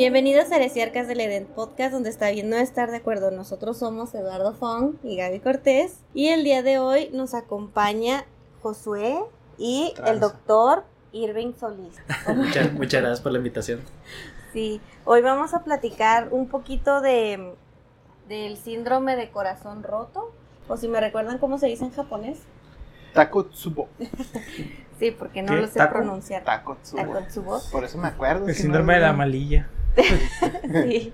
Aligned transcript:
Bienvenidos 0.00 0.50
a 0.50 0.56
Heresiarcas 0.56 1.08
del 1.08 1.20
Eden 1.20 1.44
Podcast, 1.44 1.92
donde 1.92 2.08
está 2.08 2.30
bien 2.30 2.48
no 2.48 2.56
estar 2.56 2.90
de 2.90 2.96
acuerdo. 2.96 3.30
Nosotros 3.30 3.76
somos 3.76 4.14
Eduardo 4.14 4.54
Fong 4.54 4.94
y 5.02 5.18
Gaby 5.18 5.40
Cortés. 5.40 5.98
Y 6.14 6.28
el 6.28 6.42
día 6.42 6.62
de 6.62 6.78
hoy 6.78 7.10
nos 7.12 7.34
acompaña 7.34 8.24
Josué 8.62 9.20
y 9.58 9.92
el 10.06 10.18
doctor 10.18 10.84
Irving 11.12 11.52
Solís. 11.52 11.96
muchas, 12.34 12.72
muchas 12.72 13.02
gracias 13.02 13.20
por 13.20 13.32
la 13.32 13.38
invitación. 13.38 13.80
Sí, 14.54 14.80
hoy 15.04 15.20
vamos 15.20 15.52
a 15.52 15.64
platicar 15.64 16.28
un 16.30 16.48
poquito 16.48 17.02
de 17.02 17.52
del 18.26 18.56
síndrome 18.56 19.16
de 19.16 19.30
corazón 19.30 19.82
roto, 19.82 20.32
o 20.66 20.78
si 20.78 20.88
me 20.88 20.98
recuerdan 20.98 21.36
cómo 21.36 21.58
se 21.58 21.66
dice 21.66 21.84
en 21.84 21.90
japonés. 21.90 22.38
Takotsubo. 23.12 23.90
sí, 24.98 25.10
porque 25.10 25.42
no 25.42 25.54
lo 25.56 25.66
sé 25.66 25.78
pronunciar. 25.88 26.42
Takotsubo. 26.42 27.60
Por 27.70 27.84
eso 27.84 27.98
me 27.98 28.08
acuerdo. 28.08 28.48
El 28.48 28.54
síndrome 28.54 28.94
de 28.94 29.00
la 29.00 29.12
malilla. 29.12 29.68
sí. 30.86 31.12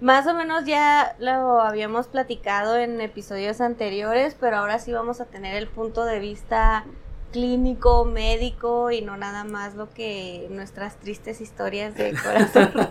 Más 0.00 0.26
o 0.26 0.34
menos 0.34 0.64
ya 0.64 1.14
lo 1.18 1.60
habíamos 1.60 2.08
platicado 2.08 2.76
en 2.76 3.00
episodios 3.02 3.60
anteriores, 3.60 4.34
pero 4.38 4.56
ahora 4.56 4.78
sí 4.78 4.92
vamos 4.92 5.20
a 5.20 5.26
tener 5.26 5.54
el 5.56 5.68
punto 5.68 6.04
de 6.04 6.20
vista 6.20 6.86
clínico, 7.32 8.04
médico 8.06 8.90
y 8.90 9.02
no 9.02 9.16
nada 9.16 9.44
más 9.44 9.74
lo 9.74 9.90
que 9.90 10.48
nuestras 10.50 10.96
tristes 10.96 11.40
historias 11.40 11.94
de 11.94 12.14
corazón. 12.14 12.72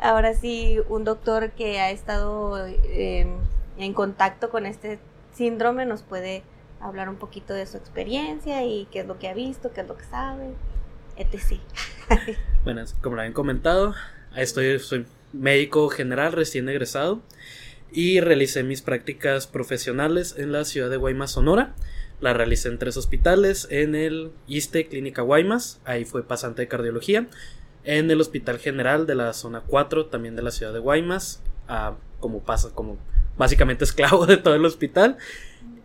ahora 0.00 0.34
sí, 0.34 0.78
un 0.88 1.04
doctor 1.04 1.50
que 1.52 1.78
ha 1.80 1.90
estado 1.90 2.66
em, 2.66 3.36
en 3.76 3.94
contacto 3.94 4.50
con 4.50 4.66
este 4.66 4.98
síndrome 5.32 5.86
nos 5.86 6.02
puede 6.02 6.42
hablar 6.80 7.08
un 7.08 7.16
poquito 7.16 7.54
de 7.54 7.66
su 7.66 7.76
experiencia 7.76 8.64
y 8.64 8.86
qué 8.90 9.00
es 9.00 9.06
lo 9.06 9.18
que 9.18 9.28
ha 9.28 9.34
visto, 9.34 9.72
qué 9.72 9.82
es 9.82 9.88
lo 9.88 9.96
que 9.96 10.04
sabe, 10.04 10.54
etc. 11.16 11.60
bueno, 12.64 12.84
como 13.00 13.16
lo 13.16 13.22
habían 13.22 13.34
comentado, 13.34 13.94
estoy, 14.36 14.78
soy 14.78 15.06
médico 15.32 15.88
general 15.88 16.32
recién 16.32 16.68
egresado 16.68 17.22
y 17.92 18.20
realicé 18.20 18.62
mis 18.62 18.82
prácticas 18.82 19.46
profesionales 19.46 20.34
en 20.38 20.52
la 20.52 20.64
ciudad 20.64 20.90
de 20.90 20.96
Guaymas, 20.96 21.32
Sonora. 21.32 21.74
La 22.20 22.32
realicé 22.32 22.68
en 22.68 22.78
tres 22.78 22.96
hospitales, 22.96 23.66
en 23.70 23.94
el 23.94 24.30
ISTE 24.46 24.86
Clínica 24.86 25.22
Guaymas, 25.22 25.80
ahí 25.84 26.04
fue 26.04 26.22
pasante 26.22 26.62
de 26.62 26.68
cardiología, 26.68 27.26
en 27.84 28.10
el 28.10 28.20
Hospital 28.20 28.58
General 28.58 29.06
de 29.06 29.16
la 29.16 29.32
zona 29.32 29.62
4, 29.66 30.06
también 30.06 30.36
de 30.36 30.42
la 30.42 30.52
ciudad 30.52 30.72
de 30.72 30.78
Guaymas, 30.78 31.42
como 32.20 32.42
pasa, 32.42 32.70
como 32.74 32.96
básicamente 33.36 33.84
esclavo 33.84 34.26
de 34.26 34.36
todo 34.36 34.54
el 34.54 34.64
hospital, 34.64 35.18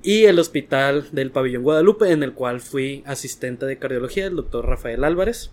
y 0.04 0.26
el 0.26 0.40
Hospital 0.40 1.08
del 1.12 1.32
Pabellón 1.32 1.64
Guadalupe, 1.64 2.12
en 2.12 2.24
el 2.24 2.34
cual 2.34 2.62
fui 2.62 3.04
asistente 3.06 3.66
de 3.66 3.78
cardiología, 3.78 4.28
el 4.28 4.36
doctor 4.36 4.66
Rafael 4.66 5.04
Álvarez, 5.04 5.52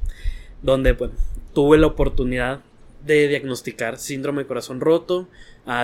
donde 0.63 0.97
tuve 1.53 1.79
la 1.79 1.87
oportunidad 1.87 2.61
de 3.05 3.29
diagnosticar 3.29 3.99
síndrome 3.99 4.43
de 4.43 4.49
corazón 4.49 4.81
roto, 4.81 5.29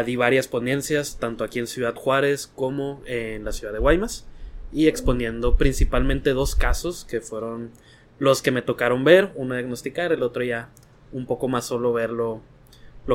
di 0.04 0.16
varias 0.16 0.48
ponencias, 0.48 1.18
tanto 1.18 1.44
aquí 1.44 1.58
en 1.58 1.66
Ciudad 1.66 1.94
Juárez 1.94 2.46
como 2.46 3.02
en 3.06 3.44
la 3.44 3.52
ciudad 3.52 3.72
de 3.72 3.78
Guaymas 3.78 4.26
y 4.72 4.88
exponiendo 4.88 5.56
principalmente 5.56 6.30
dos 6.30 6.54
casos 6.54 7.04
que 7.04 7.20
fueron 7.20 7.70
los 8.18 8.42
que 8.42 8.50
me 8.50 8.62
tocaron 8.62 9.04
ver, 9.04 9.32
uno 9.34 9.54
diagnosticar, 9.54 10.12
el 10.12 10.22
otro 10.22 10.44
ya 10.44 10.68
un 11.12 11.26
poco 11.26 11.48
más 11.48 11.64
solo 11.64 11.92
ver 11.92 12.10
lo, 12.10 12.42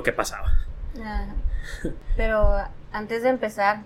que 0.03 0.11
pasaba. 0.11 0.51
Pero 2.17 2.57
antes 2.91 3.23
de 3.23 3.29
empezar, 3.29 3.83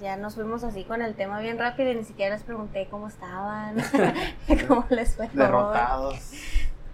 ya 0.00 0.16
nos 0.16 0.34
fuimos 0.34 0.64
así 0.64 0.84
con 0.84 1.02
el 1.02 1.14
tema 1.14 1.40
bien 1.40 1.58
rápido 1.58 1.90
y 1.90 1.96
ni 1.96 2.04
siquiera 2.04 2.34
les 2.34 2.44
pregunté 2.44 2.88
cómo 2.90 3.08
estaban, 3.08 3.76
cómo 4.68 4.84
les 4.90 5.16
fue. 5.16 5.28
Derrotados. 5.32 6.18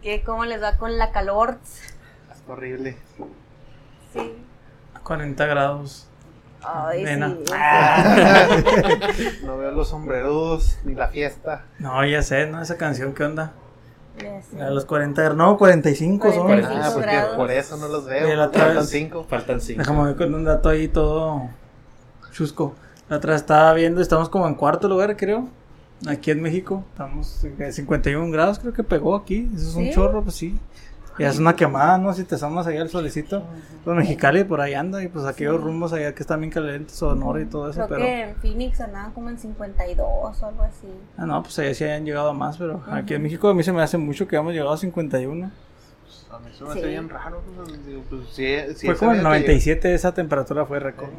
¿Qué, 0.02 0.22
¿Cómo 0.24 0.44
les 0.44 0.62
va 0.62 0.76
con 0.78 0.98
la 0.98 1.12
calor? 1.12 1.58
Es 1.64 2.42
horrible. 2.48 2.96
Sí. 4.12 4.32
40 5.02 5.46
grados. 5.46 6.08
Ay, 6.64 7.04
no 9.44 9.58
veo 9.58 9.72
los 9.72 9.88
sombreros 9.88 10.78
ni 10.84 10.94
la 10.94 11.08
fiesta. 11.08 11.64
No, 11.80 12.06
ya 12.06 12.22
sé, 12.22 12.46
¿no? 12.46 12.62
Esa 12.62 12.76
canción, 12.76 13.14
¿qué 13.14 13.24
onda? 13.24 13.52
A 14.60 14.70
los 14.70 14.84
40, 14.84 15.30
no, 15.30 15.58
45, 15.58 16.32
son. 16.32 16.64
Ah, 16.64 16.90
porque 16.94 17.20
por 17.34 17.50
eso 17.50 17.76
no 17.78 17.88
los 17.88 18.04
veo. 18.04 18.48
Faltan 18.52 18.86
5. 18.86 19.24
Faltan 19.24 19.60
5. 19.60 19.78
Déjame 19.80 20.04
ver 20.04 20.14
con 20.16 20.32
un 20.34 20.44
dato 20.44 20.68
ahí 20.68 20.86
todo 20.86 21.50
chusco. 22.32 22.74
La 23.08 23.16
otra 23.16 23.34
estaba 23.34 23.72
viendo, 23.74 24.00
estamos 24.00 24.28
como 24.28 24.46
en 24.46 24.54
cuarto 24.54 24.88
lugar, 24.88 25.16
creo. 25.16 25.48
Aquí 26.08 26.30
en 26.30 26.42
México. 26.42 26.84
Estamos 26.92 27.44
en 27.44 27.72
51 27.72 28.30
grados, 28.30 28.58
creo 28.58 28.72
que 28.72 28.82
pegó 28.82 29.14
aquí. 29.14 29.50
Eso 29.54 29.68
es 29.68 29.74
un 29.74 29.90
chorro, 29.90 30.22
pues 30.22 30.34
sí. 30.34 30.58
Ya 31.18 31.28
es 31.28 31.38
una 31.38 31.54
quemada, 31.54 31.98
¿no? 31.98 32.12
Si 32.14 32.24
te 32.24 32.36
asomas 32.36 32.66
allá 32.66 32.80
al 32.80 32.88
solecito. 32.88 33.42
Pues 33.84 33.96
Mexicali 33.96 34.44
por 34.44 34.60
ahí 34.60 34.72
anda 34.72 35.02
y 35.02 35.08
pues 35.08 35.26
aquellos 35.26 35.60
rumbos 35.60 35.92
allá 35.92 36.14
que 36.14 36.22
están 36.22 36.40
bien 36.40 36.50
calientes, 36.50 36.96
Sonora 36.96 37.40
y 37.40 37.44
todo 37.44 37.68
eso. 37.68 37.86
Creo 37.86 37.88
pero... 37.88 38.00
que 38.00 38.22
en 38.22 38.36
Phoenix 38.36 38.80
andaban 38.80 39.12
como 39.12 39.28
en 39.28 39.38
52 39.38 40.00
o 40.42 40.46
algo 40.46 40.62
así. 40.62 40.88
Ah, 41.18 41.26
no, 41.26 41.42
pues 41.42 41.58
allá 41.58 41.74
sí 41.74 41.84
hayan 41.84 42.06
llegado 42.06 42.30
a 42.30 42.32
más, 42.32 42.56
pero 42.56 42.82
aquí 42.90 43.14
en 43.14 43.22
México 43.22 43.48
a 43.48 43.54
mí 43.54 43.62
se 43.62 43.72
me 43.72 43.82
hace 43.82 43.98
mucho 43.98 44.26
que 44.26 44.36
hemos 44.36 44.52
llegado 44.52 44.72
a 44.72 44.78
51. 44.78 45.50
A 46.30 46.38
mí 46.38 46.50
se 46.56 46.64
me 46.64 46.70
hace 46.70 46.86
bien 46.86 47.08
raro. 47.10 47.42
Pues, 48.08 48.80
fue 48.80 48.96
como 48.96 49.12
en 49.12 49.22
97 49.22 49.94
esa 49.94 50.14
temperatura 50.14 50.64
fue 50.64 50.80
récord. 50.80 51.10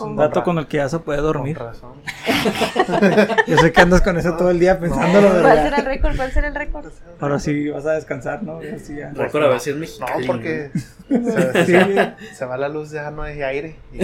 Un 0.00 0.16
dato 0.16 0.42
con 0.42 0.58
el 0.58 0.66
que 0.66 0.78
ya 0.78 0.88
se 0.88 0.98
puede 0.98 1.20
dormir. 1.20 1.56
Con 1.56 1.66
razón. 1.66 1.92
Yo 3.46 3.56
sé 3.58 3.72
que 3.72 3.80
andas 3.80 4.02
con 4.02 4.16
eso 4.18 4.36
todo 4.36 4.50
el 4.50 4.58
día 4.58 4.78
pensándolo. 4.78 5.28
¿Cuál 5.42 5.58
será 5.58 5.76
el 5.78 5.84
récord? 5.86 6.16
¿Cuál 6.16 6.32
será 6.32 6.48
el 6.48 6.54
récord? 6.54 6.86
Ahora 7.20 7.38
sí 7.38 7.68
vas 7.68 7.86
a 7.86 7.92
descansar, 7.92 8.42
¿no? 8.42 8.60
Sí, 8.82 8.96
ya. 8.96 9.10
Récord 9.10 9.44
a 9.44 9.48
ver 9.48 9.60
si 9.60 9.70
es 9.70 9.76
mexicano. 9.76 10.20
No, 10.20 10.26
porque 10.26 10.70
se, 11.08 12.14
se, 12.34 12.44
va 12.44 12.56
la 12.56 12.68
luz, 12.68 12.90
ya 12.90 13.10
no 13.10 13.22
hay 13.22 13.42
aire. 13.42 13.76
Y 13.92 14.00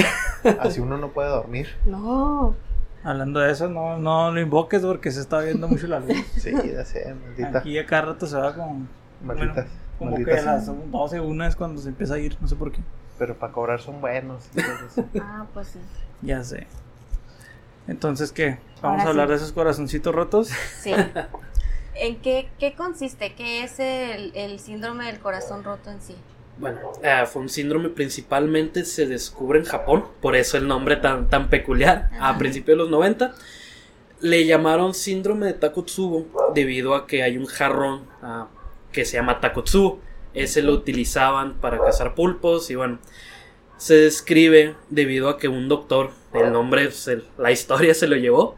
así 0.61 0.81
uno 0.81 0.99
no 0.99 1.09
puede 1.09 1.29
dormir. 1.29 1.69
No. 1.85 2.55
Hablando 3.05 3.39
de 3.41 3.53
eso, 3.53 3.69
no, 3.69 3.99
no 3.99 4.33
lo 4.33 4.41
invoques 4.41 4.83
porque 4.83 5.13
se 5.13 5.21
está 5.21 5.41
viendo 5.41 5.69
mucho 5.69 5.87
la 5.87 6.01
luz. 6.01 6.17
Sí, 6.37 6.53
ya 6.53 6.85
sé, 6.85 7.15
maldita. 7.15 7.59
Aquí 7.59 7.79
a 7.79 7.87
cada 7.87 8.03
rato 8.03 8.27
se 8.27 8.37
va 8.37 8.55
con. 8.55 8.89
Malditas. 9.23 9.67
Bueno, 9.99 10.17
como 10.17 10.25
que 10.25 10.33
a 10.33 10.43
las 10.43 10.67
12, 10.67 11.21
una 11.21 11.47
es 11.47 11.57
cuando 11.57 11.81
se 11.81 11.89
empieza 11.89 12.15
a 12.15 12.19
ir, 12.19 12.37
no 12.41 12.49
sé 12.49 12.57
por 12.57 12.73
qué. 12.73 12.81
Pero 13.19 13.35
para 13.35 13.53
cobrar 13.53 13.81
son 13.81 14.01
buenos. 14.01 14.45
ah, 15.21 15.47
pues 15.55 15.69
sí. 15.69 15.79
Ya 16.23 16.43
sé. 16.45 16.67
Entonces, 17.89 18.33
¿qué? 18.33 18.59
¿Vamos 18.83 19.05
a 19.05 19.09
hablar 19.09 19.29
de 19.29 19.37
esos 19.37 19.53
corazoncitos 19.53 20.15
rotos? 20.15 20.51
Sí. 20.81 20.93
¿En 21.95 22.17
qué, 22.21 22.49
qué 22.59 22.75
consiste? 22.75 23.35
¿Qué 23.35 23.63
es 23.65 23.79
el, 23.81 24.33
el, 24.35 24.59
síndrome 24.59 25.07
del 25.07 25.19
corazón 25.19 25.65
roto 25.65 25.91
en 25.91 26.01
sí? 26.01 26.15
Bueno, 26.59 26.79
eh, 27.03 27.25
fue 27.27 27.43
un 27.43 27.49
síndrome 27.49 27.91
principalmente 27.91 28.85
se 28.85 29.07
descubre 29.07 29.59
en 29.59 29.65
Japón, 29.65 30.05
por 30.21 30.37
eso 30.37 30.57
el 30.57 30.67
nombre 30.67 30.97
tan, 30.97 31.29
tan 31.29 31.49
peculiar, 31.49 32.11
a 32.19 32.37
principios 32.39 32.77
de 32.77 32.83
los 32.83 32.91
90. 32.91 33.35
Le 34.21 34.47
llamaron 34.47 34.95
síndrome 34.95 35.47
de 35.47 35.53
Takotsubo 35.53 36.27
debido 36.55 36.95
a 36.95 37.07
que 37.07 37.23
hay 37.23 37.37
un 37.37 37.47
jarrón 37.47 38.07
ah, 38.23 38.49
que 38.93 39.05
se 39.05 39.17
llama 39.19 39.41
Takotsubo. 39.41 40.01
Ese 40.37 40.63
lo 40.63 40.73
utilizaban 40.73 41.55
para 41.55 41.79
cazar 41.79 42.15
pulpos 42.15 42.71
y 42.71 42.75
bueno, 42.75 42.99
se 43.79 43.95
describe 43.95 44.75
debido 44.91 45.29
a 45.29 45.39
que 45.39 45.49
un 45.49 45.69
doctor, 45.69 46.11
el 46.33 46.53
nombre, 46.53 46.91
la 47.39 47.51
historia 47.51 47.95
se 47.95 48.07
lo 48.07 48.17
llevó, 48.17 48.57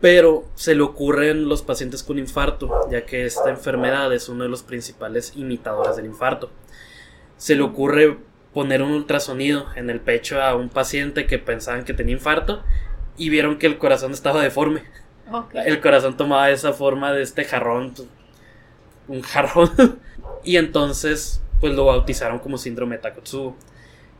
pero 0.00 0.44
se 0.54 0.74
le 0.74 0.82
ocurren 0.82 1.48
los 1.48 1.62
pacientes 1.62 2.02
con 2.02 2.18
infarto, 2.18 2.88
ya 2.90 3.04
que 3.04 3.24
esta 3.24 3.50
enfermedad 3.50 4.12
es 4.12 4.28
uno 4.28 4.44
de 4.44 4.50
los 4.50 4.62
principales 4.62 5.32
imitadores 5.34 5.96
del 5.96 6.06
infarto. 6.06 6.50
Se 7.36 7.56
le 7.56 7.62
ocurre 7.62 8.18
poner 8.52 8.82
un 8.82 8.92
ultrasonido 8.92 9.66
en 9.76 9.90
el 9.90 10.00
pecho 10.00 10.42
a 10.42 10.54
un 10.54 10.68
paciente 10.68 11.26
que 11.26 11.38
pensaban 11.38 11.84
que 11.84 11.94
tenía 11.94 12.14
infarto 12.14 12.62
y 13.16 13.30
vieron 13.30 13.58
que 13.58 13.66
el 13.66 13.78
corazón 13.78 14.12
estaba 14.12 14.42
deforme. 14.42 14.84
El 15.54 15.80
corazón 15.80 16.16
tomaba 16.16 16.50
esa 16.50 16.72
forma 16.72 17.12
de 17.12 17.22
este 17.22 17.44
jarrón, 17.44 17.94
un 19.08 19.22
jarrón, 19.22 19.70
y 20.44 20.56
entonces 20.56 21.42
pues 21.60 21.74
lo 21.74 21.86
bautizaron 21.86 22.38
como 22.38 22.58
síndrome 22.58 22.96
de 22.96 23.02
Takotsubo. 23.02 23.56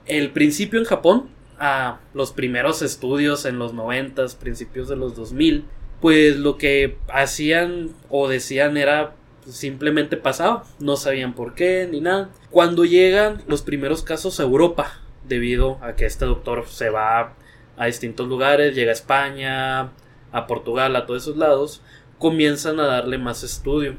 El 0.07 0.31
principio 0.33 0.79
en 0.79 0.87
Japón, 0.87 1.29
a 1.59 2.01
los 2.15 2.33
primeros 2.33 2.83
estudios 2.83 3.45
en 3.45 3.59
los 3.59 3.75
90, 3.75 4.27
principios 4.41 4.89
de 4.89 4.97
los 4.97 5.15
2000, 5.15 5.65
pues 6.01 6.37
lo 6.37 6.57
que 6.57 6.97
hacían 7.13 7.91
o 8.09 8.29
decían 8.29 8.77
era 8.77 9.15
pues, 9.45 9.57
simplemente 9.57 10.17
pasaba, 10.17 10.65
no 10.79 10.97
sabían 10.97 11.35
por 11.35 11.55
qué 11.55 11.89
ni 11.91 12.01
nada. 12.01 12.31
Cuando 12.51 12.85
llegan 12.85 13.43
los 13.47 13.63
primeros 13.63 14.03
casos 14.03 14.41
a 14.41 14.45
Europa, 14.45 15.01
debido 15.29 15.79
a 15.83 15.95
que 15.95 16.07
este 16.07 16.25
doctor 16.25 16.67
se 16.69 16.91
va 16.91 17.35
a 17.77 17.87
distintos 17.87 18.29
lugares, 18.29 18.75
llega 18.75 18.91
a 18.91 18.95
España, 18.95 19.93
a 20.33 20.47
Portugal, 20.47 20.97
a 20.97 21.07
todos 21.07 21.23
esos 21.23 21.37
lados, 21.37 21.83
comienzan 22.19 22.81
a 22.81 22.87
darle 22.87 23.19
más 23.19 23.43
estudio. 23.43 23.97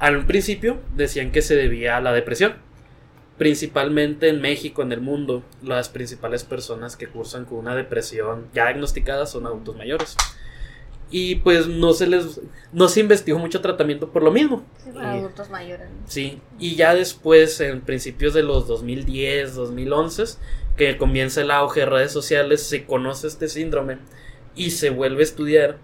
Al 0.00 0.26
principio 0.26 0.80
decían 0.96 1.30
que 1.30 1.42
se 1.42 1.54
debía 1.54 1.96
a 1.96 2.00
la 2.00 2.12
depresión, 2.12 2.54
principalmente 3.38 4.28
en 4.28 4.40
México, 4.40 4.82
en 4.82 4.92
el 4.92 5.00
mundo, 5.00 5.42
las 5.62 5.88
principales 5.88 6.42
personas 6.44 6.96
que 6.96 7.06
cursan 7.06 7.44
con 7.44 7.58
una 7.58 7.76
depresión 7.76 8.48
ya 8.52 8.64
diagnosticada 8.66 9.26
son 9.26 9.46
adultos 9.46 9.76
mayores. 9.76 10.16
Y 11.12 11.36
pues 11.36 11.66
no 11.66 11.92
se 11.92 12.06
les 12.06 12.40
no 12.72 12.88
se 12.88 13.00
investigó 13.00 13.38
mucho 13.38 13.60
tratamiento 13.60 14.10
por 14.10 14.22
lo 14.22 14.30
mismo. 14.30 14.64
Sí, 14.84 14.90
para 14.92 15.16
Y- 15.16 15.18
adultos 15.20 15.50
mayores. 15.50 15.88
Sí, 16.06 16.40
y 16.58 16.76
ya 16.76 16.94
después, 16.94 17.60
en 17.60 17.80
principios 17.80 18.32
de 18.34 18.42
los 18.42 18.68
2010, 18.68 19.54
2011, 19.54 20.24
que 20.76 20.96
comienza 20.96 21.40
el 21.40 21.50
auge 21.50 21.80
de 21.80 21.86
redes 21.86 22.12
sociales, 22.12 22.62
se 22.62 22.84
conoce 22.84 23.26
este 23.26 23.48
síndrome 23.48 23.98
y 24.54 24.70
se 24.70 24.90
vuelve 24.90 25.20
a 25.20 25.24
estudiar. 25.24 25.78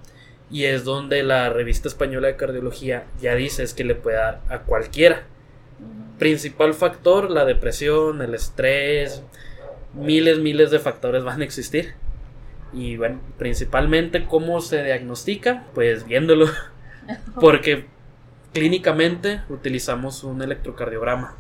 Y 0.51 0.65
es 0.65 0.85
donde 0.85 1.23
la 1.23 1.51
revista 1.51 1.89
española 1.89 2.29
de 2.29 2.37
cardiología 2.37 3.05
ya 3.21 3.35
dice 3.35 3.63
es 3.63 3.75
que 3.75 3.85
le 3.85 3.95
puede 3.95 4.17
dar 4.17 4.41
a 4.49 4.61
cualquiera. 4.61 5.25
Principal 6.19 6.73
factor, 6.75 7.31
la 7.31 7.45
depresión, 7.45 8.23
el 8.23 8.35
estrés, 8.35 9.23
miles, 9.95 10.39
miles 10.39 10.71
de 10.71 10.79
factores 10.79 11.25
van 11.25 11.41
a 11.41 11.45
existir. 11.45 11.95
Y 12.73 12.97
bueno, 12.97 13.21
principalmente 13.39 14.27
cómo 14.27 14.61
se 14.61 14.85
diagnostica, 14.85 15.65
pues 15.75 16.07
viéndolo. 16.07 16.47
Porque 17.41 17.87
clínicamente 18.53 19.43
utilizamos 19.49 20.25
un 20.25 20.43
electrocardiograma. 20.43 21.37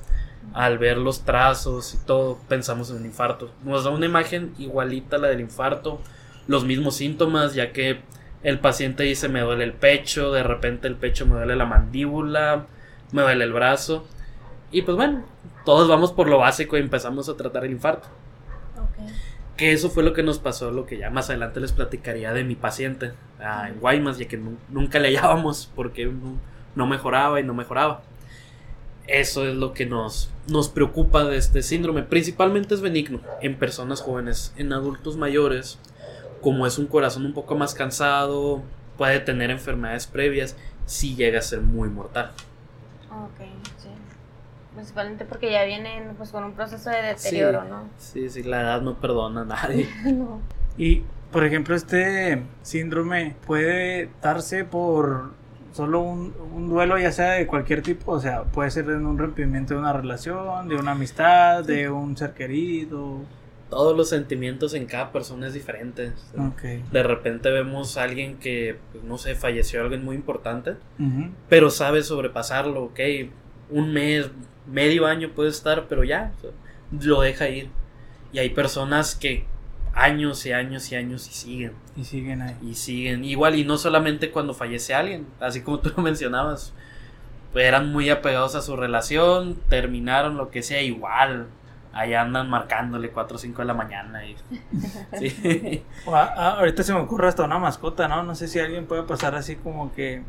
Al 0.53 0.79
ver 0.79 0.99
los 0.99 1.25
trazos 1.25 1.95
y 1.95 1.99
todo, 2.07 2.39
pensamos 2.49 2.91
en 2.91 2.97
un 2.97 3.07
infarto. 3.07 3.51
Nos 3.65 3.85
da 3.85 3.91
una 3.91 4.07
imagen 4.07 4.55
igualita 4.59 5.17
a 5.17 5.19
la 5.19 5.29
del 5.29 5.41
infarto, 5.41 6.01
los 6.47 6.65
mismos 6.65 6.97
síntomas, 6.97 7.55
ya 7.55 7.73
que 7.73 8.01
el 8.47 8.61
paciente 8.61 9.03
dice 9.03 9.29
me 9.29 9.41
duele 9.41 9.65
el 9.65 9.73
pecho, 9.73 10.31
de 10.31 10.43
repente 10.45 10.87
el 10.87 10.95
pecho 10.95 11.27
me 11.27 11.35
duele 11.35 11.57
la 11.57 11.67
mandíbula, 11.67 12.67
me 13.11 13.23
duele 13.23 13.43
el 13.45 13.53
brazo. 13.53 14.07
Y 14.71 14.83
pues 14.83 14.97
bueno, 14.97 15.25
todos 15.65 15.89
vamos 15.89 16.13
por 16.13 16.29
lo 16.29 16.39
básico 16.39 16.77
y 16.77 16.81
empezamos 16.81 17.29
a 17.29 17.37
tratar 17.37 17.65
el 17.65 17.73
infarto. 17.73 18.09
Ok. 18.77 19.11
Que 19.57 19.73
eso 19.73 19.91
fue 19.91 20.03
lo 20.05 20.13
que 20.13 20.23
nos 20.23 20.39
pasó, 20.39 20.71
lo 20.71 20.87
que 20.87 20.99
ya 20.99 21.11
más 21.11 21.29
adelante 21.31 21.61
les 21.61 21.73
platicaría 21.73 22.33
de 22.33 22.45
mi 22.45 22.55
paciente 22.55 23.13
ah, 23.41 23.69
en 23.69 23.81
Guaymas, 23.81 24.19
ya 24.19 24.29
que 24.29 24.37
nu- 24.37 24.59
nunca 24.69 24.99
le 25.01 25.09
hallábamos 25.09 25.71
porque 25.75 26.07
no, 26.07 26.39
no 26.75 26.87
mejoraba 26.87 27.41
y 27.41 27.43
no 27.45 27.53
mejoraba. 27.55 28.03
Eso 29.09 29.47
es 29.47 29.55
lo 29.57 29.73
que 29.73 29.87
nos, 29.87 30.31
nos 30.49 30.69
preocupa 30.69 31.25
de 31.25 31.37
este 31.37 31.63
síndrome. 31.63 32.03
Principalmente 32.03 32.75
es 32.75 32.81
benigno 32.81 33.21
en 33.41 33.57
personas 33.57 34.03
jóvenes, 34.03 34.53
en 34.57 34.73
adultos 34.73 35.17
mayores, 35.17 35.79
como 36.41 36.67
es 36.67 36.79
un 36.79 36.87
corazón 36.87 37.27
un 37.27 37.33
poco 37.33 37.55
más 37.57 37.75
cansado, 37.75 38.63
puede 38.97 39.21
tener 39.21 39.51
enfermedades 39.51 40.07
previas, 40.07 40.57
si 40.87 41.15
llega 41.15 41.39
a 41.39 41.43
ser 41.43 41.61
muy 41.61 41.89
mortal. 41.89 42.31
Ok, 43.11 43.47
sí. 43.79 43.89
Principalmente 44.75 45.25
porque 45.25 45.51
ya 45.51 45.65
vienen 45.65 46.15
pues 46.17 46.31
con 46.31 46.45
un 46.45 46.53
proceso 46.53 46.91
de 46.91 47.03
deterioro, 47.03 47.65
¿no? 47.65 47.89
Sí, 47.99 48.29
sí, 48.29 48.43
la 48.43 48.61
edad 48.61 48.83
no 48.83 48.95
perdona 48.95 49.43
a 49.43 49.45
nadie. 49.45 49.89
No. 50.05 50.41
Y, 50.79 51.03
por 51.33 51.45
ejemplo, 51.45 51.75
este 51.75 52.43
síndrome 52.63 53.35
puede 53.47 54.11
darse 54.21 54.65
por 54.65 55.33
solo 55.73 56.01
un, 56.01 56.35
un 56.55 56.69
duelo, 56.69 56.99
ya 56.99 57.13
sea 57.13 57.33
de 57.33 57.47
cualquier 57.47 57.83
tipo, 57.83 58.13
o 58.13 58.21
sea, 58.21 58.45
puede 58.45 58.71
ser 58.71 58.85
en 58.91 59.07
un 59.07 59.19
rompimiento 59.19 59.75
de 59.75 59.81
una 59.81 59.93
relación, 59.93 60.69
de 60.69 60.77
una 60.77 60.93
amistad, 60.93 61.65
de 61.65 61.91
un 61.91 62.17
ser 62.17 62.33
querido. 62.33 63.21
Todos 63.71 63.97
los 63.97 64.09
sentimientos 64.09 64.75
en 64.75 64.87
cada 64.87 65.11
persona 65.13 65.49
es 65.49 65.55
diferente. 65.55 66.13
De 66.93 67.03
repente 67.03 67.51
vemos 67.51 67.97
a 67.97 68.05
alguien 68.05 68.37
que, 68.39 68.79
pues, 68.93 69.03
no 69.05 69.19
sé, 69.19 69.35
falleció 69.35 69.83
alguien 69.83 70.05
muy 70.05 70.15
importante, 70.17 70.75
pero 71.49 71.71
sabe 71.71 72.03
sobrepasarlo, 72.03 72.85
ok. 72.85 73.01
Un 73.71 73.93
mes, 73.93 74.31
medio 74.67 75.07
año 75.07 75.31
puede 75.35 75.51
estar, 75.51 75.87
pero 75.89 76.05
ya, 76.05 76.33
o 76.39 76.41
sea, 76.41 76.51
lo 77.09 77.21
deja 77.23 77.49
ir. 77.49 77.69
Y 78.33 78.39
hay 78.39 78.51
personas 78.51 79.17
que 79.17 79.45
años 79.95 80.45
y 80.47 80.53
años 80.53 80.93
y 80.93 80.95
años 80.97 81.27
y 81.29 81.33
siguen, 81.33 81.73
Y 81.97 82.05
siguen 82.05 82.43
ahí. 82.43 82.55
y 82.63 82.75
siguen. 82.75 83.25
Igual, 83.25 83.57
y 83.57 83.65
no 83.65 83.79
solamente 83.79 84.31
cuando 84.31 84.55
fallece 84.55 84.95
alguien, 84.95 85.27
así 85.41 85.63
como 85.63 85.81
tú 85.81 85.91
lo 85.97 86.03
mencionabas, 86.03 86.73
pues 87.53 87.65
eran 87.65 87.91
muy 87.91 88.11
apegados 88.11 88.55
a 88.55 88.63
su 88.63 88.77
relación, 88.77 89.57
terminaron 89.69 90.37
lo 90.37 90.51
que 90.51 90.63
sea, 90.63 90.83
igual. 90.83 91.47
Allá 91.97 92.21
andan 92.23 92.51
marcándole 92.51 93.11
4 93.11 93.37
o 93.37 93.39
5 93.39 93.63
de 93.63 93.67
la 93.67 93.75
mañana. 93.75 94.25
Y, 94.27 94.37
sí. 95.19 95.83
O 96.05 96.15
a- 96.15 96.25
a- 96.25 96.59
ahorita 96.59 96.83
se 96.83 96.93
me 96.93 97.01
ocurre 97.01 97.29
hasta 97.29 97.45
una 97.45 97.59
mascota, 97.59 98.07
¿no? 98.09 98.23
No 98.23 98.35
sé 98.35 98.49
si 98.49 98.59
alguien 98.61 98.87
puede 98.87 99.03
pasar 99.05 99.35
así 99.35 99.57
como 99.57 99.93
que 99.95 100.23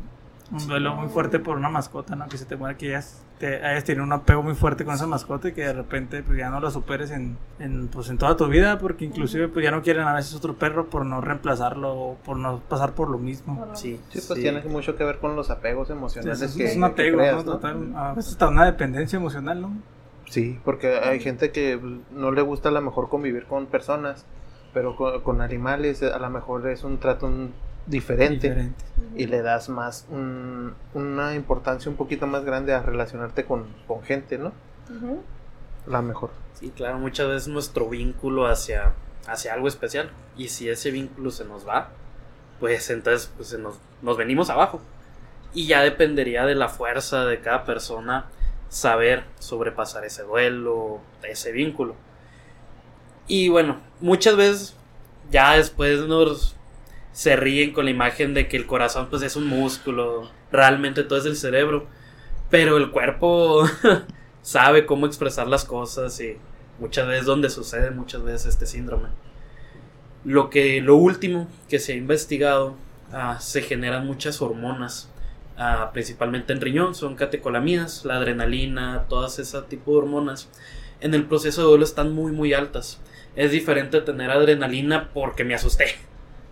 un 0.50 0.66
duelo 0.66 0.94
muy 0.94 1.08
fuerte 1.10 1.38
por 1.38 1.58
una 1.58 1.68
mascota, 1.68 2.16
¿no? 2.16 2.26
Que 2.26 2.38
se 2.38 2.46
te 2.46 2.56
muera, 2.56 2.74
que 2.78 2.88
ya 2.88 3.02
te 3.38 3.62
hayas 3.64 3.84
tenido 3.84 4.02
un 4.02 4.12
apego 4.14 4.42
muy 4.42 4.54
fuerte 4.54 4.84
con 4.86 4.94
esa 4.94 5.06
mascota 5.06 5.48
y 5.48 5.52
que 5.52 5.60
de 5.60 5.74
repente 5.74 6.22
pues 6.22 6.38
ya 6.38 6.48
no 6.48 6.58
la 6.58 6.70
superes 6.70 7.10
en, 7.10 7.36
en, 7.58 7.88
pues, 7.88 8.08
en 8.08 8.16
toda 8.16 8.34
tu 8.34 8.46
vida 8.48 8.78
porque 8.78 9.04
inclusive 9.04 9.48
pues 9.48 9.62
ya 9.62 9.70
no 9.70 9.82
quieren 9.82 10.04
a 10.08 10.14
veces 10.14 10.34
otro 10.34 10.54
perro 10.56 10.88
por 10.88 11.04
no 11.04 11.20
reemplazarlo 11.20 11.94
o 11.94 12.14
por 12.24 12.38
no 12.38 12.60
pasar 12.60 12.94
por 12.94 13.10
lo 13.10 13.18
mismo. 13.18 13.68
Sí, 13.74 14.00
Sí, 14.08 14.20
pues 14.26 14.38
sí. 14.38 14.40
tiene 14.40 14.62
mucho 14.62 14.96
que 14.96 15.04
ver 15.04 15.18
con 15.18 15.36
los 15.36 15.50
apegos 15.50 15.90
emocionales 15.90 16.40
Es, 16.40 16.56
que, 16.56 16.64
es 16.64 16.74
un 16.76 16.80
que 16.80 16.86
apego, 16.86 17.18
creas, 17.18 17.36
¿no? 17.36 17.42
¿no? 17.44 17.52
Total, 17.58 17.92
a 17.94 18.12
veces 18.14 18.32
hasta 18.32 18.48
una 18.48 18.64
dependencia 18.64 19.18
emocional, 19.18 19.60
¿no? 19.60 19.72
Sí, 20.28 20.58
porque 20.64 20.98
hay 20.98 21.20
gente 21.20 21.50
que 21.52 21.80
no 22.10 22.30
le 22.32 22.42
gusta 22.42 22.68
a 22.68 22.72
lo 22.72 22.80
mejor 22.82 23.08
convivir 23.08 23.46
con 23.46 23.66
personas, 23.66 24.24
pero 24.74 24.94
con, 24.96 25.20
con 25.22 25.40
animales 25.40 26.02
a 26.02 26.18
lo 26.18 26.30
mejor 26.30 26.68
es 26.68 26.84
un 26.84 26.98
trato 26.98 27.26
un- 27.26 27.54
diferente, 27.86 28.48
Diferente. 28.50 28.84
y 29.16 29.26
le 29.26 29.40
das 29.40 29.70
más 29.70 30.06
un- 30.10 30.74
una 30.92 31.34
importancia 31.34 31.90
un 31.90 31.96
poquito 31.96 32.26
más 32.26 32.44
grande 32.44 32.74
a 32.74 32.82
relacionarte 32.82 33.46
con, 33.46 33.66
con 33.86 34.02
gente, 34.02 34.36
¿no? 34.36 34.52
Ujú. 34.94 35.22
La 35.86 36.02
mejor. 36.02 36.28
Sí, 36.52 36.70
claro, 36.76 36.98
muchas 36.98 37.28
veces 37.28 37.48
nuestro 37.48 37.88
vínculo 37.88 38.46
hacia, 38.46 38.92
hacia 39.26 39.54
algo 39.54 39.68
especial. 39.68 40.10
Y 40.36 40.48
si 40.48 40.68
ese 40.68 40.90
vínculo 40.90 41.30
se 41.30 41.46
nos 41.46 41.66
va, 41.66 41.88
pues 42.60 42.90
entonces 42.90 43.32
pues, 43.36 43.48
se 43.48 43.58
nos, 43.58 43.78
nos 44.02 44.18
venimos 44.18 44.50
abajo. 44.50 44.80
Y 45.54 45.66
ya 45.66 45.80
dependería 45.80 46.44
de 46.44 46.54
la 46.56 46.68
fuerza 46.68 47.24
de 47.24 47.40
cada 47.40 47.64
persona 47.64 48.26
saber 48.68 49.24
sobrepasar 49.38 50.04
ese 50.04 50.22
duelo, 50.22 51.00
ese 51.22 51.52
vínculo. 51.52 51.94
Y 53.26 53.48
bueno, 53.48 53.78
muchas 54.00 54.36
veces 54.36 54.76
ya 55.30 55.56
después 55.56 56.00
nos 56.06 56.56
se 57.12 57.34
ríen 57.34 57.72
con 57.72 57.86
la 57.86 57.90
imagen 57.90 58.32
de 58.32 58.46
que 58.46 58.56
el 58.56 58.66
corazón 58.66 59.08
pues 59.10 59.22
es 59.22 59.34
un 59.34 59.46
músculo, 59.46 60.30
realmente 60.52 61.02
todo 61.02 61.18
es 61.18 61.26
el 61.26 61.36
cerebro, 61.36 61.86
pero 62.48 62.76
el 62.76 62.92
cuerpo 62.92 63.64
sabe 64.42 64.86
cómo 64.86 65.06
expresar 65.06 65.48
las 65.48 65.64
cosas 65.64 66.20
y 66.20 66.36
muchas 66.78 67.08
veces 67.08 67.26
donde 67.26 67.50
sucede 67.50 67.90
muchas 67.90 68.22
veces 68.22 68.46
este 68.46 68.66
síndrome. 68.66 69.08
Lo 70.24 70.48
que 70.48 70.80
lo 70.80 70.94
último 70.94 71.48
que 71.68 71.80
se 71.80 71.92
ha 71.92 71.96
investigado 71.96 72.76
ah, 73.12 73.38
se 73.40 73.62
generan 73.62 74.06
muchas 74.06 74.40
hormonas, 74.40 75.10
principalmente 75.92 76.52
en 76.52 76.60
riñón, 76.60 76.94
son 76.94 77.16
catecolaminas, 77.16 78.04
la 78.04 78.16
adrenalina, 78.16 79.06
todas 79.08 79.38
ese 79.38 79.60
tipo 79.62 79.92
de 79.92 79.98
hormonas. 79.98 80.48
En 81.00 81.14
el 81.14 81.24
proceso 81.24 81.62
de 81.62 81.68
duelo 81.68 81.84
están 81.84 82.12
muy 82.12 82.32
muy 82.32 82.52
altas. 82.52 83.00
Es 83.36 83.52
diferente 83.52 84.00
tener 84.00 84.30
adrenalina 84.30 85.10
porque 85.12 85.44
me 85.44 85.54
asusté. 85.54 85.86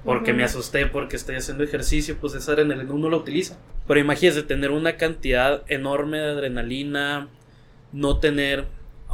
Porque 0.05 0.33
me 0.33 0.45
asusté, 0.45 0.87
porque 0.87 1.17
estoy 1.17 1.35
haciendo 1.35 1.65
ejercicio, 1.65 2.17
pues 2.21 2.35
esa 2.35 2.53
adrenalina 2.53 2.93
uno 2.93 3.11
la 3.11 3.17
utiliza. 3.17 3.59
Pero 3.89 3.99
imagínese 3.99 4.43
tener 4.45 4.71
una 4.71 4.97
cantidad 4.97 5.65
enorme 5.67 6.19
de 6.19 6.31
adrenalina, 6.31 7.29
no 7.93 8.19
tener 8.19 8.67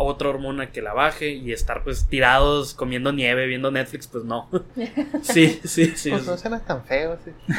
otra 0.03 0.29
hormona 0.29 0.71
que 0.71 0.83
la 0.83 0.93
baje 0.93 1.31
y 1.31 1.53
estar 1.53 1.83
pues 1.83 2.07
tirados 2.07 2.75
comiendo 2.75 3.13
nieve, 3.13 3.47
viendo 3.47 3.71
Netflix, 3.71 4.07
pues 4.07 4.25
no. 4.25 4.49
Sí, 5.23 5.61
sí, 5.65 5.93
sí. 5.97 6.11
Pues 6.11 6.27
no 6.27 6.37
suena 6.37 6.61
tan 6.61 6.85
feo, 6.85 7.19
sí. 7.25 7.31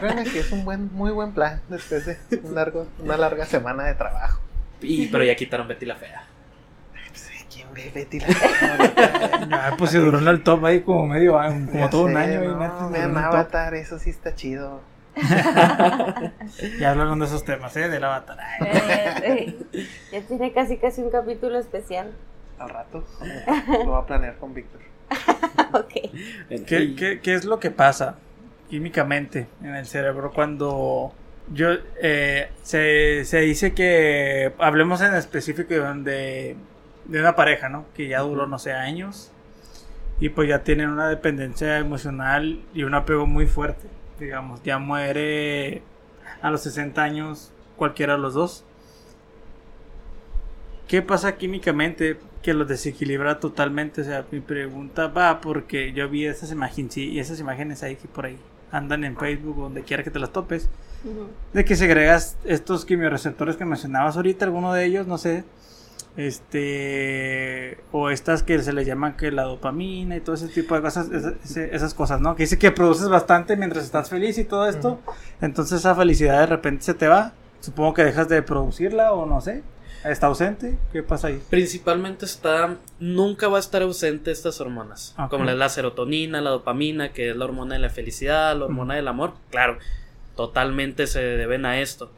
Créeme 0.00 0.24
que 0.24 0.40
es 0.40 0.52
un 0.52 0.64
buen, 0.64 0.92
muy 0.94 1.10
buen 1.10 1.32
plan 1.32 1.60
después 1.68 2.06
de 2.06 2.16
un 2.42 2.54
largo, 2.54 2.86
una 2.98 3.16
larga 3.16 3.46
semana 3.46 3.84
de 3.84 3.94
trabajo. 3.94 4.40
Y, 4.80 5.08
pero 5.08 5.24
ya 5.24 5.34
quitaron 5.34 5.66
Betty 5.68 5.86
la 5.86 5.96
Fea. 5.96 6.24
Pues, 7.08 7.30
¿Quién 7.52 7.66
ve 7.74 7.90
Betty 7.94 8.20
la 8.20 8.26
fea? 8.28 9.48
Ah, 9.50 9.74
pues 9.76 9.90
se 9.90 9.98
duró 9.98 10.18
en 10.18 10.28
el 10.28 10.42
top 10.42 10.64
ahí 10.66 10.80
como 10.82 11.06
medio 11.06 11.38
año, 11.38 11.66
como 11.66 11.78
Ya 11.80 11.90
todo 11.90 12.02
un 12.04 12.12
sé, 12.12 12.18
año. 12.18 12.44
y 12.44 12.46
no, 12.48 12.58
top. 12.90 13.16
Avatar, 13.18 13.74
eso 13.74 13.98
sí 13.98 14.10
está 14.10 14.34
chido. 14.34 14.80
Ya 16.78 16.90
hablaron 16.90 17.18
de 17.18 17.26
esos 17.26 17.44
temas, 17.44 17.76
¿eh? 17.76 17.88
Del 17.88 18.04
avatar. 18.04 18.38
Eh, 18.60 19.56
eh, 19.72 19.86
ya 20.12 20.20
tiene 20.22 20.52
casi 20.52 20.76
casi 20.78 21.02
un 21.02 21.10
capítulo 21.10 21.58
especial. 21.58 22.12
Al 22.58 22.68
rato 22.70 23.04
lo 23.68 23.84
voy 23.84 24.02
a 24.02 24.06
planear 24.06 24.36
con 24.38 24.54
Víctor. 24.54 24.80
ok. 25.72 25.92
¿Qué, 26.66 26.80
Y- 26.80 26.94
qué, 26.96 27.20
qué 27.20 27.34
es 27.34 27.44
lo 27.44 27.60
que 27.60 27.70
pasa 27.70 28.16
químicamente 28.70 29.46
en 29.62 29.74
el 29.74 29.86
cerebro 29.86 30.32
cuando 30.32 31.12
yo 31.52 31.68
eh, 32.02 32.50
se, 32.62 33.24
se 33.24 33.40
dice 33.40 33.72
que 33.74 34.52
hablemos 34.58 35.00
en 35.00 35.14
específico 35.14 35.72
de, 35.74 36.56
de 37.06 37.20
una 37.20 37.34
pareja, 37.36 37.68
¿no? 37.68 37.86
Que 37.94 38.08
ya 38.08 38.20
duró, 38.20 38.46
no 38.46 38.58
sé, 38.58 38.72
años 38.72 39.30
y 40.20 40.30
pues 40.30 40.48
ya 40.48 40.64
tienen 40.64 40.90
una 40.90 41.08
dependencia 41.08 41.78
emocional 41.78 42.60
y 42.74 42.82
un 42.82 42.94
apego 42.94 43.26
muy 43.26 43.46
fuerte, 43.46 43.86
digamos, 44.18 44.62
ya 44.62 44.78
muere 44.78 45.82
a 46.42 46.50
los 46.50 46.62
60 46.62 47.02
años 47.02 47.50
cualquiera 47.76 48.14
de 48.14 48.18
los 48.20 48.34
dos. 48.34 48.64
¿Qué 50.86 51.02
pasa 51.02 51.36
químicamente 51.36 52.18
que 52.42 52.54
los 52.54 52.66
desequilibra 52.66 53.40
totalmente? 53.40 54.00
O 54.00 54.04
sea, 54.04 54.24
mi 54.30 54.40
pregunta 54.40 55.08
va 55.08 55.40
porque 55.40 55.92
yo 55.92 56.08
vi 56.08 56.24
esas 56.24 56.50
imágenes, 56.50 56.94
sí, 56.94 57.10
y 57.10 57.18
esas 57.20 57.38
imágenes 57.40 57.82
ahí 57.82 57.96
que 57.96 58.08
por 58.08 58.26
ahí. 58.26 58.38
andan 58.70 59.04
en 59.04 59.16
Facebook, 59.16 59.56
donde 59.56 59.82
quiera 59.82 60.02
que 60.02 60.10
te 60.10 60.18
las 60.18 60.32
topes, 60.32 60.68
de 61.54 61.64
que 61.64 61.76
segregas 61.76 62.36
estos 62.44 62.84
quimioreceptores 62.84 63.56
que 63.56 63.64
mencionabas 63.64 64.16
ahorita, 64.16 64.44
alguno 64.44 64.72
de 64.72 64.84
ellos, 64.84 65.06
no 65.06 65.16
sé, 65.16 65.44
este, 66.18 67.78
o 67.92 68.10
estas 68.10 68.42
que 68.42 68.58
se 68.62 68.72
le 68.72 68.84
llaman 68.84 69.16
que 69.16 69.30
la 69.30 69.42
dopamina 69.44 70.16
y 70.16 70.20
todo 70.20 70.34
ese 70.34 70.48
tipo 70.48 70.74
de 70.74 70.82
cosas, 70.82 71.10
esa- 71.10 71.34
ese- 71.44 71.74
esas 71.74 71.94
cosas, 71.94 72.20
¿no? 72.20 72.36
Que 72.36 72.44
dice 72.44 72.58
que 72.58 72.70
produces 72.70 73.08
bastante 73.08 73.56
mientras 73.56 73.84
estás 73.84 74.08
feliz 74.10 74.38
y 74.38 74.44
todo 74.44 74.68
esto, 74.68 75.00
entonces 75.40 75.80
esa 75.80 75.94
felicidad 75.94 76.40
de 76.40 76.46
repente 76.46 76.84
se 76.84 76.94
te 76.94 77.08
va, 77.08 77.32
supongo 77.60 77.94
que 77.94 78.04
dejas 78.04 78.28
de 78.28 78.42
producirla 78.42 79.12
o 79.12 79.26
no 79.26 79.40
sé, 79.40 79.62
está 80.04 80.28
ausente, 80.28 80.78
¿qué 80.92 81.02
pasa 81.02 81.28
ahí? 81.28 81.42
Principalmente 81.50 82.24
está, 82.24 82.76
nunca 83.00 83.48
va 83.48 83.56
a 83.56 83.60
estar 83.60 83.82
ausente 83.82 84.30
estas 84.30 84.60
hormonas, 84.60 85.14
como 85.28 85.44
la, 85.44 85.54
la 85.54 85.68
serotonina, 85.68 86.40
la 86.40 86.50
dopamina, 86.50 87.12
que 87.12 87.30
es 87.30 87.36
la 87.36 87.44
hormona 87.44 87.74
de 87.74 87.80
la 87.80 87.90
felicidad, 87.90 88.56
la 88.56 88.66
hormona 88.66 88.94
del 88.94 89.08
amor, 89.08 89.34
claro, 89.50 89.78
totalmente 90.36 91.06
se 91.06 91.20
deben 91.20 91.66
a 91.66 91.80
esto. 91.80 92.10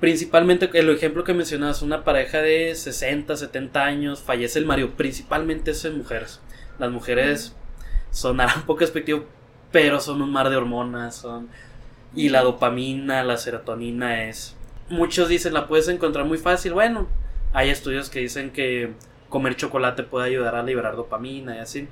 Principalmente 0.00 0.70
el 0.74 0.90
ejemplo 0.90 1.24
que 1.24 1.34
mencionabas, 1.34 1.82
una 1.82 2.04
pareja 2.04 2.40
de 2.40 2.74
60, 2.74 3.36
70 3.36 3.84
años, 3.84 4.22
fallece 4.22 4.58
el 4.58 4.66
marido, 4.66 4.90
principalmente 4.96 5.72
es 5.72 5.84
en 5.84 5.98
mujeres. 5.98 6.40
Las 6.78 6.90
mujeres 6.90 7.56
sonará 8.10 8.54
un 8.56 8.62
poco 8.66 8.82
expectivo, 8.82 9.24
pero 9.72 10.00
son 10.00 10.22
un 10.22 10.30
mar 10.30 10.50
de 10.50 10.56
hormonas, 10.56 11.16
son 11.16 11.48
y 12.14 12.30
la 12.30 12.42
dopamina, 12.42 13.22
la 13.22 13.36
serotonina 13.36 14.24
es 14.24 14.56
muchos 14.88 15.28
dicen 15.28 15.54
la 15.54 15.66
puedes 15.66 15.88
encontrar 15.88 16.24
muy 16.24 16.38
fácil. 16.38 16.72
Bueno, 16.72 17.08
hay 17.52 17.70
estudios 17.70 18.10
que 18.10 18.20
dicen 18.20 18.50
que 18.50 18.92
comer 19.28 19.56
chocolate 19.56 20.02
puede 20.02 20.26
ayudar 20.26 20.54
a 20.54 20.62
liberar 20.62 20.96
dopamina 20.96 21.56
y 21.56 21.58
así. 21.58 21.88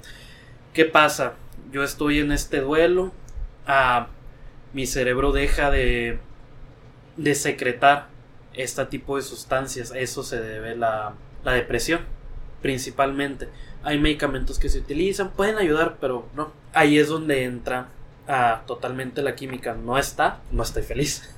¿Qué 0.72 0.84
pasa? 0.84 1.34
Yo 1.72 1.82
estoy 1.82 2.20
en 2.20 2.32
este 2.32 2.60
duelo, 2.60 3.12
ah, 3.66 4.08
mi 4.72 4.86
cerebro 4.86 5.32
deja 5.32 5.70
de 5.70 6.18
de 7.16 7.35
secretar 7.35 8.08
este 8.54 8.85
tipo 8.87 9.16
de 9.16 9.23
sustancias. 9.23 9.92
A 9.92 9.99
Eso 9.99 10.23
se 10.23 10.40
debe 10.40 10.76
la, 10.76 11.14
la 11.44 11.52
depresión, 11.52 12.00
principalmente. 12.62 13.49
Hay 13.82 13.99
medicamentos 13.99 14.58
que 14.58 14.68
se 14.68 14.78
utilizan, 14.78 15.30
pueden 15.30 15.56
ayudar, 15.58 15.96
pero 16.00 16.26
no. 16.35 16.52
Ahí 16.73 16.99
es 16.99 17.08
donde 17.08 17.44
entra 17.44 17.88
ah, 18.28 18.62
totalmente 18.66 19.23
la 19.23 19.37
química. 19.37 19.75
No 19.75 19.99
está, 19.99 20.40
no 20.50 20.62
estoy 20.62 20.82
feliz. 20.82 21.32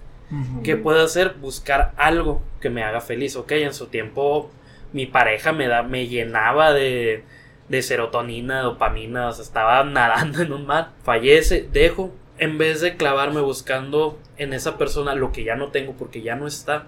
¿Qué 0.62 0.76
puedo 0.76 1.02
hacer? 1.02 1.36
Buscar 1.40 1.94
algo 1.96 2.42
que 2.60 2.68
me 2.68 2.82
haga 2.82 3.00
feliz. 3.00 3.34
Ok, 3.36 3.52
en 3.52 3.72
su 3.72 3.86
tiempo 3.86 4.50
mi 4.92 5.06
pareja 5.06 5.52
me, 5.52 5.68
da, 5.68 5.82
me 5.82 6.06
llenaba 6.06 6.72
de, 6.72 7.24
de 7.68 7.82
serotonina, 7.82 8.60
dopamina, 8.60 9.28
o 9.28 9.32
sea, 9.32 9.42
estaba 9.42 9.84
nadando 9.84 10.42
en 10.42 10.52
un 10.52 10.66
mar. 10.66 10.90
Fallece, 11.02 11.68
dejo, 11.72 12.12
en 12.38 12.58
vez 12.58 12.80
de 12.80 12.96
clavarme 12.96 13.40
buscando 13.40 14.18
en 14.36 14.52
esa 14.52 14.78
persona 14.78 15.14
lo 15.14 15.32
que 15.32 15.44
ya 15.44 15.56
no 15.56 15.68
tengo 15.68 15.94
porque 15.94 16.22
ya 16.22 16.36
no 16.36 16.46
está. 16.46 16.86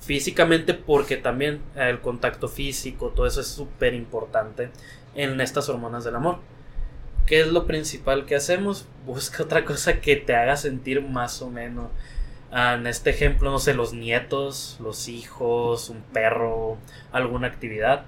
Físicamente 0.00 0.74
porque 0.74 1.16
también 1.16 1.60
el 1.74 2.00
contacto 2.00 2.48
físico, 2.48 3.12
todo 3.14 3.26
eso 3.26 3.40
es 3.40 3.48
súper 3.48 3.94
importante 3.94 4.70
en 5.14 5.40
estas 5.40 5.68
hormonas 5.68 6.04
del 6.04 6.14
amor. 6.14 6.38
¿Qué 7.26 7.40
es 7.40 7.48
lo 7.48 7.66
principal 7.66 8.24
que 8.24 8.36
hacemos? 8.36 8.86
Busca 9.06 9.42
otra 9.42 9.64
cosa 9.64 10.00
que 10.00 10.16
te 10.16 10.34
haga 10.34 10.56
sentir 10.56 11.02
más 11.02 11.42
o 11.42 11.50
menos. 11.50 11.88
Ah, 12.50 12.74
en 12.74 12.86
este 12.86 13.10
ejemplo, 13.10 13.50
no 13.50 13.58
sé, 13.58 13.74
los 13.74 13.92
nietos, 13.92 14.78
los 14.80 15.08
hijos, 15.08 15.90
un 15.90 16.00
perro, 16.00 16.78
alguna 17.12 17.48
actividad, 17.48 18.06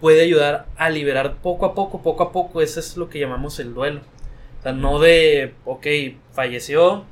puede 0.00 0.22
ayudar 0.22 0.66
a 0.76 0.88
liberar 0.88 1.36
poco 1.42 1.66
a 1.66 1.74
poco, 1.74 2.00
poco 2.00 2.22
a 2.22 2.32
poco. 2.32 2.62
Eso 2.62 2.80
es 2.80 2.96
lo 2.96 3.10
que 3.10 3.18
llamamos 3.18 3.58
el 3.58 3.74
duelo. 3.74 4.00
Sea, 4.64 4.72
no 4.72 4.98
de, 4.98 5.54
ok, 5.64 5.86
falleció, 6.32 7.04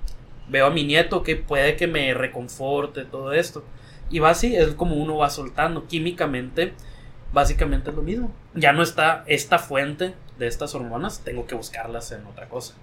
veo 0.49 0.67
a 0.67 0.71
mi 0.71 0.85
nieto 0.85 1.23
que 1.23 1.37
puede 1.37 1.77
que 1.77 1.87
me 1.87 2.13
reconforte, 2.15 3.05
todo 3.05 3.33
esto. 3.33 3.65
Y 4.11 4.19
va 4.19 4.31
así, 4.31 4.57
es 4.57 4.75
como 4.75 4.97
uno 4.97 5.17
va 5.19 5.31
soltando. 5.31 5.87
Químicamente, 5.87 6.73
básicamente 7.33 7.91
es 7.91 7.97
lo 7.97 8.03
mismo. 8.03 8.33
Ya 8.55 8.73
no 8.73 8.83
está 8.83 9.23
esta 9.27 9.59
fuente 9.59 10.15
de 10.39 10.47
estas 10.49 10.75
hormonas, 10.75 11.21
tengo 11.25 11.47
que 11.47 11.55
buscarlas 11.55 12.11
en 12.13 12.27
otra 12.27 12.49
cosa. 12.49 12.75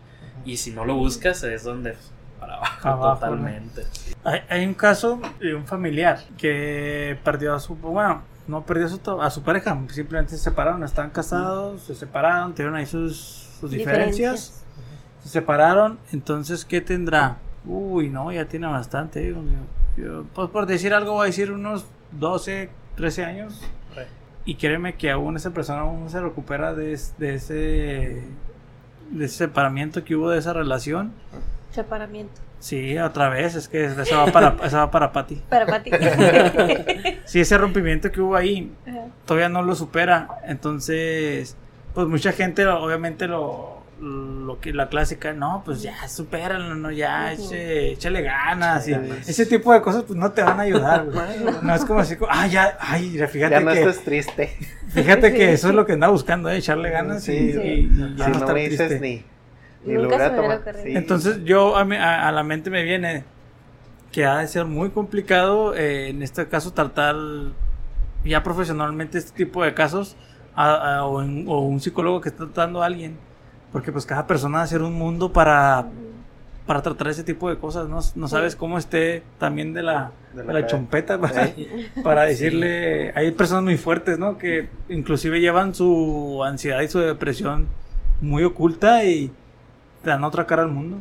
Y 0.45 0.57
si 0.57 0.71
no 0.71 0.85
lo 0.85 0.95
buscas, 0.95 1.43
es 1.43 1.63
donde 1.63 1.95
para 2.39 2.55
abajo, 2.55 2.87
Abajo, 2.87 3.13
totalmente. 3.15 3.85
Hay, 4.23 4.39
hay 4.49 4.65
un 4.65 4.73
caso 4.73 5.19
de 5.39 5.53
un 5.53 5.65
familiar 5.65 6.19
que 6.37 7.17
perdió 7.23 7.53
a 7.53 7.59
su, 7.59 7.75
bueno, 7.75 8.23
no 8.47 8.65
perdió 8.65 8.85
a 8.85 8.89
su, 8.89 9.21
a 9.21 9.29
su 9.29 9.43
pareja, 9.43 9.77
simplemente 9.89 10.31
se 10.31 10.37
separaron, 10.39 10.83
estaban 10.83 11.11
casados, 11.11 11.83
se 11.83 11.93
separaron, 11.93 12.53
tuvieron 12.53 12.75
ahí 12.75 12.85
sus, 12.85 13.49
sus 13.59 13.69
diferencias, 13.71 14.58
se 15.21 15.29
separaron, 15.29 15.99
entonces, 16.11 16.65
¿qué 16.65 16.81
tendrá? 16.81 17.37
Uy, 17.65 18.09
no, 18.09 18.31
ya 18.31 18.45
tiene 18.45 18.67
bastante. 18.67 19.35
Yo, 19.97 20.23
pues 20.33 20.49
por 20.49 20.65
decir 20.65 20.93
algo, 20.93 21.13
voy 21.13 21.23
a 21.23 21.25
decir 21.27 21.51
unos 21.51 21.85
12, 22.11 22.69
13 22.95 23.25
años. 23.25 23.61
Y 24.45 24.55
créeme 24.55 24.95
que 24.95 25.11
aún 25.11 25.35
esa 25.35 25.51
persona 25.51 25.81
aún 25.81 26.05
no 26.05 26.09
se 26.09 26.19
recupera 26.21 26.73
de, 26.73 26.93
es- 26.93 27.13
de 27.19 27.35
ese 27.35 28.23
de 29.11 29.25
ese 29.25 29.35
separamiento 29.37 30.03
que 30.03 30.15
hubo 30.15 30.29
de 30.29 30.39
esa 30.39 30.53
relación. 30.53 31.11
Separamiento. 31.71 32.41
Sí, 32.59 32.97
otra 32.97 33.29
vez, 33.29 33.55
es 33.55 33.67
que 33.67 33.85
esa 33.85 34.17
va 34.17 34.31
para, 34.31 34.55
esa 34.63 34.79
va 34.79 34.91
para 34.91 35.11
Patty. 35.11 35.35
Para 35.49 35.65
Pati. 35.65 35.91
Sí, 37.25 37.39
ese 37.41 37.57
rompimiento 37.57 38.11
que 38.11 38.21
hubo 38.21 38.35
ahí 38.35 38.71
todavía 39.25 39.49
no 39.49 39.61
lo 39.61 39.75
supera. 39.75 40.39
Entonces, 40.45 41.55
pues 41.93 42.07
mucha 42.07 42.31
gente 42.31 42.65
obviamente 42.67 43.27
lo, 43.27 43.78
lo 44.01 44.59
que 44.61 44.71
la 44.73 44.87
clásica, 44.89 45.33
no, 45.33 45.61
pues 45.65 45.81
ya, 45.81 46.07
supéralo, 46.07 46.75
no, 46.75 46.89
ya, 46.91 47.33
eche- 47.33 47.91
échale 47.93 48.21
ganas. 48.21 48.87
Y 48.87 48.91
Échale. 48.91 49.19
ese 49.27 49.45
tipo 49.45 49.73
de 49.73 49.81
cosas, 49.81 50.03
pues 50.03 50.17
no 50.17 50.31
te 50.31 50.41
van 50.41 50.59
a 50.59 50.63
ayudar. 50.63 51.05
güey. 51.05 51.53
No 51.61 51.75
es 51.75 51.83
como 51.85 51.99
así, 51.99 52.15
como, 52.15 52.31
ah, 52.33 52.47
ya, 52.47 52.77
ay, 52.79 53.09
mira, 53.11 53.27
fíjate 53.27 53.55
Ya 53.55 53.59
no 53.59 53.71
que, 53.71 53.79
estés 53.81 54.03
triste. 54.05 54.57
fíjate 54.89 55.33
que 55.33 55.47
Sí. 55.49 55.53
eso 55.53 55.69
es 55.69 55.75
lo 55.75 55.85
que 55.85 55.93
anda 55.93 56.07
buscando, 56.07 56.49
eh, 56.49 56.57
echarle 56.57 56.89
ganas 56.91 57.23
Sí, 57.23 57.33
y, 57.33 57.51
sí. 57.53 57.59
y- 57.61 58.03
y 58.03 58.15
ya 58.15 58.25
si 58.25 58.31
no 58.31 58.39
no 58.39 58.53
me 58.53 58.69
dices 58.69 58.87
triste. 58.87 58.99
ni, 58.99 59.25
ni 59.85 59.93
Nunca 60.01 60.03
lugar 60.15 60.19
se 60.21 60.25
me 60.33 60.39
hubiera 60.39 60.55
tomar. 60.55 60.57
ocurrido. 60.61 60.83
Sí. 60.85 60.95
Entonces 60.97 61.43
yo 61.43 61.75
a, 61.77 61.83
mi- 61.85 61.95
a- 61.97 62.27
a 62.27 62.31
la 62.31 62.43
mente 62.43 62.69
me 62.69 62.83
viene 62.83 63.23
que 64.11 64.25
ha 64.25 64.37
de 64.37 64.47
ser 64.47 64.65
muy 64.65 64.89
complicado 64.91 65.75
eh, 65.75 66.09
en 66.09 66.23
este 66.23 66.47
caso 66.47 66.73
tratar 66.73 67.15
ya 68.23 68.43
profesionalmente 68.43 69.17
este 69.17 69.31
tipo 69.35 69.63
de 69.63 69.73
casos 69.73 70.15
a- 70.55 70.97
a- 70.99 71.05
o, 71.05 71.21
en- 71.21 71.45
o 71.47 71.59
un 71.59 71.79
psicólogo 71.79 72.19
que 72.21 72.29
está 72.29 72.45
tratando 72.45 72.81
a 72.81 72.85
alguien 72.85 73.17
porque 73.71 73.91
pues 73.91 74.05
cada 74.05 74.25
persona 74.27 74.59
va 74.59 74.63
a 74.63 74.67
ser 74.67 74.81
un 74.81 74.93
mundo 74.93 75.31
para, 75.33 75.85
para 76.65 76.81
tratar 76.81 77.07
ese 77.09 77.23
tipo 77.23 77.49
de 77.49 77.57
cosas 77.57 77.87
no, 77.87 77.99
no 78.15 78.27
sabes 78.27 78.55
cómo 78.55 78.77
esté 78.77 79.23
también 79.37 79.73
de 79.73 79.83
la, 79.83 80.11
De 80.33 80.43
de 80.43 80.53
la 80.53 80.65
chompeta 80.67 81.17
para, 81.21 81.49
para 82.03 82.23
decirle 82.23 83.11
hay 83.15 83.31
personas 83.31 83.63
muy 83.63 83.77
fuertes 83.77 84.17
no 84.19 84.37
que 84.37 84.69
inclusive 84.89 85.39
llevan 85.41 85.73
su 85.75 86.43
ansiedad 86.43 86.81
y 86.81 86.87
su 86.87 86.99
depresión 86.99 87.67
muy 88.21 88.43
oculta 88.43 89.03
y 89.05 89.31
te 90.03 90.09
dan 90.09 90.23
otra 90.23 90.45
cara 90.45 90.61
al 90.63 90.69
mundo. 90.69 90.97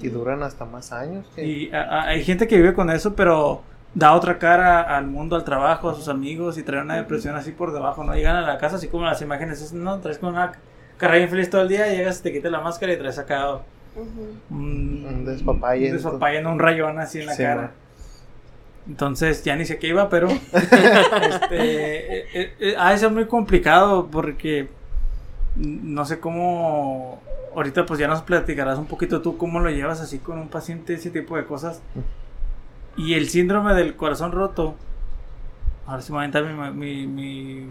Y 0.00 0.08
duran 0.08 0.42
hasta 0.42 0.64
más 0.64 0.92
años. 0.92 1.26
que- 1.34 1.44
y 1.44 1.70
a- 1.72 1.82
a- 1.82 2.08
hay 2.08 2.22
gente 2.24 2.46
que 2.46 2.56
vive 2.56 2.72
con 2.74 2.88
eso, 2.90 3.14
pero 3.14 3.62
da 3.94 4.12
otra 4.14 4.38
cara 4.38 4.82
al 4.96 5.06
mundo, 5.06 5.34
al 5.34 5.44
trabajo, 5.44 5.90
a 5.90 5.94
sus 5.94 6.08
amigos 6.08 6.56
y 6.58 6.62
trae 6.62 6.82
una 6.82 6.94
depresión 6.96 7.34
así 7.36 7.50
por 7.52 7.72
debajo, 7.72 8.04
¿no? 8.04 8.14
Llegan 8.14 8.36
a 8.36 8.42
la 8.42 8.58
casa 8.58 8.76
así 8.76 8.88
como 8.88 9.04
las 9.06 9.20
imágenes, 9.22 9.60
es, 9.60 9.72
¿no? 9.72 9.98
Traes 9.98 10.18
con 10.18 10.34
una 10.34 10.52
cara 10.98 11.16
bien 11.16 11.28
feliz 11.30 11.48
todo 11.48 11.62
el 11.62 11.68
día, 11.68 11.86
llegas, 11.88 12.20
te 12.22 12.32
quitas 12.32 12.52
la 12.52 12.60
máscara 12.60 12.92
y 12.92 12.98
traes 12.98 13.18
acá 13.18 13.54
Ujú. 13.96 14.34
un, 14.50 15.06
Un 15.08 15.24
despapalle. 15.24 15.86
un 15.86 15.92
despapalle, 15.94 16.44
un 16.46 16.58
rayón 16.58 16.98
así 16.98 17.20
en 17.20 17.26
la 17.26 17.34
Sí, 17.34 17.42
cara. 17.42 17.62
man. 17.62 17.70
Entonces 18.88 19.42
ya 19.44 19.54
ni 19.56 19.64
sé 19.64 19.78
qué 19.78 19.88
iba, 19.88 20.08
pero 20.08 20.28
este, 20.52 20.58
eh, 22.20 22.26
eh, 22.34 22.54
eh, 22.60 22.74
ha 22.78 22.92
de 22.92 22.98
ser 22.98 23.10
muy 23.10 23.26
complicado 23.26 24.08
porque 24.10 24.68
no 25.56 26.04
sé 26.04 26.20
cómo. 26.20 27.20
Ahorita 27.54 27.84
pues 27.86 27.98
ya 27.98 28.06
nos 28.08 28.22
platicarás 28.22 28.78
un 28.78 28.86
poquito 28.86 29.20
tú 29.20 29.36
cómo 29.36 29.58
lo 29.60 29.70
llevas 29.70 30.00
así 30.00 30.18
con 30.18 30.38
un 30.38 30.48
paciente, 30.48 30.94
ese 30.94 31.10
tipo 31.10 31.36
de 31.36 31.44
cosas. 31.44 31.82
Y 32.96 33.14
el 33.14 33.28
síndrome 33.28 33.74
del 33.74 33.94
corazón 33.96 34.32
roto. 34.32 34.74
Ahora 35.86 36.02
sí 36.02 36.12
me 36.12 36.18
va 36.18 36.66
a 36.66 36.70
mi, 36.70 37.06
mi, 37.06 37.66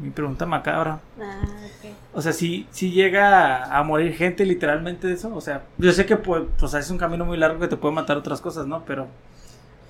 mi 0.00 0.10
pregunta 0.10 0.46
macabra. 0.46 1.00
Ah, 1.20 1.42
ok. 1.42 1.90
O 2.14 2.22
sea, 2.22 2.32
si 2.32 2.66
si 2.70 2.90
llega 2.90 3.64
a 3.64 3.82
morir 3.82 4.14
gente 4.14 4.44
literalmente 4.44 5.06
de 5.06 5.14
eso. 5.14 5.34
O 5.34 5.40
sea, 5.40 5.64
yo 5.78 5.92
sé 5.92 6.06
que 6.06 6.16
pues, 6.16 6.44
pues 6.58 6.74
es 6.74 6.90
un 6.90 6.98
camino 6.98 7.24
muy 7.24 7.36
largo 7.36 7.60
que 7.60 7.68
te 7.68 7.76
puede 7.76 7.94
matar 7.94 8.16
otras 8.16 8.40
cosas, 8.40 8.66
¿no? 8.66 8.84
Pero 8.84 9.06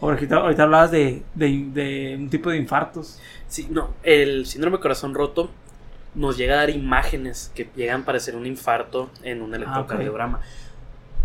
ahorita, 0.00 0.36
ahorita 0.36 0.62
hablabas 0.64 0.90
de, 0.90 1.22
de, 1.34 1.66
de 1.72 2.16
un 2.18 2.28
tipo 2.30 2.50
de 2.50 2.56
infartos. 2.58 3.20
Sí, 3.48 3.68
no, 3.70 3.90
el 4.02 4.46
síndrome 4.46 4.78
de 4.78 4.82
corazón 4.82 5.14
roto 5.14 5.50
nos 6.14 6.36
llega 6.36 6.54
a 6.54 6.58
dar 6.58 6.70
imágenes 6.70 7.50
que 7.54 7.68
llegan 7.74 8.02
a 8.02 8.04
parecer 8.04 8.36
un 8.36 8.46
infarto 8.46 9.10
en 9.22 9.42
un 9.42 9.54
electrocardiograma. 9.54 10.40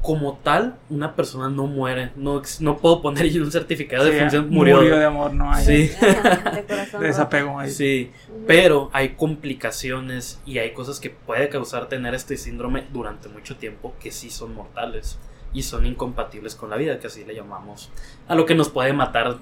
Como 0.01 0.39
tal, 0.43 0.77
una 0.89 1.15
persona 1.15 1.49
no 1.49 1.67
muere. 1.67 2.11
No, 2.15 2.41
no 2.61 2.77
puedo 2.77 3.01
poner 3.01 3.25
un 3.41 3.51
certificado 3.51 4.05
de 4.05 4.13
Sí, 4.13 4.19
función. 4.19 4.49
Murió. 4.49 4.79
de 4.81 5.03
amor, 5.03 5.33
no 5.33 5.51
hay. 5.51 5.65
Sí. 5.65 5.87
De 5.99 6.65
corazón. 6.67 7.01
De 7.01 7.07
desapego 7.07 7.59
ahí. 7.59 7.69
Sí. 7.69 8.11
Pero 8.47 8.89
hay 8.93 9.09
complicaciones 9.09 10.39
y 10.45 10.57
hay 10.59 10.71
cosas 10.73 10.99
que 10.99 11.09
puede 11.09 11.49
causar 11.49 11.89
tener 11.89 12.13
este 12.15 12.37
síndrome 12.37 12.85
durante 12.93 13.27
mucho 13.29 13.57
tiempo 13.57 13.93
que 13.99 14.11
sí 14.11 14.29
son 14.29 14.55
mortales 14.55 15.19
y 15.53 15.63
son 15.63 15.85
incompatibles 15.85 16.55
con 16.55 16.69
la 16.69 16.77
vida, 16.77 16.99
que 16.99 17.07
así 17.07 17.25
le 17.25 17.35
llamamos. 17.35 17.91
A 18.27 18.35
lo 18.35 18.45
que 18.45 18.55
nos 18.55 18.69
puede 18.69 18.93
matar 18.93 19.37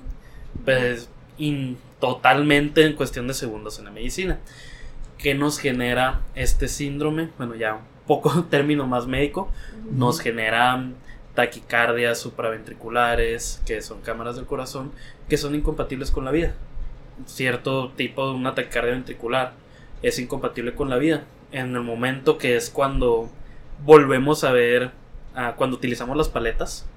pues, 0.65 1.09
in- 1.37 1.77
totalmente 1.99 2.83
en 2.85 2.93
cuestión 2.93 3.27
de 3.27 3.33
segundos 3.35 3.77
en 3.79 3.85
la 3.85 3.91
medicina. 3.91 4.39
¿Qué 5.19 5.33
nos 5.35 5.59
genera 5.59 6.21
este 6.35 6.67
síndrome? 6.67 7.29
Bueno, 7.37 7.55
ya 7.55 7.79
poco 8.07 8.43
término 8.49 8.87
más 8.87 9.05
médico. 9.05 9.51
Nos 9.91 10.19
genera 10.19 10.83
taquicardias 11.35 12.19
supraventriculares, 12.19 13.61
que 13.65 13.81
son 13.81 14.01
cámaras 14.01 14.37
del 14.37 14.45
corazón, 14.45 14.91
que 15.29 15.37
son 15.37 15.53
incompatibles 15.53 16.09
con 16.09 16.25
la 16.25 16.31
vida. 16.31 16.55
Cierto 17.25 17.91
tipo 17.95 18.27
de 18.27 18.33
una 18.33 18.55
taquicardia 18.55 18.93
ventricular 18.93 19.53
es 20.01 20.17
incompatible 20.17 20.73
con 20.73 20.89
la 20.89 20.97
vida. 20.97 21.25
En 21.51 21.75
el 21.75 21.83
momento 21.83 22.37
que 22.37 22.55
es 22.55 22.69
cuando 22.69 23.29
volvemos 23.85 24.43
a 24.43 24.51
ver, 24.51 24.91
ah, 25.35 25.53
cuando 25.55 25.77
utilizamos 25.77 26.17
las 26.17 26.29
paletas. 26.29 26.87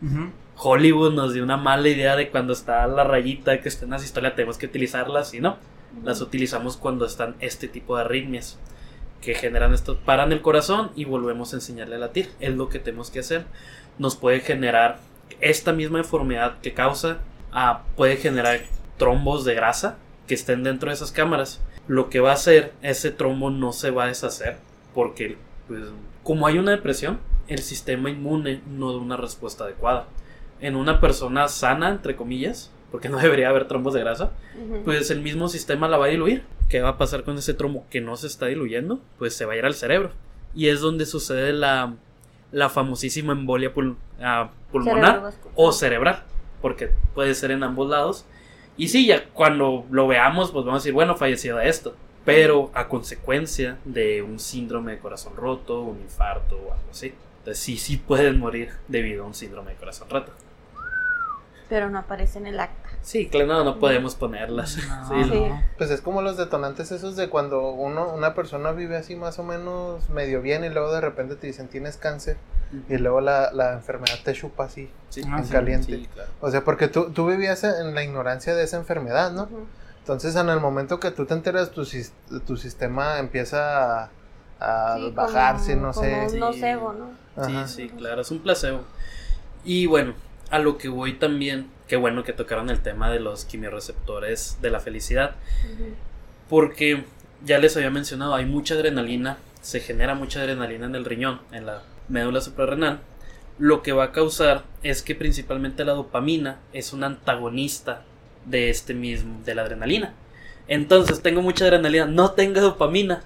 Hollywood 0.56 1.14
nos 1.14 1.32
dio 1.32 1.42
una 1.42 1.56
mala 1.56 1.88
idea 1.88 2.16
de 2.16 2.30
cuando 2.30 2.52
está 2.52 2.86
la 2.86 3.04
rayita 3.04 3.60
que 3.60 3.68
está 3.68 3.84
en 3.84 3.92
la 3.92 3.96
historia 3.96 4.34
tenemos 4.34 4.58
que 4.58 4.66
utilizarlas 4.66 5.34
y 5.34 5.40
no. 5.40 5.56
Las 6.04 6.20
utilizamos 6.20 6.76
cuando 6.76 7.04
están 7.04 7.34
este 7.40 7.66
tipo 7.68 7.96
de 7.96 8.02
arritmias 8.02 8.58
que 9.20 9.34
generan 9.34 9.74
esto, 9.74 9.98
paran 9.98 10.32
el 10.32 10.40
corazón 10.40 10.90
y 10.96 11.04
volvemos 11.04 11.52
a 11.52 11.56
enseñarle 11.56 11.96
a 11.96 11.98
latir. 11.98 12.30
Es 12.40 12.54
lo 12.54 12.68
que 12.68 12.78
tenemos 12.78 13.10
que 13.10 13.20
hacer. 13.20 13.44
Nos 13.98 14.16
puede 14.16 14.40
generar 14.40 14.98
esta 15.40 15.72
misma 15.72 15.98
enfermedad 15.98 16.58
que 16.60 16.74
causa, 16.74 17.18
ah, 17.52 17.82
puede 17.96 18.16
generar 18.16 18.60
trombos 18.96 19.44
de 19.44 19.54
grasa 19.54 19.98
que 20.26 20.34
estén 20.34 20.62
dentro 20.62 20.90
de 20.90 20.94
esas 20.94 21.12
cámaras. 21.12 21.60
Lo 21.86 22.08
que 22.08 22.20
va 22.20 22.30
a 22.30 22.34
hacer, 22.34 22.72
ese 22.82 23.10
trombo 23.10 23.50
no 23.50 23.72
se 23.72 23.90
va 23.90 24.04
a 24.04 24.08
deshacer 24.08 24.58
porque, 24.94 25.36
pues, 25.68 25.82
como 26.22 26.46
hay 26.46 26.58
una 26.58 26.72
depresión, 26.72 27.20
el 27.48 27.60
sistema 27.60 28.10
inmune 28.10 28.60
no 28.68 28.92
da 28.92 28.98
una 28.98 29.16
respuesta 29.16 29.64
adecuada. 29.64 30.06
En 30.60 30.76
una 30.76 31.00
persona 31.00 31.48
sana, 31.48 31.88
entre 31.88 32.16
comillas, 32.16 32.70
porque 32.90 33.08
no 33.08 33.18
debería 33.22 33.48
haber 33.48 33.68
trombos 33.68 33.94
de 33.94 34.00
grasa, 34.00 34.32
pues 34.84 35.10
el 35.10 35.20
mismo 35.20 35.48
sistema 35.48 35.88
la 35.88 35.98
va 35.98 36.06
a 36.06 36.10
diluir. 36.10 36.44
¿Qué 36.70 36.80
va 36.80 36.90
a 36.90 36.96
pasar 36.98 37.24
con 37.24 37.36
ese 37.36 37.52
trombo 37.52 37.84
que 37.90 38.00
no 38.00 38.16
se 38.16 38.26
está 38.28 38.46
diluyendo? 38.46 39.00
Pues 39.18 39.34
se 39.36 39.44
va 39.44 39.52
a 39.52 39.56
ir 39.56 39.66
al 39.66 39.74
cerebro. 39.74 40.12
Y 40.54 40.68
es 40.68 40.80
donde 40.80 41.04
sucede 41.04 41.52
la, 41.52 41.94
la 42.52 42.68
famosísima 42.70 43.32
embolia 43.32 43.74
pul- 43.74 43.96
ah, 44.22 44.50
pulmonar 44.72 45.16
o 45.56 45.72
cerebral, 45.72 46.22
porque 46.62 46.90
puede 47.14 47.34
ser 47.34 47.50
en 47.50 47.62
ambos 47.64 47.90
lados. 47.90 48.24
Y 48.76 48.88
sí, 48.88 49.06
ya 49.06 49.24
cuando 49.34 49.84
lo 49.90 50.06
veamos, 50.06 50.52
pues 50.52 50.64
vamos 50.64 50.78
a 50.78 50.82
decir, 50.82 50.94
bueno, 50.94 51.16
falleció 51.16 51.56
de 51.56 51.68
esto. 51.68 51.94
Pero 52.24 52.70
a 52.74 52.86
consecuencia 52.88 53.78
de 53.84 54.22
un 54.22 54.38
síndrome 54.38 54.92
de 54.92 54.98
corazón 54.98 55.34
roto, 55.36 55.80
un 55.82 56.00
infarto 56.00 56.56
o 56.56 56.72
algo 56.72 56.90
así. 56.90 57.12
Entonces 57.38 57.58
sí, 57.62 57.78
sí 57.78 57.96
pueden 57.96 58.38
morir 58.38 58.70
debido 58.88 59.24
a 59.24 59.26
un 59.26 59.34
síndrome 59.34 59.72
de 59.72 59.76
corazón 59.76 60.08
roto. 60.10 60.32
Pero 61.70 61.88
no 61.88 62.00
aparece 62.00 62.38
en 62.38 62.46
el 62.48 62.60
acta. 62.60 62.90
Sí, 63.00 63.28
claro, 63.28 63.46
no, 63.46 63.64
no 63.64 63.78
podemos 63.78 64.14
ponerlas. 64.16 64.76
No, 64.86 65.08
Sí, 65.08 65.30
Sí. 65.30 65.40
no. 65.48 65.62
Pues 65.78 65.90
es 65.90 66.02
como 66.02 66.20
los 66.20 66.36
detonantes 66.36 66.92
esos 66.92 67.16
de 67.16 67.30
cuando 67.30 67.70
uno, 67.70 68.12
una 68.12 68.34
persona 68.34 68.72
vive 68.72 68.96
así 68.98 69.16
más 69.16 69.38
o 69.38 69.44
menos 69.44 70.10
medio 70.10 70.42
bien 70.42 70.64
y 70.64 70.68
luego 70.68 70.92
de 70.92 71.00
repente 71.00 71.36
te 71.36 71.46
dicen 71.46 71.68
tienes 71.68 71.96
cáncer 71.96 72.36
y 72.88 72.98
luego 72.98 73.20
la, 73.22 73.52
la 73.52 73.72
enfermedad 73.72 74.16
te 74.22 74.32
chupa 74.34 74.64
así. 74.64 74.90
Sí, 75.08 75.22
Ah, 75.30 75.38
en 75.38 75.44
sí, 75.46 75.52
caliente. 75.52 75.86
sí, 75.96 76.08
claro. 76.12 76.30
O 76.40 76.50
sea, 76.50 76.62
porque 76.64 76.88
tú, 76.88 77.10
tú 77.12 77.26
vivías 77.26 77.64
en 77.64 77.94
la 77.94 78.04
ignorancia 78.04 78.54
de 78.54 78.64
esa 78.64 78.76
enfermedad, 78.76 79.30
¿no? 79.32 79.48
Entonces, 80.00 80.34
en 80.36 80.48
el 80.50 80.60
momento 80.60 80.98
que 81.00 81.10
tú 81.12 81.24
te 81.24 81.34
enteras, 81.34 81.70
tu, 81.70 81.84
sis- 81.84 82.12
tu 82.46 82.56
sistema 82.56 83.18
empieza 83.18 84.02
a, 84.04 84.10
a 84.60 84.96
Sí, 84.96 85.10
bajarse, 85.14 85.74
como- 85.74 85.86
no 85.86 85.92
como 85.92 86.06
sé. 86.06 86.26
un 86.34 86.38
nocebo, 86.40 86.92
¿no? 86.92 87.10
Ajá. 87.40 87.66
Sí, 87.68 87.88
sí, 87.88 87.88
claro, 87.96 88.20
es 88.22 88.30
un 88.32 88.40
placebo. 88.40 88.80
Y 89.64 89.86
bueno, 89.86 90.14
a 90.50 90.58
lo 90.58 90.78
que 90.78 90.88
voy 90.88 91.14
también, 91.14 91.70
qué 91.88 91.96
bueno 91.96 92.24
que 92.24 92.32
tocaron 92.32 92.70
el 92.70 92.80
tema 92.80 93.10
de 93.10 93.20
los 93.20 93.44
quimioreceptores 93.44 94.58
de 94.60 94.70
la 94.70 94.80
felicidad, 94.80 95.36
porque 96.48 97.04
ya 97.44 97.58
les 97.58 97.76
había 97.76 97.90
mencionado, 97.90 98.34
hay 98.34 98.46
mucha 98.46 98.74
adrenalina, 98.74 99.38
se 99.62 99.80
genera 99.80 100.14
mucha 100.14 100.40
adrenalina 100.40 100.86
en 100.86 100.94
el 100.94 101.04
riñón, 101.04 101.40
en 101.52 101.66
la 101.66 101.82
médula 102.08 102.40
suprarrenal. 102.40 103.00
Lo 103.58 103.82
que 103.82 103.92
va 103.92 104.04
a 104.04 104.12
causar 104.12 104.64
es 104.82 105.02
que 105.02 105.14
principalmente 105.14 105.84
la 105.84 105.92
dopamina 105.92 106.58
es 106.72 106.92
un 106.92 107.04
antagonista 107.04 108.02
de 108.46 108.70
este 108.70 108.94
mismo, 108.94 109.40
de 109.44 109.54
la 109.54 109.62
adrenalina. 109.62 110.14
Entonces, 110.66 111.20
tengo 111.20 111.42
mucha 111.42 111.64
adrenalina, 111.64 112.06
no 112.06 112.32
tengo 112.32 112.60
dopamina, 112.60 113.22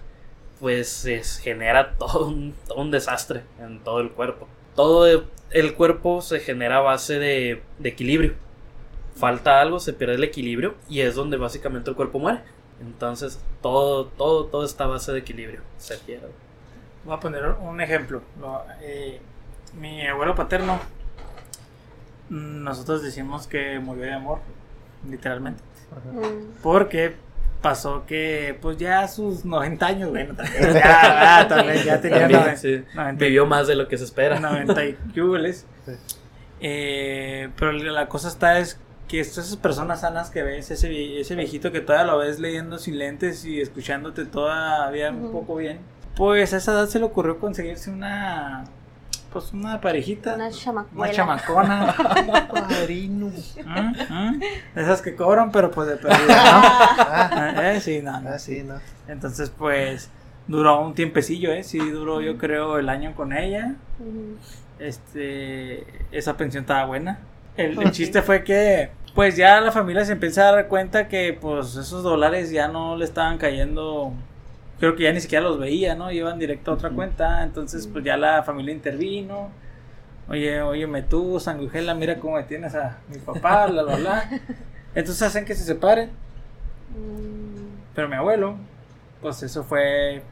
pues 0.60 1.06
genera 1.42 1.94
todo 1.98 2.26
un, 2.26 2.54
todo 2.66 2.80
un 2.80 2.90
desastre 2.90 3.42
en 3.60 3.80
todo 3.80 4.00
el 4.00 4.10
cuerpo. 4.10 4.48
Todo 4.74 5.06
el- 5.06 5.24
el 5.50 5.74
cuerpo 5.74 6.20
se 6.20 6.40
genera 6.40 6.78
a 6.78 6.80
base 6.80 7.18
de, 7.18 7.62
de 7.78 7.88
equilibrio. 7.88 8.34
Falta 9.16 9.60
algo, 9.60 9.78
se 9.78 9.92
pierde 9.92 10.14
el 10.16 10.24
equilibrio 10.24 10.74
y 10.88 11.00
es 11.00 11.14
donde 11.14 11.36
básicamente 11.36 11.90
el 11.90 11.96
cuerpo 11.96 12.18
muere. 12.18 12.40
Entonces, 12.80 13.38
todo, 13.62 14.06
todo, 14.06 14.46
todo 14.46 14.64
está 14.64 14.84
a 14.84 14.88
base 14.88 15.12
de 15.12 15.20
equilibrio. 15.20 15.60
Se 15.78 15.96
pierde. 15.98 16.28
Voy 17.04 17.14
a 17.14 17.20
poner 17.20 17.44
un 17.46 17.80
ejemplo. 17.80 18.22
Lo- 18.40 18.62
eh, 18.82 19.20
mi 19.78 20.04
abuelo 20.06 20.34
paterno, 20.34 20.80
nosotros 22.30 23.02
decimos 23.02 23.46
que 23.46 23.78
murió 23.78 24.04
de 24.04 24.12
amor, 24.14 24.38
literalmente. 25.08 25.62
Mm. 26.12 26.62
Porque 26.62 27.14
pasó 27.64 28.04
que, 28.06 28.58
pues 28.60 28.76
ya 28.76 29.00
a 29.00 29.08
sus 29.08 29.46
90 29.46 29.86
años, 29.86 30.10
bueno, 30.10 30.34
también, 30.34 30.72
ya, 30.74 31.40
ah, 31.40 31.48
también 31.48 31.82
ya 31.82 31.98
tenía 31.98 32.18
También, 32.20 32.40
noven- 32.42 32.56
sí, 32.58 32.84
90 32.94 33.24
Vivió 33.24 33.46
más 33.46 33.66
de 33.66 33.74
lo 33.74 33.88
que 33.88 33.96
se 33.96 34.04
espera. 34.04 34.38
90 34.38 34.84
y 34.84 34.92
cúbeles. 35.14 35.66
Sí. 35.86 35.92
Eh, 36.60 37.48
pero 37.56 37.72
la 37.72 38.06
cosa 38.06 38.28
está 38.28 38.58
es 38.58 38.78
que 39.08 39.20
esas 39.20 39.56
personas 39.56 40.02
sanas 40.02 40.28
que 40.30 40.42
ves, 40.42 40.70
ese, 40.70 41.18
ese 41.20 41.34
viejito 41.36 41.72
que 41.72 41.80
todavía 41.80 42.12
lo 42.12 42.18
ves 42.18 42.38
leyendo 42.38 42.76
sin 42.78 42.98
lentes 42.98 43.46
y 43.46 43.60
escuchándote 43.62 44.26
todavía 44.26 45.10
un 45.10 45.32
poco 45.32 45.56
bien, 45.56 45.78
pues 46.16 46.52
a 46.52 46.58
esa 46.58 46.72
edad 46.72 46.86
se 46.86 46.98
le 46.98 47.06
ocurrió 47.06 47.38
conseguirse 47.38 47.90
una, 47.90 48.64
pues 49.34 49.52
una 49.52 49.78
parejita, 49.82 50.34
Una 50.36 50.46
una, 50.46 50.54
chamacuela. 50.56 51.12
chamacona, 51.12 51.94
Padrino. 52.50 53.26
¿Mm? 53.26 54.12
¿Mm? 54.14 54.38
De 54.38 54.82
esas 54.82 55.02
que 55.02 55.14
cobran, 55.14 55.52
pero 55.52 55.70
pues 55.70 55.88
de 55.88 55.96
perdida, 55.98 56.26
¿no? 56.26 56.62
Ah, 56.64 57.52
Eh, 57.74 57.80
sí, 57.82 58.00
no, 58.02 58.18
no. 58.20 58.30
ah, 58.30 58.38
sí, 58.38 58.62
¿no? 58.62 58.76
Entonces, 59.08 59.50
pues 59.50 60.08
duró 60.46 60.80
un 60.80 60.94
tiempecillo, 60.94 61.52
¿eh? 61.52 61.62
Sí, 61.64 61.78
duró 61.78 62.22
yo 62.22 62.38
creo 62.38 62.78
el 62.78 62.88
año 62.88 63.14
con 63.14 63.32
ella. 63.36 63.74
Este, 64.78 65.84
esa 66.12 66.36
pensión 66.36 66.62
estaba 66.62 66.84
buena. 66.86 67.18
El, 67.56 67.80
el 67.80 67.90
chiste 67.92 68.22
fue 68.22 68.42
que, 68.44 68.90
pues 69.14 69.36
ya 69.36 69.60
la 69.60 69.70
familia 69.72 70.04
se 70.04 70.12
empieza 70.12 70.48
a 70.48 70.52
dar 70.52 70.68
cuenta 70.68 71.08
que, 71.08 71.36
pues 71.40 71.76
esos 71.76 72.02
dólares 72.02 72.50
ya 72.50 72.68
no 72.68 72.96
le 72.96 73.04
estaban 73.04 73.38
cayendo. 73.38 74.12
Creo 74.78 74.96
que 74.96 75.04
ya 75.04 75.12
ni 75.12 75.20
siquiera 75.20 75.44
los 75.44 75.58
veía, 75.58 75.94
¿no? 75.94 76.10
Iban 76.10 76.38
directo 76.38 76.70
a 76.70 76.74
otra 76.74 76.90
cuenta. 76.90 77.42
Entonces, 77.42 77.86
pues 77.86 78.04
ya 78.04 78.16
la 78.16 78.42
familia 78.42 78.74
intervino. 78.74 79.50
Oye, 80.28 80.62
óyeme 80.62 81.02
tú, 81.02 81.38
Sangujela, 81.38 81.94
mira 81.94 82.18
cómo 82.18 82.36
me 82.36 82.44
tienes 82.44 82.74
a 82.74 82.98
mi 83.08 83.18
papá, 83.18 83.66
bla, 83.66 83.82
bla, 83.82 83.96
bla. 83.96 84.30
Entonces 84.94 85.22
hacen 85.22 85.44
que 85.44 85.54
se 85.54 85.64
separen. 85.64 86.10
Mm. 86.90 87.94
Pero 87.94 88.08
mi 88.08 88.16
abuelo, 88.16 88.56
pues 89.20 89.42
eso 89.42 89.64
fue. 89.64 90.22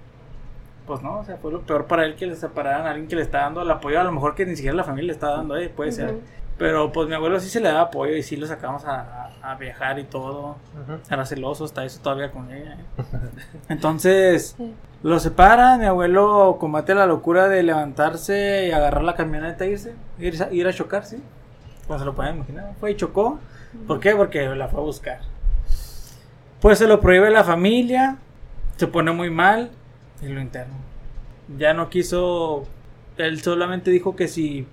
Pues 0.87 1.01
no, 1.03 1.21
o 1.21 1.25
sea, 1.25 1.37
fue 1.37 1.53
lo 1.53 1.61
peor 1.61 1.87
para 1.87 2.05
él 2.05 2.17
que 2.17 2.27
le 2.27 2.35
separaran 2.35 2.87
a 2.87 2.91
alguien 2.91 3.07
que 3.07 3.17
le 3.17 3.23
está 3.23 3.41
dando 3.43 3.63
el 3.63 3.71
apoyo. 3.71 4.01
A 4.01 4.05
lo 4.05 4.13
mejor 4.13 4.35
que 4.35 4.45
ni 4.47 4.57
siquiera 4.57 4.77
la 4.77 4.85
familia 4.85 5.09
le 5.09 5.13
está 5.13 5.31
dando, 5.31 5.57
eh, 5.57 5.69
puede 5.69 5.93
ser. 5.93 6.11
Ujú. 6.11 6.21
Pero 6.59 6.93
pues 6.93 7.09
mi 7.09 7.15
abuelo 7.15 7.39
sí 7.41 7.49
se 7.49 7.61
le 7.61 7.69
daba 7.69 7.83
apoyo 7.83 8.17
y 8.17 8.23
sí 8.23 8.37
lo 8.37 8.47
sacamos 8.47 8.85
a, 8.85 9.22
a- 9.43 9.55
viajar 9.57 9.99
y 9.99 10.05
todo. 10.05 10.57
Ujú. 10.83 10.99
Era 11.11 11.25
celoso, 11.27 11.65
hasta 11.65 11.85
eso 11.85 12.01
todavía 12.01 12.31
con 12.31 12.53
ella. 12.53 12.75
eh. 12.75 13.03
Entonces, 13.69 14.55
Sí. 14.57 14.75
lo 15.03 15.19
separan. 15.21 15.81
Mi 15.81 15.87
abuelo 15.87 16.57
combate 16.61 16.95
la 16.95 17.07
locura 17.07 17.49
de 17.49 17.63
levantarse 17.63 18.67
y 18.69 18.73
agarrar 18.73 19.03
la 19.05 19.15
camioneta 19.15 19.65
e 19.65 19.71
irse. 19.71 19.95
Ir, 20.19 20.43
a- 20.43 20.53
ir 20.53 20.67
a 20.67 20.73
chocar, 20.73 21.05
sí. 21.05 21.23
Como 21.87 21.99
se 21.99 22.05
lo 22.05 22.15
pueden 22.15 22.37
imaginar. 22.37 22.73
Fue 22.81 22.93
y 22.93 22.97
chocó. 22.97 23.39
¿Por 23.87 24.01
qué? 24.01 24.15
Porque 24.15 24.47
la 24.55 24.69
fue 24.69 24.81
a 24.81 24.85
buscar. 24.85 25.21
Pues 26.61 26.79
se 26.79 26.87
lo 26.87 27.01
prohíbe 27.01 27.31
la 27.31 27.43
familia, 27.43 28.19
se 28.77 28.87
pone 28.87 29.11
muy 29.13 29.31
mal 29.31 29.71
y 30.21 30.27
lo 30.29 30.41
interno. 30.41 30.75
Ya 31.59 31.75
no 31.75 31.91
quiso, 31.91 32.65
él 33.17 33.43
solamente 33.43 33.91
dijo 33.91 34.15
que 34.15 34.29
si, 34.29 34.67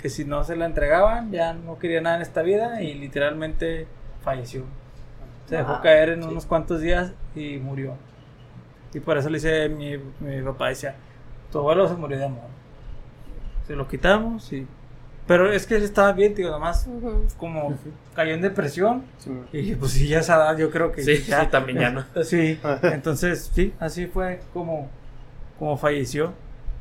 que 0.00 0.08
si 0.10 0.24
no 0.24 0.44
se 0.44 0.56
la 0.56 0.66
entregaban, 0.66 1.30
ya 1.32 1.52
no 1.52 1.78
quería 1.78 2.00
nada 2.00 2.16
en 2.16 2.22
esta 2.22 2.42
vida 2.42 2.82
y 2.82 2.94
literalmente 2.94 3.86
falleció. 4.22 4.64
Se 5.46 5.56
dejó 5.56 5.72
Ah, 5.72 5.80
caer 5.82 6.10
en 6.10 6.22
sí. 6.22 6.28
unos 6.28 6.46
cuantos 6.46 6.80
días 6.80 7.12
y 7.34 7.58
murió. 7.58 7.94
Y 8.94 9.00
por 9.00 9.16
eso 9.18 9.28
le 9.30 9.38
dice 9.38 9.68
mi, 9.68 9.96
mi 10.20 10.42
papá, 10.42 10.68
decía, 10.68 10.94
tu 11.52 11.58
abuelo 11.58 11.88
se 11.88 11.94
murió 11.94 12.18
de 12.18 12.24
amor. 12.24 12.44
Se 13.66 13.74
lo 13.76 13.86
quitamos 13.88 14.52
y... 14.52 14.66
Pero 15.26 15.52
es 15.52 15.64
que 15.64 15.76
él 15.76 15.84
estaba 15.84 16.12
bien, 16.12 16.34
digo, 16.34 16.50
nomás 16.50 16.88
Ujú. 16.88 17.24
como 17.36 17.78
cayó 18.16 18.34
en 18.34 18.40
depresión. 18.40 19.04
Sí. 19.18 19.30
Y 19.52 19.74
pues 19.76 19.92
sí, 19.92 20.08
ya 20.08 20.18
esa 20.20 20.34
edad 20.36 20.56
yo 20.58 20.70
creo 20.72 20.90
que 20.90 21.04
Sí, 21.04 21.22
ya. 21.22 21.42
sí, 21.42 21.46
también 21.50 21.78
ya 21.78 21.90
no. 21.90 22.04
Sí, 22.24 22.58
entonces 22.82 23.48
sí, 23.54 23.72
así 23.78 24.06
fue 24.06 24.40
como, 24.52 24.88
como 25.58 25.76
falleció. 25.76 26.32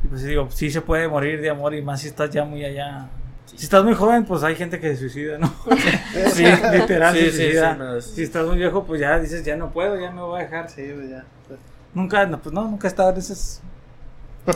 Y 0.03 0.07
pues 0.07 0.23
digo, 0.23 0.47
sí 0.51 0.69
se 0.71 0.81
puede 0.81 1.07
morir 1.07 1.41
de 1.41 1.49
amor 1.49 1.73
y 1.73 1.81
más 1.81 2.01
si 2.01 2.07
estás 2.07 2.29
ya 2.29 2.45
muy 2.45 2.63
allá. 2.63 3.07
Si 3.45 3.65
estás 3.65 3.83
muy 3.83 3.93
joven, 3.93 4.23
pues 4.25 4.43
hay 4.43 4.55
gente 4.55 4.79
que 4.79 4.89
se 4.95 4.97
suicida, 4.97 5.38
¿no? 5.38 5.51
sí, 6.33 6.45
literal 6.71 7.13
Sí, 7.13 7.19
se 7.25 7.31
sí, 7.31 7.38
suicida. 7.38 7.73
sí, 7.73 7.79
no, 7.79 7.95
es- 7.97 8.05
Si 8.05 8.23
estás 8.23 8.45
muy 8.47 8.57
viejo, 8.57 8.83
pues 8.85 9.01
ya 9.01 9.19
dices, 9.19 9.43
ya 9.43 9.57
no 9.57 9.71
puedo, 9.71 9.99
ya 9.99 10.12
me 10.12 10.21
voy 10.21 10.39
a 10.39 10.43
dejar. 10.43 10.69
Sí, 10.69 10.89
pues 10.95 11.09
ya. 11.09 11.25
Nunca, 11.93 12.25
no, 12.27 12.39
pues 12.39 12.53
no, 12.53 12.63
nunca 12.65 12.88
he 12.88 12.89
estado 12.89 13.09
en 13.12 13.17
esos, 13.17 13.62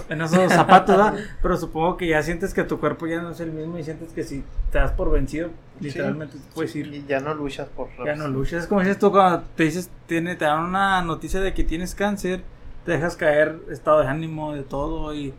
en 0.07 0.21
esos 0.21 0.51
zapatos, 0.53 0.95
¿verdad? 0.95 1.15
Pero 1.41 1.57
supongo 1.57 1.97
que 1.97 2.07
ya 2.07 2.21
sientes 2.23 2.53
que 2.53 2.63
tu 2.63 2.79
cuerpo 2.79 3.07
ya 3.07 3.19
no 3.21 3.31
es 3.31 3.39
el 3.39 3.51
mismo 3.51 3.77
y 3.77 3.83
sientes 3.83 4.11
que 4.13 4.23
si 4.23 4.43
te 4.71 4.77
das 4.77 4.91
por 4.91 5.11
vencido, 5.11 5.49
literalmente 5.81 6.37
te 6.37 6.43
puedes 6.53 6.73
ir. 6.75 6.87
Y 6.93 7.03
ya 7.07 7.19
no 7.19 7.33
luchas 7.33 7.67
por 7.75 7.89
Ya 8.05 8.15
no 8.15 8.27
luchas. 8.27 8.61
Es 8.63 8.67
como 8.67 8.81
dices 8.81 8.99
tú 8.99 9.11
cuando 9.11 9.43
te 9.57 9.63
dices, 9.63 9.89
tiene, 10.05 10.35
te 10.35 10.45
dan 10.45 10.61
una 10.63 11.01
noticia 11.01 11.41
de 11.41 11.53
que 11.53 11.63
tienes 11.63 11.95
cáncer, 11.95 12.43
te 12.85 12.91
dejas 12.93 13.15
caer 13.15 13.59
estado 13.71 14.01
de 14.01 14.07
ánimo, 14.07 14.53
de 14.53 14.63
todo 14.63 15.13
y, 15.13 15.33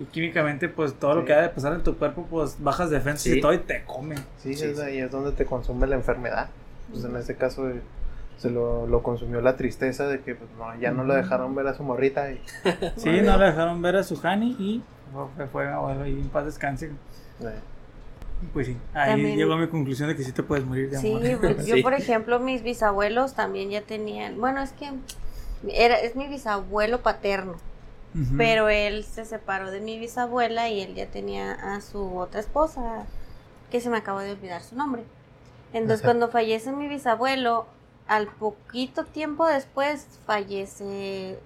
y 0.00 0.04
químicamente 0.06 0.68
pues 0.68 0.94
todo 0.94 1.14
lo 1.14 1.20
Sí. 1.22 1.26
que 1.28 1.32
ha 1.34 1.42
de 1.42 1.48
pasar 1.50 1.72
en 1.74 1.82
tu 1.82 1.96
cuerpo 1.96 2.26
pues 2.30 2.56
bajas 2.60 2.90
defensas 2.90 3.22
Sí. 3.22 3.38
y 3.38 3.40
todo 3.40 3.52
y 3.52 3.58
te 3.58 3.84
come. 3.84 4.16
Sí, 4.38 4.54
Sí, 4.54 4.64
es 4.64 4.76
sí. 4.78 4.82
ahí 4.82 4.98
es 4.98 5.10
donde 5.10 5.32
te 5.32 5.44
consume 5.46 5.86
la 5.86 5.96
enfermedad. 5.96 6.48
Pues 6.90 7.04
en 7.04 7.14
este 7.16 7.34
caso 7.36 7.68
eh, 7.68 7.80
se 8.38 8.50
lo, 8.50 8.86
lo 8.86 9.02
consumió 9.02 9.40
la 9.40 9.56
tristeza 9.56 10.06
de 10.06 10.20
que 10.20 10.34
pues, 10.34 10.48
no, 10.58 10.78
ya 10.80 10.90
no 10.92 11.04
lo 11.04 11.14
dejaron 11.14 11.54
ver 11.54 11.66
a 11.66 11.74
su 11.74 11.82
morrita. 11.82 12.30
Y, 12.32 12.40
Sí, 12.96 13.20
no 13.22 13.36
le 13.36 13.46
dejaron 13.46 13.82
ver 13.82 13.96
a 13.96 14.02
su 14.02 14.18
Hani 14.22 14.56
y 14.58 14.82
fue, 15.36 15.46
fue 15.48 15.68
abuelo 15.68 16.06
y 16.06 16.12
en 16.12 16.28
paz 16.28 16.44
descanse. 16.46 16.90
Pues 18.52 18.68
sí, 18.68 18.76
ahí 18.94 19.10
También- 19.12 19.36
llegó 19.36 19.54
a 19.54 19.58
mi 19.58 19.66
conclusión 19.66 20.08
de 20.08 20.14
que 20.16 20.22
sí 20.22 20.30
te 20.30 20.44
puedes 20.44 20.64
morir 20.64 20.90
de 20.90 20.98
Sí, 20.98 21.10
amor. 21.10 21.40
pues, 21.40 21.66
yo 21.66 21.74
Sí. 21.76 21.82
por 21.82 21.92
ejemplo, 21.94 22.38
mis 22.38 22.62
bisabuelos 22.62 23.34
también 23.34 23.70
ya 23.70 23.82
tenían, 23.82 24.38
bueno, 24.40 24.62
es 24.62 24.70
que 24.72 24.90
era, 25.68 25.96
es 25.96 26.14
mi 26.16 26.26
bisabuelo 26.28 27.02
paterno, 27.02 27.56
pero 28.36 28.68
él 28.68 29.04
se 29.04 29.24
separó 29.24 29.70
de 29.70 29.80
mi 29.80 29.98
bisabuela 29.98 30.68
y 30.68 30.80
él 30.80 30.94
ya 30.94 31.06
tenía 31.06 31.52
a 31.52 31.80
su 31.80 32.16
otra 32.18 32.40
esposa, 32.40 33.06
que 33.70 33.80
se 33.80 33.90
me 33.90 33.98
acabó 33.98 34.20
de 34.20 34.32
olvidar 34.32 34.62
su 34.62 34.74
nombre. 34.76 35.02
Entonces 35.72 36.00
Ajá. 36.00 36.08
cuando 36.08 36.28
fallece 36.28 36.72
mi 36.72 36.88
bisabuelo, 36.88 37.66
al 38.06 38.26
poquito 38.28 39.04
tiempo 39.04 39.46
después 39.46 40.06
fallece 40.26 41.38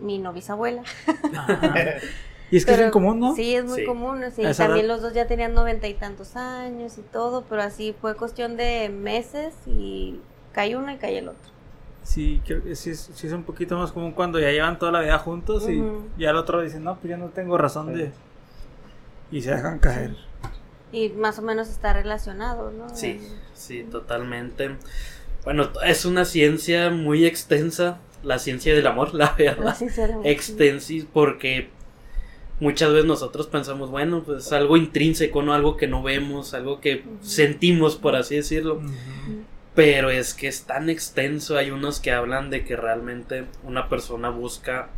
mi 0.00 0.18
no 0.18 0.32
bisabuela. 0.32 0.82
Y 2.52 2.56
es 2.56 2.64
que 2.66 2.72
es 2.72 2.78
bien 2.78 2.90
común, 2.90 3.20
¿no? 3.20 3.36
Sí, 3.36 3.54
es 3.54 3.64
muy 3.64 3.78
Sí. 3.78 3.84
común. 3.84 4.22
Sí, 4.34 4.42
también 4.42 4.86
edad- 4.86 4.88
los 4.88 5.02
dos 5.02 5.14
ya 5.14 5.26
tenían 5.28 5.54
noventa 5.54 5.86
y 5.86 5.94
tantos 5.94 6.34
años 6.34 6.98
y 6.98 7.02
todo, 7.02 7.44
pero 7.48 7.62
así 7.62 7.94
fue 8.00 8.16
cuestión 8.16 8.56
de 8.56 8.88
meses 8.88 9.54
y 9.66 10.18
cae 10.52 10.76
uno 10.76 10.90
y 10.90 10.96
cae 10.96 11.18
el 11.18 11.28
otro. 11.28 11.48
Sí, 12.02 12.40
creo 12.46 12.62
que 12.62 12.74
sí 12.74 12.90
es, 12.90 13.10
sí 13.14 13.26
es 13.26 13.32
un 13.32 13.44
poquito 13.44 13.76
más 13.78 13.92
común 13.92 14.12
cuando 14.12 14.40
ya 14.40 14.50
llevan 14.50 14.78
toda 14.78 14.90
la 14.92 15.00
vida 15.00 15.18
juntos 15.18 15.68
y 15.68 15.80
Ujú. 15.80 16.06
ya 16.18 16.30
el 16.30 16.36
otro 16.36 16.60
dice, 16.62 16.80
no, 16.80 16.96
pues 16.96 17.10
ya 17.10 17.16
no 17.16 17.26
tengo 17.28 17.56
razón 17.58 17.88
Sí. 17.88 17.98
de... 18.00 18.10
Y 19.32 19.42
se 19.42 19.50
dejan 19.54 19.78
caer. 19.78 20.16
Y 20.92 21.10
más 21.10 21.38
o 21.38 21.42
menos 21.42 21.68
está 21.68 21.92
relacionado, 21.92 22.72
¿no? 22.72 22.88
Sí, 22.96 23.20
sí, 23.54 23.84
totalmente. 23.88 24.76
Bueno, 25.44 25.68
es 25.86 26.04
una 26.04 26.24
ciencia 26.24 26.90
muy 26.90 27.26
extensa, 27.26 27.98
la 28.24 28.38
ciencia 28.40 28.74
del 28.74 28.86
amor, 28.88 29.14
la 29.14 29.34
verdad. 29.38 29.76
Sinceramente. 29.76 30.30
Extensis, 30.32 31.06
porque 31.12 31.68
muchas 32.58 32.90
veces 32.92 33.06
nosotros 33.06 33.46
pensamos, 33.46 33.90
bueno, 33.90 34.22
pues 34.24 34.50
algo 34.52 34.76
intrínseco, 34.76 35.42
¿no? 35.42 35.54
Algo 35.54 35.76
que 35.76 35.86
no 35.86 36.02
vemos, 36.02 36.54
algo 36.54 36.80
que 36.80 37.04
sentimos, 37.20 37.94
por 37.96 38.16
así 38.16 38.34
decirlo. 38.36 38.76
Ujú. 38.78 39.39
Pero 39.74 40.10
es 40.10 40.34
que 40.34 40.48
es 40.48 40.64
tan 40.64 40.90
extenso, 40.90 41.56
hay 41.56 41.70
unos 41.70 42.00
que 42.00 42.12
hablan 42.12 42.50
de 42.50 42.64
que 42.64 42.76
realmente 42.76 43.46
una 43.62 43.88
persona 43.88 44.28
busca 44.30 44.88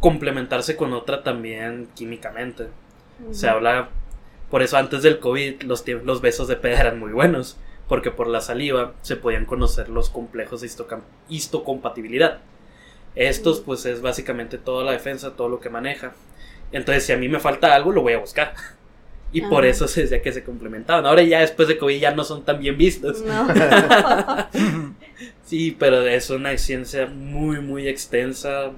complementarse 0.00 0.76
con 0.76 0.92
otra 0.92 1.22
también 1.22 1.88
químicamente. 1.94 2.68
Se 3.30 3.48
habla, 3.48 3.88
por 4.50 4.62
eso 4.62 4.76
antes 4.76 5.02
del 5.02 5.20
COVID 5.20 5.62
los, 5.62 5.86
los 5.88 6.20
besos 6.20 6.48
de 6.48 6.56
peda 6.56 6.80
eran 6.80 6.98
muy 6.98 7.12
buenos, 7.12 7.58
porque 7.88 8.10
por 8.10 8.26
la 8.26 8.40
saliva 8.40 8.92
se 9.02 9.16
podían 9.16 9.46
conocer 9.46 9.88
los 9.88 10.10
complejos 10.10 10.60
de 10.60 10.70
histocompatibilidad. 11.28 12.40
Estos 13.14 13.60
pues 13.60 13.86
es 13.86 14.02
básicamente 14.02 14.58
toda 14.58 14.84
la 14.84 14.92
defensa, 14.92 15.36
todo 15.36 15.48
lo 15.48 15.60
que 15.60 15.70
maneja. 15.70 16.12
Entonces 16.72 17.04
si 17.04 17.12
a 17.12 17.16
mí 17.16 17.28
me 17.28 17.40
falta 17.40 17.74
algo 17.74 17.92
lo 17.92 18.02
voy 18.02 18.14
a 18.14 18.18
buscar. 18.18 18.54
Y 19.32 19.42
por 19.42 19.64
Ajá. 19.64 19.70
eso 19.70 19.88
se 19.88 20.02
decía 20.02 20.22
que 20.22 20.32
se 20.32 20.44
complementaban. 20.44 21.04
Ahora 21.04 21.22
ya 21.22 21.40
después 21.40 21.68
de 21.68 21.76
COVID 21.78 21.98
ya 21.98 22.14
no 22.14 22.24
son 22.24 22.44
tan 22.44 22.58
bien 22.60 22.76
vistos. 22.76 23.22
No. 23.22 23.46
Sí, 25.44 25.76
pero 25.78 26.02
es 26.02 26.28
una 26.30 26.56
ciencia 26.58 27.06
muy, 27.06 27.60
muy 27.60 27.88
extensa. 27.88 28.72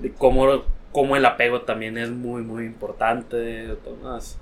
De 0.00 0.12
cómo, 0.12 0.62
cómo 0.92 1.16
el 1.16 1.26
apego 1.26 1.62
también 1.62 1.98
es 1.98 2.08
muy, 2.10 2.42
muy 2.42 2.64
importante. 2.64 3.76
Tomás. 3.84 4.38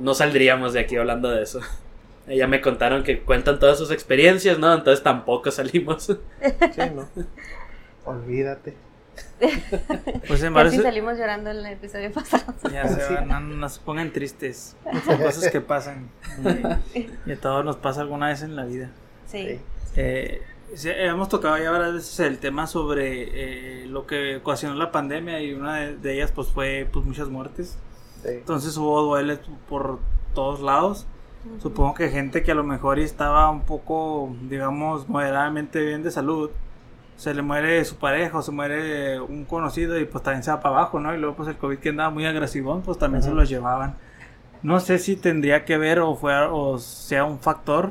No 0.00 0.14
saldríamos 0.14 0.72
de 0.72 0.80
aquí 0.80 0.96
hablando 0.96 1.30
de 1.30 1.42
eso. 1.42 1.60
Ya 2.26 2.46
me 2.46 2.60
contaron 2.60 3.04
que 3.04 3.20
cuentan 3.20 3.58
todas 3.58 3.78
sus 3.78 3.90
experiencias, 3.90 4.58
¿no? 4.58 4.72
Entonces 4.74 5.02
tampoco 5.02 5.50
salimos. 5.50 6.04
sí, 6.04 6.82
¿no? 6.94 7.08
Olvídate. 8.04 8.74
Pues 10.28 10.42
en 10.42 10.52
Casi 10.52 10.76
varios... 10.76 10.82
salimos 10.82 11.18
llorando 11.18 11.50
en 11.50 11.58
el 11.58 11.66
episodio 11.66 12.12
pasado. 12.12 12.54
Ya 12.72 12.88
se 12.88 13.14
van, 13.14 13.28
no, 13.28 13.40
no 13.40 13.68
se 13.68 13.80
pongan 13.80 14.12
tristes. 14.12 14.76
Son 15.04 15.16
cosas 15.22 15.50
que 15.50 15.60
pasan. 15.60 16.10
Y, 16.94 17.32
a 17.32 17.40
todos 17.40 17.64
nos 17.64 17.76
pasa 17.76 18.00
alguna 18.00 18.28
vez 18.28 18.42
en 18.42 18.56
la 18.56 18.64
vida. 18.64 18.90
Sí. 19.26 19.46
Sí. 19.46 19.60
Eh, 19.96 20.42
hemos 20.84 21.28
tocado 21.28 21.56
ya 21.58 21.70
varias 21.70 21.94
veces 21.94 22.20
el 22.20 22.38
tema 22.38 22.66
sobre 22.66 23.82
eh, 23.82 23.86
lo 23.86 24.06
que 24.06 24.36
ocasionó 24.36 24.74
la 24.74 24.92
pandemia 24.92 25.40
y 25.40 25.54
una 25.54 25.76
de, 25.76 25.96
de 25.96 26.14
ellas 26.14 26.32
pues 26.32 26.48
fue 26.48 26.88
pues 26.92 27.04
muchas 27.04 27.28
muertes. 27.28 27.78
Sí. 28.22 28.30
Entonces 28.30 28.76
hubo 28.76 29.02
dueles 29.02 29.40
por 29.68 30.00
todos 30.34 30.60
lados. 30.60 31.06
Supongo 31.62 31.94
que 31.94 32.10
gente 32.10 32.42
que 32.42 32.52
a 32.52 32.54
lo 32.54 32.64
mejor 32.64 32.98
estaba 32.98 33.48
un 33.48 33.62
poco, 33.62 34.34
digamos, 34.48 35.08
moderadamente 35.08 35.80
bien 35.80 36.02
de 36.02 36.10
salud, 36.10 36.50
se 37.18 37.34
le 37.34 37.42
muere 37.42 37.84
su 37.84 37.96
pareja 37.96 38.38
o 38.38 38.42
se 38.42 38.52
muere 38.52 39.20
un 39.20 39.44
conocido 39.44 39.98
y 39.98 40.04
pues 40.04 40.22
también 40.22 40.44
se 40.44 40.52
va 40.52 40.60
para 40.60 40.76
abajo, 40.76 41.00
¿no? 41.00 41.12
Y 41.12 41.18
luego 41.18 41.34
pues 41.34 41.48
el 41.48 41.56
COVID 41.56 41.78
que 41.78 41.88
andaba 41.88 42.10
muy 42.10 42.24
agresivo, 42.24 42.80
pues 42.84 42.96
también 42.96 43.24
se 43.24 43.32
los 43.32 43.48
llevaban. 43.48 43.96
No 44.62 44.78
sé 44.78 45.00
si 45.00 45.16
tendría 45.16 45.64
que 45.64 45.78
ver 45.78 45.98
o, 45.98 46.14
fue, 46.14 46.32
o 46.46 46.78
sea 46.78 47.24
un 47.24 47.40
factor 47.40 47.90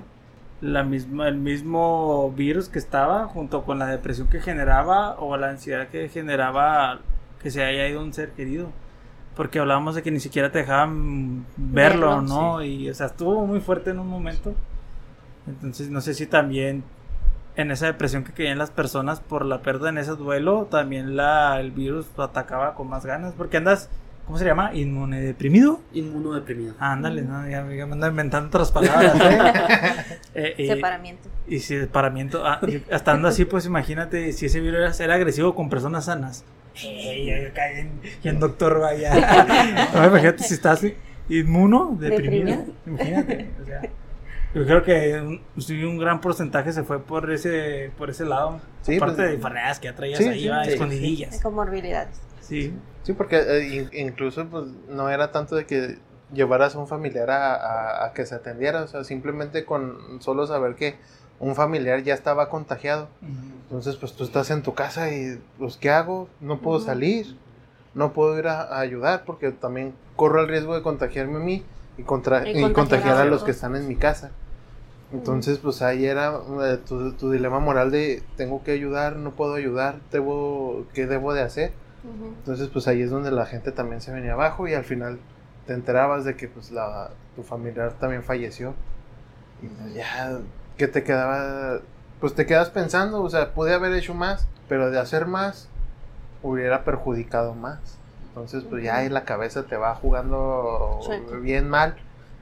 la 0.61 0.83
misma, 0.83 1.27
el 1.27 1.35
mismo 1.35 2.31
virus 2.37 2.69
que 2.69 2.79
estaba 2.79 3.25
junto 3.27 3.63
con 3.63 3.79
la 3.79 3.87
depresión 3.87 4.29
que 4.29 4.39
generaba 4.39 5.19
o 5.19 5.35
la 5.35 5.49
ansiedad 5.49 5.89
que 5.89 6.07
generaba 6.07 6.99
que 7.41 7.51
se 7.51 7.65
haya 7.65 7.85
ido 7.85 8.01
un 8.01 8.13
ser 8.13 8.31
querido. 8.31 8.69
Porque 9.35 9.59
hablábamos 9.59 9.95
de 9.95 10.03
que 10.03 10.09
ni 10.09 10.21
siquiera 10.21 10.53
te 10.53 10.59
dejaban 10.59 11.45
verlo, 11.57 12.11
Verlo, 12.11 12.21
¿no? 12.21 12.63
Y, 12.63 12.89
o 12.89 12.93
sea, 12.93 13.07
estuvo 13.07 13.45
muy 13.45 13.59
fuerte 13.59 13.89
en 13.89 13.99
un 13.99 14.07
momento. 14.07 14.55
Entonces, 15.47 15.89
no 15.89 15.99
sé 15.99 16.13
si 16.13 16.27
también 16.27 16.83
en 17.57 17.71
esa 17.71 17.87
depresión 17.87 18.23
que 18.23 18.31
caían 18.31 18.57
las 18.57 18.71
personas 18.71 19.19
por 19.19 19.43
la 19.45 19.61
pérdida 19.61 19.89
en 19.89 19.97
ese 19.97 20.11
duelo, 20.11 20.67
también 20.71 21.15
la, 21.17 21.59
el 21.59 21.71
virus 21.71 22.07
atacaba 22.17 22.73
con 22.75 22.87
más 22.87 23.05
ganas. 23.05 23.33
Porque 23.35 23.57
andas, 23.57 23.89
¿cómo 24.25 24.37
se 24.37 24.45
llama? 24.45 24.71
Inmunodeprimido. 24.73 25.81
Inmunodeprimido. 25.91 26.75
Ah, 26.79 26.93
ándale, 26.93 27.23
¿no? 27.23 27.43
ya, 27.49 27.67
ya 27.69 27.85
me 27.85 27.93
ando 27.93 28.07
inventando 28.07 28.47
otras 28.47 28.71
palabras. 28.71 29.15
¿eh? 29.19 29.41
Eh, 30.39 30.53
y- 30.59 30.67
Separamiento. 30.67 31.29
y 31.47 31.59
si 31.59 31.79
separamiento, 31.79 32.45
ah, 32.45 32.59
y 32.67 32.83
estando 32.91 33.27
así, 33.27 33.43
pues 33.45 33.65
imagínate 33.65 34.31
si 34.33 34.45
ese 34.45 34.59
virus 34.59 34.79
era, 34.99 35.05
era 35.05 35.15
agresivo 35.15 35.55
con 35.55 35.67
personas 35.67 36.05
sanas. 36.05 36.45
Cae 36.75 37.79
en, 37.79 37.99
y 38.23 38.27
en 38.29 38.39
doctor 38.39 38.79
vaya. 38.79 39.89
No, 39.95 40.05
imagínate 40.05 40.43
si 40.43 40.53
estás 40.53 40.85
inmuno, 41.27 41.97
deprimido. 41.99 42.49
Deprimido. 42.57 42.73
Imagínate. 42.85 43.49
O 43.63 43.65
sea, 43.65 43.81
yo 44.57 44.65
creo 44.65 44.83
que 44.83 45.21
un, 45.21 45.61
sí, 45.61 45.83
un 45.83 45.97
gran 45.97 46.21
porcentaje 46.21 46.71
se 46.73 46.83
fue 46.83 46.99
por 46.99 47.31
ese, 47.31 47.91
por 47.97 48.09
ese 48.09 48.25
lado. 48.25 48.59
Sí, 48.81 48.95
Aparte 48.97 49.15
pues, 49.15 49.27
de 49.29 49.33
enfermedades 49.35 49.79
que 49.79 49.85
ya 49.87 49.95
traías 49.95 50.17
sí, 50.19 50.25
ahí, 50.27 50.39
sí, 50.41 50.47
va, 50.49 50.63
sí, 50.65 50.71
escondidillas. 50.71 51.41
Comorbilidades. 51.41 52.19
Sí. 52.41 52.73
Sí, 53.03 53.13
porque 53.13 53.37
eh, 53.37 53.67
in- 53.75 53.89
incluso 54.07 54.45
pues 54.47 54.65
no 54.89 55.09
era 55.09 55.31
tanto 55.31 55.55
de 55.55 55.65
que 55.65 55.97
llevaras 56.33 56.75
a 56.75 56.79
un 56.79 56.87
familiar 56.87 57.29
a, 57.29 57.55
a- 57.55 58.05
a 58.05 58.13
que 58.13 58.25
se 58.25 58.35
atendiera, 58.35 58.83
o 58.83 58.87
sea, 58.87 59.03
simplemente 59.03 59.63
con 59.65 60.21
solo 60.21 60.45
saber 60.47 60.75
que 60.75 60.95
un 61.39 61.55
familiar 61.55 62.01
ya 62.03 62.13
estaba 62.13 62.49
contagiado. 62.49 63.07
Entonces, 63.63 63.95
pues 63.95 64.13
tú 64.13 64.23
estás 64.23 64.49
en 64.49 64.63
tu 64.63 64.73
casa 64.73 65.11
y, 65.13 65.39
pues, 65.59 65.77
¿qué 65.77 65.89
hago? 65.91 66.27
No 66.41 66.59
puedo 66.59 66.79
salir, 66.79 67.37
no 67.93 68.11
puedo 68.13 68.37
ir 68.39 68.47
a, 68.47 68.61
a 68.63 68.79
ayudar 68.79 69.23
porque 69.25 69.51
también 69.51 69.93
corro 70.15 70.41
el 70.41 70.47
riesgo 70.47 70.75
de 70.75 70.81
contagiarme 70.81 71.35
a 71.35 71.39
mí 71.39 71.63
y, 71.97 72.03
contra- 72.03 72.47
Y 72.49 72.65
y 72.65 72.73
contagiar 72.73 73.17
a 73.17 73.25
los 73.25 73.43
que 73.43 73.51
están 73.51 73.75
en 73.75 73.87
mi 73.87 73.95
casa. 73.95 74.31
Entonces, 75.13 75.57
pues 75.59 75.81
ahí 75.81 76.05
era 76.05 76.37
eh, 76.63 76.77
tu, 76.85 77.13
tu 77.13 77.31
dilema 77.31 77.59
moral 77.59 77.91
de 77.91 78.23
tengo 78.35 78.63
que 78.63 78.71
ayudar, 78.71 79.15
no 79.15 79.31
puedo 79.31 79.53
ayudar, 79.53 79.99
debo, 80.11 80.85
¿qué 80.93 81.07
debo 81.07 81.33
de 81.33 81.41
hacer? 81.41 81.71
Entonces, 82.39 82.69
pues 82.69 82.87
ahí 82.87 83.01
es 83.01 83.09
donde 83.09 83.31
la 83.31 83.45
gente 83.45 83.71
también 83.71 84.01
se 84.01 84.13
venía 84.13 84.33
abajo 84.33 84.67
y 84.67 84.73
al 84.73 84.85
final, 84.85 85.19
te 85.65 85.73
enterabas 85.73 86.23
de 86.23 86.35
que 86.35 86.47
pues 86.47 86.71
la, 86.71 87.11
tu 87.35 87.43
familiar 87.43 87.93
también 87.99 88.23
falleció. 88.23 88.73
Y 89.61 89.67
pues 89.67 89.93
ya, 89.93 90.39
que 90.77 90.87
te 90.87 91.03
quedaba, 91.03 91.81
pues 92.19 92.33
te 92.33 92.45
quedas 92.45 92.69
pensando, 92.69 93.21
o 93.21 93.29
sea, 93.29 93.53
pude 93.53 93.73
haber 93.73 93.93
hecho 93.93 94.13
más, 94.13 94.47
pero 94.69 94.89
de 94.89 94.99
hacer 94.99 95.25
más 95.25 95.69
hubiera 96.41 96.83
perjudicado 96.83 97.53
más. 97.53 97.99
Entonces, 98.29 98.63
pues 98.63 98.83
ya 98.83 98.97
ahí 98.97 99.09
la 99.09 99.25
cabeza 99.25 99.63
te 99.63 99.77
va 99.77 99.95
jugando 99.95 100.99
bien 101.41 101.67
mal 101.69 101.95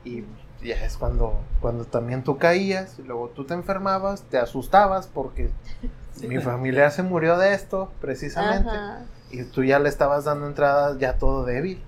y 0.04 0.24
ya 0.64 0.76
es 0.86 0.98
cuando, 0.98 1.40
cuando 1.62 1.86
también 1.86 2.24
tú 2.24 2.38
caías 2.38 2.98
y 3.00 3.04
luego 3.04 3.30
tú 3.30 3.46
te 3.46 3.54
enfermabas, 3.54 4.24
te 4.24 4.38
asustabas 4.38 5.08
porque 5.08 5.50
mi 6.28 6.40
familiar 6.40 6.92
se 6.92 7.04
murió 7.04 7.38
de 7.38 7.54
esto 7.54 7.92
precisamente 8.02 8.70
Ajá. 8.70 9.06
y 9.32 9.44
tú 9.44 9.64
ya 9.64 9.80
le 9.80 9.90
estabas 9.90 10.26
dando 10.26 10.48
entrada 10.48 10.98
ya 10.98 11.18
todo 11.18 11.46
débil 11.46 11.82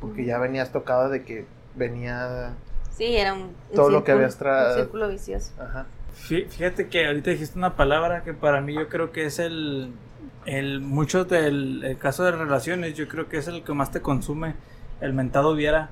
porque 0.00 0.24
ya 0.24 0.38
venías 0.38 0.70
tocado 0.72 1.08
de 1.08 1.24
que 1.24 1.46
venía 1.74 2.52
Sí, 2.96 3.16
era 3.16 3.34
un, 3.34 3.40
un 3.42 3.54
Todo 3.74 3.90
lo 3.90 4.04
que 4.04 4.12
habías 4.12 4.40
tra- 4.40 4.70
un 4.70 4.74
círculo 4.74 5.08
vicioso. 5.08 5.52
ajá 5.60 5.86
Fí- 6.16 6.48
Fíjate 6.48 6.88
que 6.88 7.06
ahorita 7.06 7.30
dijiste 7.30 7.58
una 7.58 7.76
palabra 7.76 8.22
que 8.22 8.32
para 8.32 8.62
mí 8.62 8.72
yo 8.74 8.88
creo 8.88 9.12
que 9.12 9.26
es 9.26 9.38
el, 9.38 9.92
el 10.46 10.80
mucho 10.80 11.26
del 11.26 11.84
el 11.84 11.98
caso 11.98 12.24
de 12.24 12.32
relaciones, 12.32 12.94
yo 12.94 13.06
creo 13.08 13.28
que 13.28 13.36
es 13.36 13.48
el 13.48 13.62
que 13.64 13.74
más 13.74 13.90
te 13.90 14.00
consume, 14.00 14.54
el 15.02 15.12
mentado 15.12 15.50
hubiera, 15.50 15.90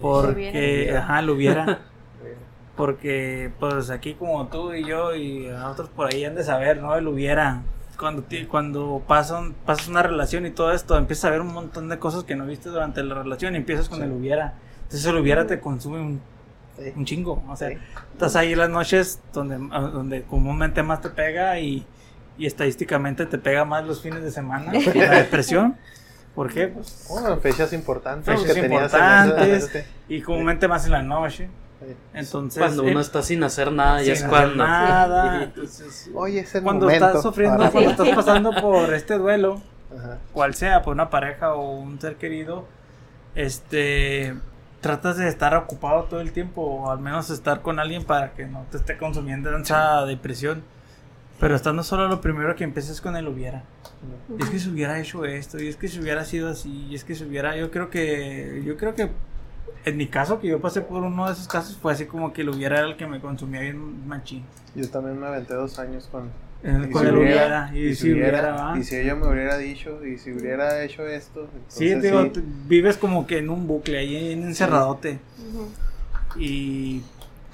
porque, 0.00 0.82
Hubiera. 0.84 1.02
ajá, 1.04 1.22
lo 1.22 1.32
hubiera, 1.34 1.80
porque 2.76 3.50
pues 3.60 3.90
aquí 3.90 4.14
como 4.14 4.46
tú 4.48 4.72
y 4.74 4.84
yo 4.84 5.14
y 5.14 5.48
a 5.48 5.68
otros 5.70 5.88
por 5.90 6.12
ahí 6.12 6.24
han 6.24 6.34
de 6.34 6.44
saber, 6.44 6.80
¿no? 6.80 6.94
El 6.96 7.06
hubiera. 7.08 7.62
Cuando, 7.98 8.24
cuando 8.50 9.02
pasan, 9.06 9.54
pasas 9.64 9.86
una 9.86 10.02
relación 10.02 10.44
y 10.46 10.50
todo 10.50 10.72
esto, 10.72 10.96
empiezas 10.98 11.26
a 11.26 11.30
ver 11.30 11.40
un 11.40 11.52
montón 11.54 11.88
de 11.88 11.98
cosas 12.00 12.24
que 12.24 12.34
no 12.34 12.44
viste 12.44 12.68
durante 12.68 13.02
la 13.04 13.14
relación 13.14 13.54
y 13.54 13.58
empiezas 13.58 13.88
con 13.88 13.98
Sí. 13.98 14.04
el 14.04 14.10
hubiera. 14.12 14.54
Entonces 14.82 15.06
el 15.06 15.16
hubiera 15.16 15.46
te 15.46 15.60
consume 15.60 16.00
un, 16.00 16.20
Sí. 16.76 16.92
un 16.96 17.04
chingo. 17.04 17.40
O 17.48 17.54
sea, 17.56 17.68
Sí. 17.70 17.76
estás 18.12 18.34
ahí 18.34 18.56
las 18.56 18.68
noches 18.68 19.20
donde, 19.32 19.58
donde 19.58 20.22
comúnmente 20.24 20.82
más 20.82 21.00
te 21.02 21.10
pega 21.10 21.60
y, 21.60 21.86
y 22.36 22.46
estadísticamente 22.46 23.26
te 23.26 23.38
pega 23.38 23.64
más 23.64 23.86
los 23.86 24.02
fines 24.02 24.24
de 24.24 24.32
semana. 24.32 24.72
la 24.94 25.18
depresión. 25.18 25.76
¿Por 26.34 26.52
qué? 26.52 26.66
Pues, 26.68 27.06
Bueno, 27.08 27.36
fechas 27.38 27.72
importantes 27.72 28.26
Fechas 28.40 28.54
que 28.54 28.62
tenías 28.62 28.92
importantes. 28.92 29.64
ese- 29.64 29.86
y 30.08 30.20
comúnmente 30.20 30.66
más 30.68 30.84
en 30.86 30.92
la 30.92 31.02
noche. 31.02 31.48
Entonces, 32.14 32.58
Cuando 32.62 32.82
uno 32.82 32.98
eh, 32.98 33.02
está 33.02 33.22
sin 33.22 33.42
hacer 33.44 33.70
nada, 33.70 34.02
ya 34.02 34.14
es 34.14 34.20
sin 34.20 34.28
hacer 34.28 34.38
cuando. 34.46 34.64
nada. 34.66 35.42
Entonces, 35.44 36.10
Oye, 36.14 36.40
es 36.40 36.54
el 36.54 36.62
cuando 36.62 36.86
momento 36.86 37.06
estás 37.06 37.22
sufriendo, 37.22 37.58
para- 37.58 37.70
cuando 37.70 37.90
estás 37.90 38.08
pasando 38.10 38.52
por 38.60 38.94
este 38.94 39.18
duelo, 39.18 39.60
Ajá. 39.96 40.18
cual 40.32 40.54
sea, 40.54 40.82
por 40.82 40.94
una 40.94 41.10
pareja 41.10 41.54
o 41.54 41.70
un 41.72 42.00
ser 42.00 42.16
querido, 42.16 42.66
este 43.34 44.34
tratas 44.80 45.16
de 45.16 45.28
estar 45.28 45.54
ocupado 45.56 46.04
todo 46.04 46.20
el 46.20 46.32
tiempo 46.32 46.60
o 46.62 46.90
al 46.90 46.98
menos 46.98 47.30
estar 47.30 47.62
con 47.62 47.78
alguien 47.78 48.04
para 48.04 48.32
que 48.32 48.44
no 48.46 48.66
te 48.70 48.76
esté 48.76 48.98
consumiendo 48.98 49.56
esa 49.56 50.04
depresión. 50.04 50.62
Pero 51.40 51.56
estando 51.56 51.82
solo, 51.82 52.08
lo 52.08 52.20
primero 52.20 52.54
que 52.56 52.64
empiezas 52.64 53.00
con 53.00 53.16
el 53.16 53.28
hubiera. 53.28 53.64
Y 54.38 54.42
es 54.42 54.50
que 54.50 54.58
se 54.58 54.68
hubiera 54.70 54.98
hecho 55.00 55.24
esto, 55.24 55.60
y 55.62 55.68
es 55.68 55.76
que 55.76 55.88
se 55.88 56.00
hubiera 56.00 56.24
sido 56.24 56.48
así, 56.48 56.86
y 56.90 56.94
es 56.94 57.04
que 57.04 57.14
se 57.14 57.24
hubiera, 57.24 57.56
yo 57.56 57.70
creo 57.70 57.90
que, 57.90 58.62
yo 58.64 58.76
creo 58.76 58.94
que 58.94 59.08
en 59.84 59.96
mi 59.96 60.06
caso, 60.06 60.40
que 60.40 60.48
yo 60.48 60.60
pasé 60.60 60.80
por 60.80 61.02
uno 61.02 61.26
de 61.26 61.32
esos 61.32 61.48
casos, 61.48 61.76
fue 61.76 61.92
así 61.92 62.06
como 62.06 62.32
que 62.32 62.42
el 62.42 62.48
hubiera 62.50 62.78
era 62.78 62.86
el 62.88 62.96
que 62.96 63.06
me 63.06 63.20
consumía 63.20 63.60
bien 63.60 64.06
machín. 64.06 64.42
Yo 64.74 64.88
también 64.88 65.18
me 65.20 65.26
aventé 65.26 65.54
dos 65.54 65.78
años 65.78 66.08
con, 66.10 66.30
Eh, 66.66 66.86
Y 66.88 66.90
Con 66.92 67.02
si 67.02 67.08
el 67.08 67.16
hubiera- 67.18 67.68
hubiera, 67.68 67.70
y, 67.74 67.88
y 67.90 67.94
si 67.94 68.12
hubiera, 68.12 68.52
¿va? 68.52 68.78
y 68.78 68.82
si 68.84 68.96
ella 68.96 69.14
me 69.14 69.28
hubiera 69.28 69.58
dicho 69.58 70.02
y 70.06 70.16
si 70.16 70.32
hubiera 70.32 70.82
hecho 70.82 71.06
esto 71.06 71.46
Sí, 71.68 71.94
digo, 71.94 72.22
sí. 72.34 72.42
vives 72.66 72.96
como 72.96 73.26
que 73.26 73.36
en 73.38 73.50
un 73.50 73.66
bucle, 73.66 73.98
ahí 73.98 74.32
en 74.32 74.44
encerradote. 74.44 75.18
Y 76.36 77.02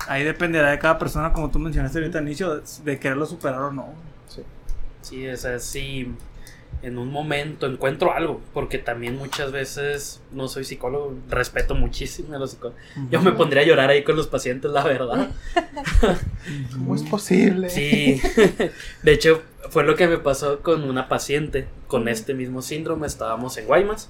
ahí 0.09 0.25
dependerá 0.25 0.71
de 0.71 0.79
cada 0.79 0.99
persona, 0.99 1.33
como 1.33 1.51
tú 1.51 1.59
mencionaste 1.59 1.99
ahorita 1.99 2.19
al 2.19 2.27
inicio, 2.27 2.63
de 2.85 2.99
quererlo 2.99 3.27
superar 3.27 3.61
o 3.61 3.73
no. 3.73 3.95
Sí. 4.29 4.43
Sí, 5.03 5.29
o 5.29 5.37
sea, 5.37 5.59
sí, 5.59 6.15
en 6.83 6.99
un 6.99 7.11
momento 7.11 7.67
encuentro 7.67 8.13
algo, 8.13 8.41
porque 8.55 8.79
también 8.79 9.17
muchas 9.17 9.53
veces 9.53 10.23
no 10.33 10.49
soy 10.49 10.65
psicólogo, 10.65 11.15
respeto 11.29 11.75
muchísimo 11.75 12.35
a 12.35 12.39
los 12.39 12.53
psicólogos. 12.53 12.81
Yo 13.11 13.21
me 13.21 13.33
pondría 13.33 13.63
a 13.63 13.67
llorar 13.67 13.91
ahí 13.91 14.03
con 14.03 14.17
los 14.17 14.27
pacientes, 14.27 14.71
la 14.71 14.85
verdad. 14.85 15.31
¿Cómo 16.73 16.95
es 16.95 17.03
posible? 17.03 17.69
Sí, 17.69 18.21
de 19.03 19.13
hecho 19.13 19.43
fue 19.69 19.85
lo 19.85 19.95
que 19.95 20.09
me 20.09 20.19
pasó 20.19 20.61
con 20.61 20.85
una 20.85 21.09
paciente 21.09 21.67
con 21.87 22.09
este 22.09 22.33
mismo 22.33 22.63
síndrome, 22.63 23.07
estábamos 23.07 23.57
en 23.59 23.67
Guaymas. 23.67 24.09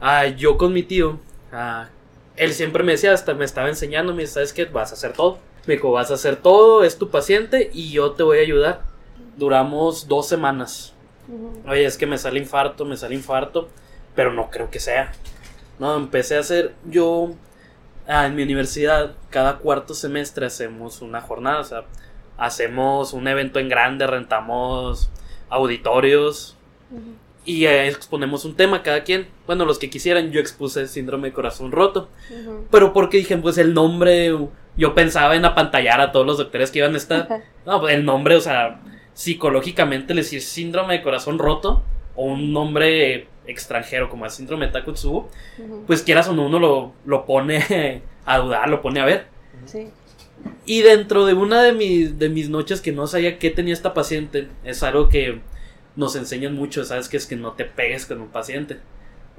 Ah, 0.00 0.26
yo 0.26 0.56
con 0.56 0.72
mi 0.72 0.82
tío, 0.82 1.20
ah, 1.52 1.88
él 2.36 2.52
siempre 2.52 2.82
me 2.82 2.92
decía, 2.92 3.12
hasta 3.12 3.34
me 3.34 3.44
estaba 3.44 3.68
enseñando, 3.68 4.14
me 4.14 4.22
dice, 4.22 4.34
¿sabes 4.34 4.52
qué? 4.52 4.64
Vas 4.64 4.90
a 4.90 4.94
hacer 4.94 5.12
todo. 5.12 5.38
Me 5.66 5.74
dijo, 5.74 5.92
vas 5.92 6.10
a 6.10 6.14
hacer 6.14 6.36
todo, 6.36 6.84
es 6.84 6.98
tu 6.98 7.10
paciente 7.10 7.70
y 7.72 7.90
yo 7.90 8.12
te 8.12 8.22
voy 8.22 8.38
a 8.38 8.42
ayudar. 8.42 8.82
Duramos 9.36 10.08
dos 10.08 10.28
semanas. 10.28 10.92
Ujú. 11.28 11.62
Oye, 11.68 11.84
es 11.84 11.96
que 11.96 12.06
me 12.06 12.18
sale 12.18 12.38
infarto, 12.38 12.84
me 12.84 12.96
sale 12.96 13.14
infarto, 13.14 13.68
pero 14.14 14.32
no 14.32 14.50
creo 14.50 14.70
que 14.70 14.80
sea. 14.80 15.12
No, 15.78 15.96
empecé 15.96 16.36
a 16.36 16.40
hacer 16.40 16.74
yo 16.84 17.34
ah, 18.06 18.26
en 18.26 18.36
mi 18.36 18.42
universidad, 18.42 19.12
cada 19.30 19.58
cuarto 19.58 19.94
semestre 19.94 20.46
hacemos 20.46 21.02
una 21.02 21.20
jornada, 21.20 21.60
o 21.60 21.64
sea, 21.64 21.84
hacemos 22.36 23.12
un 23.12 23.26
evento 23.26 23.58
en 23.58 23.68
grande, 23.68 24.06
rentamos 24.06 25.10
auditorios 25.48 26.56
Ujú. 26.90 27.23
Y 27.44 27.66
eh, 27.66 27.88
exponemos 27.88 28.44
un 28.44 28.54
tema 28.54 28.82
cada 28.82 29.04
quien. 29.04 29.26
Bueno, 29.46 29.64
los 29.64 29.78
que 29.78 29.90
quisieran, 29.90 30.30
yo 30.30 30.40
expuse 30.40 30.88
síndrome 30.88 31.28
de 31.28 31.34
corazón 31.34 31.72
roto, 31.72 32.08
pero 32.70 32.92
porque 32.92 33.18
dije, 33.18 33.36
pues 33.36 33.58
el 33.58 33.74
nombre, 33.74 34.36
yo 34.76 34.94
pensaba 34.94 35.36
en 35.36 35.44
apantallar 35.44 36.00
a 36.00 36.12
todos 36.12 36.26
los 36.26 36.38
doctores 36.38 36.70
que 36.70 36.78
iban 36.78 36.94
a 36.94 36.98
estar. 36.98 37.28
No, 37.66 37.80
pues 37.80 37.94
el 37.94 38.04
nombre, 38.04 38.36
o 38.36 38.40
sea, 38.40 38.80
psicológicamente 39.12 40.14
le 40.14 40.22
decir 40.22 40.42
síndrome 40.42 40.94
de 40.94 41.02
corazón 41.02 41.38
roto 41.38 41.82
o 42.16 42.24
un 42.24 42.52
nombre 42.52 43.28
extranjero 43.46 44.08
como 44.08 44.24
el 44.24 44.30
síndrome 44.30 44.66
de 44.66 44.72
Takotsubo, 44.72 45.28
pues 45.86 46.02
quieras 46.02 46.28
o 46.28 46.32
no, 46.32 46.46
uno 46.46 46.58
lo, 46.58 46.92
lo 47.04 47.26
pone 47.26 48.02
a 48.24 48.38
dudar, 48.38 48.68
lo 48.68 48.80
pone 48.80 49.00
a 49.00 49.04
ver. 49.04 49.26
Sí. 49.66 49.88
Y 50.66 50.82
dentro 50.82 51.26
de 51.26 51.34
una 51.34 51.62
de 51.62 51.72
mis, 51.72 52.18
de 52.18 52.28
mis 52.28 52.48
noches 52.48 52.80
que 52.80 52.92
no 52.92 53.06
sabía 53.06 53.38
qué 53.38 53.50
tenía 53.50 53.74
esta 53.74 53.94
paciente, 53.94 54.48
es 54.64 54.82
algo 54.82 55.08
que 55.08 55.40
nos 55.96 56.16
enseñan 56.16 56.54
mucho, 56.54 56.84
¿sabes? 56.84 57.08
Que 57.08 57.16
es 57.16 57.26
que 57.26 57.36
no 57.36 57.52
te 57.52 57.64
pegues 57.64 58.06
con 58.06 58.20
un 58.20 58.28
paciente. 58.28 58.78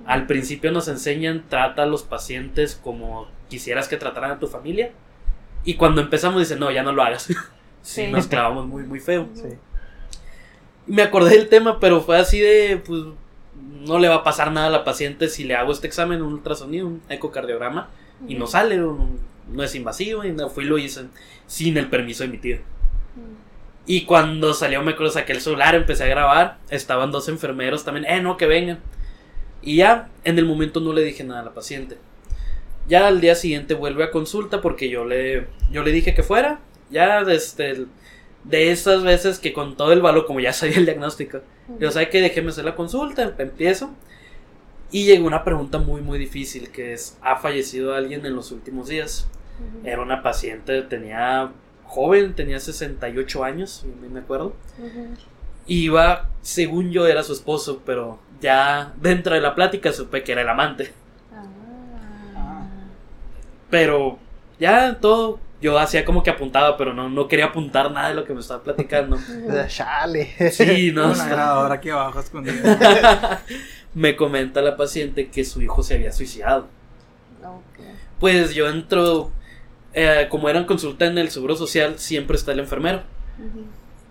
Al 0.05 0.27
principio 0.27 0.71
nos 0.71 0.87
enseñan, 0.87 1.45
trata 1.49 1.83
a 1.83 1.85
los 1.85 2.03
pacientes 2.03 2.79
como 2.81 3.27
quisieras 3.49 3.87
que 3.87 3.97
trataran 3.97 4.31
a 4.31 4.39
tu 4.39 4.47
familia. 4.47 4.91
Y 5.63 5.75
cuando 5.75 6.01
empezamos 6.01 6.39
dicen, 6.39 6.59
no, 6.59 6.71
ya 6.71 6.83
no 6.83 6.91
lo 6.91 7.01
hagas. 7.01 7.27
sí, 7.81 8.07
nos 8.07 8.27
clavamos 8.27 8.67
muy, 8.67 8.83
muy 8.83 8.99
feo. 8.99 9.27
Sí. 9.33 9.49
Me 10.87 11.01
acordé 11.01 11.31
del 11.31 11.49
tema, 11.49 11.79
pero 11.79 12.01
fue 12.01 12.17
así 12.17 12.39
de, 12.39 12.81
pues, 12.85 13.01
no 13.55 13.99
le 13.99 14.07
va 14.07 14.15
a 14.15 14.23
pasar 14.23 14.51
nada 14.51 14.67
a 14.67 14.71
la 14.71 14.83
paciente 14.83 15.29
si 15.29 15.43
le 15.43 15.55
hago 15.55 15.71
este 15.71 15.87
examen, 15.87 16.21
un 16.21 16.33
ultrasonido, 16.33 16.87
un 16.87 17.01
ecocardiograma, 17.09 17.89
y 18.27 18.35
no 18.35 18.45
sale, 18.45 18.77
no 18.77 19.63
es 19.63 19.75
invasivo, 19.75 20.23
y 20.23 20.31
no, 20.31 20.49
fui 20.49 20.65
y 20.65 20.67
lo 20.67 20.77
hice 20.77 21.05
sin 21.47 21.77
el 21.77 21.89
permiso 21.89 22.23
de 22.23 22.29
mi 22.29 22.37
tío. 22.37 22.59
Y 23.85 24.05
cuando 24.05 24.53
salió, 24.53 24.81
me 24.81 24.91
acuerdo, 24.91 25.13
saqué 25.13 25.33
el 25.33 25.41
celular, 25.41 25.75
empecé 25.75 26.05
a 26.05 26.07
grabar, 26.07 26.57
estaban 26.69 27.11
dos 27.11 27.29
enfermeros 27.29 27.83
también, 27.83 28.05
eh, 28.05 28.21
no, 28.21 28.35
que 28.37 28.47
vengan. 28.47 28.79
Y 29.61 29.77
ya, 29.77 30.09
en 30.23 30.39
el 30.39 30.45
momento 30.45 30.79
no 30.79 30.93
le 30.93 31.03
dije 31.03 31.23
nada 31.23 31.41
a 31.41 31.45
la 31.45 31.53
paciente. 31.53 31.97
Ya 32.87 33.07
al 33.07 33.21
día 33.21 33.35
siguiente 33.35 33.73
vuelve 33.73 34.03
a 34.03 34.11
consulta 34.11 34.61
porque 34.61 34.89
yo 34.89 35.05
le, 35.05 35.47
yo 35.71 35.83
le 35.83 35.91
dije 35.91 36.13
que 36.13 36.23
fuera. 36.23 36.59
Ya 36.91 37.23
desde 37.23 37.87
de 38.43 38.71
esas 38.71 39.03
veces 39.03 39.39
que 39.39 39.53
con 39.53 39.75
todo 39.75 39.91
el 39.91 40.01
valor, 40.01 40.25
como 40.25 40.39
ya 40.39 40.53
sabía 40.53 40.77
el 40.77 40.85
diagnóstico, 40.85 41.41
yo 41.79 41.91
sabía 41.91 42.09
que 42.09 42.21
déjeme 42.21 42.49
hacer 42.49 42.65
la 42.65 42.75
consulta, 42.75 43.33
empiezo. 43.37 43.91
Y 44.91 45.05
llegó 45.05 45.25
una 45.25 45.43
pregunta 45.43 45.79
muy, 45.79 46.01
muy 46.01 46.19
difícil, 46.19 46.69
que 46.69 46.93
es, 46.93 47.17
¿ha 47.21 47.37
fallecido 47.37 47.95
alguien 47.95 48.25
en 48.25 48.35
los 48.35 48.51
últimos 48.51 48.87
días? 48.87 49.27
Era 49.83 50.01
una 50.01 50.21
paciente, 50.21 50.81
tenía 50.83 51.51
joven, 51.85 52.33
tenía 52.33 52.59
68 52.59 53.43
años, 53.43 53.85
bien 53.99 54.13
me 54.13 54.19
acuerdo. 54.19 54.55
Iba, 55.67 56.29
según 56.41 56.91
yo, 56.91 57.07
era 57.07 57.23
su 57.23 57.33
esposo, 57.33 57.81
pero 57.85 58.19
ya 58.41 58.93
dentro 58.97 59.33
de 59.33 59.41
la 59.41 59.55
plática 59.55 59.91
supe 59.91 60.23
que 60.23 60.31
era 60.31 60.41
el 60.41 60.49
amante. 60.49 60.93
Ah. 62.35 62.67
Pero 63.69 64.19
ya 64.59 64.99
todo, 64.99 65.39
yo 65.61 65.77
hacía 65.79 66.05
como 66.05 66.21
que 66.21 66.29
apuntaba, 66.29 66.77
pero 66.77 66.93
no, 66.93 67.09
no 67.09 67.27
quería 67.27 67.45
apuntar 67.45 67.91
nada 67.91 68.09
de 68.09 68.15
lo 68.15 68.25
que 68.25 68.33
me 68.33 68.41
estaba 68.41 68.61
platicando. 68.61 69.17
Chale. 69.67 70.51
Sí, 70.51 70.91
no. 70.91 71.11
una 71.11 71.27
grabadora 71.27 71.75
aquí 71.75 71.89
abajo 71.89 72.19
escondida. 72.19 73.41
me 73.95 74.15
comenta 74.15 74.61
la 74.61 74.77
paciente 74.77 75.29
que 75.29 75.43
su 75.43 75.61
hijo 75.61 75.81
se 75.81 75.95
había 75.95 76.11
suicidado. 76.11 76.67
Ok. 77.43 77.85
Pues 78.19 78.53
yo 78.53 78.69
entro, 78.69 79.31
eh, 79.95 80.27
como 80.29 80.49
era 80.49 80.59
en 80.59 80.65
consulta 80.65 81.05
en 81.05 81.17
el 81.17 81.29
Seguro 81.31 81.55
Social, 81.55 81.97
siempre 81.97 82.35
está 82.37 82.51
el 82.51 82.59
enfermero. 82.59 83.01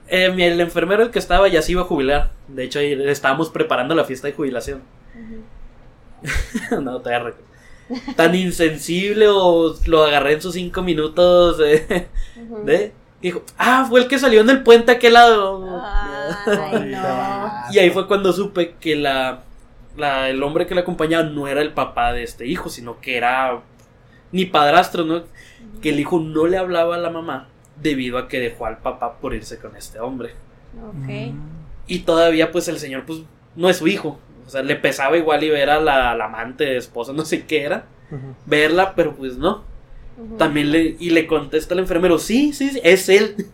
Eh, 0.09 0.31
mi- 0.33 0.43
el 0.45 0.61
enfermero 0.61 1.03
el 1.03 1.11
que 1.11 1.19
estaba 1.19 1.47
ya 1.49 1.63
se 1.63 1.73
iba 1.73 1.83
a 1.83 1.87
jubilar. 1.87 2.31
De 2.49 2.65
hecho, 2.65 2.79
ahí 2.81 2.93
estábamos 3.09 3.51
preparando 3.51 3.95
la 3.95 4.05
fiesta 4.05 4.27
de 4.27 4.35
jubilación. 4.35 4.83
No, 6.81 7.01
te 7.01 7.11
recuerdo. 7.19 7.39
tan 8.17 8.35
insensible 8.35 9.27
o 9.29 9.75
lo 9.87 10.05
agarré 10.05 10.33
en 10.35 10.41
sus 10.43 10.55
cinco 10.55 10.83
minutos 10.83 11.59
de- 11.59 12.93
dijo, 13.21 13.43
ah, 13.59 13.87
fue 13.89 14.01
el 14.01 14.09
que 14.09 14.19
salió 14.19 14.41
en 14.41 14.51
el 14.51 14.63
puente 14.63 14.93
a 14.93 14.95
aquel 14.95 15.15
lado. 15.15 15.81
Ay, 16.47 16.91
no. 16.93 17.53
Y 17.73 17.79
ahí 17.79 17.91
fue 17.91 18.07
cuando 18.07 18.33
supe 18.33 18.75
que 18.81 18.97
la, 18.97 19.43
la- 19.97 20.29
el 20.31 20.43
hombre 20.43 20.67
que 20.67 20.75
la 20.75 20.81
acompañaba 20.83 21.25
no 21.25 21.47
era 21.49 21.61
el 21.61 21.73
papá 21.73 22.13
de 22.13 22.23
este 22.23 22.47
hijo, 22.47 22.69
sino 22.71 23.01
que 23.01 23.17
era 23.17 23.61
ni 24.33 24.47
padrastro, 24.47 25.05
¿no? 25.05 25.25
Que 25.81 25.91
el 25.91 26.01
hijo 26.01 26.21
no 26.21 26.47
le 26.47 26.57
hablaba 26.57 26.97
a 26.97 26.99
la 26.99 27.11
mamá 27.11 27.49
debido 27.81 28.19
a 28.19 28.29
que 28.29 28.41
dejó 28.41 28.67
al 28.67 28.79
papá 28.79 29.19
por 29.19 29.35
irse 29.35 29.59
con 29.59 29.77
este 29.77 30.01
hombre. 30.01 30.33
Ok. 30.89 31.09
Mm. 31.09 31.39
Y 31.87 32.01
todavía 32.01 32.53
pues 32.53 32.69
el 32.69 32.79
señor 32.79 33.05
pues 33.05 33.23
no 33.57 33.69
es 33.69 33.77
su 33.77 33.87
hijo. 33.87 34.19
O 34.47 34.51
sea, 34.51 34.63
le 34.63 34.77
pesaba 34.77 35.17
igual 35.17 35.43
y 35.43 35.51
ver 35.51 35.71
a 35.71 35.81
la, 35.81 36.15
la 36.15 36.27
amante, 36.27 36.77
esposa, 36.77 37.13
no 37.13 37.25
sé 37.25 37.47
qué 37.47 37.63
era. 37.63 37.87
Verla, 38.47 38.95
pero 38.95 39.17
pues 39.17 39.37
no. 39.39 39.65
También 40.39 40.71
le, 40.71 40.97
y 41.01 41.11
le 41.11 41.27
contesta 41.27 41.75
el 41.75 41.81
enfermero, 41.81 42.19
sí, 42.19 42.53
sí, 42.53 42.71
sí, 42.71 42.81
es 42.83 43.09
él. 43.09 43.37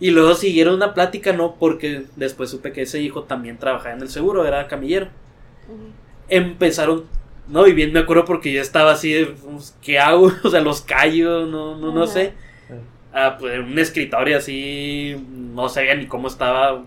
Y 0.00 0.12
luego 0.12 0.34
siguieron 0.34 0.74
una 0.74 0.94
plática, 0.94 1.32
no, 1.32 1.56
porque 1.56 2.04
después 2.14 2.50
supe 2.50 2.70
que 2.70 2.82
ese 2.82 3.02
hijo 3.02 3.24
también 3.24 3.58
trabajaba 3.58 3.96
en 3.96 4.02
el 4.02 4.08
seguro, 4.08 4.46
era 4.46 4.68
camillero. 4.68 5.08
Empezaron, 6.28 7.06
no, 7.48 7.66
y 7.66 7.72
bien 7.72 7.92
me 7.92 8.00
acuerdo 8.00 8.24
porque 8.24 8.52
yo 8.52 8.60
estaba 8.60 8.92
así, 8.92 9.12
de, 9.12 9.26
pues, 9.26 9.76
¿qué 9.82 9.98
hago? 9.98 10.30
O 10.44 10.50
sea, 10.50 10.60
los 10.60 10.82
callo, 10.82 11.46
no, 11.46 11.76
no, 11.76 11.92
no 11.92 12.04
Ajá. 12.04 12.12
sé. 12.12 12.32
Ah, 13.12 13.36
pues 13.38 13.58
un 13.58 13.78
escritorio 13.78 14.36
así, 14.36 15.16
no 15.30 15.68
sabía 15.68 15.94
ni 15.94 16.06
cómo 16.06 16.28
estaba, 16.28 16.84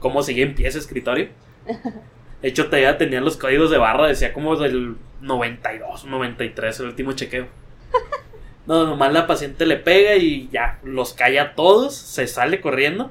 cómo 0.00 0.22
seguía 0.22 0.44
en 0.44 0.54
pie 0.54 0.68
ese 0.68 0.78
escritorio. 0.78 1.28
De 2.42 2.48
hecho, 2.48 2.66
todavía 2.66 2.96
tenían 2.96 3.24
los 3.24 3.36
códigos 3.36 3.70
de 3.70 3.76
barra, 3.78 4.06
decía 4.06 4.32
como 4.32 4.56
del 4.56 4.96
92, 5.20 6.06
93, 6.06 6.80
el 6.80 6.86
último 6.86 7.12
chequeo. 7.12 7.46
No, 8.66 8.84
nomás 8.86 9.12
la 9.12 9.26
paciente 9.26 9.66
le 9.66 9.76
pega 9.76 10.14
y 10.16 10.48
ya, 10.52 10.78
los 10.84 11.12
calla 11.14 11.42
a 11.42 11.54
todos, 11.54 11.92
se 11.96 12.28
sale 12.28 12.60
corriendo. 12.60 13.10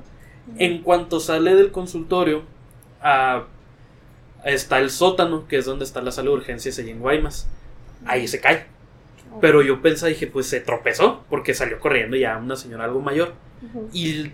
En 0.57 0.83
cuanto 0.83 1.19
sale 1.19 1.53
del 1.55 1.71
consultorio, 1.71 2.43
ah, 3.01 3.43
está 4.43 4.79
el 4.79 4.89
sótano, 4.89 5.47
que 5.47 5.57
es 5.57 5.65
donde 5.65 5.85
está 5.85 6.01
la 6.01 6.11
sala 6.11 6.29
de 6.29 6.35
urgencias 6.35 6.79
allí 6.79 6.91
en 6.91 6.99
Guaymas. 6.99 7.47
Ahí 8.05 8.27
se 8.27 8.39
cae. 8.39 8.65
Pero 9.41 9.61
yo 9.61 9.81
pensé, 9.81 10.07
dije, 10.07 10.27
pues 10.27 10.47
se 10.47 10.59
tropezó, 10.59 11.23
porque 11.29 11.53
salió 11.53 11.79
corriendo 11.79 12.17
ya 12.17 12.37
una 12.37 12.55
señora 12.55 12.85
algo 12.85 13.01
mayor. 13.01 13.33
Y 13.93 14.31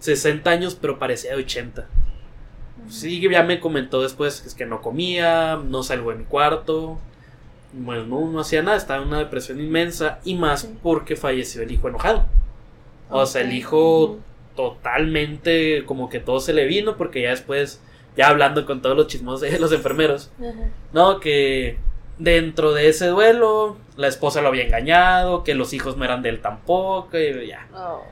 60 0.00 0.48
años, 0.48 0.76
pero 0.80 0.98
parecía 0.98 1.30
de 1.32 1.38
80. 1.38 1.88
Sí, 2.88 3.20
ya 3.20 3.42
me 3.42 3.58
comentó 3.58 4.02
después 4.02 4.40
que 4.40 4.48
es 4.48 4.54
que 4.54 4.66
no 4.66 4.80
comía, 4.80 5.56
no 5.56 5.82
salgo 5.82 6.10
de 6.10 6.18
mi 6.18 6.24
cuarto. 6.24 6.98
Bueno, 7.72 8.04
no, 8.04 8.30
no 8.30 8.40
hacía 8.40 8.62
nada, 8.62 8.76
estaba 8.76 9.02
en 9.02 9.08
una 9.08 9.18
depresión 9.18 9.60
inmensa. 9.60 10.20
Y 10.24 10.34
más 10.34 10.68
porque 10.82 11.16
falleció 11.16 11.62
el 11.62 11.72
hijo 11.72 11.88
enojado. 11.88 12.26
O 13.10 13.26
sea, 13.26 13.42
el 13.42 13.52
hijo 13.52 14.18
totalmente 14.54 15.84
como 15.84 16.08
que 16.08 16.20
todo 16.20 16.40
se 16.40 16.52
le 16.52 16.66
vino, 16.66 16.96
porque 16.96 17.22
ya 17.22 17.30
después, 17.30 17.80
ya 18.16 18.28
hablando 18.28 18.66
con 18.66 18.82
todos 18.82 18.96
los 18.96 19.06
chismos 19.06 19.40
de 19.40 19.58
los 19.58 19.72
enfermeros, 19.72 20.30
Ajá. 20.38 20.70
no, 20.92 21.20
que 21.20 21.78
dentro 22.18 22.72
de 22.72 22.88
ese 22.88 23.06
duelo, 23.08 23.76
la 23.96 24.08
esposa 24.08 24.40
lo 24.40 24.48
había 24.48 24.64
engañado, 24.64 25.44
que 25.44 25.54
los 25.54 25.72
hijos 25.72 25.96
no 25.96 26.04
eran 26.04 26.22
de 26.22 26.30
él 26.30 26.40
tampoco, 26.40 27.18
y 27.18 27.48
ya. 27.48 27.66
Oh. 27.74 28.02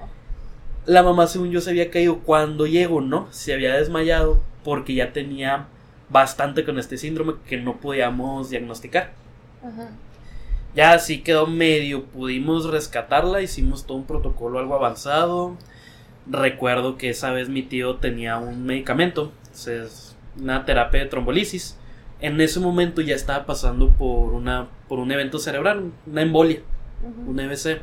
La 0.87 1.03
mamá, 1.03 1.27
según 1.27 1.51
yo, 1.51 1.61
se 1.61 1.71
había 1.71 1.91
caído 1.91 2.19
cuando 2.19 2.67
llegó, 2.67 3.01
¿no? 3.01 3.29
Se 3.31 3.55
había 3.55 3.75
desmayado 3.75 4.41
porque 4.63 4.95
ya 4.95 5.13
tenía 5.13 5.67
bastante 6.11 6.65
con 6.65 6.79
este 6.79 6.99
síndrome 6.99 7.35
que 7.47 7.57
no 7.57 7.77
podíamos 7.77 8.51
diagnosticar. 8.51 9.13
Ajá. 9.63 9.91
Ya 10.75 10.93
así 10.93 11.23
quedó 11.23 11.47
medio, 11.47 12.05
pudimos 12.05 12.69
rescatarla, 12.69 13.41
hicimos 13.43 13.87
todo 13.87 13.99
un 13.99 14.07
protocolo 14.07 14.59
algo 14.59 14.75
avanzado. 14.75 15.57
Recuerdo 16.27 16.99
que 16.99 17.11
esa 17.11 17.31
vez 17.31 17.49
mi 17.49 17.63
tío 17.63 17.97
tenía 17.97 18.39
un 18.39 18.67
medicamento, 18.67 19.31
es 19.55 20.17
una 20.41 20.65
terapia 20.65 21.01
de 21.01 21.07
trombolisis. 21.07 21.79
En 22.21 22.41
ese 22.41 22.61
momento 22.61 23.01
ya 23.01 23.15
estaba 23.15 23.47
pasando 23.47 23.91
por 23.91 24.33
una 24.33 24.69
por 24.89 24.99
un 24.99 25.11
evento 25.13 25.39
cerebral, 25.39 25.93
una 26.07 26.23
embolia 26.23 26.61
un 27.27 27.39
EBC, 27.39 27.81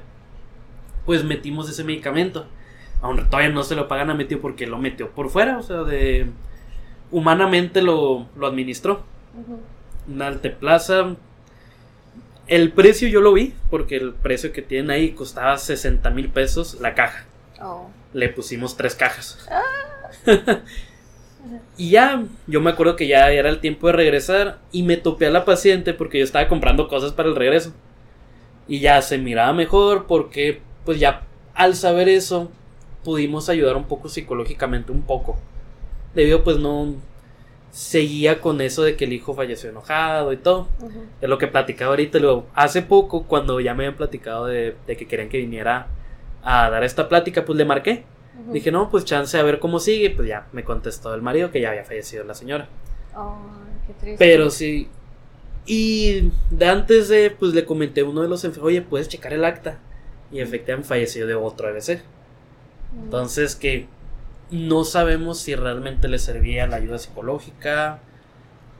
pues 1.06 1.24
metimos 1.24 1.70
ese 1.70 1.84
medicamento. 1.84 2.46
Aún 3.02 3.18
todavía 3.30 3.50
no 3.50 3.64
se 3.64 3.76
lo 3.76 3.88
pagan 3.88 4.10
a 4.10 4.14
mi 4.14 4.26
tío 4.26 4.42
porque 4.42 4.68
lo 4.68 4.78
metió 4.78 5.10
por 5.12 5.30
fuera, 5.30 5.58
o 5.58 5.64
sea, 5.64 5.84
de 5.84 6.28
humanamente 7.10 7.82
lo, 7.82 8.28
lo 8.36 8.48
administró. 8.48 9.04
Ujú. 9.36 9.60
Una 10.08 10.28
alteplaza. 10.28 11.16
El 12.48 12.72
precio 12.72 13.08
yo 13.08 13.22
lo 13.22 13.34
vi, 13.34 13.54
porque 13.70 13.96
el 13.98 14.14
precio 14.14 14.52
que 14.52 14.62
tienen 14.62 14.92
ahí 14.92 15.12
costaba 15.12 15.58
60 15.58 16.10
mil 16.12 16.30
pesos 16.30 16.80
la 16.82 16.94
caja. 16.96 17.26
Oh. 17.62 17.90
Le 18.14 18.30
pusimos 18.30 18.76
tres 18.76 18.96
cajas. 18.96 19.48
y 21.82 21.90
ya, 21.90 22.26
yo 22.46 22.62
me 22.62 22.70
acuerdo 22.70 22.96
que 22.96 23.08
ya 23.08 23.32
era 23.32 23.50
el 23.50 23.60
tiempo 23.60 23.88
de 23.88 23.94
regresar 23.94 24.60
y 24.72 24.84
me 24.84 24.98
topé 24.98 25.26
a 25.26 25.32
la 25.32 25.46
paciente 25.46 25.96
porque 25.96 26.20
yo 26.20 26.24
estaba 26.24 26.48
comprando 26.48 26.88
cosas 26.88 27.12
para 27.12 27.28
el 27.28 27.36
regreso. 27.36 27.74
Y 28.68 28.82
ya 28.82 29.02
se 29.02 29.18
miraba 29.18 29.52
mejor 29.52 30.06
porque 30.06 30.62
pues 30.86 31.00
ya 31.00 31.24
al 31.56 31.74
saber 31.74 32.08
eso 32.08 32.52
pudimos 33.04 33.50
ayudar 33.50 33.78
un 33.78 33.86
poco 33.86 34.10
psicológicamente 34.10 34.92
un 34.92 35.02
poco. 35.02 35.40
Debido 36.14 36.44
pues 36.44 36.58
no 36.58 36.94
seguía 37.72 38.42
con 38.42 38.62
eso 38.62 38.84
de 38.84 38.96
que 38.96 39.06
el 39.06 39.14
hijo 39.14 39.34
falleció 39.34 39.72
enojado 39.72 40.34
y 40.34 40.38
todo. 40.38 40.68
Ujú. 40.82 41.06
Es 41.20 41.28
lo 41.28 41.40
que 41.40 41.48
platicaba 41.48 41.94
ahorita. 41.94 42.20
Luego, 42.20 42.46
hace 42.54 42.84
poco, 42.84 43.24
cuando 43.24 43.60
ya 43.60 43.74
me 43.74 43.86
habían 43.86 43.98
platicado 43.98 44.46
de, 44.46 44.76
de 44.86 44.98
que 44.98 45.08
querían 45.08 45.30
que 45.30 45.40
viniera 45.40 45.88
a 46.44 46.70
dar 46.70 46.84
esta 46.84 47.10
plática, 47.10 47.44
pues 47.44 47.58
le 47.58 47.66
marqué. 47.66 48.04
Dije, 48.52 48.72
no, 48.72 48.90
pues 48.90 49.06
chance 49.06 49.38
a 49.38 49.44
ver 49.44 49.60
cómo 49.60 49.80
sigue. 49.80 50.10
Pues 50.10 50.28
ya 50.28 50.48
me 50.52 50.64
contestó 50.64 51.14
el 51.14 51.22
marido 51.22 51.52
que 51.52 51.62
ya 51.62 51.70
había 51.70 51.84
fallecido 51.84 52.24
la 52.24 52.34
señora. 52.34 52.68
Ay, 53.16 53.26
qué 53.88 53.94
triste. 53.94 54.18
Pero 54.18 54.50
sí. 54.50 54.88
Y 55.66 56.32
de 56.50 56.68
antes 56.68 57.08
de, 57.10 57.30
pues 57.32 57.54
le 57.54 57.66
comenté 57.66 58.02
a 58.02 58.06
uno 58.06 58.22
de 58.22 58.28
los 58.28 58.44
enfermos, 58.44 58.68
oye, 58.68 58.82
puedes 58.82 59.08
checar 59.08 59.34
el 59.34 59.46
acta. 59.46 59.78
Y 60.32 60.40
efectivamente 60.40 60.88
falleció 60.88 61.28
de 61.28 61.36
otro 61.36 61.70
EBC. 61.70 62.02
Ujú. 62.94 63.04
Entonces 63.04 63.56
que 63.56 63.88
no 64.50 64.84
sabemos 64.84 65.40
si 65.40 65.56
realmente 65.56 66.08
le 66.08 66.20
servía 66.20 66.68
la 66.68 66.78
ayuda 66.78 67.00
psicológica. 67.00 68.00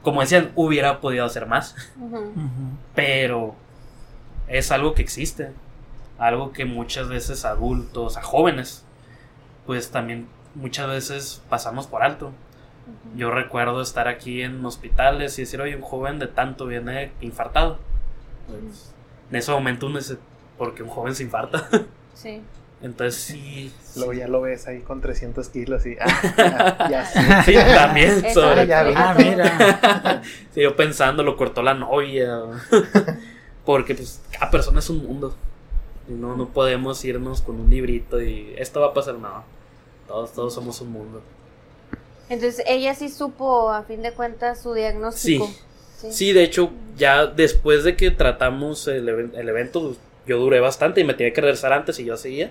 Como 0.02 0.20
decían, 0.20 0.50
hubiera 0.54 1.00
podido 1.00 1.24
hacer 1.24 1.46
más. 1.46 1.74
Pero 2.94 3.54
es 4.48 4.70
algo 4.70 4.94
que 4.94 5.02
existe, 5.02 5.50
algo 6.18 6.52
que 6.52 6.64
muchas 6.64 7.08
veces 7.08 7.44
adultos, 7.44 8.16
a 8.16 8.22
jóvenes, 8.22 8.84
pues 9.66 9.90
también 9.90 10.28
muchas 10.54 10.88
veces 10.88 11.42
pasamos 11.48 11.86
por 11.86 12.02
alto. 12.02 12.32
Yo 13.16 13.30
recuerdo 13.30 13.80
estar 13.80 14.08
aquí 14.08 14.42
en 14.42 14.64
hospitales 14.64 15.38
y 15.38 15.42
decir, 15.42 15.60
oye, 15.60 15.76
un 15.76 15.82
joven 15.82 16.18
de 16.18 16.26
tanto 16.26 16.66
viene 16.66 17.12
infartado. 17.20 17.78
Pues, 18.48 18.92
en 19.30 19.36
ese 19.36 19.52
momento 19.52 19.86
uno 19.86 19.98
dice, 19.98 20.16
porque 20.58 20.82
un 20.82 20.88
joven 20.88 21.14
se 21.14 21.24
infarta. 21.24 21.68
Sí. 22.14 22.42
Entonces 22.82 23.20
sí, 23.20 23.72
Luego 23.96 24.12
ya 24.12 24.28
lo 24.28 24.42
ves 24.42 24.68
ahí 24.68 24.80
con 24.80 25.00
300 25.00 25.48
kilos 25.48 25.86
y. 25.86 25.96
Ah, 25.98 26.88
ya 26.90 27.04
sé. 27.04 27.20
sí, 27.44 27.54
también 27.54 28.34
sobre 28.34 28.60
Ah, 28.60 28.64
ya. 28.64 28.92
Ah, 28.94 29.14
mira. 29.16 30.22
Sí, 30.54 30.60
yo 30.60 30.76
pensando, 30.76 31.22
lo 31.22 31.36
cortó 31.36 31.62
la 31.62 31.74
novia. 31.74 32.40
Porque 33.64 33.94
pues 33.94 34.20
cada 34.30 34.50
persona 34.50 34.80
es 34.80 34.90
un 34.90 35.04
mundo. 35.04 35.34
Y 36.08 36.12
no, 36.12 36.36
no 36.36 36.48
podemos 36.48 37.04
irnos 37.04 37.40
con 37.40 37.58
un 37.58 37.70
librito 37.70 38.20
y 38.20 38.54
esto 38.58 38.80
va 38.80 38.88
a 38.88 38.94
pasar, 38.94 39.14
no. 39.14 39.44
Todos, 40.12 40.32
todos 40.34 40.52
somos 40.52 40.78
un 40.82 40.92
mundo. 40.92 41.22
Entonces 42.28 42.62
ella 42.66 42.94
sí 42.94 43.08
supo, 43.08 43.70
a 43.70 43.82
fin 43.84 44.02
de 44.02 44.12
cuentas, 44.12 44.62
su 44.62 44.74
diagnóstico. 44.74 45.46
Sí. 45.96 46.12
Sí, 46.12 46.32
de 46.34 46.42
hecho, 46.44 46.70
ya 46.98 47.24
después 47.26 47.82
de 47.84 47.96
que 47.96 48.10
tratamos 48.10 48.86
el, 48.88 49.08
even- 49.08 49.32
el 49.34 49.48
evento, 49.48 49.96
yo 50.26 50.38
duré 50.38 50.60
bastante 50.60 51.00
y 51.00 51.04
me 51.04 51.14
tenía 51.14 51.32
que 51.32 51.40
regresar 51.40 51.72
antes 51.72 51.98
y 51.98 52.04
yo 52.04 52.18
seguía. 52.18 52.50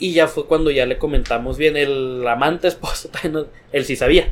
Y 0.00 0.14
ya 0.14 0.26
fue 0.26 0.46
cuando 0.46 0.72
ya 0.72 0.84
le 0.84 0.98
comentamos 0.98 1.58
bien, 1.58 1.76
el 1.76 2.26
amante 2.26 2.66
esposo, 2.74 3.08
él 3.70 3.84
sí 3.84 3.94
sabía. 3.94 4.28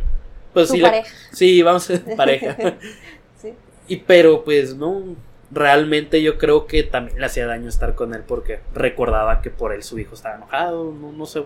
Pues 0.53 0.69
Su 0.69 0.75
sí, 0.75 0.81
pareja. 0.81 1.15
sí, 1.33 1.63
vamos 1.63 1.89
pareja. 2.17 2.57
Sí. 3.41 3.53
Y 3.87 3.99
pero 3.99 4.43
pues 4.43 4.75
no, 4.75 5.15
realmente 5.55 6.23
yo 6.23 6.37
creo 6.37 6.67
que 6.67 6.83
también 6.83 7.19
le 7.19 7.27
hacía 7.27 7.47
daño 7.47 7.69
estar 7.69 7.95
con 7.95 8.15
él 8.15 8.23
porque 8.27 8.61
recordaba 8.75 9.41
que 9.41 9.51
por 9.51 9.73
él 9.73 9.83
su 9.83 9.99
hijo 9.99 10.15
estaba 10.15 10.37
enojado, 10.37 10.93
no, 10.93 11.13
no 11.13 11.27
sé. 11.27 11.45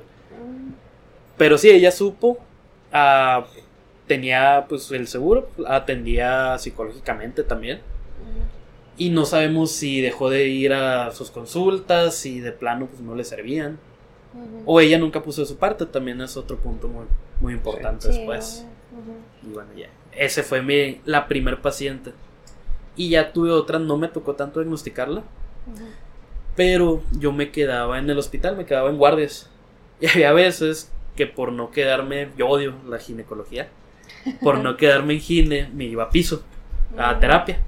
Pero 1.36 1.58
sí, 1.58 1.70
ella 1.70 1.92
supo, 1.92 2.38
ah, 2.92 3.46
tenía 4.06 4.66
pues 4.68 4.90
el 4.90 5.06
seguro, 5.06 5.48
atendía 5.66 6.58
psicológicamente 6.58 7.44
también. 7.44 7.80
Y 8.96 9.10
no 9.10 9.24
sabemos 9.24 9.70
si 9.70 10.00
dejó 10.00 10.28
de 10.28 10.48
ir 10.48 10.72
a 10.72 11.12
sus 11.12 11.30
consultas, 11.30 12.16
si 12.16 12.40
de 12.40 12.50
plano 12.50 12.86
pues 12.86 13.00
no 13.00 13.14
le 13.14 13.22
servían. 13.22 13.78
O 14.66 14.80
ella 14.80 14.98
nunca 14.98 15.22
puso 15.22 15.42
de 15.42 15.46
su 15.46 15.56
parte, 15.56 15.86
también 15.86 16.20
es 16.20 16.36
otro 16.36 16.56
punto 16.56 16.88
muy, 16.88 17.06
muy 17.40 17.52
importante 17.52 18.12
Sí, 18.12 18.18
después. 18.18 18.66
Y 19.44 19.52
bueno, 19.52 19.70
ya. 19.76 19.88
Ese 20.12 20.42
fue 20.42 20.62
mi, 20.62 21.00
la 21.04 21.28
primer 21.28 21.60
paciente. 21.60 22.12
Y 22.98 23.10
ya 23.10 23.32
tuve 23.32 23.52
otra, 23.52 23.78
no 23.78 23.96
me 23.96 24.08
tocó 24.08 24.34
tanto 24.34 24.58
diagnosticarla. 24.58 25.22
Pero 26.56 27.00
yo 27.12 27.32
me 27.32 27.52
quedaba 27.52 27.98
en 27.98 28.10
el 28.10 28.18
hospital, 28.18 28.56
me 28.56 28.66
quedaba 28.66 28.90
en 28.90 28.98
guardias. 28.98 29.48
Y 30.00 30.06
había 30.06 30.32
veces 30.32 30.92
que 31.16 31.26
por 31.26 31.50
no 31.50 31.72
quedarme, 31.72 32.28
yo 32.36 32.46
odio 32.46 32.74
la 32.88 32.98
ginecología, 32.98 33.68
por 34.40 34.58
no 34.58 34.76
quedarme 34.76 35.14
en 35.14 35.20
gine, 35.20 35.68
me 35.74 35.86
iba 35.86 36.04
a 36.04 36.10
piso, 36.10 36.44
a 36.96 37.18
terapia. 37.18 37.58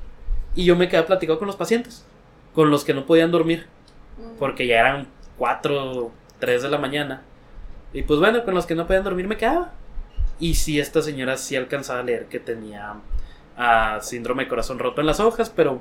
Y 0.55 0.65
yo 0.65 0.77
me 0.77 0.89
quedaba 0.89 1.09
platicando 1.09 1.41
con 1.41 1.47
los 1.47 1.57
pacientes, 1.57 2.05
con 2.55 2.71
los 2.71 2.85
que 2.85 2.95
no 2.95 3.07
podían 3.07 3.33
dormir, 3.33 3.67
porque 4.39 4.69
ya 4.69 4.79
eran 4.79 5.09
4, 5.39 6.13
3 6.39 6.63
de 6.63 6.69
la 6.69 6.79
mañana. 6.79 7.23
Y 7.93 8.03
pues 8.03 8.21
bueno, 8.21 8.45
con 8.45 8.55
los 8.55 8.67
que 8.67 8.77
no 8.77 8.87
podían 8.87 9.03
dormir 9.03 9.27
me 9.27 9.37
quedaba. 9.37 9.73
Y 10.39 10.55
sí, 10.55 10.79
esta 10.79 11.03
señora 11.03 11.37
sí 11.37 11.57
alcanzaba 11.57 12.01
a 12.01 12.05
leer 12.05 12.27
que 12.27 12.39
tenía 12.39 12.95
ah, 13.61 13.99
síndrome 14.01 14.45
de 14.45 14.49
corazón 14.49 14.79
roto 14.79 15.03
en 15.03 15.07
las 15.07 15.21
hojas, 15.21 15.51
pero 15.51 15.81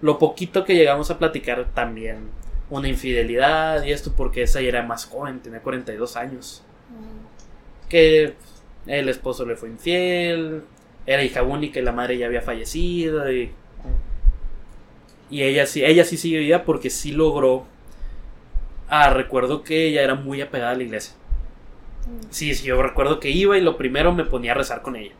lo 0.00 0.18
poquito 0.18 0.64
que 0.64 0.74
llegamos 0.74 1.10
a 1.10 1.18
platicar 1.18 1.66
también 1.74 2.30
una 2.70 2.88
infidelidad 2.88 3.84
y 3.84 3.92
esto 3.92 4.12
porque 4.16 4.42
esa 4.42 4.60
ya 4.62 4.68
era 4.68 4.82
más 4.82 5.04
joven, 5.04 5.40
tenía 5.40 5.60
42 5.60 6.16
años. 6.16 6.64
Que 7.88 8.34
el 8.86 9.08
esposo 9.08 9.44
le 9.44 9.56
fue 9.56 9.68
infiel, 9.68 10.62
era 11.06 11.22
hija 11.22 11.42
única 11.42 11.78
y 11.80 11.82
la 11.82 11.92
madre 11.92 12.16
ya 12.16 12.26
había 12.26 12.40
fallecido 12.40 13.30
y, 13.30 13.50
y 15.30 15.42
ella 15.42 15.66
sí, 15.66 15.84
ella 15.84 16.04
sí 16.04 16.16
sigue 16.16 16.38
viva 16.38 16.64
porque 16.64 16.88
sí 16.88 17.12
logró. 17.12 17.66
Ah, 18.88 19.10
recuerdo 19.10 19.62
que 19.62 19.86
ella 19.86 20.02
era 20.02 20.14
muy 20.14 20.40
apegada 20.40 20.72
a 20.72 20.76
la 20.76 20.82
iglesia. 20.82 21.14
Sí, 22.30 22.54
sí, 22.54 22.66
yo 22.66 22.82
recuerdo 22.82 23.20
que 23.20 23.28
iba 23.28 23.58
y 23.58 23.60
lo 23.60 23.76
primero 23.76 24.14
me 24.14 24.24
ponía 24.24 24.52
a 24.52 24.54
rezar 24.54 24.80
con 24.80 24.96
ella. 24.96 25.12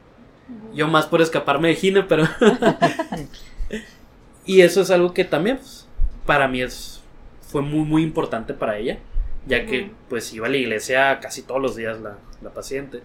Yo 0.75 0.89
más 0.89 1.07
por 1.07 1.21
escaparme 1.21 1.69
de 1.69 1.75
Gine, 1.75 2.03
pero... 2.03 2.25
y 4.47 4.61
eso 4.63 4.81
es 4.81 4.91
algo 4.91 5.13
que 5.13 5.25
también, 5.25 5.59
pues, 5.59 5.87
para 6.25 6.49
mí 6.49 6.63
es, 6.63 7.03
fue 7.41 7.63
muy, 7.63 7.85
muy 7.85 8.03
importante 8.03 8.55
para 8.55 8.79
ella, 8.79 8.99
ya 9.47 9.65
que 9.67 9.91
pues 10.09 10.33
iba 10.33 10.47
a 10.47 10.51
la 10.51 10.57
iglesia 10.59 11.19
casi 11.21 11.43
todos 11.43 11.61
los 11.61 11.77
días 11.77 12.01
la, 12.01 12.19
la 12.43 12.51
paciente. 12.51 13.03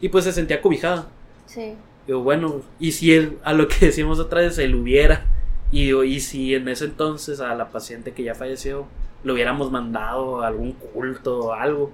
Y 0.00 0.10
pues 0.10 0.24
se 0.24 0.32
sentía 0.32 0.60
cobijada. 0.60 1.08
Sí. 1.46 1.74
Digo, 2.06 2.22
bueno, 2.22 2.62
y 2.78 2.92
si 2.92 3.14
él, 3.14 3.38
a 3.42 3.52
lo 3.52 3.66
que 3.66 3.86
decíamos 3.86 4.18
otra 4.18 4.40
vez, 4.42 4.58
él 4.58 4.74
hubiera, 4.74 5.24
y, 5.72 5.92
y 5.94 6.20
si 6.20 6.54
en 6.54 6.68
ese 6.68 6.84
entonces 6.84 7.40
a 7.40 7.54
la 7.54 7.70
paciente 7.70 8.12
que 8.12 8.22
ya 8.22 8.34
falleció, 8.34 8.86
le 9.24 9.32
hubiéramos 9.32 9.72
mandado 9.72 10.42
a 10.42 10.46
algún 10.46 10.72
culto 10.72 11.38
o 11.38 11.52
algo, 11.52 11.90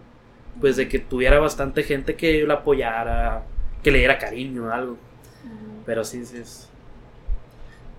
pues 0.61 0.77
de 0.77 0.89
que 0.89 0.99
tuviera 0.99 1.39
bastante 1.39 1.83
gente 1.83 2.15
que 2.15 2.45
la 2.47 2.55
apoyara, 2.55 3.45
que 3.83 3.91
le 3.91 3.99
diera 3.99 4.19
cariño 4.19 4.67
o 4.67 4.71
algo. 4.71 4.97
Pero 5.87 6.05
sí, 6.05 6.25
sí 6.25 6.39
es. 6.39 6.69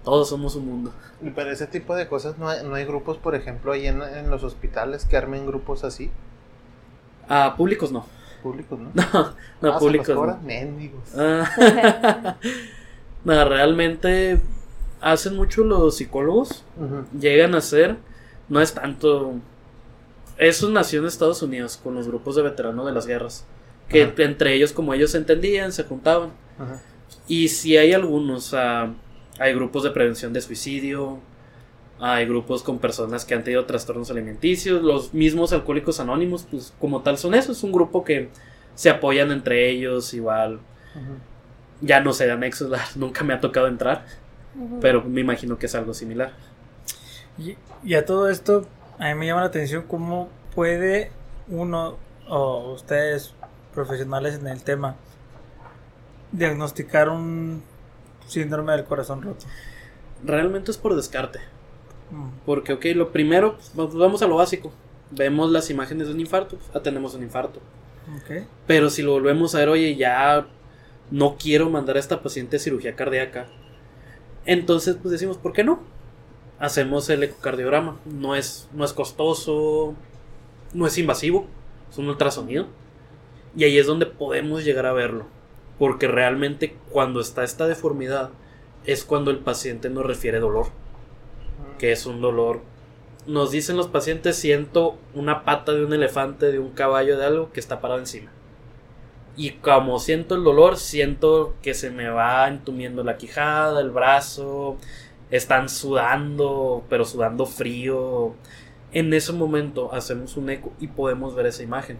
Todos 0.04 0.30
somos 0.30 0.56
un 0.56 0.66
mundo. 0.66 0.94
Y 1.22 1.30
para 1.30 1.52
ese 1.52 1.68
tipo 1.68 1.96
de 1.96 2.08
cosas 2.08 2.38
no 2.38 2.50
hay, 2.50 2.64
no 2.66 2.76
hay 2.76 2.86
grupos, 2.86 3.18
por 3.18 3.36
ejemplo, 3.36 3.72
ahí 3.72 3.88
en, 3.88 4.02
en 4.02 4.30
los 4.30 4.44
hospitales 4.44 5.06
que 5.06 5.16
armen 5.18 5.46
grupos 5.46 5.84
así. 5.84 6.12
A 7.30 7.56
públicos 7.56 7.92
no. 7.92 8.06
Públicos, 8.42 8.78
¿no? 8.80 8.92
No, 8.96 9.34
no, 9.62 9.74
Ah, 9.74 9.80
¿se 9.80 9.80
públicos. 9.80 10.08
los 10.10 10.16
no. 10.16 10.22
cobran? 10.22 10.40
Ah. 11.18 12.38
no, 13.24 13.46
realmente 13.46 14.42
hacen 15.02 15.36
mucho 15.38 15.64
los 15.64 15.96
psicólogos. 15.98 16.64
Llegan 17.18 17.56
a 17.56 17.62
ser, 17.62 17.98
no 18.50 18.60
es 18.60 18.74
tanto. 18.74 19.36
Eso 20.38 20.70
nació 20.70 21.00
en 21.00 21.06
Estados 21.06 21.42
Unidos 21.42 21.80
con 21.82 21.96
los 21.96 22.08
grupos 22.08 22.36
de 22.36 22.42
veteranos 22.42 22.86
de 22.86 22.92
las 22.92 23.06
guerras. 23.08 23.46
Que 23.90 24.04
Ajá. 24.04 24.14
entre 24.18 24.54
ellos, 24.54 24.72
como 24.72 24.94
ellos 24.94 25.12
se 25.12 25.18
entendían, 25.18 25.72
se 25.72 25.84
juntaban. 25.84 26.32
Ajá. 26.58 26.82
Y 27.28 27.48
si 27.50 27.78
hay 27.78 27.94
algunos, 27.94 28.54
ah, 28.54 28.94
hay 29.40 29.54
grupos 29.54 29.84
de 29.84 29.92
prevención 29.92 30.34
de 30.34 30.42
suicidio, 30.42 31.20
hay 32.00 32.26
grupos 32.26 32.64
con 32.64 32.80
personas 32.80 33.24
que 33.24 33.34
han 33.34 33.44
tenido 33.44 33.66
trastornos 33.66 34.12
alimenticios, 34.12 34.82
los 34.82 35.14
mismos 35.14 35.54
alcohólicos 35.54 36.00
anónimos, 36.00 36.46
pues 36.50 36.74
como 36.80 37.02
tal 37.02 37.18
son 37.18 37.34
eso, 37.34 37.52
es 37.52 37.64
un 37.64 37.72
grupo 37.72 38.04
que 38.04 38.30
se 38.76 38.90
apoyan 38.90 39.32
entre 39.32 39.70
ellos, 39.70 40.14
igual, 40.14 40.60
ya 41.82 42.02
no 42.02 42.12
sé 42.14 42.26
de 42.26 42.34
anexos, 42.34 42.72
nunca 42.96 43.24
me 43.24 43.34
ha 43.34 43.40
tocado 43.40 43.68
entrar, 43.68 44.06
pero 44.82 45.04
me 45.04 45.22
imagino 45.22 45.58
que 45.58 45.68
es 45.68 45.76
algo 45.76 45.94
similar. 45.94 46.34
Y, 47.38 47.56
y 47.84 47.96
a 47.96 48.06
todo 48.06 48.30
esto, 48.30 48.68
a 49.00 49.08
mí 49.08 49.16
me 49.16 49.28
llama 49.28 49.42
la 49.42 49.48
atención 49.48 49.86
cómo 49.88 50.30
puede 50.54 51.12
uno, 51.48 51.98
o 52.28 52.74
ustedes 52.74 53.34
profesionales 53.74 54.36
en 54.36 54.48
el 54.48 54.64
tema, 54.64 54.96
diagnosticar 56.32 57.10
un 57.10 57.64
síndrome 58.28 58.74
del 58.74 58.86
corazón 58.86 59.22
roto. 59.22 59.46
Realmente 60.24 60.72
es 60.72 60.78
por 60.78 60.96
descarte, 60.96 61.40
Mm, 62.12 62.30
porque 62.46 62.74
ok, 62.74 62.86
lo 62.96 63.12
primero, 63.12 63.58
pues, 63.76 63.94
vamos 63.94 64.22
a 64.22 64.28
lo 64.28 64.36
básico, 64.36 64.72
vemos 65.12 65.52
las 65.52 65.70
imágenes 65.70 66.08
de 66.08 66.14
un 66.14 66.20
infarto, 66.20 66.58
pues, 66.58 66.84
tenemos 66.84 67.16
un 67.16 67.24
infarto. 67.24 67.60
ok. 68.18 68.48
Pero 68.68 68.90
si 68.90 69.02
lo 69.02 69.14
volvemos 69.14 69.56
a 69.56 69.60
ver, 69.60 69.70
oye, 69.70 69.96
ya 69.96 70.48
no 71.12 71.38
quiero 71.38 71.70
mandar 71.70 71.98
a 71.98 72.00
esta 72.00 72.22
paciente 72.22 72.58
a 72.58 72.60
cirugía 72.60 72.96
cardíaca. 72.96 73.48
Entonces, 74.46 74.98
pues 75.02 75.12
decimos, 75.12 75.38
¿por 75.38 75.54
qué 75.54 75.64
no? 75.64 75.80
Hacemos 76.60 77.10
el 77.10 77.24
ecocardiograma. 77.24 77.98
No 78.06 78.36
es, 78.36 78.70
no 78.74 78.86
es 78.86 78.94
costoso, 78.94 79.96
no 80.74 80.88
es 80.88 80.98
invasivo, 80.98 81.48
es 81.92 81.98
un 81.98 82.10
ultrasonido. 82.10 82.68
Y 83.56 83.64
ahí 83.66 83.78
es 83.78 83.88
donde 83.88 84.06
podemos 84.06 84.64
llegar 84.64 84.86
a 84.86 84.94
verlo. 84.94 85.26
Porque 85.80 86.08
realmente 86.08 86.76
cuando 86.92 87.20
está 87.20 87.44
esta 87.44 87.68
deformidad 87.68 88.30
es 88.86 89.04
cuando 89.04 89.32
el 89.32 89.40
paciente 89.40 89.90
nos 89.90 90.06
refiere 90.06 90.40
dolor. 90.40 90.68
Que 91.78 91.92
es 91.92 92.06
un 92.06 92.22
dolor. 92.22 92.62
Nos 93.26 93.52
dicen 93.52 93.78
los 93.78 93.88
pacientes, 93.88 94.36
siento 94.36 94.98
una 95.14 95.46
pata 95.46 95.72
de 95.72 95.86
un 95.86 95.94
elefante, 95.94 96.52
de 96.52 96.60
un 96.60 96.72
caballo, 96.72 97.18
de 97.18 97.26
algo 97.26 97.52
que 97.52 97.60
está 97.60 97.80
parado 97.80 98.00
encima. 98.00 98.32
Y 99.36 99.52
como 99.52 99.98
siento 100.00 100.36
el 100.36 100.44
dolor, 100.44 100.78
siento 100.78 101.56
que 101.62 101.74
se 101.74 101.90
me 101.90 102.10
va 102.10 102.48
entumiendo 102.48 103.04
la 103.04 103.18
quijada, 103.18 103.82
el 103.82 103.90
brazo, 103.90 104.78
están 105.32 105.70
sudando, 105.70 106.84
pero 106.90 107.06
sudando 107.06 107.46
frío. 107.46 108.36
En 108.92 109.14
ese 109.14 109.34
momento 109.34 109.92
hacemos 109.94 110.38
un 110.38 110.52
eco 110.52 110.72
y 110.80 110.88
podemos 110.88 111.34
ver 111.34 111.48
esa 111.48 111.64
imagen. 111.64 111.98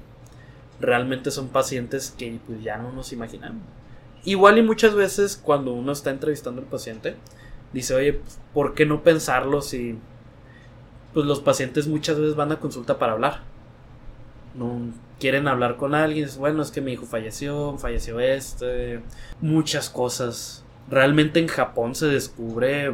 Realmente 0.80 1.32
son 1.32 1.50
pacientes 1.50 2.14
que 2.18 2.40
pues, 2.46 2.64
ya 2.64 2.78
no 2.78 2.92
nos 2.92 3.14
imaginamos. 3.14 3.62
Igual 4.26 4.58
y 4.58 4.62
muchas 4.62 4.96
veces 4.96 5.40
cuando 5.42 5.74
uno 5.74 5.92
está 5.92 6.10
entrevistando 6.10 6.62
al 6.62 6.68
paciente, 6.68 7.16
dice, 7.74 7.96
oye, 7.96 8.14
pues, 8.14 8.40
¿por 8.54 8.74
qué 8.74 8.86
no 8.86 9.04
pensarlo 9.04 9.62
si 9.62 9.98
pues 11.14 11.26
los 11.26 11.42
pacientes 11.42 11.88
muchas 11.88 12.18
veces 12.18 12.36
van 12.36 12.52
a 12.52 12.60
consulta 12.60 12.98
para 12.98 13.14
hablar? 13.14 13.42
No 14.56 14.94
quieren 15.20 15.48
hablar 15.48 15.78
con 15.78 15.94
alguien, 15.96 16.28
bueno, 16.38 16.62
es 16.62 16.72
que 16.72 16.82
mi 16.82 16.94
hijo 16.94 17.06
falleció, 17.06 17.78
falleció 17.78 18.20
este, 18.20 19.02
muchas 19.42 19.90
cosas. 19.90 20.64
Realmente 20.90 21.40
en 21.40 21.48
Japón 21.48 21.96
se 21.96 22.08
descubre 22.08 22.94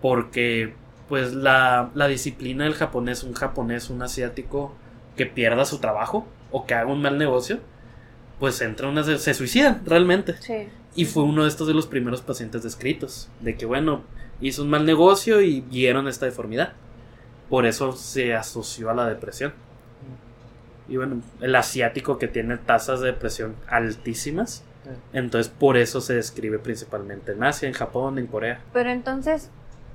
porque 0.00 0.74
pues 1.08 1.32
la, 1.32 1.90
la 1.94 2.06
disciplina 2.06 2.64
del 2.64 2.74
japonés, 2.74 3.22
un 3.22 3.32
japonés, 3.34 3.88
un 3.90 4.02
asiático 4.02 4.74
que 5.16 5.26
pierda 5.26 5.64
su 5.64 5.78
trabajo 5.78 6.26
o 6.50 6.66
que 6.66 6.74
haga 6.74 6.90
un 6.90 7.02
mal 7.02 7.18
negocio, 7.18 7.60
pues 8.38 8.60
entra 8.60 8.88
una 8.88 9.02
se 9.02 9.34
suicida 9.34 9.80
realmente. 9.84 10.36
Sí. 10.40 10.68
Y 10.94 11.04
fue 11.04 11.22
uno 11.22 11.42
de 11.42 11.48
estos 11.48 11.66
de 11.66 11.74
los 11.74 11.86
primeros 11.86 12.22
pacientes 12.22 12.62
descritos. 12.62 13.28
De 13.40 13.56
que, 13.56 13.66
bueno, 13.66 14.02
hizo 14.40 14.62
un 14.62 14.70
mal 14.70 14.84
negocio 14.84 15.40
y 15.40 15.60
vieron 15.60 16.08
esta 16.08 16.26
deformidad. 16.26 16.72
Por 17.48 17.66
eso 17.66 17.92
se 17.92 18.34
asoció 18.34 18.90
a 18.90 18.94
la 18.94 19.08
depresión. 19.08 19.52
Y 20.88 20.96
bueno, 20.96 21.20
el 21.40 21.54
asiático 21.54 22.18
que 22.18 22.28
tiene 22.28 22.56
tasas 22.56 23.00
de 23.00 23.06
depresión 23.08 23.54
altísimas. 23.68 24.64
Entonces, 25.12 25.52
por 25.52 25.76
eso 25.76 26.00
se 26.00 26.14
describe 26.14 26.58
principalmente 26.58 27.32
en 27.32 27.44
Asia, 27.44 27.68
en 27.68 27.74
Japón, 27.74 28.18
en 28.18 28.26
Corea. 28.26 28.60
Pero 28.72 28.90
entonces, 28.90 29.50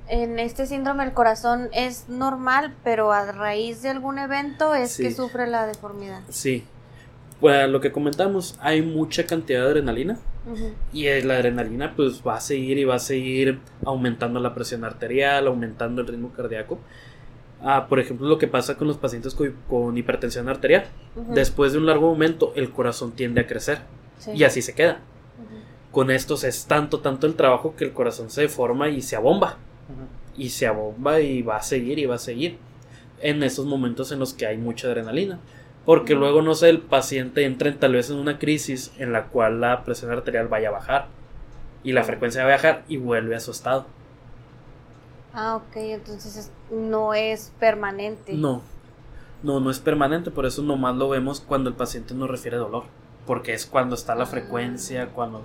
en 0.08 0.38
este 0.38 0.66
síndrome 0.66 1.04
del 1.04 1.14
corazón 1.14 1.68
es 1.72 2.08
normal, 2.08 2.74
pero 2.84 3.12
a 3.12 3.30
raíz 3.32 3.82
de 3.82 3.90
algún 3.90 4.18
evento 4.18 4.74
es 4.74 4.96
que 4.96 5.10
sufre 5.12 5.46
la 5.46 5.66
deformidad. 5.66 6.20
Sí. 6.28 6.64
Pues 7.40 7.68
lo 7.68 7.80
que 7.80 7.92
comentamos, 7.92 8.56
hay 8.60 8.80
mucha 8.82 9.26
cantidad 9.26 9.60
de 9.62 9.66
adrenalina. 9.66 10.18
Y 10.92 11.06
eh, 11.06 11.24
la 11.24 11.34
adrenalina 11.36 11.94
pues 11.96 12.22
va 12.26 12.36
a 12.36 12.40
seguir 12.40 12.76
y 12.78 12.84
va 12.84 12.96
a 12.96 12.98
seguir 12.98 13.60
aumentando 13.86 14.40
la 14.40 14.54
presión 14.54 14.84
arterial, 14.84 15.46
aumentando 15.46 16.02
el 16.02 16.06
ritmo 16.06 16.32
cardíaco. 16.32 16.78
Ah, 17.62 17.86
por 17.88 17.98
ejemplo, 17.98 18.28
lo 18.28 18.36
que 18.38 18.46
pasa 18.46 18.76
con 18.76 18.86
los 18.88 18.98
pacientes 18.98 19.34
con, 19.34 19.54
con 19.68 19.96
hipertensión 19.96 20.48
arterial. 20.50 20.84
Después 21.30 21.72
de 21.72 21.78
un 21.78 21.86
largo 21.86 22.10
momento, 22.10 22.52
el 22.56 22.70
corazón 22.70 23.12
tiende 23.12 23.40
a 23.40 23.46
crecer 23.46 23.78
Sí. 24.18 24.32
y 24.34 24.44
así 24.44 24.60
se 24.62 24.74
queda. 24.74 24.98
Con 25.92 26.10
estos 26.10 26.44
es 26.44 26.66
tanto, 26.66 27.00
tanto 27.00 27.26
el 27.26 27.34
trabajo 27.36 27.74
que 27.76 27.84
el 27.84 27.92
corazón 27.92 28.30
se 28.30 28.42
deforma 28.42 28.88
y 28.90 29.00
se 29.00 29.16
abomba. 29.16 29.56
Y 30.36 30.48
se 30.50 30.66
abomba 30.66 31.20
y 31.20 31.42
va 31.42 31.56
a 31.56 31.62
seguir 31.62 31.98
y 31.98 32.06
va 32.06 32.16
a 32.16 32.18
seguir. 32.18 32.58
En 33.20 33.42
esos 33.42 33.66
momentos 33.66 34.10
en 34.12 34.18
los 34.18 34.34
que 34.34 34.46
hay 34.46 34.56
mucha 34.58 34.88
adrenalina. 34.88 35.38
Porque 35.86 36.14
luego, 36.14 36.42
no 36.42 36.54
sé, 36.54 36.70
el 36.70 36.80
paciente 36.80 37.44
entra 37.44 37.68
en- 37.68 37.78
tal 37.78 37.92
vez 37.92 38.10
en 38.10 38.16
una 38.16 38.38
crisis 38.38 38.92
en 38.98 39.12
la 39.12 39.26
cual 39.26 39.60
la 39.60 39.84
presión 39.84 40.10
arterial 40.10 40.48
vaya 40.48 40.68
a 40.68 40.72
bajar. 40.72 41.06
Y 41.82 41.92
la 41.92 42.02
frecuencia 42.04 42.42
va 42.42 42.48
a 42.48 42.56
bajar 42.56 42.84
y 42.88 42.96
vuelve 42.96 43.36
a 43.36 43.40
su 43.40 43.50
estado. 43.50 43.86
Ah, 45.34 45.56
ok, 45.56 45.76
entonces 45.76 46.36
es- 46.36 46.50
no 46.70 47.12
es 47.12 47.52
permanente. 47.58 48.32
No, 48.34 48.62
no, 49.42 49.60
no 49.60 49.70
es 49.70 49.78
permanente, 49.80 50.30
por 50.30 50.46
eso 50.46 50.62
nomás 50.62 50.96
lo 50.96 51.08
vemos 51.08 51.40
cuando 51.40 51.68
el 51.70 51.76
paciente 51.76 52.14
nos 52.14 52.30
refiere 52.30 52.56
dolor, 52.56 52.84
porque 53.26 53.52
es 53.52 53.66
cuando 53.66 53.94
está 53.94 54.14
la 54.14 54.24
Ah. 54.24 54.26
frecuencia, 54.26 55.08
cuando... 55.08 55.44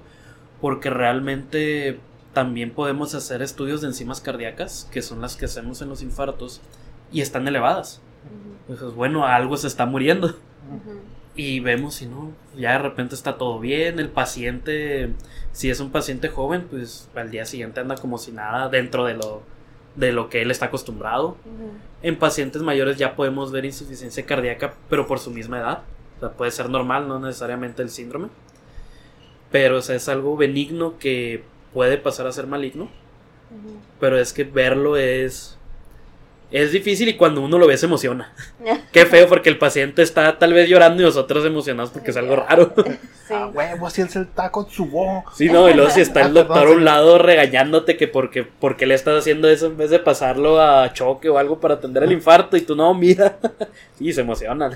Porque 0.62 0.90
realmente 0.90 2.00
también 2.34 2.72
podemos 2.72 3.16
hacer 3.16 3.42
estudios 3.42 3.82
de 3.82 3.88
enzimas 3.88 4.22
cardíacas, 4.22 4.88
que 4.92 5.02
son 5.02 5.22
las 5.22 5.36
que 5.36 5.46
hacemos 5.46 5.82
en 5.82 5.90
los 5.90 6.02
infartos, 6.02 6.62
y 7.12 7.22
están 7.22 7.48
elevadas. 7.48 8.02
Entonces, 8.68 8.96
bueno, 8.96 9.26
algo 9.26 9.58
se 9.58 9.68
está 9.68 9.86
muriendo. 9.86 10.36
Y 11.36 11.62
vemos 11.62 11.96
si 11.96 12.06
no, 12.06 12.34
ya 12.58 12.74
de 12.74 12.80
repente 12.80 13.16
está 13.16 13.38
todo 13.38 13.60
bien, 13.60 14.00
el 14.00 14.10
paciente, 14.10 15.14
si 15.54 15.70
es 15.70 15.80
un 15.80 15.90
paciente 15.90 16.28
joven, 16.28 16.68
pues 16.70 17.08
al 17.16 17.32
día 17.32 17.46
siguiente 17.46 17.80
anda 17.80 17.96
como 17.96 18.18
si 18.18 18.32
nada 18.32 18.68
dentro 18.68 19.06
de 19.06 19.14
lo, 19.14 19.42
de 19.96 20.12
lo 20.12 20.30
que 20.30 20.42
él 20.42 20.52
está 20.52 20.66
acostumbrado. 20.66 21.38
En 22.02 22.20
pacientes 22.20 22.62
mayores 22.62 22.98
ya 22.98 23.16
podemos 23.16 23.52
ver 23.52 23.66
insuficiencia 23.66 24.26
cardíaca, 24.26 24.74
pero 24.90 25.08
por 25.08 25.20
su 25.20 25.32
misma 25.32 25.60
edad. 25.60 25.84
O 26.18 26.20
sea, 26.20 26.32
puede 26.32 26.52
ser 26.52 26.70
normal, 26.70 27.08
no 27.08 27.20
necesariamente 27.20 27.82
el 27.82 27.90
síndrome. 27.90 28.28
Pero 29.50 29.78
o 29.78 29.82
sea, 29.82 29.96
es 29.96 30.10
algo 30.10 30.36
benigno 30.36 31.00
que 31.00 31.44
puede 31.74 31.98
pasar 31.98 32.28
a 32.28 32.32
ser 32.32 32.48
maligno. 32.48 32.90
Pero 34.00 34.18
es 34.20 34.34
que 34.34 34.44
verlo 34.44 34.98
es... 34.98 35.56
Es 36.52 36.72
difícil 36.72 37.08
y 37.10 37.16
cuando 37.16 37.42
uno 37.42 37.60
lo 37.60 37.68
ve 37.68 37.78
se 37.78 37.86
emociona. 37.86 38.34
Qué 38.92 39.06
feo 39.06 39.28
porque 39.28 39.50
el 39.50 39.60
paciente 39.60 40.02
está 40.02 40.40
tal 40.40 40.52
vez 40.54 40.68
llorando 40.68 41.04
y 41.04 41.06
nosotros 41.06 41.46
emocionados 41.46 41.92
porque 41.92 42.10
es 42.10 42.18
algo 42.18 42.36
raro. 42.36 42.74
Sí. 43.30 43.36
Ah, 43.36 43.46
huevo, 43.46 43.86
así 43.86 44.02
es 44.02 44.16
el 44.16 44.26
taco 44.26 44.66
Tsubo. 44.66 45.24
Sí, 45.36 45.50
no, 45.50 45.70
y 45.70 45.76
luego 45.76 45.92
si 45.92 46.02
está 46.02 46.22
Ah, 46.22 46.26
el 46.26 46.34
doctor 46.34 46.66
a 46.68 46.72
un 46.72 46.84
lado 46.84 47.20
regañándote 47.20 47.96
que 47.96 48.08
porque, 48.08 48.42
porque 48.44 48.88
le 48.88 48.96
estás 48.96 49.20
haciendo 49.20 49.48
eso 49.48 49.68
en 49.68 49.78
vez 49.78 49.92
de 49.92 50.00
pasarlo 50.00 50.60
a 50.60 50.92
choque 50.94 51.30
o 51.30 51.38
algo 51.38 51.60
para 51.60 51.76
atender 51.76 52.02
el 52.02 52.12
infarto 52.12 52.58
y 52.58 52.62
tú 52.62 52.76
no, 52.76 52.92
mira. 52.96 53.38
Sí, 54.00 54.12
se 54.14 54.22
emocionan. 54.22 54.76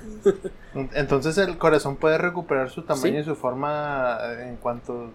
Entonces 0.93 1.35
el 1.39 1.57
corazón 1.57 1.95
puede 1.95 2.19
recuperar 2.19 2.69
su 2.69 2.83
tamaño 2.83 3.15
Sí. 3.15 3.19
y 3.21 3.23
su 3.23 3.35
forma 3.35 4.19
eh, 4.21 4.49
en 4.49 4.57
cuanto 4.57 5.09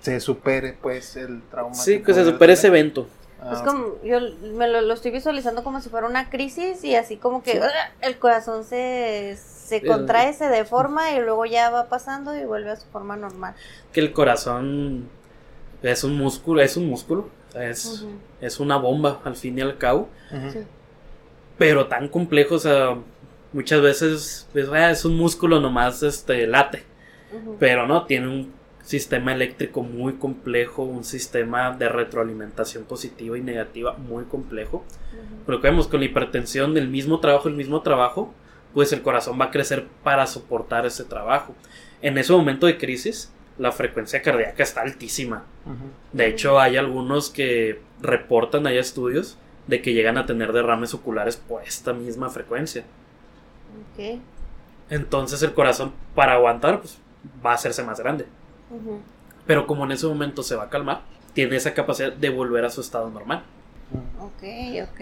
se 0.00 0.20
supere 0.20 0.76
pues 0.80 1.16
el 1.16 1.42
trauma. 1.50 1.74
Sí, 1.74 2.02
que 2.02 2.14
se 2.14 2.24
supere 2.24 2.54
ese 2.54 2.68
evento. 2.68 3.06
Ah, 3.40 3.52
Es 3.54 3.60
como, 3.62 3.94
yo 4.04 4.18
me 4.54 4.68
lo, 4.68 4.82
lo 4.82 4.92
estoy 4.94 5.10
visualizando 5.10 5.64
como 5.64 5.80
si 5.80 5.88
fuera 5.88 6.06
una 6.06 6.28
crisis 6.28 6.84
y 6.84 6.94
así 6.94 7.16
como 7.16 7.42
que 7.42 7.52
Sí. 7.52 7.58
¡ah! 7.62 7.92
el 8.02 8.18
corazón 8.18 8.64
se, 8.64 9.38
se 9.38 9.82
contrae, 9.82 10.32
se 10.34 10.48
deforma 10.48 11.12
y 11.12 11.20
luego 11.20 11.46
ya 11.46 11.70
va 11.70 11.88
pasando 11.88 12.36
y 12.36 12.44
vuelve 12.44 12.70
a 12.70 12.76
su 12.76 12.86
forma 12.88 13.16
normal. 13.16 13.54
Que 13.92 14.00
el 14.00 14.12
corazón 14.12 15.08
es 15.82 16.04
un 16.04 16.16
músculo, 16.16 16.60
es 16.60 16.76
un 16.76 16.86
músculo. 16.86 17.28
Es, 17.54 18.04
es 18.40 18.60
una 18.60 18.76
bomba 18.76 19.20
al 19.24 19.34
fin 19.36 19.58
y 19.58 19.62
al 19.62 19.76
cabo. 19.78 20.08
Sí. 20.52 20.60
Pero 21.58 21.88
tan 21.88 22.08
complejo, 22.08 22.54
o 22.54 22.58
sea, 22.58 22.96
muchas 23.52 23.80
veces 23.80 24.48
pues, 24.52 24.68
ah, 24.70 24.90
es 24.90 25.04
un 25.04 25.16
músculo 25.16 25.60
nomás 25.60 26.02
este, 26.02 26.46
late. 26.46 26.84
Pero 27.58 27.86
no, 27.86 28.06
tiene 28.06 28.28
un 28.28 28.59
sistema 28.82 29.32
eléctrico 29.32 29.82
muy 29.82 30.14
complejo, 30.14 30.82
un 30.82 31.04
sistema 31.04 31.72
de 31.72 31.88
retroalimentación 31.88 32.84
positiva 32.84 33.36
y 33.38 33.40
negativa 33.40 33.94
muy 33.94 34.24
complejo. 34.24 34.78
Ujú. 34.78 35.42
Pero 35.46 35.60
que 35.60 35.68
vemos 35.68 35.88
con 35.88 36.00
la 36.00 36.06
hipertensión 36.06 36.74
del 36.74 36.88
mismo 36.88 37.20
trabajo, 37.20 37.48
el 37.48 37.54
mismo 37.54 37.82
trabajo, 37.82 38.34
pues 38.74 38.92
el 38.92 39.02
corazón 39.02 39.40
va 39.40 39.46
a 39.46 39.50
crecer 39.50 39.86
para 40.02 40.26
soportar 40.26 40.86
ese 40.86 41.04
trabajo. 41.04 41.54
En 42.02 42.16
ese 42.18 42.32
momento 42.32 42.66
de 42.66 42.78
crisis, 42.78 43.32
la 43.58 43.72
frecuencia 43.72 44.22
cardíaca 44.22 44.62
está 44.62 44.80
altísima. 44.80 45.44
De 46.12 46.26
hecho, 46.26 46.58
hay 46.58 46.76
algunos 46.76 47.28
que 47.30 47.80
reportan, 48.00 48.66
hay 48.66 48.78
estudios, 48.78 49.36
de 49.66 49.82
que 49.82 49.92
llegan 49.92 50.18
a 50.18 50.26
tener 50.26 50.52
derrames 50.52 50.94
oculares 50.94 51.36
por 51.36 51.62
esta 51.62 51.92
misma 51.92 52.30
frecuencia. 52.30 52.84
Entonces 54.88 55.42
el 55.42 55.52
corazón, 55.52 55.92
para 56.14 56.32
aguantar, 56.32 56.80
pues 56.80 56.98
va 57.44 57.52
a 57.52 57.54
hacerse 57.54 57.84
más 57.84 58.00
grande. 58.00 58.26
Pero 59.46 59.66
como 59.66 59.84
en 59.84 59.92
ese 59.92 60.06
momento 60.06 60.42
se 60.42 60.54
va 60.54 60.64
a 60.64 60.70
calmar, 60.70 61.02
tiene 61.34 61.56
esa 61.56 61.74
capacidad 61.74 62.12
de 62.12 62.28
volver 62.30 62.64
a 62.64 62.70
su 62.70 62.80
estado 62.80 63.10
normal. 63.10 63.42
Ok, 64.20 64.42
ok. 64.90 65.00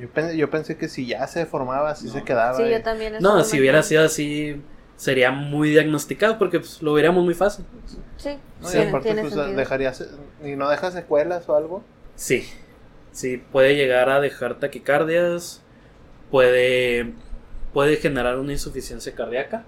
Yo, 0.00 0.08
pen- 0.10 0.36
yo 0.36 0.50
pensé 0.50 0.76
que 0.76 0.88
si 0.88 1.06
ya 1.06 1.26
se 1.26 1.46
formaba, 1.46 1.90
así 1.90 2.06
No. 2.06 2.12
se 2.12 2.22
quedaba. 2.22 2.56
Sí, 2.56 2.70
yo 2.70 2.82
también. 2.82 3.14
eso 3.14 3.22
No, 3.22 3.42
si 3.44 3.58
hubiera 3.58 3.82
sido 3.82 4.04
así, 4.04 4.60
sería 4.96 5.30
muy 5.30 5.70
diagnosticado 5.70 6.38
porque 6.38 6.60
pues, 6.60 6.82
lo 6.82 6.92
veríamos 6.92 7.24
muy 7.24 7.34
fácil. 7.34 7.64
Sí, 8.16 8.36
No, 8.60 8.72
y 8.72 8.76
aparte, 8.88 9.06
tiene 9.14 9.22
pues, 9.22 9.34
y 10.44 10.56
no 10.56 10.68
deja 10.68 10.90
secuelas 10.90 11.48
o 11.48 11.56
algo. 11.56 11.82
Sí, 12.16 12.46
sí, 13.12 13.38
puede 13.52 13.74
llegar 13.76 14.10
a 14.10 14.20
dejar 14.20 14.56
taquicardias, 14.56 15.62
puede, 16.30 17.12
puede 17.72 17.96
generar 17.96 18.38
una 18.38 18.52
insuficiencia 18.52 19.14
cardíaca, 19.14 19.64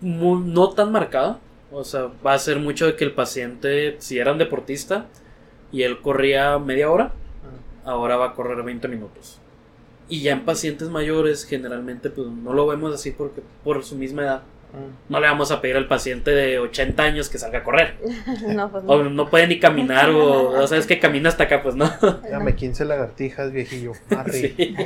mu- 0.00 0.40
no 0.40 0.70
tan 0.70 0.92
marcada, 0.92 1.38
o 1.70 1.84
sea, 1.84 2.10
va 2.26 2.34
a 2.34 2.38
ser 2.38 2.58
mucho 2.58 2.86
de 2.86 2.96
que 2.96 3.04
el 3.04 3.12
paciente, 3.12 3.96
si 3.98 4.18
era 4.18 4.32
un 4.32 4.38
deportista 4.38 5.06
y 5.70 5.82
él 5.82 6.00
corría 6.00 6.58
media 6.58 6.90
hora, 6.90 7.12
ahora 7.84 8.16
va 8.16 8.26
a 8.26 8.34
correr 8.34 8.62
20 8.62 8.88
minutos. 8.88 9.38
Y 10.08 10.22
ya 10.22 10.32
en 10.32 10.44
pacientes 10.44 10.88
mayores 10.88 11.44
generalmente 11.44 12.08
pues 12.08 12.28
no 12.28 12.54
lo 12.54 12.66
vemos 12.66 12.94
así 12.94 13.10
porque 13.10 13.42
por 13.64 13.84
su 13.84 13.96
misma 13.96 14.22
edad. 14.22 14.42
No 15.08 15.18
le 15.18 15.26
vamos 15.26 15.50
a 15.50 15.60
pedir 15.60 15.76
al 15.76 15.88
paciente 15.88 16.30
de 16.30 16.58
80 16.58 17.02
años 17.02 17.28
que 17.28 17.38
salga 17.38 17.60
a 17.60 17.64
correr. 17.64 17.96
no, 18.48 18.70
pues 18.70 18.84
no. 18.84 18.92
O 18.92 19.02
no 19.04 19.30
puede 19.30 19.46
ni 19.46 19.58
caminar 19.58 20.10
o, 20.10 20.50
o 20.62 20.66
sea, 20.66 20.78
es 20.78 20.86
que 20.86 21.00
camina 21.00 21.30
hasta 21.30 21.44
acá, 21.44 21.62
pues 21.62 21.74
no. 21.74 21.90
Dame 22.30 22.54
15 22.54 22.84
lagartijas, 22.84 23.50
viejillo. 23.50 23.92
Sí. 24.30 24.76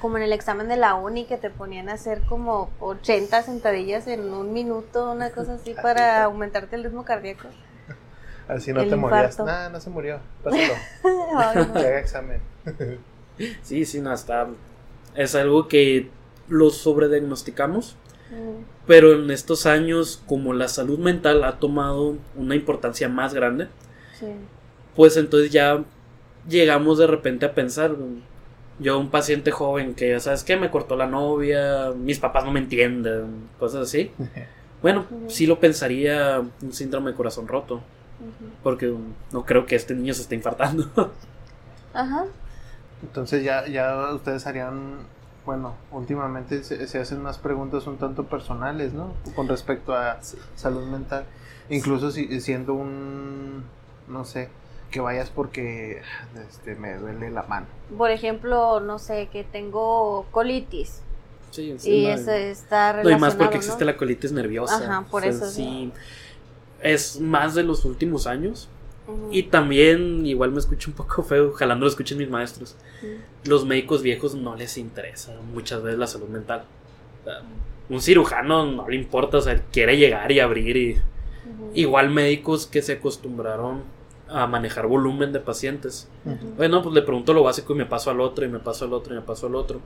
Como 0.00 0.18
en 0.18 0.22
el 0.22 0.32
examen 0.32 0.68
de 0.68 0.76
la 0.76 0.94
uni 0.94 1.24
que 1.24 1.36
te 1.36 1.50
ponían 1.50 1.88
a 1.88 1.94
hacer 1.94 2.20
como 2.28 2.70
80 2.80 3.42
sentadillas 3.42 4.06
en 4.06 4.32
un 4.32 4.52
minuto, 4.52 5.12
una 5.12 5.30
cosa 5.30 5.54
así 5.54 5.74
para 5.82 6.24
aumentarte 6.24 6.76
el 6.76 6.84
ritmo 6.84 7.04
cardíaco. 7.04 7.48
Así 8.46 8.72
no 8.72 8.80
El 8.80 8.88
te 8.88 8.96
morías. 8.96 9.38
Nah, 9.40 9.68
no 9.68 9.80
se 9.80 9.90
murió. 9.90 10.20
Pásalo. 10.42 10.74
Ay, 11.36 11.66
no. 11.66 11.72
Que 11.74 11.86
haga 11.86 11.98
examen. 11.98 12.40
Sí, 13.62 13.84
sí, 13.84 14.00
no, 14.00 14.12
está. 14.12 14.46
Es 15.14 15.34
algo 15.34 15.68
que 15.68 16.08
lo 16.48 16.70
sobrediagnosticamos. 16.70 17.96
Pero 18.86 19.12
en 19.12 19.30
estos 19.30 19.66
años, 19.66 20.22
como 20.26 20.52
la 20.52 20.68
salud 20.68 20.98
mental 20.98 21.44
ha 21.44 21.58
tomado 21.58 22.16
una 22.36 22.54
importancia 22.54 23.08
más 23.08 23.34
grande, 23.34 23.68
sí. 24.18 24.26
pues 24.94 25.16
entonces 25.16 25.50
ya 25.50 25.84
llegamos 26.48 26.98
de 26.98 27.06
repente 27.06 27.46
a 27.46 27.54
pensar. 27.54 27.94
Yo, 28.80 28.98
un 28.98 29.10
paciente 29.10 29.50
joven 29.50 29.94
que, 29.94 30.10
ya 30.10 30.20
¿sabes 30.20 30.44
qué? 30.44 30.56
Me 30.56 30.70
cortó 30.70 30.94
la 30.96 31.06
novia, 31.06 31.90
mis 31.96 32.20
papás 32.20 32.44
no 32.44 32.52
me 32.52 32.60
entienden, 32.60 33.48
cosas 33.58 33.82
así. 33.88 34.10
Bueno, 34.80 35.06
sí 35.26 35.48
lo 35.48 35.58
pensaría 35.58 36.40
un 36.62 36.72
síndrome 36.72 37.10
de 37.10 37.16
corazón 37.16 37.48
roto, 37.48 37.80
porque 38.62 38.94
no 39.32 39.44
creo 39.44 39.66
que 39.66 39.74
este 39.74 39.92
niño 39.92 40.14
se 40.14 40.22
esté 40.22 40.36
infartando. 40.36 40.88
Ajá. 41.92 42.26
Entonces 43.02 43.42
ya, 43.42 43.66
ya 43.66 44.12
ustedes 44.14 44.46
harían, 44.46 44.98
bueno, 45.48 45.72
últimamente 45.92 46.62
se, 46.62 46.86
se 46.86 46.98
hacen 46.98 47.20
unas 47.20 47.38
preguntas 47.38 47.86
un 47.86 47.96
tanto 47.96 48.24
personales, 48.24 48.92
¿no? 48.92 49.14
Con 49.34 49.48
respecto 49.48 49.94
a 49.94 50.18
salud 50.56 50.86
mental. 50.88 51.24
Incluso 51.70 52.10
si, 52.10 52.38
siendo 52.42 52.74
un, 52.74 53.64
no 54.08 54.26
sé, 54.26 54.50
que 54.90 55.00
vayas 55.00 55.30
porque 55.30 56.02
este, 56.50 56.74
me 56.74 56.98
duele 56.98 57.30
la 57.30 57.44
mano. 57.44 57.64
Por 57.96 58.10
ejemplo, 58.10 58.80
no 58.80 58.98
sé, 58.98 59.30
que 59.32 59.42
tengo 59.42 60.26
colitis 60.32 61.00
Sí, 61.50 61.74
y 61.84 62.02
no, 62.04 62.10
eso 62.10 62.30
está 62.32 62.92
No, 62.92 62.98
y 62.98 63.04
relacionado, 63.04 63.20
más 63.20 63.34
porque 63.36 63.54
¿no? 63.54 63.60
existe 63.62 63.86
la 63.86 63.96
colitis 63.96 64.32
nerviosa. 64.32 64.76
Ajá, 64.76 65.06
por 65.10 65.22
O 65.22 65.24
sea, 65.24 65.30
eso, 65.30 65.46
sí. 65.46 65.62
sí. 65.62 65.92
Es 66.82 67.22
más 67.22 67.54
de 67.54 67.62
los 67.62 67.86
últimos 67.86 68.26
años. 68.26 68.68
Y 69.30 69.44
también, 69.44 70.26
igual 70.26 70.52
me 70.52 70.58
escucho 70.58 70.90
un 70.90 70.96
poco 70.96 71.22
feo, 71.22 71.50
ojalá 71.50 71.74
no 71.74 71.82
lo 71.82 71.88
escuchen 71.88 72.18
mis 72.18 72.28
maestros. 72.28 72.76
Los 73.44 73.64
médicos 73.64 74.02
viejos 74.02 74.34
no 74.34 74.56
les 74.56 74.76
interesa 74.78 75.34
muchas 75.52 75.82
veces 75.82 75.98
la 75.98 76.06
salud 76.06 76.28
mental. 76.28 76.64
O 77.22 77.24
sea, 77.24 77.42
un 77.88 78.00
cirujano 78.00 78.66
no 78.66 78.88
le 78.88 78.96
importa, 78.96 79.38
o 79.38 79.40
sea, 79.40 79.62
quiere 79.72 79.96
llegar 79.96 80.30
y 80.32 80.40
abrir 80.40 80.76
y... 80.76 80.96
Igual 81.74 82.10
médicos 82.10 82.66
que 82.66 82.82
se 82.82 82.94
acostumbraron 82.94 83.82
a 84.28 84.46
manejar 84.46 84.86
volumen 84.86 85.32
de 85.32 85.40
pacientes. 85.40 86.08
Bueno, 86.56 86.82
pues 86.82 86.94
le 86.94 87.02
pregunto 87.02 87.32
lo 87.32 87.42
básico 87.42 87.74
y 87.74 87.76
me 87.76 87.86
paso 87.86 88.10
al 88.10 88.20
otro 88.20 88.44
y 88.44 88.48
me 88.48 88.58
paso 88.58 88.84
al 88.84 88.92
otro 88.92 89.14
y 89.14 89.16
me 89.16 89.22
paso 89.22 89.46
al 89.46 89.54
otro. 89.54 89.80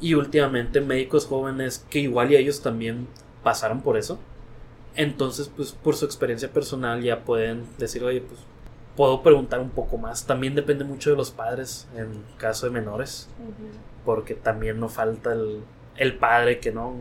Y 0.00 0.14
últimamente 0.14 0.80
médicos 0.80 1.26
jóvenes 1.26 1.86
que 1.90 2.00
igual 2.00 2.32
y 2.32 2.36
ellos 2.36 2.60
también 2.60 3.06
pasaron 3.42 3.80
por 3.82 3.96
eso. 3.96 4.18
Entonces, 4.94 5.50
pues 5.54 5.72
por 5.72 5.96
su 5.96 6.04
experiencia 6.04 6.50
personal 6.52 7.02
ya 7.02 7.20
pueden 7.24 7.64
decir, 7.78 8.04
oye, 8.04 8.20
pues 8.20 8.40
puedo 8.96 9.22
preguntar 9.22 9.60
un 9.60 9.70
poco 9.70 9.96
más. 9.96 10.26
También 10.26 10.54
depende 10.54 10.84
mucho 10.84 11.10
de 11.10 11.16
los 11.16 11.30
padres 11.30 11.88
en 11.96 12.22
caso 12.38 12.66
de 12.66 12.72
menores, 12.72 13.28
porque 14.04 14.34
también 14.34 14.78
no 14.78 14.88
falta 14.88 15.32
el, 15.32 15.62
el 15.96 16.16
padre 16.16 16.60
que 16.60 16.72
no... 16.72 16.94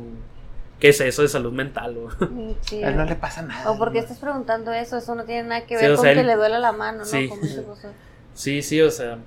¿Qué 0.80 0.90
es 0.90 1.00
eso 1.02 1.22
de 1.22 1.28
salud 1.28 1.52
mental? 1.54 1.96
o? 1.98 2.08
Mm, 2.26 2.56
sí. 2.62 2.84
A 2.84 2.90
él 2.90 2.98
no 2.98 3.06
le 3.06 3.16
pasa 3.16 3.44
nada. 3.44 3.70
O 3.70 3.78
porque 3.78 4.00
¿no? 4.00 4.04
estás 4.04 4.18
preguntando 4.18 4.72
eso, 4.72 4.98
eso 4.98 5.14
no 5.14 5.26
tiene 5.26 5.48
nada 5.50 5.66
que 5.68 5.78
Sí, 5.78 5.84
ver 5.86 5.96
con 5.96 6.04
sea, 6.06 6.14
que 6.16 6.22
él- 6.22 6.28
le 6.28 6.36
duele 6.36 6.58
la 6.60 6.72
mano, 6.72 7.00
¿no? 7.00 7.06
Sí. 7.06 7.30
Sí, 8.34 8.62
sí, 8.64 8.82
o 8.82 8.90
sea, 8.90 9.20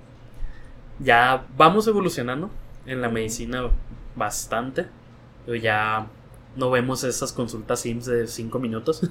ya 0.98 1.44
vamos 1.56 1.86
evolucionando 1.86 2.50
en 2.86 3.00
la 3.00 3.08
medicina 3.08 3.68
bastante. 4.16 4.86
Pero 5.44 5.56
ya 5.56 6.06
no 6.56 6.70
vemos 6.70 7.04
esas 7.04 7.32
consultas 7.32 7.80
SIMS 7.80 8.06
de 8.06 8.26
5 8.26 8.58
minutos. 8.58 9.08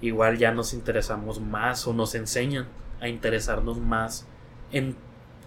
Igual 0.00 0.38
ya 0.38 0.52
nos 0.52 0.74
interesamos 0.74 1.40
más 1.40 1.86
o 1.86 1.92
nos 1.92 2.14
enseñan 2.14 2.66
a 3.00 3.08
interesarnos 3.08 3.78
más 3.78 4.26
en 4.72 4.96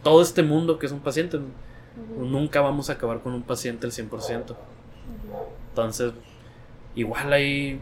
todo 0.04 0.22
este 0.22 0.44
mundo 0.44 0.80
que 0.80 0.86
es 0.86 0.92
un 0.92 1.00
paciente. 1.00 1.40
Nunca 2.18 2.62
vamos 2.62 2.90
a 2.90 2.94
acabar 2.94 3.20
con 3.22 3.34
un 3.34 3.44
paciente 3.44 3.86
al 3.86 3.92
100%. 3.92 4.56
Entonces, 5.70 6.14
igual 6.96 7.34
ahí 7.34 7.80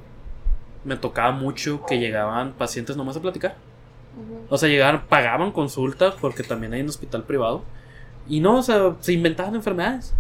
me 0.84 0.96
tocaba 0.96 1.32
mucho 1.32 1.86
que 1.86 2.00
llegaban 2.00 2.54
pacientes 2.54 2.98
nomás 2.98 3.18
a 3.18 3.22
platicar. 3.22 3.56
O 4.50 4.58
sea, 4.58 4.68
llegaban, 4.70 5.06
pagaban 5.08 5.52
consultas 5.52 6.16
porque 6.20 6.44
también 6.44 6.74
hay 6.74 6.82
un 6.82 6.90
hospital 6.90 7.24
privado. 7.24 7.64
Y 8.28 8.40
no, 8.40 8.58
o 8.58 8.64
sea, 8.64 8.96
se 9.00 9.14
inventaban 9.14 9.56
enfermedades. 9.56 10.14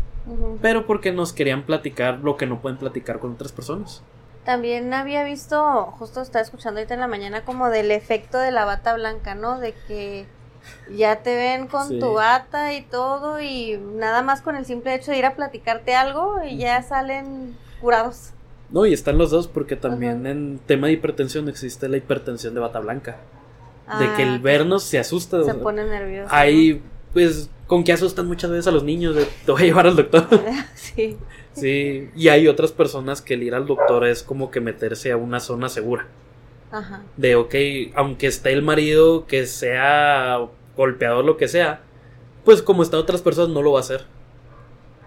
Pero 0.61 0.85
porque 0.85 1.11
nos 1.11 1.33
querían 1.33 1.63
platicar 1.63 2.19
lo 2.19 2.37
que 2.37 2.45
no 2.45 2.61
pueden 2.61 2.77
platicar 2.77 3.19
con 3.19 3.33
otras 3.33 3.51
personas. 3.51 4.03
También 4.45 4.93
había 4.93 5.23
visto, 5.23 5.85
justo 5.99 6.21
estaba 6.21 6.41
escuchando 6.43 6.79
ahorita 6.79 6.93
en 6.93 6.99
la 7.01 7.07
mañana, 7.07 7.43
como 7.45 7.69
del 7.69 7.91
efecto 7.91 8.37
de 8.39 8.51
la 8.51 8.65
bata 8.65 8.93
blanca, 8.95 9.35
¿no? 9.35 9.59
De 9.59 9.73
que 9.87 10.25
ya 10.95 11.17
te 11.23 11.35
ven 11.35 11.67
con 11.67 11.87
Sí. 11.87 11.99
tu 11.99 12.13
bata 12.13 12.73
y 12.73 12.81
todo 12.81 13.39
y 13.41 13.77
nada 13.77 14.21
más 14.21 14.41
con 14.41 14.55
el 14.55 14.65
simple 14.65 14.93
hecho 14.93 15.11
de 15.11 15.17
ir 15.17 15.25
a 15.25 15.35
platicarte 15.35 15.95
algo 15.95 16.43
y 16.43 16.57
ya 16.57 16.81
salen 16.83 17.55
curados. 17.81 18.31
No, 18.69 18.85
y 18.85 18.93
están 18.93 19.17
los 19.17 19.31
dos 19.31 19.47
porque 19.47 19.75
también 19.75 20.21
Ajá. 20.21 20.29
en 20.31 20.59
tema 20.65 20.87
de 20.87 20.93
hipertensión 20.93 21.49
existe 21.49 21.89
la 21.89 21.97
hipertensión 21.97 22.53
de 22.53 22.59
bata 22.59 22.79
blanca. 22.79 23.17
de 23.97 24.05
Ah, 24.05 24.13
que 24.15 24.21
el 24.21 24.37
vernos 24.39 24.83
se 24.83 24.99
asusta. 24.99 25.43
se 25.43 25.55
pone 25.55 25.83
nervioso. 25.83 26.29
Ahí, 26.31 26.79
pues, 27.13 27.49
con 27.67 27.83
que 27.83 27.93
asustan 27.93 28.27
muchas 28.27 28.51
veces 28.51 28.67
a 28.67 28.71
los 28.71 28.83
niños 28.83 29.15
de 29.15 29.25
te 29.45 29.51
voy 29.51 29.61
a 29.61 29.65
llevar 29.65 29.87
al 29.87 29.95
doctor. 29.95 30.27
sí. 30.75 31.17
sí, 31.53 32.09
y 32.15 32.27
hay 32.29 32.47
otras 32.47 32.71
personas 32.71 33.21
que 33.21 33.35
el 33.35 33.43
ir 33.43 33.55
al 33.55 33.65
doctor 33.65 34.05
es 34.05 34.23
como 34.23 34.51
que 34.51 34.61
meterse 34.61 35.11
a 35.11 35.17
una 35.17 35.39
zona 35.39 35.69
segura. 35.69 36.07
Ajá. 36.71 37.03
De, 37.17 37.35
ok, 37.35 37.55
aunque 37.95 38.27
esté 38.27 38.53
el 38.53 38.61
marido, 38.61 39.25
que 39.25 39.45
sea 39.45 40.39
golpeador, 40.77 41.25
lo 41.25 41.37
que 41.37 41.47
sea, 41.47 41.81
pues 42.45 42.61
como 42.61 42.83
están 42.83 42.99
otras 42.99 43.21
personas 43.21 43.49
no 43.49 43.61
lo 43.61 43.73
va 43.73 43.79
a 43.79 43.81
hacer. 43.81 44.05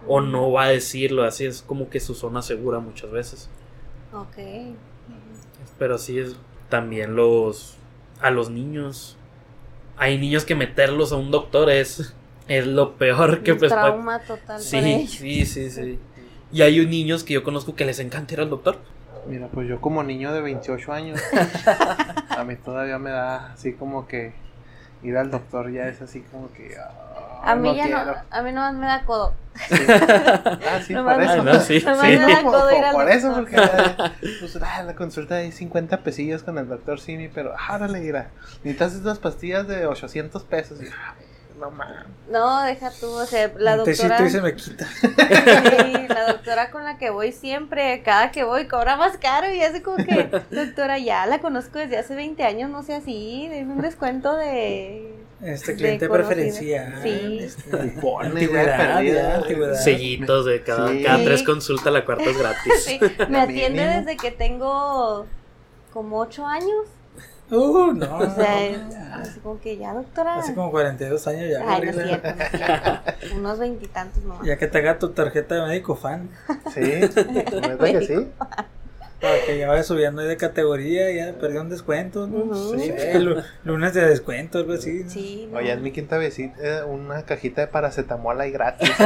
O 0.06 0.20
no 0.20 0.50
va 0.50 0.64
a 0.64 0.68
decirlo, 0.68 1.22
así 1.22 1.44
es 1.44 1.62
como 1.62 1.88
que 1.88 2.00
su 2.00 2.14
zona 2.14 2.42
segura 2.42 2.80
muchas 2.80 3.10
veces. 3.10 3.48
Ok. 4.12 4.74
Pero 5.78 5.98
sí 5.98 6.18
es 6.18 6.36
también 6.68 7.16
los 7.16 7.76
a 8.20 8.30
los 8.30 8.50
niños. 8.50 9.16
Hay 10.02 10.18
niños 10.18 10.44
que 10.44 10.56
meterlos 10.56 11.12
a 11.12 11.16
un 11.16 11.30
doctor 11.30 11.70
es 11.70 12.12
es 12.48 12.66
lo 12.66 12.94
peor 12.96 13.44
que 13.44 13.52
Un 13.52 13.58
pues 13.58 13.72
puede- 13.72 13.82
trauma 13.84 14.18
total 14.18 14.40
para 14.46 14.58
Sí, 14.58 14.76
ellos. 14.78 15.10
sí, 15.12 15.46
sí, 15.46 15.70
sí. 15.70 15.98
Y 16.52 16.62
hay 16.62 16.84
niños 16.86 17.22
que 17.22 17.34
yo 17.34 17.44
conozco 17.44 17.76
que 17.76 17.84
les 17.84 18.00
encanta 18.00 18.34
ir 18.34 18.40
al 18.40 18.50
doctor. 18.50 18.78
Mira, 19.28 19.46
pues 19.46 19.68
yo 19.68 19.80
como 19.80 20.02
niño 20.02 20.32
de 20.32 20.40
28 20.40 20.92
años, 20.92 21.20
a 22.30 22.42
mí 22.42 22.56
todavía 22.56 22.98
me 22.98 23.10
da 23.10 23.52
así 23.52 23.74
como 23.74 24.08
que 24.08 24.32
ir 25.02 25.16
al 25.16 25.30
doctor 25.30 25.70
ya 25.70 25.88
es 25.88 26.00
así 26.02 26.20
como 26.20 26.52
que... 26.52 26.76
ah, 26.78 27.42
A 27.52 27.54
mí 27.56 27.74
ya 27.76 27.84
quiero. 27.84 28.04
no, 28.06 28.14
a 28.30 28.42
mí 28.42 28.52
nomás 28.52 28.74
me 28.74 28.86
da 28.86 29.04
codo. 29.04 29.34
Sí. 29.68 29.74
Ah, 30.64 30.80
sí, 30.86 30.94
Nomás 30.94 31.14
por 31.14 31.22
eso. 31.24 31.32
Ay, 31.32 31.40
no, 31.42 31.60
sí, 31.60 31.80
nomás 31.84 32.00
sí. 32.00 32.06
me 32.18 32.18
da 32.32 32.42
por, 32.42 32.52
codo 32.52 32.70
ir 32.70 32.76
por- 32.76 32.84
al 32.86 32.92
por 32.92 33.10
eso, 33.10 33.26
doctor. 33.28 33.44
porque 33.44 33.56
ah, 33.60 34.12
pues, 34.40 34.58
ah, 34.62 34.82
la 34.84 34.94
consulta 34.94 35.34
de 35.36 35.52
50 35.52 35.98
pesillos 35.98 36.42
con 36.42 36.56
el 36.58 36.68
doctor 36.68 36.98
Simi, 37.00 37.28
pero 37.28 37.52
árale, 37.68 38.00
mira, 38.00 38.30
necesitas 38.64 38.94
estas 38.94 39.18
pastillas 39.18 39.66
de 39.68 39.86
800 39.86 40.42
pesos. 40.44 40.80
Y, 40.82 40.86
ah, 40.86 41.14
no 41.62 41.70
mames. 41.70 42.04
No, 42.30 42.62
deja 42.62 42.90
tú, 42.90 43.06
o 43.10 43.24
sea, 43.24 43.50
la 43.56 43.76
doctora. 43.76 44.26
y 44.26 44.30
se 44.30 44.40
me 44.42 44.54
quita. 44.54 44.86
Sí, 45.02 46.06
la 46.08 46.26
doctora 46.32 46.70
con 46.70 46.84
la 46.84 46.98
que 46.98 47.10
voy 47.10 47.32
siempre, 47.32 48.02
cada 48.02 48.30
que 48.32 48.44
voy 48.44 48.66
cobra 48.66 48.96
más 48.96 49.16
caro 49.18 49.52
y 49.52 49.62
hace 49.62 49.82
como 49.82 49.96
que, 49.98 50.28
doctora, 50.50 50.98
ya 50.98 51.26
la 51.26 51.40
conozco 51.40 51.78
desde 51.78 51.98
hace 51.98 52.14
20 52.14 52.42
años, 52.44 52.68
no 52.70 52.82
sé 52.82 52.94
así, 52.94 53.48
de 53.48 53.62
un 53.62 53.80
descuento 53.80 54.34
de... 54.36 55.14
Este 55.42 55.72
de 55.72 55.78
cliente 55.78 56.08
conocida. 56.08 56.28
preferencial. 56.28 57.00
Sí. 57.02 57.38
este, 57.40 57.76
antigüedad. 58.20 59.74
Sellitos 59.82 60.46
de 60.46 60.62
cada, 60.62 60.88
Sí. 60.88 61.02
cada 61.02 61.24
tres 61.24 61.42
consultas, 61.42 61.92
la 61.92 62.04
cuarta 62.04 62.24
es 62.24 62.38
gratis. 62.38 62.84
Sí, 62.84 63.00
me 63.28 63.40
atiende 63.40 63.84
desde 63.84 64.16
que 64.16 64.30
tengo 64.30 65.26
como 65.92 66.18
8 66.20 66.46
años, 66.46 66.86
Uh, 67.52 67.92
no. 67.92 68.16
o 68.16 68.30
sea, 68.34 68.70
ya. 68.70 69.16
así 69.16 69.38
como 69.40 69.60
que 69.60 69.76
ya, 69.76 69.92
doctora. 69.92 70.36
Hace 70.36 70.54
como 70.54 70.70
42 70.70 71.26
años 71.26 71.50
ya. 71.50 71.62
Ay, 71.68 71.82
no 71.82 71.92
cierto, 71.92 72.28
no. 72.30 73.36
Unos 73.36 73.58
veintitantos 73.58 74.24
nomás. 74.24 74.46
Ya 74.46 74.56
que 74.56 74.66
te 74.68 74.78
haga 74.78 74.98
tu 74.98 75.10
tarjeta 75.10 75.56
de 75.56 75.68
médico 75.68 75.94
fan. 75.94 76.30
Sí, 76.72 76.80
neta 76.80 77.92
que 77.92 78.06
sí. 78.06 78.28
Para 79.22 79.40
que 79.46 79.56
ya 79.56 79.68
vaya 79.68 79.84
subiendo 79.84 80.20
ahí 80.20 80.26
de 80.28 80.36
categoría, 80.36 81.10
ya 81.12 81.32
perdió 81.38 81.60
un 81.60 81.70
descuento, 81.70 82.26
¿no? 82.26 82.38
Ujú. 82.38 82.76
Sí, 82.78 82.92
lu- 83.20 83.40
lunes 83.64 83.94
de 83.94 84.04
descuento, 84.08 84.58
algo 84.58 84.72
así. 84.74 85.04
¿no? 85.04 85.10
Sí, 85.10 85.48
no. 85.50 85.58
Oye, 85.58 85.70
en 85.70 85.80
mi 85.82 85.92
quinta 85.92 86.18
visita, 86.18 86.56
eh, 86.60 86.82
una 86.82 87.22
cajita 87.24 87.60
de 87.60 87.68
paracetamol 87.68 88.40
ahí 88.40 88.50
gratis. 88.50 88.90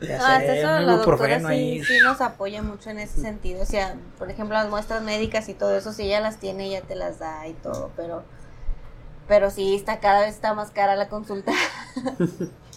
Ya 0.00 0.18
No, 0.18 0.24
hasta 0.26 0.40
sé, 0.40 0.58
eso 0.60 0.68
un 0.76 0.86
la 0.86 0.96
doctora 0.96 1.38
sí, 1.38 1.46
ahí. 1.46 1.84
sí 1.84 1.98
nos 2.02 2.20
apoya 2.20 2.62
mucho 2.62 2.90
en 2.90 2.98
ese 2.98 3.20
sentido. 3.20 3.62
O 3.62 3.66
sea, 3.66 3.94
por 4.18 4.28
ejemplo, 4.30 4.54
las 4.56 4.68
muestras 4.68 5.02
médicas 5.02 5.48
y 5.48 5.54
todo 5.54 5.76
eso, 5.76 5.92
si 5.92 6.02
ella 6.04 6.20
las 6.20 6.38
tiene, 6.38 6.66
ella 6.66 6.80
te 6.82 6.96
las 6.96 7.18
da 7.20 7.46
y 7.46 7.52
todo, 7.54 7.92
pero 7.96 8.24
pero 9.28 9.50
sí, 9.50 9.76
está 9.76 10.00
cada 10.00 10.22
vez 10.22 10.34
está 10.34 10.54
más 10.54 10.70
cara 10.70 10.96
la 10.96 11.08
consulta. 11.08 11.52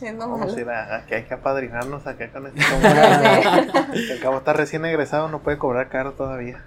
es 0.02 0.18
Vamos 0.18 0.39
normal. 0.39 0.56
a 0.58 0.60
ir 0.62 0.70
a, 0.70 0.95
a 0.97 1.06
que 1.06 1.16
hay 1.16 1.24
que 1.24 1.34
apadrinarnos 1.34 2.06
acá 2.08 2.30
con 2.32 2.47
este 2.47 2.60
Que 4.08 4.14
al 4.14 4.20
cabo 4.20 4.38
está 4.38 4.54
recién 4.54 4.84
egresado, 4.86 5.30
no 5.30 5.39
puede 5.39 5.58
cobrar 5.58 5.89
caro 5.89 6.14
todavía. 6.14 6.64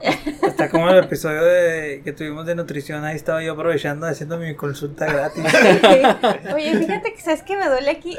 Está 0.00 0.70
como 0.70 0.88
el 0.90 0.98
episodio 0.98 1.42
de, 1.42 2.02
que 2.04 2.12
tuvimos 2.12 2.46
de 2.46 2.54
nutrición, 2.54 3.04
ahí 3.04 3.16
estaba 3.16 3.42
yo 3.42 3.54
aprovechando 3.54 4.06
haciendo 4.06 4.36
mi 4.38 4.54
consulta 4.54 5.06
gratis. 5.06 5.44
Oye, 6.54 6.78
fíjate 6.78 7.12
que 7.12 7.20
sabes 7.20 7.42
que 7.42 7.56
me 7.56 7.66
duele 7.66 7.90
aquí. 7.90 8.16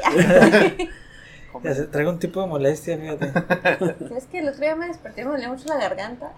Ya 1.62 1.86
traigo 1.90 2.10
un 2.10 2.18
tipo 2.18 2.42
de 2.42 2.46
molestia, 2.46 2.98
fíjate. 2.98 3.32
¿Sabes 4.08 4.26
que 4.26 4.40
el 4.40 4.48
otro 4.48 4.60
día 4.60 4.76
me 4.76 4.88
desperté 4.88 5.22
y 5.22 5.24
me 5.24 5.30
dolía 5.32 5.48
mucho 5.48 5.66
la 5.68 5.76
garganta? 5.76 6.32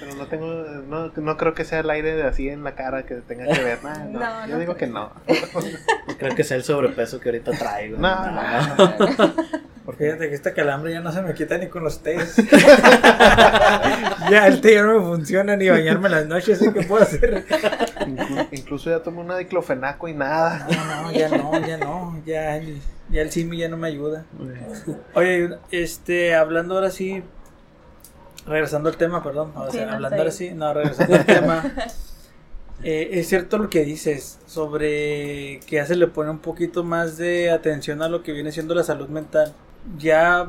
Pero 0.00 0.14
no 0.16 0.26
tengo, 0.26 0.46
no, 0.46 1.12
no 1.14 1.36
creo 1.36 1.54
que 1.54 1.64
sea 1.64 1.80
el 1.80 1.90
aire 1.90 2.14
de 2.14 2.22
así 2.24 2.48
en 2.48 2.64
la 2.64 2.74
cara 2.74 3.04
que 3.04 3.16
tenga 3.16 3.46
que 3.46 3.62
ver. 3.62 3.78
No, 3.82 3.94
no, 4.04 4.18
No, 4.20 4.46
yo 4.46 4.54
no 4.54 4.58
digo 4.60 4.76
que 4.76 4.86
no. 4.86 5.12
Creo 6.18 6.34
que 6.34 6.42
es 6.42 6.50
el 6.52 6.64
sobrepeso 6.64 7.20
que 7.20 7.28
ahorita 7.28 7.52
traigo. 7.52 7.98
No, 7.98 8.30
no. 8.30 8.94
Fíjate 9.96 10.28
que 10.28 10.34
este 10.34 10.52
calambre 10.52 10.92
ya 10.92 11.00
no 11.00 11.10
se 11.12 11.22
me 11.22 11.32
quita 11.34 11.56
ni 11.58 11.68
con 11.68 11.82
los 11.82 12.02
tés. 12.02 12.36
ya 14.30 14.46
el 14.46 14.60
té 14.60 14.74
ya 14.74 14.82
no 14.82 15.00
me 15.00 15.06
funciona 15.16 15.56
ni 15.56 15.68
bañarme 15.68 16.08
las 16.08 16.26
noches, 16.26 16.60
así 16.60 16.72
que 16.72 16.82
puedo 16.82 17.02
hacer. 17.02 17.44
Inclu- 18.00 18.48
incluso 18.52 18.90
ya 18.90 19.02
tomé 19.02 19.20
una 19.20 19.36
diclofenaco 19.38 20.08
y 20.08 20.14
nada. 20.14 20.66
No, 20.70 21.02
no, 21.02 21.12
ya 21.12 21.28
no, 21.28 21.66
ya 21.66 21.76
no, 21.78 22.22
ya, 22.26 22.56
el- 22.56 22.80
ya 23.10 23.22
el 23.22 23.30
simi 23.30 23.58
ya 23.58 23.68
no 23.68 23.76
me 23.76 23.88
ayuda. 23.88 24.24
Oye, 25.14 25.50
este, 25.70 26.34
hablando 26.34 26.74
ahora 26.74 26.90
sí, 26.90 27.22
regresando 28.48 28.88
al 28.88 28.96
tema, 28.96 29.22
perdón, 29.22 29.52
sí, 29.70 29.78
no, 29.78 29.82
hablando 29.84 30.08
está 30.08 30.16
ahora 30.16 30.30
sí, 30.30 30.50
no, 30.50 30.74
regresando 30.74 31.14
al 31.14 31.26
tema. 31.26 31.72
eh, 32.82 33.10
es 33.12 33.28
cierto 33.28 33.58
lo 33.58 33.68
que 33.68 33.84
dices 33.84 34.38
sobre 34.46 35.60
que 35.66 35.76
ya 35.76 35.86
se 35.86 35.96
le 35.96 36.06
pone 36.06 36.30
un 36.30 36.38
poquito 36.38 36.84
más 36.84 37.16
de 37.16 37.50
atención 37.50 38.02
a 38.02 38.08
lo 38.08 38.22
que 38.22 38.32
viene 38.32 38.52
siendo 38.52 38.74
la 38.74 38.82
salud 38.82 39.08
mental. 39.08 39.52
Ya 39.98 40.48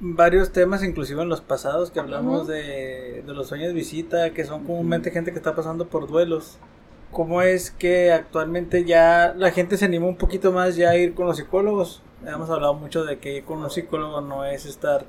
varios 0.00 0.52
temas, 0.52 0.82
inclusive 0.82 1.22
en 1.22 1.28
los 1.28 1.40
pasados, 1.40 1.90
que 1.90 2.00
hablamos 2.00 2.46
de, 2.46 3.22
de 3.26 3.34
los 3.34 3.48
sueños 3.48 3.68
de 3.68 3.74
visita, 3.74 4.30
que 4.30 4.44
son 4.44 4.64
comúnmente 4.64 5.10
gente 5.10 5.32
que 5.32 5.38
está 5.38 5.54
pasando 5.54 5.88
por 5.88 6.08
duelos. 6.08 6.58
¿Cómo 7.10 7.42
es 7.42 7.72
que 7.72 8.12
actualmente 8.12 8.84
ya 8.84 9.34
la 9.36 9.50
gente 9.50 9.76
se 9.76 9.84
anima 9.86 10.06
un 10.06 10.16
poquito 10.16 10.52
más 10.52 10.76
ya 10.76 10.90
a 10.90 10.96
ir 10.96 11.14
con 11.14 11.26
los 11.26 11.38
psicólogos? 11.38 12.02
Hemos 12.24 12.50
hablado 12.50 12.74
mucho 12.74 13.04
de 13.04 13.18
que 13.18 13.38
ir 13.38 13.44
con 13.44 13.58
un 13.58 13.70
psicólogo 13.70 14.20
no 14.20 14.44
es 14.44 14.64
estar 14.64 15.04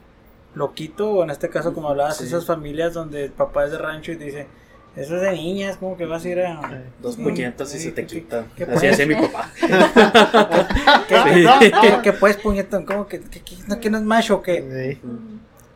loquito, 0.53 1.09
o 1.11 1.23
en 1.23 1.29
este 1.29 1.49
caso, 1.49 1.73
como 1.73 1.89
hablabas, 1.89 2.17
Sí. 2.17 2.25
esas 2.25 2.45
familias 2.45 2.93
donde 2.93 3.25
el 3.25 3.31
papá 3.31 3.65
es 3.65 3.71
de 3.71 3.77
rancho 3.77 4.11
y 4.11 4.17
te 4.17 4.25
dice, 4.25 4.47
eso 4.95 5.15
es 5.15 5.21
de 5.21 5.31
niñas, 5.31 5.77
como 5.77 5.95
que 5.95 6.05
vas 6.05 6.25
a 6.25 6.29
ir 6.29 6.41
a... 6.41 6.83
Dos 7.01 7.15
puñetas 7.15 7.73
y 7.75 7.79
se 7.79 7.91
te 7.91 8.05
¿Qué- 8.05 8.15
quitan. 8.21 8.45
Así 8.75 8.87
hacía 8.87 9.05
mi 9.07 9.15
papá. 9.15 9.49
¿Qué, 11.07 11.15
Sí. 11.33 11.43
no, 11.43 11.97
no, 11.97 12.01
¿qué 12.01 12.11
puedes, 12.13 12.37
puñetón? 12.37 12.85
¿Cómo 12.85 13.07
que, 13.07 13.21
que, 13.21 13.39
que- 13.41 13.55
no, 13.67 13.79
que 13.79 13.89
no 13.89 13.97
es 13.97 14.03
macho 14.03 14.35
o 14.35 14.41
qué? 14.41 14.97
Sí. 15.01 15.09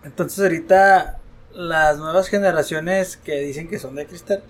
Entonces 0.03 0.39
ahorita 0.39 1.19
las 1.53 1.97
nuevas 1.97 2.27
generaciones 2.27 3.15
que 3.15 3.39
dicen 3.39 3.69
que 3.69 3.79
son 3.79 3.95
de 3.95 4.05
cristal, 4.05 4.43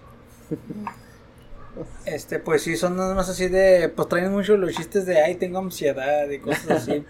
este, 2.05 2.39
pues 2.39 2.63
sí, 2.63 2.76
son 2.78 2.95
nada 2.97 3.13
más 3.13 3.30
así 3.30 3.47
de, 3.47 3.89
pues 3.95 4.07
traen 4.09 4.32
mucho 4.32 4.57
los 4.57 4.73
chistes 4.73 5.05
de, 5.05 5.21
ay, 5.21 5.36
tengo 5.36 5.59
ansiedad 5.59 6.28
y 6.30 6.39
cosas 6.39 6.71
así. 6.71 7.05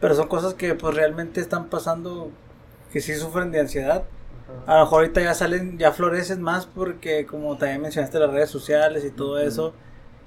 Pero 0.00 0.14
son 0.14 0.28
cosas 0.28 0.54
que 0.54 0.74
pues 0.74 0.94
realmente 0.94 1.40
están 1.40 1.68
pasando, 1.68 2.30
que 2.92 3.00
sí 3.00 3.14
sufren 3.14 3.50
de 3.50 3.60
ansiedad. 3.60 4.04
A 4.66 4.76
lo 4.76 4.80
mejor 4.80 5.00
ahorita 5.00 5.20
ya 5.20 5.34
salen, 5.34 5.78
ya 5.78 5.92
florecen 5.92 6.40
más 6.40 6.66
porque 6.66 7.26
como 7.26 7.58
también 7.58 7.82
mencionaste 7.82 8.18
las 8.18 8.32
redes 8.32 8.50
sociales 8.50 9.04
y 9.04 9.10
todo 9.10 9.38
eso, 9.38 9.74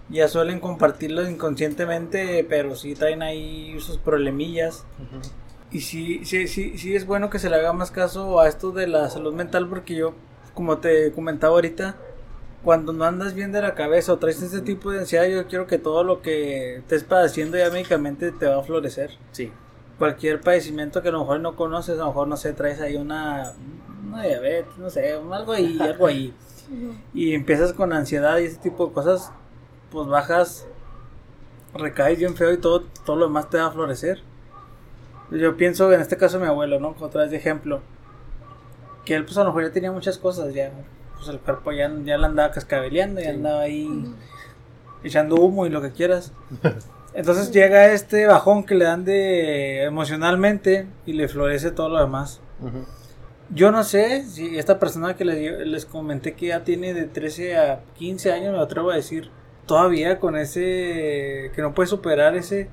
ya 0.10 0.28
suelen 0.28 0.60
compartirlo 0.60 1.28
inconscientemente, 1.28 2.46
pero 2.48 2.76
sí 2.76 2.94
traen 2.96 3.22
ahí 3.22 3.80
sus 3.80 3.98
problemillas. 3.98 4.86
Y 5.72 5.82
sí, 5.82 6.26
sí, 6.26 6.48
sí, 6.48 6.78
sí 6.78 6.96
es 6.96 7.06
bueno 7.06 7.30
que 7.30 7.40
se 7.40 7.50
le 7.50 7.56
haga 7.56 7.72
más 7.72 7.92
caso 7.92 8.40
a 8.42 8.48
esto 8.48 8.72
de 8.72 8.88
la 8.88 9.10
salud 9.10 9.34
mental 9.34 9.70
porque 9.70 9.96
yo, 9.96 10.14
como 10.54 10.80
te 10.80 11.12
comentaba 11.14 11.54
ahorita, 11.54 11.96
cuando 12.64 12.94
no 12.94 13.06
andas 13.06 13.34
bien 13.34 13.52
de 13.52 13.62
la 13.62 13.74
cabeza 13.74 14.14
o 14.14 14.18
traes 14.18 14.42
ese 14.42 14.62
tipo 14.62 14.92
de 14.92 15.00
ansiedad, 15.00 15.28
yo 15.28 15.48
quiero 15.48 15.66
que 15.68 15.78
todo 15.78 16.04
lo 16.04 16.22
que 16.22 16.78
estés 16.78 17.04
padeciendo 17.04 17.58
ya 17.58 17.70
médicamente 17.70 18.32
te 18.32 18.46
va 18.46 18.60
a 18.60 18.64
florecer. 18.64 19.12
Sí. 19.32 19.52
Cualquier 19.98 20.42
padecimiento 20.42 21.02
que 21.02 21.10
a 21.10 21.12
lo 21.12 21.20
mejor 21.20 21.40
no 21.40 21.56
conoces, 21.56 21.96
a 21.96 22.04
lo 22.04 22.08
mejor 22.08 22.28
no 22.28 22.38
sé, 22.38 22.54
traes 22.54 22.80
ahí 22.80 22.96
una, 22.96 23.54
una 24.08 24.24
diabetes, 24.24 24.78
no 24.78 24.90
sé, 24.90 25.14
algo 25.14 25.54
ahí, 25.54 25.78
algo 25.82 26.08
ahí. 26.08 26.34
Y 27.14 27.34
empiezas 27.34 27.74
con 27.74 27.94
ansiedad 27.94 28.38
y 28.38 28.46
ese 28.46 28.58
tipo 28.58 28.88
de 28.88 28.94
cosas, 28.94 29.32
pues 29.92 30.08
bajas, 30.08 30.68
recaes 31.74 32.20
bien 32.20 32.36
feo 32.36 32.54
y 32.54 32.58
todo, 32.58 32.84
todo 33.06 33.16
lo 33.16 33.26
demás 33.26 33.50
te 33.50 33.58
va 33.58 33.68
a 33.68 33.72
florecer. 33.72 34.22
Yo 35.32 35.58
pienso 35.58 35.92
en 35.92 36.02
este 36.02 36.18
caso 36.18 36.40
mi 36.40 36.46
abuelo, 36.46 36.80
¿no? 36.80 36.96
Otra 37.00 37.22
vez 37.22 37.32
de 37.32 37.38
ejemplo. 37.38 37.82
Que 39.06 39.16
él 39.16 39.26
pues 39.26 39.38
a 39.38 39.42
lo 39.42 39.48
mejor 39.48 39.64
ya 39.64 39.72
tenía 39.72 39.92
muchas 39.92 40.18
cosas, 40.18 40.54
ya. 40.54 40.72
Pues 41.22 41.30
el 41.36 41.40
cuerpo 41.40 41.72
ya, 41.72 41.92
ya 42.04 42.18
le 42.18 42.26
andaba 42.26 42.52
cascabeleando, 42.52 43.22
ya 43.22 43.30
andaba 43.30 43.62
ahí 43.62 43.88
echando 45.04 45.36
humo 45.36 45.66
y 45.68 45.70
lo 45.70 45.82
que 45.82 45.92
quieras. 45.92 46.32
Entonces 47.14 47.52
llega 47.52 47.92
este 47.92 48.26
bajón 48.26 48.64
que 48.64 48.74
le 48.74 48.86
dan 48.86 49.04
de 49.06 49.84
emocionalmente 49.84 50.88
y 51.06 51.14
le 51.14 51.28
florece 51.28 51.70
todo 51.72 51.90
lo 51.90 52.00
demás. 52.00 52.40
Yo 53.54 53.72
no 53.72 53.84
sé 53.84 54.24
si 54.26 54.58
esta 54.58 54.80
persona 54.80 55.16
que 55.16 55.26
les, 55.26 55.68
les 55.68 55.86
comenté 55.86 56.34
que 56.34 56.48
ya 56.48 56.64
tiene 56.64 56.94
de 56.94 57.04
13 57.04 57.58
a 57.58 57.82
15 57.98 58.32
años, 58.32 58.56
me 58.56 58.62
atrevo 58.62 58.92
a 58.92 58.96
decir, 58.96 59.30
todavía 59.66 60.20
con 60.20 60.38
ese, 60.38 61.52
que 61.54 61.62
no 61.62 61.74
puede 61.74 61.88
superar 61.88 62.36
ese 62.36 62.70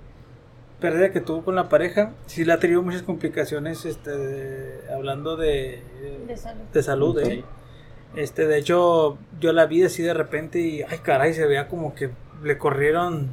pérdida 0.80 1.10
que 1.10 1.20
tuvo 1.20 1.42
con 1.44 1.56
la 1.56 1.68
pareja, 1.68 2.12
sí 2.26 2.44
le 2.44 2.52
ha 2.52 2.60
tenido 2.60 2.80
muchas 2.82 3.02
complicaciones, 3.02 3.84
este, 3.84 4.16
de- 4.16 4.92
hablando 4.94 5.36
de, 5.36 5.82
De 6.28 6.36
salud. 6.36 6.62
de 6.72 6.82
salud, 6.84 7.18
¿eh? 7.18 7.44
Este, 8.16 8.46
de 8.46 8.58
hecho, 8.58 9.18
yo 9.40 9.52
la 9.52 9.66
vi 9.66 9.84
así 9.84 10.02
de 10.02 10.14
repente 10.14 10.58
y, 10.60 10.82
ay, 10.82 10.98
caray, 11.02 11.34
se 11.34 11.46
veía 11.46 11.68
como 11.68 11.94
que 11.94 12.10
le 12.42 12.56
corrieron 12.58 13.28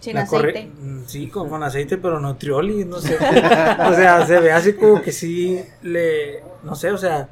Sin 0.00 0.14
la 0.14 0.22
aceite. 0.22 0.70
Mm, 0.80 1.04
Sí, 1.06 1.28
con, 1.28 1.48
con 1.48 1.62
aceite, 1.62 1.96
pero 1.98 2.20
no 2.20 2.36
trioli, 2.36 2.84
no 2.84 3.00
sé. 3.00 3.16
o 3.16 3.94
sea, 3.94 4.24
se 4.26 4.38
ve 4.40 4.52
así 4.52 4.74
como 4.74 5.02
que 5.02 5.10
sí 5.12 5.60
le. 5.82 6.42
No 6.62 6.74
sé, 6.74 6.90
o 6.90 6.98
sea, 6.98 7.28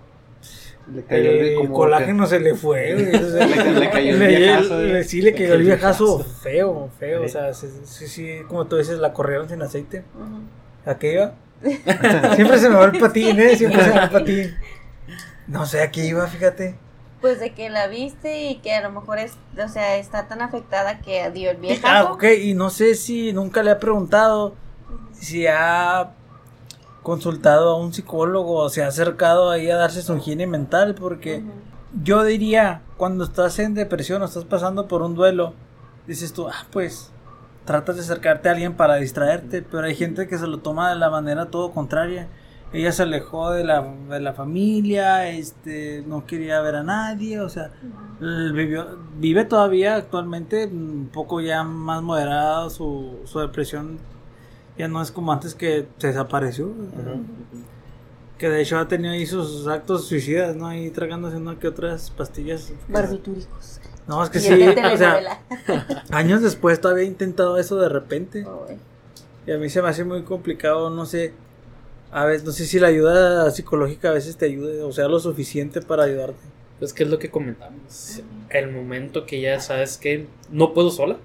Le 0.93 1.03
cayó 1.05 1.31
el 1.31 1.39
el, 1.49 1.55
como 1.57 1.75
colágeno 1.75 2.27
se 2.27 2.41
le 2.41 2.55
fue. 2.55 2.95
o 2.95 3.31
sea, 3.31 3.47
Le- 3.47 3.73
le 3.81 3.91
cayó 3.91 4.15
el 4.15 4.27
viejazo, 4.27 4.81
le- 4.81 5.05
sí, 5.05 5.21
le 5.21 5.33
cayó 5.35 5.55
el 5.55 5.61
El 5.61 5.67
viejazo 5.67 6.19
feo, 6.43 6.89
feo. 6.99 7.25
O 7.25 7.29
sea, 7.29 7.53
sí, 7.53 7.69
sí, 7.85 8.07
sí, 8.09 8.39
como 8.49 8.67
tú 8.67 8.77
dices, 8.79 8.99
la 8.99 9.13
corrieron 9.13 9.49
sin 9.49 9.61
aceite. 9.63 10.03
Ujú. 10.15 10.91
¿A 10.91 10.99
qué 10.99 11.13
iba? 11.13 11.35
Siempre 12.37 12.59
se 12.59 12.69
me 12.71 12.77
va 12.77 12.87
el 12.87 12.99
patín, 12.99 13.39
¿eh? 13.41 13.57
Siempre 13.57 13.83
se 13.83 13.91
me 13.91 13.97
va 13.97 14.05
el 14.05 14.11
patín. 14.11 14.55
No 15.49 15.67
sé, 15.67 15.83
¿a 15.83 15.91
qué 15.91 16.07
iba? 16.07 16.27
Fíjate. 16.27 16.79
Pues 17.21 17.41
de 17.41 17.53
que 17.53 17.69
la 17.69 17.89
viste 17.89 18.49
y 18.49 18.57
que 18.59 18.75
a 18.75 18.83
lo 18.83 18.93
mejor 18.93 19.19
es, 19.19 19.33
o 19.63 19.69
sea, 19.69 19.97
está 19.97 20.29
tan 20.29 20.41
afectada 20.41 21.01
que 21.01 21.29
dio 21.33 21.51
el 21.51 21.57
Ah, 21.57 21.61
viejazo. 21.61 22.13
ok, 22.13 22.25
y 22.43 22.55
no 22.55 22.71
sé 22.71 22.95
si 22.95 23.33
nunca 23.33 23.63
le 23.65 23.73
he 23.73 23.77
preguntado 23.77 24.55
si 25.13 25.47
ha 25.49 26.11
consultado 27.03 27.71
a 27.71 27.77
un 27.77 27.93
psicólogo 27.93 28.55
o 28.55 28.69
se 28.69 28.85
ha 28.85 28.89
acercado 28.89 29.51
ahí 29.51 29.69
a 29.71 29.77
darse 29.77 30.03
su 30.03 30.17
higiene 30.17 30.47
mental, 30.47 30.95
porque 30.95 31.43
yo 32.05 32.23
diría, 32.23 32.83
cuando 32.97 33.25
estás 33.25 33.59
en 33.59 33.75
depresión 33.75 34.23
o 34.23 34.27
estás 34.27 34.45
pasando 34.45 34.87
por 34.87 35.03
un 35.03 35.15
duelo, 35.15 35.55
dices 36.07 36.33
tú, 36.33 36.49
ah, 36.49 36.67
pues 36.71 37.11
tratas 37.65 37.97
de 37.97 38.03
acercarte 38.03 38.49
a 38.49 38.53
alguien 38.53 38.75
para 38.75 38.95
distraerte, 38.97 39.63
pero 39.63 39.87
hay 39.87 39.95
gente 39.97 40.29
que 40.29 40.39
se 40.39 40.47
lo 40.47 40.59
toma 40.59 40.91
de 40.91 40.97
la 40.97 41.11
manera 41.11 41.47
todo 41.47 41.73
contraria. 41.73 42.29
Ella 42.73 42.93
se 42.93 43.03
alejó 43.05 43.51
de 43.53 43.65
la, 43.65 43.81
de 44.11 44.21
la 44.21 44.35
familia, 44.35 45.29
este, 45.31 46.05
no 46.07 46.27
quería 46.27 46.61
ver 46.61 46.77
a 46.77 46.83
nadie, 46.83 47.41
o 47.41 47.49
sea, 47.49 47.71
vivió- 48.21 48.99
vive 49.19 49.45
todavía 49.47 49.97
actualmente 49.97 50.67
un 50.67 51.09
poco 51.13 51.41
ya 51.41 51.63
más 51.63 52.03
moderado, 52.03 52.69
su, 52.69 53.21
su 53.25 53.39
depresión 53.41 53.99
ya 54.77 54.87
no 54.87 55.01
es 55.01 55.11
como 55.11 55.33
antes 55.33 55.55
que 55.55 55.87
se 55.97 56.09
desapareció. 56.09 56.71
Que 58.39 58.49
de 58.49 58.61
hecho 58.63 58.79
ha 58.79 58.87
tenido 58.87 59.13
ahí 59.15 59.27
sus 59.27 59.67
actos 59.67 60.07
suicidas, 60.07 60.55
¿no? 60.55 60.69
Ahí 60.69 60.91
tragándose 60.91 61.37
una 61.39 61.59
que 61.59 61.67
otras 61.67 62.11
pastillas. 62.11 62.73
Barbitúricos. 62.87 63.81
No, 64.07 64.23
es 64.23 64.31
que 64.31 64.39
Y 64.39 64.41
sí, 64.43 64.53
o 64.93 64.97
sea, 64.97 65.41
años 66.13 66.43
después 66.43 66.81
todavía 66.81 67.03
he 67.05 67.07
intentado 67.09 67.59
eso 67.59 67.77
de 67.77 67.89
repente. 67.89 68.47
Ay. 68.69 68.79
Y 69.47 69.53
a 69.53 69.59
mí 69.59 69.69
se 69.69 69.83
me 69.83 69.89
hace 69.89 70.05
muy 70.05 70.23
complicado, 70.23 70.89
no 70.91 71.05
sé. 71.07 71.35
A 72.11 72.25
veces, 72.25 72.45
no 72.45 72.53
sé 72.53 72.67
si 72.67 72.79
la 72.79 72.89
ayuda 72.89 73.51
psicológica 73.51 74.11
a 74.11 74.13
veces 74.13 74.37
te 74.37 74.47
ayude, 74.47 74.83
o 74.83 74.93
sea, 74.93 75.09
lo 75.09 75.21
suficiente 75.21 75.83
para 75.83 76.05
ayudarte. 76.05 76.41
Es 76.81 76.93
que 76.93 77.03
es 77.03 77.11
lo 77.11 77.19
que 77.19 77.31
comentamos. 77.31 78.23
El 78.51 78.71
momento 78.71 79.27
que 79.27 79.41
ya 79.41 79.61
sabes 79.61 79.99
que 79.99 80.27
no 80.51 80.73
puedo 80.75 80.91
sola. 80.91 81.17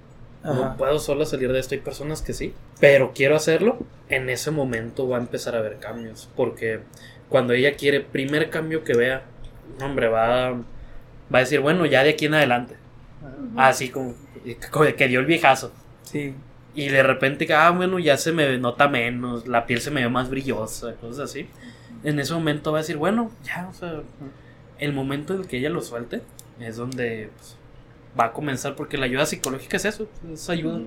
Ajá. 0.44 0.54
No 0.54 0.78
puedo 0.78 1.00
sola 1.00 1.26
salir 1.26 1.52
de 1.54 1.60
esto. 1.60 1.76
Hay 1.76 1.82
personas 1.82 2.22
que 2.22 2.34
sí. 2.34 2.54
Pero 2.80 3.12
quiero 3.14 3.36
hacerlo. 3.36 3.78
En 4.10 4.30
ese 4.30 4.52
momento 4.52 5.08
va 5.08 5.18
a 5.18 5.22
empezar 5.22 5.56
a 5.56 5.60
haber 5.60 5.78
cambios. 5.78 6.28
Porque 6.36 6.80
cuando 7.30 7.54
ella 7.54 7.76
quiere, 7.76 8.02
primer 8.02 8.50
cambio 8.50 8.84
que 8.84 8.96
vea, 8.96 9.24
hombre, 9.82 10.08
va, 10.08 10.52
va 10.52 11.38
a 11.38 11.40
decir, 11.40 11.60
bueno, 11.60 11.86
ya 11.86 12.04
de 12.04 12.10
aquí 12.12 12.26
en 12.26 12.34
adelante. 12.34 12.76
Así 13.56 13.90
como 13.90 14.16
como 14.72 14.86
que 14.96 15.08
dio 15.08 15.20
el 15.20 15.26
viejazo. 15.26 15.72
Sí. 16.04 16.34
Y 16.76 16.88
de 16.90 17.04
repente, 17.04 17.52
ah, 17.54 17.70
bueno, 17.72 18.00
ya 18.00 18.18
se 18.18 18.32
me 18.32 18.58
nota 18.58 18.88
menos, 18.88 19.48
la 19.48 19.66
piel 19.66 19.80
se 19.82 19.92
me 19.92 20.02
ve 20.02 20.10
más 20.10 20.30
brillosa, 20.30 20.96
cosas 20.96 21.30
así. 21.30 21.48
En 22.04 22.20
ese 22.20 22.34
momento 22.34 22.72
va 22.72 22.80
a 22.80 22.82
decir, 22.82 22.98
bueno, 22.98 23.32
ya, 23.44 23.68
o 23.70 23.74
sea, 23.74 24.02
el 24.80 24.92
momento 24.94 25.34
en 25.36 25.42
el 25.42 25.48
que 25.48 25.58
ella 25.60 25.70
lo 25.70 25.82
suelte 25.82 26.22
es 26.60 26.76
donde 26.78 27.30
pues, 27.38 27.58
va 28.20 28.26
a 28.26 28.34
comenzar, 28.34 28.76
porque 28.76 28.98
la 28.98 29.06
ayuda 29.06 29.26
psicológica 29.26 29.78
es 29.78 29.86
eso, 29.86 30.08
es 30.32 30.50
ayuda. 30.50 30.80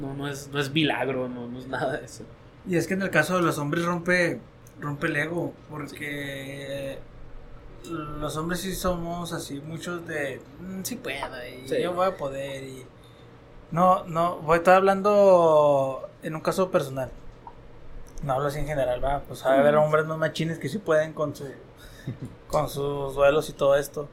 No, 0.00 0.14
no 0.14 0.28
es, 0.28 0.48
no 0.52 0.58
es 0.58 0.70
milagro, 0.72 1.28
no, 1.28 1.46
no 1.48 1.58
es 1.58 1.66
nada 1.68 1.98
de 1.98 2.04
eso. 2.04 2.24
Y 2.68 2.76
es 2.76 2.86
que 2.86 2.94
en 2.94 3.02
el 3.02 3.10
caso 3.10 3.36
de 3.36 3.42
los 3.42 3.58
hombres 3.58 3.84
rompe, 3.84 4.40
rompe 4.80 5.06
el 5.06 5.16
ego, 5.16 5.54
porque 5.70 6.98
los 7.90 8.36
hombres 8.36 8.60
sí 8.60 8.74
somos 8.74 9.32
así, 9.32 9.60
muchos 9.60 10.06
de, 10.06 10.40
"Mm, 10.60 10.82
sí 10.82 10.96
puedo, 10.96 11.16
y 11.46 11.68
Sí. 11.68 11.76
yo 11.82 11.94
voy 11.94 12.08
a 12.08 12.16
poder, 12.16 12.62
y 12.64 12.84
no, 13.72 14.04
no, 14.04 14.36
voy 14.38 14.54
a 14.54 14.58
estar 14.58 14.74
hablando 14.76 16.08
en 16.22 16.34
un 16.34 16.40
caso 16.40 16.70
personal, 16.70 17.10
no 18.22 18.34
hablo 18.34 18.48
así 18.48 18.58
en 18.58 18.66
general, 18.66 19.02
va, 19.02 19.20
pues 19.26 19.44
a 19.44 19.60
ver 19.62 19.76
hombres 19.76 20.06
más 20.06 20.18
machines 20.18 20.58
que 20.58 20.68
sí 20.68 20.78
pueden 20.78 21.12
con 21.12 21.34
su, 21.34 21.46
con 22.48 22.68
sus 22.68 23.14
duelos 23.14 23.48
y 23.48 23.52
todo 23.52 23.76
esto, 23.76 24.08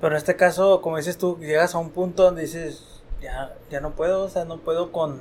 pero 0.00 0.14
en 0.14 0.18
este 0.18 0.36
caso, 0.36 0.80
como 0.80 0.96
dices 0.96 1.18
tú, 1.18 1.38
llegas 1.40 1.74
a 1.74 1.78
un 1.78 1.90
punto 1.90 2.22
donde 2.22 2.42
dices, 2.42 3.02
ya, 3.20 3.56
ya 3.70 3.80
no 3.80 3.92
puedo, 3.92 4.24
o 4.24 4.28
sea, 4.28 4.44
no 4.44 4.58
puedo 4.58 4.92
con 4.92 5.14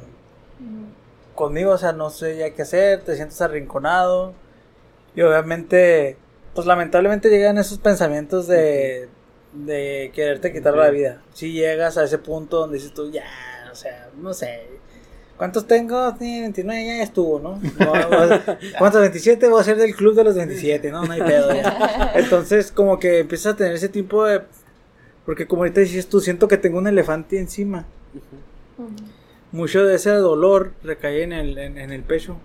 Ujú. 0.59 0.85
conmigo, 1.35 1.71
o 1.71 1.77
sea, 1.77 1.93
no 1.93 2.09
sé 2.09 2.37
ya 2.37 2.51
qué 2.51 2.61
hacer, 2.61 3.01
te 3.01 3.15
sientes 3.15 3.41
arrinconado. 3.41 4.33
Y 5.15 5.21
obviamente, 5.21 6.17
pues 6.53 6.67
lamentablemente 6.67 7.29
llegan 7.29 7.57
esos 7.57 7.79
pensamientos 7.79 8.45
de, 8.47 9.09
de 9.53 10.11
quererte 10.13 10.53
quitar 10.53 10.75
la 10.75 10.89
vida. 10.89 11.23
Si 11.33 11.53
llegas 11.53 11.97
a 11.97 12.03
ese 12.03 12.19
punto 12.19 12.59
donde 12.59 12.77
dices 12.77 12.93
tú, 12.93 13.09
ya, 13.09 13.23
sea, 13.77 14.09
no 14.19 14.33
sé. 14.33 14.67
¿Cuántos 15.37 15.67
tengo? 15.67 16.11
Sí, 16.17 16.41
29, 16.41 16.85
ya 16.85 17.03
estuvo, 17.03 17.39
¿no? 17.39 17.61
¿Cuántos? 18.79 19.01
27, 19.01 19.47
voy 19.47 19.61
a 19.61 19.63
ser 19.63 19.77
del 19.77 19.95
club 19.95 20.15
de 20.15 20.23
los 20.23 20.35
27, 20.35 20.91
¿no? 20.91 21.05
No 21.05 21.13
hay 21.13 21.21
pedo. 21.21 21.53
ya. 21.53 22.11
Entonces, 22.15 22.71
como 22.71 22.99
que 22.99 23.19
empiezas 23.19 23.53
a 23.53 23.57
tener 23.57 23.73
ese 23.73 23.87
tipo 23.89 24.25
de... 24.25 24.41
Porque 25.25 25.45
como 25.45 25.61
ahorita 25.61 25.81
dices 25.81 26.07
tú, 26.07 26.19
siento 26.21 26.47
que 26.47 26.57
tengo 26.57 26.79
un 26.79 26.87
elefante 26.87 27.37
encima 27.37 27.85
mucho 29.51 29.85
de 29.85 29.95
ese 29.95 30.11
dolor 30.11 30.73
recae 30.83 31.23
en 31.23 31.33
el, 31.33 31.57
en, 31.57 31.77
en 31.77 31.91
el 31.91 32.03
pecho. 32.03 32.37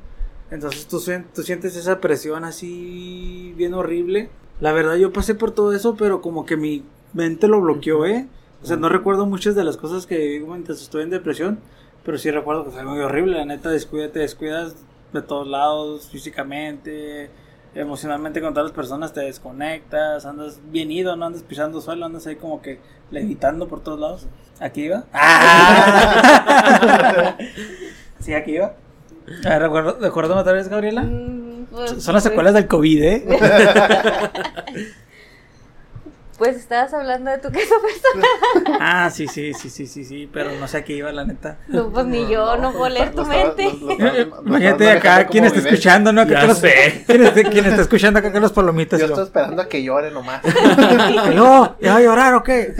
Entonces 0.50 0.86
tú 0.86 1.00
sientes 1.00 1.76
esa 1.76 2.00
presión 2.00 2.44
así 2.44 3.54
bien 3.56 3.74
horrible. 3.74 4.28
La 4.60 4.72
verdad 4.72 4.96
yo 4.96 5.12
pasé 5.12 5.34
por 5.34 5.50
todo 5.52 5.72
eso, 5.72 5.96
pero 5.96 6.20
como 6.20 6.44
que 6.44 6.56
mi 6.56 6.84
mente 7.14 7.48
lo 7.48 7.60
bloqueó, 7.60 8.06
¿eh? 8.06 8.26
O 8.62 8.66
sea, 8.66 8.76
no 8.76 8.88
recuerdo 8.88 9.26
muchas 9.26 9.54
de 9.54 9.64
las 9.64 9.76
cosas 9.76 10.06
que 10.06 10.16
viví 10.16 10.44
mientras 10.44 10.80
estuve 10.80 11.02
en 11.02 11.10
depresión, 11.10 11.58
pero 12.04 12.16
sí 12.18 12.30
recuerdo 12.30 12.64
que 12.64 12.70
fue 12.70 12.84
muy 12.84 13.00
horrible. 13.00 13.36
La 13.38 13.44
neta, 13.44 13.70
descuida, 13.70 14.08
te 14.10 14.20
descuidas 14.20 14.76
de 15.12 15.20
todos 15.22 15.48
lados, 15.48 16.08
físicamente, 16.10 17.28
emocionalmente 17.74 18.40
con 18.40 18.54
todas 18.54 18.70
las 18.70 18.76
personas, 18.76 19.12
te 19.12 19.20
desconectas, 19.20 20.24
andas 20.26 20.60
bien 20.70 20.90
ido, 20.92 21.16
no 21.16 21.26
andas 21.26 21.42
pisando 21.42 21.80
suelo, 21.80 22.06
andas 22.06 22.26
ahí 22.26 22.36
como 22.36 22.62
que 22.62 22.78
levitando 23.10 23.66
por 23.68 23.82
todos 23.82 23.98
lados. 23.98 24.26
¿Aquí 24.60 24.82
iba? 24.84 25.04
¡Ah! 25.12 26.16
sí, 28.20 28.32
aquí 28.34 28.52
iba. 28.52 28.74
A 29.44 29.48
ver, 29.48 29.62
¿recuerdo, 29.62 29.98
¿recuerdo 30.00 30.36
otra 30.36 30.52
vez, 30.52 30.68
Gabriela? 30.68 31.02
Mm, 31.02 31.66
Pues, 31.70 31.90
Son 32.02 32.14
las 32.14 32.22
pues, 32.22 32.32
secuelas 32.32 32.54
del 32.54 32.66
COVID, 32.68 33.02
¿eh? 33.02 33.24
Pues 36.42 36.56
estabas 36.56 36.92
hablando 36.92 37.30
de 37.30 37.38
tu 37.38 37.52
queso 37.52 37.74
personal. 37.80 38.78
Ah, 38.80 39.10
sí, 39.10 39.28
sí, 39.28 39.54
sí, 39.54 39.70
sí, 39.70 39.86
sí, 39.86 40.04
sí, 40.04 40.28
pero 40.32 40.50
no 40.58 40.66
sé 40.66 40.78
a 40.78 40.84
qué 40.84 40.94
iba 40.94 41.12
la 41.12 41.24
neta. 41.24 41.58
No, 41.68 41.88
pues 41.90 42.04
ni 42.06 42.28
yo, 42.28 42.56
no 42.56 42.72
puedo 42.72 42.88
leer 42.88 43.14
tu 43.14 43.24
mente. 43.24 43.68
estaba 43.68 44.40
Imagínate 44.44 44.90
acá 44.90 45.24
quién 45.28 45.44
está 45.44 45.60
escuchando, 45.60 46.12
¿no? 46.12 46.26
Ya 46.26 46.52
sé. 46.52 47.04
¿Quién, 47.06 47.26
está, 47.26 47.48
quién 47.48 47.66
está 47.66 47.82
escuchando 47.82 48.18
acá 48.18 48.32
con 48.32 48.42
los 48.42 48.50
palomitas? 48.50 48.98
Yo 48.98 49.06
estoy 49.06 49.22
esperando 49.22 49.62
a 49.62 49.68
que 49.68 49.84
llore 49.84 50.10
nomás. 50.10 50.42
No, 51.32 51.76
¿ya 51.80 51.92
va 51.92 51.98
a 51.98 52.02
llorar 52.02 52.34
o 52.34 52.42
qué? 52.42 52.74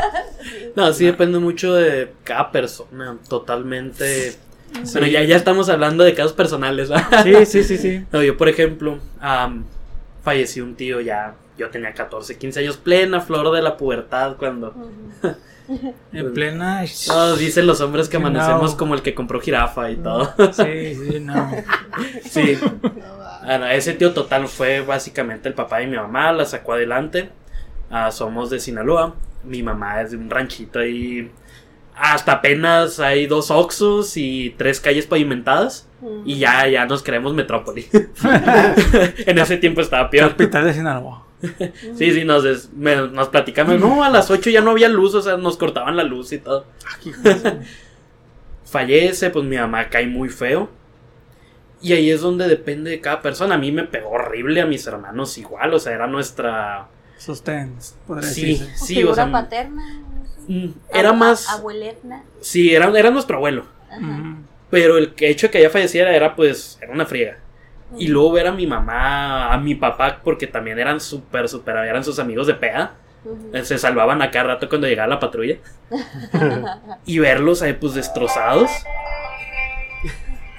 No, 0.74 0.90
sí 0.94 1.04
depende 1.04 1.38
mucho 1.38 1.74
de 1.74 2.10
cada 2.24 2.50
persona, 2.52 3.18
totalmente. 3.28 4.34
Pero 4.94 5.04
ya, 5.04 5.22
ya 5.24 5.36
estamos 5.36 5.68
hablando 5.68 6.04
de 6.04 6.14
casos 6.14 6.32
personales, 6.32 6.88
¿verdad? 6.88 7.22
Sí, 7.22 7.44
sí, 7.44 7.64
sí, 7.64 7.76
sí. 7.76 8.06
No, 8.10 8.22
yo, 8.22 8.38
por 8.38 8.48
ejemplo, 8.48 8.98
falleció 10.22 10.64
un 10.64 10.74
tío 10.74 11.02
ya. 11.02 11.34
Yo 11.56 11.70
tenía 11.70 11.92
14, 11.92 12.36
15 12.36 12.60
años, 12.60 12.76
plena 12.76 13.20
flor 13.20 13.52
de 13.54 13.62
la 13.62 13.76
pubertad 13.76 14.36
cuando. 14.36 14.74
En 16.12 16.34
plena. 16.34 16.84
No, 17.08 17.36
dicen 17.36 17.66
los 17.66 17.80
hombres 17.80 18.10
que 18.10 18.18
No. 18.18 18.26
amanecemos 18.26 18.74
como 18.74 18.94
el 18.94 19.00
que 19.00 19.14
compró 19.14 19.40
jirafa 19.40 19.90
y 19.90 19.96
todo. 19.96 20.30
Sí, 20.52 20.94
sí, 20.94 21.20
no. 21.20 21.50
Sí. 22.22 22.58
Bueno, 23.44 23.66
ese 23.68 23.94
tío 23.94 24.12
total 24.12 24.46
fue 24.48 24.82
básicamente 24.82 25.48
el 25.48 25.54
papá 25.54 25.78
de 25.78 25.86
mi 25.86 25.96
mamá, 25.96 26.32
la 26.32 26.44
sacó 26.44 26.74
adelante. 26.74 27.30
Ah, 27.90 28.10
somos 28.10 28.50
de 28.50 28.60
Sinaloa. 28.60 29.14
Mi 29.42 29.62
mamá 29.62 30.02
es 30.02 30.10
de 30.10 30.18
un 30.18 30.28
ranchito 30.28 30.80
ahí. 30.80 31.30
Hasta 31.96 32.32
apenas 32.32 33.00
hay 33.00 33.26
dos 33.26 33.50
Oxus 33.50 34.16
y 34.18 34.54
tres 34.58 34.80
calles 34.80 35.06
pavimentadas. 35.06 35.88
Y 36.26 36.38
ya, 36.38 36.68
ya 36.68 36.84
nos 36.84 37.02
creemos 37.02 37.32
metrópoli. 37.32 37.86
en 39.26 39.38
ese 39.38 39.56
tiempo 39.56 39.80
estaba 39.80 40.10
peor. 40.10 40.30
Capital 40.32 40.64
de 40.64 40.74
Sinaloa. 40.74 41.24
Sí, 41.96 42.12
sí, 42.12 42.24
nos, 42.24 42.42
des- 42.44 42.72
me- 42.72 43.08
nos 43.08 43.28
platicamos. 43.28 43.78
No, 43.80 44.02
a 44.04 44.08
las 44.10 44.30
8 44.30 44.50
ya 44.50 44.60
no 44.60 44.70
había 44.72 44.88
luz, 44.88 45.14
o 45.14 45.22
sea, 45.22 45.36
nos 45.36 45.56
cortaban 45.56 45.96
la 45.96 46.04
luz 46.04 46.32
y 46.32 46.38
todo. 46.38 46.66
Fallece, 48.64 49.30
pues 49.30 49.44
mi 49.44 49.56
mamá 49.56 49.88
cae 49.88 50.06
muy 50.06 50.28
feo. 50.28 50.68
Y 51.80 51.92
ahí 51.92 52.10
es 52.10 52.22
donde 52.22 52.48
depende 52.48 52.90
de 52.90 53.00
cada 53.00 53.20
persona. 53.20 53.56
A 53.56 53.58
mí 53.58 53.70
me 53.70 53.84
pegó 53.84 54.10
horrible, 54.10 54.60
a 54.60 54.66
mis 54.66 54.86
hermanos 54.86 55.36
igual, 55.38 55.74
o 55.74 55.78
sea, 55.78 55.92
era 55.92 56.06
nuestra... 56.06 56.88
Sostén, 57.18 57.74
podría 58.06 58.28
Sí, 58.28 58.52
decirse. 58.54 58.76
sí, 58.78 58.94
figura 58.96 59.12
o 59.12 59.14
sea... 59.14 59.30
paterna. 59.30 60.02
mm, 60.48 60.68
Era 60.92 61.10
Abu- 61.10 61.18
más... 61.18 61.48
Abuelerna. 61.50 62.24
Sí, 62.40 62.74
era, 62.74 62.88
era 62.98 63.10
nuestro 63.10 63.36
abuelo. 63.36 63.66
Ajá. 63.90 64.36
Pero 64.70 64.96
el 64.98 65.12
hecho 65.18 65.46
de 65.46 65.50
que 65.50 65.58
ella 65.60 65.70
falleciera 65.70 66.14
era 66.16 66.34
pues, 66.34 66.78
era 66.80 66.92
una 66.92 67.06
friega. 67.06 67.38
Y 67.98 68.08
luego 68.08 68.32
ver 68.32 68.46
a 68.48 68.52
mi 68.52 68.66
mamá, 68.66 69.52
a 69.52 69.58
mi 69.58 69.74
papá, 69.74 70.20
porque 70.22 70.46
también 70.46 70.78
eran 70.78 71.00
súper, 71.00 71.48
súper, 71.48 71.76
eran 71.76 72.04
sus 72.04 72.18
amigos 72.18 72.46
de. 72.46 72.56
Eh, 73.52 73.64
Se 73.64 73.78
salvaban 73.78 74.20
a 74.22 74.30
cada 74.30 74.48
rato 74.54 74.68
cuando 74.68 74.86
llegaba 74.86 75.08
la 75.08 75.20
patrulla. 75.20 75.56
y 77.06 77.18
verlos 77.18 77.62
ahí 77.62 77.74
pues 77.74 77.94
destrozados. 77.94 78.70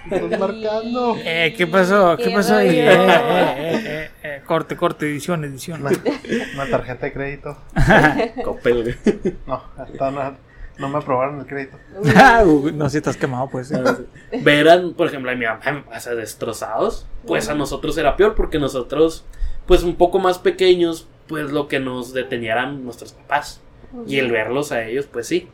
Estás 0.10 0.40
marcando. 0.40 1.18
Eh, 1.26 1.54
¿qué 1.58 1.68
pasó? 1.68 2.16
¿Qué 2.18 2.26
Qué 2.26 2.30
pasó 2.32 2.58
ahí? 2.58 2.70
Eh, 2.80 2.88
eh, 2.88 3.08
eh, 3.10 3.82
eh, 3.86 4.10
eh, 4.24 4.42
corte, 4.46 4.76
corte, 4.76 5.06
edición, 5.08 5.44
edición. 5.44 5.82
Una, 5.82 5.92
una 6.54 6.70
tarjeta 6.70 7.08
de 7.08 7.14
crédito. 7.14 7.58
Coppel, 8.44 8.84
güey. 8.84 9.36
No, 9.48 9.64
hasta 9.78 10.12
no, 10.12 10.38
no 10.78 10.90
me 10.90 10.98
aprobaron 10.98 11.40
el 11.40 11.46
crédito. 11.46 11.78
Ah, 12.16 12.44
no, 12.74 12.90
si 12.90 12.98
estás 12.98 13.18
quemado, 13.18 13.50
pues. 13.50 13.72
Verán, 14.42 14.94
por 14.94 15.08
ejemplo, 15.08 15.32
a 15.32 15.36
mi 15.36 15.46
mamá, 15.46 15.86
o 15.96 16.00
sea, 16.00 16.16
destrozados. 16.16 17.08
Pues 17.26 17.50
a 17.50 17.56
nosotros 17.56 17.98
era 17.98 18.16
peor 18.18 18.36
porque 18.36 18.60
nosotros, 18.60 19.26
pues 19.66 19.84
un 19.84 19.96
poco 19.96 20.20
más 20.20 20.38
pequeños, 20.38 21.08
pues 21.28 21.52
lo 21.52 21.68
que 21.68 21.80
nos 21.80 22.14
detenían 22.14 22.84
nuestros 22.84 23.14
papás. 23.14 23.62
Y 24.08 24.18
el 24.18 24.32
verlos 24.32 24.72
a 24.72 24.84
ellos, 24.84 25.08
pues 25.12 25.28
sí. 25.28 25.48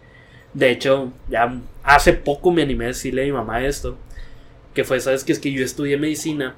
De 0.54 0.72
hecho, 0.72 1.12
ya 1.30 1.60
hace 1.84 2.14
poco 2.14 2.52
me 2.52 2.64
animé 2.64 2.86
a 2.86 2.88
decirle 2.90 3.22
a 3.22 3.26
mi 3.26 3.32
mamá 3.32 3.64
esto. 3.64 3.98
Que 4.74 4.84
fue, 4.84 5.00
¿sabes 5.00 5.24
qué? 5.24 5.32
Es 5.34 5.40
que 5.40 5.52
yo 5.52 5.64
estudié 5.64 5.98
medicina 5.98 6.56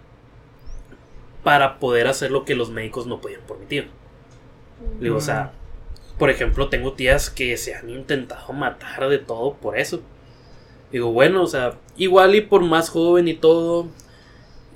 para 1.44 1.80
poder 1.80 2.08
hacer 2.08 2.32
lo 2.32 2.46
que 2.46 2.56
los 2.56 2.70
médicos 2.70 3.06
no 3.06 3.20
podían 3.20 3.42
por 3.42 3.60
mi 3.60 3.66
tío. 3.66 3.84
Digo, 5.00 5.18
o 5.18 5.22
sea, 5.22 5.52
por 6.18 6.30
ejemplo, 6.30 6.70
tengo 6.70 6.94
tías 6.94 7.30
que 7.30 7.58
se 7.58 7.76
han 7.76 7.90
intentado 7.90 8.54
matar 8.54 9.10
de 9.10 9.18
todo 9.20 9.54
por 9.56 9.78
eso. 9.78 10.02
Digo, 10.92 11.12
bueno, 11.12 11.44
o 11.44 11.48
sea, 11.48 11.74
igual 11.98 12.36
y 12.36 12.42
por 12.42 12.62
más 12.62 12.90
joven 12.90 13.28
y 13.28 13.34
todo. 13.34 13.88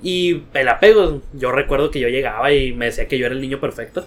Y 0.02 0.42
el 0.54 0.68
apego, 0.68 1.22
yo 1.32 1.52
recuerdo 1.52 1.90
que 1.90 2.00
yo 2.00 2.08
llegaba 2.08 2.52
y 2.52 2.72
me 2.72 2.86
decía 2.86 3.08
que 3.08 3.18
yo 3.18 3.26
era 3.26 3.34
el 3.34 3.40
niño 3.40 3.60
perfecto. 3.60 4.06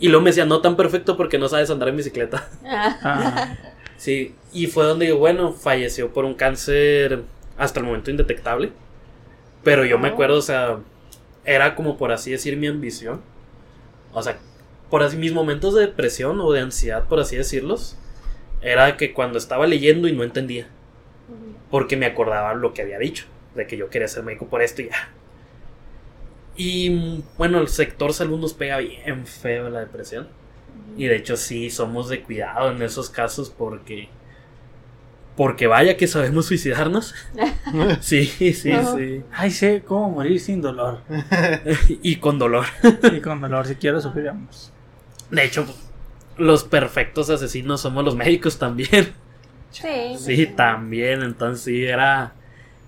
Y 0.00 0.08
luego 0.08 0.22
me 0.24 0.30
decía, 0.30 0.44
no 0.44 0.60
tan 0.60 0.76
perfecto 0.76 1.16
porque 1.16 1.38
no 1.38 1.48
sabes 1.48 1.70
andar 1.70 1.88
en 1.88 1.96
bicicleta. 1.96 2.48
Ah. 2.64 3.56
Sí, 3.96 4.34
y 4.54 4.66
fue 4.66 4.84
donde 4.86 5.04
digo, 5.04 5.18
bueno, 5.18 5.52
falleció 5.52 6.10
por 6.10 6.24
un 6.24 6.32
cáncer 6.32 7.20
hasta 7.58 7.80
el 7.80 7.86
momento 7.86 8.10
indetectable. 8.10 8.72
Pero 9.62 9.84
yo 9.84 9.98
me 9.98 10.08
Oh. 10.08 10.12
acuerdo, 10.12 10.38
o 10.38 10.42
sea, 10.42 10.78
era 11.44 11.74
como 11.74 11.98
por 11.98 12.10
así 12.10 12.30
decir 12.30 12.56
mi 12.56 12.66
ambición. 12.66 13.20
O 14.14 14.22
sea, 14.22 14.38
por 14.90 15.02
así 15.02 15.16
mis 15.16 15.32
momentos 15.32 15.74
de 15.74 15.82
depresión 15.82 16.40
o 16.40 16.52
de 16.52 16.60
ansiedad, 16.60 17.04
por 17.08 17.20
así 17.20 17.36
decirlos, 17.36 17.96
era 18.60 18.96
que 18.96 19.12
cuando 19.12 19.38
estaba 19.38 19.66
leyendo 19.66 20.08
y 20.08 20.12
no 20.12 20.24
entendía, 20.24 20.66
porque 21.70 21.96
me 21.96 22.06
acordaba 22.06 22.54
lo 22.54 22.74
que 22.74 22.82
había 22.82 22.98
dicho, 22.98 23.26
de 23.54 23.66
que 23.66 23.76
yo 23.76 23.88
quería 23.88 24.08
ser 24.08 24.24
médico 24.24 24.46
por 24.46 24.62
esto 24.62 24.82
y 24.82 24.88
ya. 24.88 25.08
Y 26.56 27.22
bueno, 27.38 27.60
el 27.60 27.68
sector 27.68 28.12
salud 28.12 28.38
nos 28.38 28.52
pega 28.52 28.78
bien 28.78 29.26
feo 29.26 29.70
la 29.70 29.80
depresión. 29.80 30.28
Y 30.96 31.06
de 31.06 31.16
hecho 31.16 31.36
sí 31.36 31.70
somos 31.70 32.08
de 32.08 32.22
cuidado 32.22 32.70
en 32.72 32.82
esos 32.82 33.08
casos 33.08 33.48
porque 33.48 34.08
porque 35.36 35.66
vaya 35.66 35.96
que 35.96 36.06
sabemos 36.06 36.46
suicidarnos. 36.46 37.14
Sí, 38.00 38.26
sí, 38.26 38.52
sí. 38.52 39.22
Ay, 39.32 39.50
sé 39.50 39.82
cómo 39.86 40.10
morir 40.10 40.38
sin 40.38 40.60
dolor. 40.60 41.00
Y 42.02 42.16
con 42.16 42.38
dolor. 42.38 42.66
Y 43.10 43.20
con 43.20 43.40
dolor, 43.40 43.66
si 43.66 43.76
quiero 43.76 44.00
sufriremos. 44.00 44.72
De 45.30 45.44
hecho, 45.44 45.66
los 46.36 46.64
perfectos 46.64 47.30
asesinos 47.30 47.80
somos 47.80 48.04
los 48.04 48.16
médicos 48.16 48.58
también. 48.58 49.12
Sí. 49.70 50.16
Sí, 50.18 50.46
también. 50.46 51.22
Entonces 51.22 51.64
sí, 51.64 51.84
era... 51.84 52.32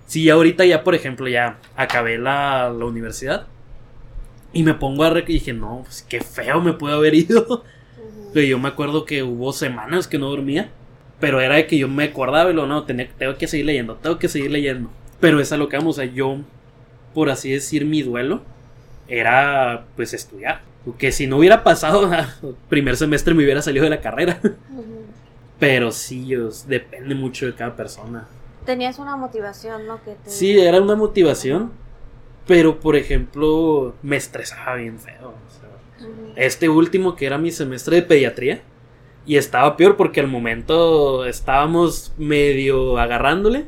Sí, 0.05 0.29
ahorita 0.29 0.65
ya, 0.65 0.83
por 0.83 0.95
ejemplo, 0.95 1.27
ya 1.27 1.57
acabé 1.75 2.17
la, 2.17 2.69
la 2.69 2.85
universidad. 2.85 3.47
Y 4.51 4.63
me 4.63 4.73
pongo 4.73 5.03
a... 5.03 5.09
Re 5.09 5.23
y 5.27 5.33
dije, 5.33 5.53
no, 5.53 5.81
pues 5.85 6.05
qué 6.07 6.21
feo 6.21 6.61
me 6.61 6.73
puede 6.73 6.95
haber 6.95 7.15
ido. 7.15 7.63
Pero 8.33 8.45
yo 8.47 8.59
me 8.59 8.67
acuerdo 8.67 9.05
que 9.05 9.23
hubo 9.23 9.53
semanas 9.53 10.07
que 10.07 10.17
no 10.19 10.29
dormía. 10.29 10.69
Pero 11.19 11.39
era 11.39 11.55
de 11.55 11.67
que 11.67 11.77
yo 11.77 11.87
me 11.87 12.03
acordaba 12.03 12.51
y 12.51 12.53
lo 12.53 12.67
no, 12.67 12.83
tenía, 12.83 13.07
tengo 13.17 13.37
que 13.37 13.47
seguir 13.47 13.65
leyendo, 13.65 13.95
tengo 13.95 14.19
que 14.19 14.27
seguir 14.27 14.51
leyendo. 14.51 14.89
Pero 15.21 15.39
es 15.39 15.53
a 15.53 15.57
lo 15.57 15.69
que 15.69 15.77
vamos, 15.77 15.97
o 15.97 16.01
sea, 16.01 16.11
yo, 16.11 16.39
por 17.13 17.29
así 17.29 17.49
decir, 17.49 17.85
mi 17.85 18.01
duelo 18.01 18.41
era 19.07 19.85
pues 19.95 20.13
estudiar. 20.13 20.61
Que 20.97 21.11
si 21.11 21.27
no 21.27 21.37
hubiera 21.37 21.63
pasado 21.63 22.09
primer 22.69 22.97
semestre 22.97 23.33
me 23.33 23.43
hubiera 23.43 23.61
salido 23.61 23.83
de 23.85 23.89
la 23.89 24.01
carrera. 24.01 24.39
Pero 25.59 25.91
sí, 25.91 26.35
os- 26.35 26.67
depende 26.67 27.15
mucho 27.15 27.45
de 27.45 27.53
cada 27.55 27.75
persona. 27.75 28.27
Tenías 28.65 28.99
una 28.99 29.15
motivación, 29.15 29.85
¿no? 29.87 30.03
Que 30.03 30.15
te... 30.15 30.29
Sí, 30.29 30.59
era 30.59 30.81
una 30.81 30.95
motivación. 30.95 31.71
Pero, 32.47 32.79
por 32.79 32.95
ejemplo, 32.97 33.95
me 34.01 34.17
estresaba 34.17 34.75
bien 34.75 34.99
feo. 34.99 35.29
o 35.29 35.51
sea, 35.59 36.07
Ujú. 36.09 36.33
este 36.35 36.67
último 36.67 37.15
que 37.15 37.25
era 37.25 37.37
mi 37.37 37.51
semestre 37.51 37.97
de 37.97 38.01
pediatría. 38.01 38.61
Y 39.25 39.37
estaba 39.37 39.77
peor 39.77 39.95
porque 39.95 40.19
al 40.19 40.27
momento 40.27 41.25
estábamos 41.25 42.13
medio 42.17 42.97
agarrándole. 42.97 43.65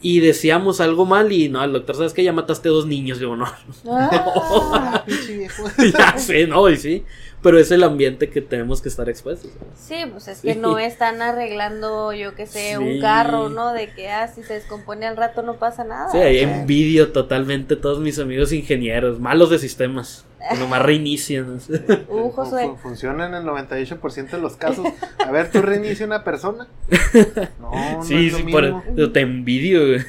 Y 0.00 0.20
decíamos 0.20 0.80
algo 0.80 1.06
mal 1.06 1.32
y 1.32 1.48
no, 1.48 1.62
el 1.64 1.72
doctor, 1.72 1.96
¿sabes 1.96 2.12
que 2.12 2.22
Ya 2.22 2.32
mataste 2.32 2.68
dos 2.68 2.86
niños. 2.86 3.18
Digo, 3.18 3.36
no, 3.36 3.46
Ah. 3.90 5.04
Viejo. 5.28 5.64
ya 5.78 6.18
sé, 6.18 6.46
no, 6.46 6.68
y 6.68 6.76
sí. 6.76 7.04
Pero 7.40 7.58
es 7.60 7.70
el 7.70 7.84
ambiente 7.84 8.30
que 8.30 8.40
tenemos 8.40 8.82
que 8.82 8.88
estar 8.88 9.08
expuestos. 9.08 9.52
Sí, 9.76 9.94
pues 10.10 10.26
es 10.26 10.40
que 10.40 10.54
Sí. 10.54 10.58
no 10.58 10.76
están 10.78 11.22
arreglando, 11.22 12.12
yo 12.12 12.34
que 12.34 12.46
sé, 12.46 12.70
Sí. 12.70 12.76
un 12.76 13.00
carro, 13.00 13.48
¿no? 13.48 13.72
De 13.72 13.90
que, 13.94 14.10
ah, 14.10 14.26
si 14.26 14.42
se 14.42 14.54
descompone 14.54 15.06
al 15.06 15.16
rato 15.16 15.42
no 15.42 15.54
pasa 15.54 15.84
nada. 15.84 16.10
Sí, 16.10 16.18
ahí 16.18 16.40
envidio 16.40 17.12
totalmente 17.12 17.74
a 17.74 17.80
todos 17.80 18.00
mis 18.00 18.18
amigos 18.18 18.52
ingenieros, 18.52 19.20
malos 19.20 19.50
de 19.50 19.60
sistemas, 19.60 20.24
que 20.50 20.58
nomás 20.58 20.82
reinician. 20.82 21.60
Uh, 22.08 22.30
Josué. 22.30 22.66
fu- 22.66 22.76
Funciona 22.78 23.26
en 23.28 23.34
el 23.34 23.44
98% 23.44 24.36
de 24.36 24.42
los 24.42 24.56
casos. 24.56 24.86
A 25.24 25.30
ver, 25.30 25.50
tú 25.52 25.62
reinicia 25.62 26.04
una 26.06 26.24
persona. 26.24 26.66
No, 27.60 27.70
no 27.98 28.02
sí, 28.02 28.26
es 28.26 28.32
lo 28.32 28.38
sí, 28.38 28.44
por, 28.50 28.62
mismo. 28.64 28.82
yo 28.96 29.12
te 29.12 29.20
envidio, 29.20 29.86
güey. 29.86 30.00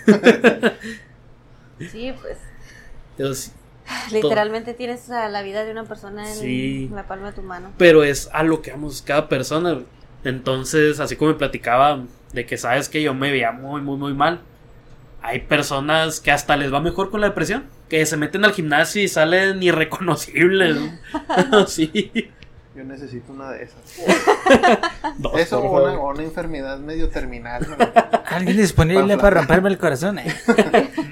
Sí, 1.92 2.12
pues 2.22 2.38
Yo 3.18 3.34
sí- 3.34 3.52
literalmente 4.12 4.74
tienes 4.74 5.10
a 5.12 5.30
la 5.30 5.42
vida 5.42 5.64
de 5.66 5.72
una 5.72 5.84
persona 5.86 6.28
en 6.30 6.36
Sí. 6.36 6.90
la 6.94 7.04
palma 7.08 7.28
de 7.28 7.34
tu 7.34 7.42
mano. 7.42 7.72
Pero 7.78 8.04
es 8.04 8.30
a 8.34 8.44
lo 8.44 8.62
que 8.62 8.72
vamos 8.72 9.02
cada 9.02 9.30
persona. 9.30 9.80
Entonces, 10.24 11.00
así 11.00 11.16
como 11.16 11.32
me 11.32 11.38
platicaba 11.38 12.02
de 12.34 12.46
que 12.46 12.58
sabes 12.58 12.90
que 12.90 13.02
yo 13.02 13.14
me 13.14 13.32
veía 13.32 13.52
muy, 13.52 13.82
muy, 13.82 13.98
muy 13.98 14.14
mal. 14.14 14.42
hay 15.22 15.40
personas 15.40 16.22
que 16.22 16.32
hasta 16.32 16.56
les 16.56 16.74
va 16.74 16.80
mejor 16.80 17.10
con 17.12 17.20
la 17.20 17.28
depresión, 17.28 17.66
que 17.90 18.06
se 18.06 18.16
meten 18.16 18.46
al 18.46 18.54
gimnasio 18.54 19.02
y 19.04 19.10
salen 19.10 19.62
irreconocibles. 19.62 20.78
¿no? 21.52 21.68
sí. 21.68 22.32
Yo 22.76 22.84
necesito 22.86 23.34
una 23.34 23.52
de 23.52 23.64
esas. 23.64 23.80
Dos, 25.18 25.38
Eso 25.38 25.60
o 25.60 26.12
una, 26.14 26.24
enfermedad 26.24 26.80
medio 26.80 27.10
terminal. 27.10 27.68
¿no? 27.70 27.76
¿Alguien 28.28 28.56
disponible 28.58 29.18
Pa' 29.18 29.22
para 29.24 29.40
romperme 29.40 29.70
el 29.70 29.78
corazón? 29.78 30.20
Eh. 30.20 30.34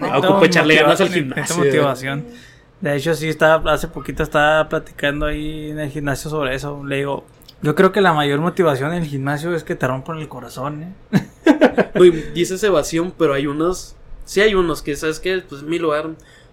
Ah, 0.02 0.20
ocupo 0.20 0.46
echarle 0.46 0.76
ganas 0.76 1.02
al 1.02 1.10
gimnasio. 1.10 1.58
motivación. 1.58 2.26
De 2.82 2.96
hecho, 2.96 3.16
sí, 3.16 3.28
estaba, 3.30 3.74
hace 3.74 3.88
poquito 3.88 4.22
estaba 4.24 4.70
platicando 4.70 5.26
ahí 5.26 5.72
en 5.72 5.80
el 5.80 5.90
gimnasio 5.90 6.30
sobre 6.30 6.56
eso. 6.56 6.84
Le 6.84 6.98
digo, 6.98 7.26
yo 7.62 7.74
creo 7.74 7.92
que 7.92 8.02
la 8.02 8.14
mayor 8.14 8.40
motivación 8.40 8.94
en 8.94 9.02
el 9.02 9.10
gimnasio 9.10 9.56
es 9.56 9.64
que 9.64 9.76
te 9.76 9.88
rompan 9.88 10.20
el 10.20 10.28
corazón, 10.28 10.84
¿eh? 10.84 10.94
Dices 12.34 12.64
evasión, 12.64 13.14
pero 13.18 13.34
hay 13.34 13.48
unos. 13.48 13.96
Sí, 14.26 14.42
hay 14.42 14.54
unos 14.54 14.82
que, 14.82 14.96
¿sabes 14.96 15.20
qué? 15.20 15.42
Pues 15.48 15.64
mi 15.64 15.80
lugar. 15.80 16.10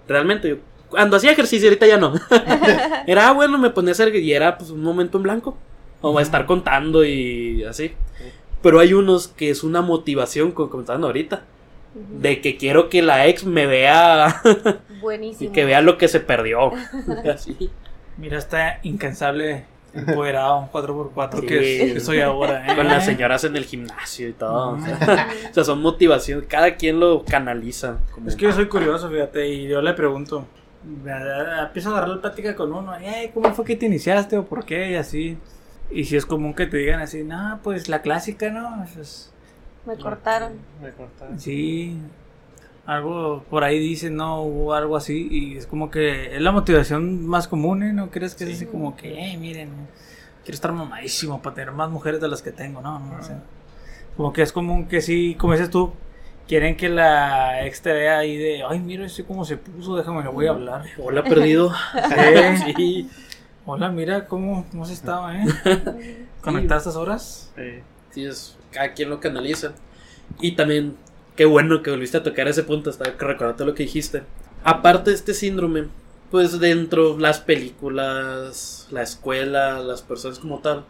Realmente, 0.08 0.48
yo. 0.48 0.56
Cuando 0.88 1.16
hacía 1.16 1.32
ejercicio, 1.32 1.68
ahorita 1.68 1.86
ya 1.86 1.98
no. 1.98 2.14
era 3.06 3.28
ah, 3.28 3.32
bueno, 3.32 3.58
me 3.58 3.70
ponía 3.70 3.90
a 3.90 3.92
hacer. 3.92 4.14
Y 4.14 4.32
era 4.32 4.56
pues 4.56 4.70
un 4.70 4.82
momento 4.82 5.18
en 5.18 5.24
blanco. 5.24 5.58
O 6.00 6.18
a 6.18 6.22
estar 6.22 6.46
contando 6.46 7.04
y 7.04 7.64
así. 7.64 7.92
Pero 8.62 8.78
hay 8.78 8.94
unos 8.94 9.28
que 9.28 9.50
es 9.50 9.62
una 9.62 9.82
motivación, 9.82 10.52
como 10.52 10.70
comentando 10.70 11.06
ahorita. 11.06 11.44
De 11.94 12.40
que 12.40 12.56
quiero 12.56 12.88
que 12.88 13.02
la 13.02 13.26
ex 13.26 13.44
me 13.44 13.66
vea. 13.66 14.40
y 14.90 15.00
Buenísimo. 15.00 15.52
que 15.52 15.64
vea 15.64 15.80
lo 15.80 15.96
que 15.98 16.08
se 16.08 16.20
perdió. 16.20 16.72
Así. 17.32 17.70
Mira, 18.16 18.38
está 18.38 18.78
incansable, 18.82 19.64
empoderado, 19.92 20.68
4x4 20.72 21.40
Sí. 21.40 21.46
que, 21.46 21.90
que 21.94 22.00
soy 22.00 22.20
ahora, 22.20 22.66
¿eh? 22.72 22.76
Con 22.76 22.86
las 22.86 23.04
señoras 23.04 23.42
en 23.44 23.56
el 23.56 23.64
gimnasio 23.64 24.28
y 24.28 24.32
todo. 24.32 24.70
o, 24.76 24.80
sea, 24.80 25.28
o 25.50 25.54
sea, 25.54 25.64
son 25.64 25.80
motivaciones. 25.82 26.46
Cada 26.48 26.76
quien 26.76 27.00
lo 27.00 27.24
canaliza. 27.24 27.98
como- 28.12 28.28
Es 28.28 28.36
que 28.36 28.44
yo 28.44 28.52
soy 28.52 28.66
curioso, 28.68 29.08
fíjate, 29.10 29.48
y 29.48 29.68
yo 29.68 29.80
le 29.82 29.94
pregunto. 29.94 30.46
Empiezo 30.86 31.88
a 31.88 31.92
agarrar 31.92 32.08
la 32.16 32.20
plática 32.20 32.54
con 32.54 32.72
uno. 32.72 32.94
"Eh, 33.00 33.30
¿Cómo 33.34 33.52
fue 33.54 33.64
que 33.64 33.74
te 33.76 33.86
iniciaste 33.86 34.36
o 34.36 34.44
por 34.44 34.64
qué? 34.64 34.90
Y 34.92 34.94
así. 34.96 35.38
Y 35.90 36.04
si 36.04 36.16
es 36.16 36.24
común 36.26 36.54
que 36.54 36.66
te 36.66 36.76
digan 36.78 37.00
así, 37.00 37.24
no, 37.24 37.58
pues 37.62 37.88
la 37.88 38.00
clásica, 38.02 38.50
¿no? 38.50 38.86
Pues, 38.94 39.32
Me 39.86 39.96
cortaron. 39.96 40.52
Me 40.82 40.90
cortaron. 40.90 41.38
sí. 41.38 41.98
Algo 42.86 43.42
por 43.48 43.64
ahí 43.64 43.78
dicen, 43.78 44.16
no, 44.16 44.42
hubo 44.42 44.74
algo 44.74 44.96
así. 44.96 45.26
Y 45.30 45.56
es 45.56 45.66
como 45.66 45.90
que 45.90 46.36
es 46.36 46.40
la 46.42 46.52
motivación 46.52 47.26
más 47.26 47.48
común, 47.48 47.82
¿eh? 47.82 47.92
¿No 47.94 48.10
crees 48.10 48.34
que 48.34 48.44
es 48.44 48.56
así 48.56 48.66
como 48.66 48.94
que, 48.94 49.32
eh, 49.32 49.38
miren, 49.38 49.70
quiero 50.42 50.54
estar 50.54 50.70
mamadísimo 50.72 51.40
para 51.40 51.54
tener 51.54 51.72
más 51.72 51.88
mujeres 51.88 52.20
de 52.20 52.28
las 52.28 52.42
que 52.42 52.52
tengo? 52.52 52.82
No, 52.82 52.98
no, 52.98 53.18
o 53.18 53.22
sea, 53.22 53.42
Como 54.18 54.34
que 54.34 54.42
es 54.42 54.52
común 54.52 54.86
que 54.86 55.00
sí, 55.00 55.34
como 55.38 55.54
dices 55.54 55.70
tú, 55.70 55.94
quieren 56.46 56.76
que 56.76 56.90
la 56.90 57.64
ex 57.66 57.80
te 57.80 57.90
vea 57.90 58.18
ahí 58.18 58.36
de, 58.36 58.62
ay, 58.62 58.80
mira, 58.80 59.06
ese 59.06 59.24
cómo 59.24 59.46
se 59.46 59.56
puso, 59.56 59.96
déjame, 59.96 60.22
le 60.22 60.28
voy 60.28 60.46
a 60.46 60.50
hablar. 60.50 60.84
Hola, 61.02 61.24
perdido. 61.24 61.72
Sí. 62.66 62.74
sí. 62.76 63.10
Hola, 63.64 63.88
mira 63.88 64.26
cómo, 64.26 64.66
cómo 64.70 64.84
se 64.84 64.92
estaba, 64.92 65.34
¿eh? 65.38 65.46
¿Conectar 66.42 66.76
estas 66.76 66.96
horas? 66.96 67.50
Sí. 67.56 67.80
Sí, 68.10 68.26
es, 68.26 68.56
cada 68.74 68.92
quien 68.92 69.08
lo 69.08 69.20
canaliza. 69.20 69.72
Y 70.40 70.52
también, 70.52 70.96
qué 71.36 71.44
bueno 71.44 71.82
que 71.82 71.90
volviste 71.90 72.16
a 72.18 72.22
tocar 72.22 72.48
ese 72.48 72.64
punto, 72.64 72.90
hasta 72.90 73.16
que 73.16 73.24
recordarte 73.24 73.64
lo 73.64 73.74
que 73.74 73.84
dijiste. 73.84 74.22
Aparte 74.64 75.10
de 75.10 75.16
este 75.16 75.32
síndrome, 75.32 75.86
pues 76.30 76.58
dentro 76.58 77.16
las 77.16 77.38
películas, 77.38 78.88
la 78.90 79.02
escuela, 79.02 79.78
las 79.78 80.02
personas 80.02 80.38
como 80.40 80.58
tal, 80.58 80.84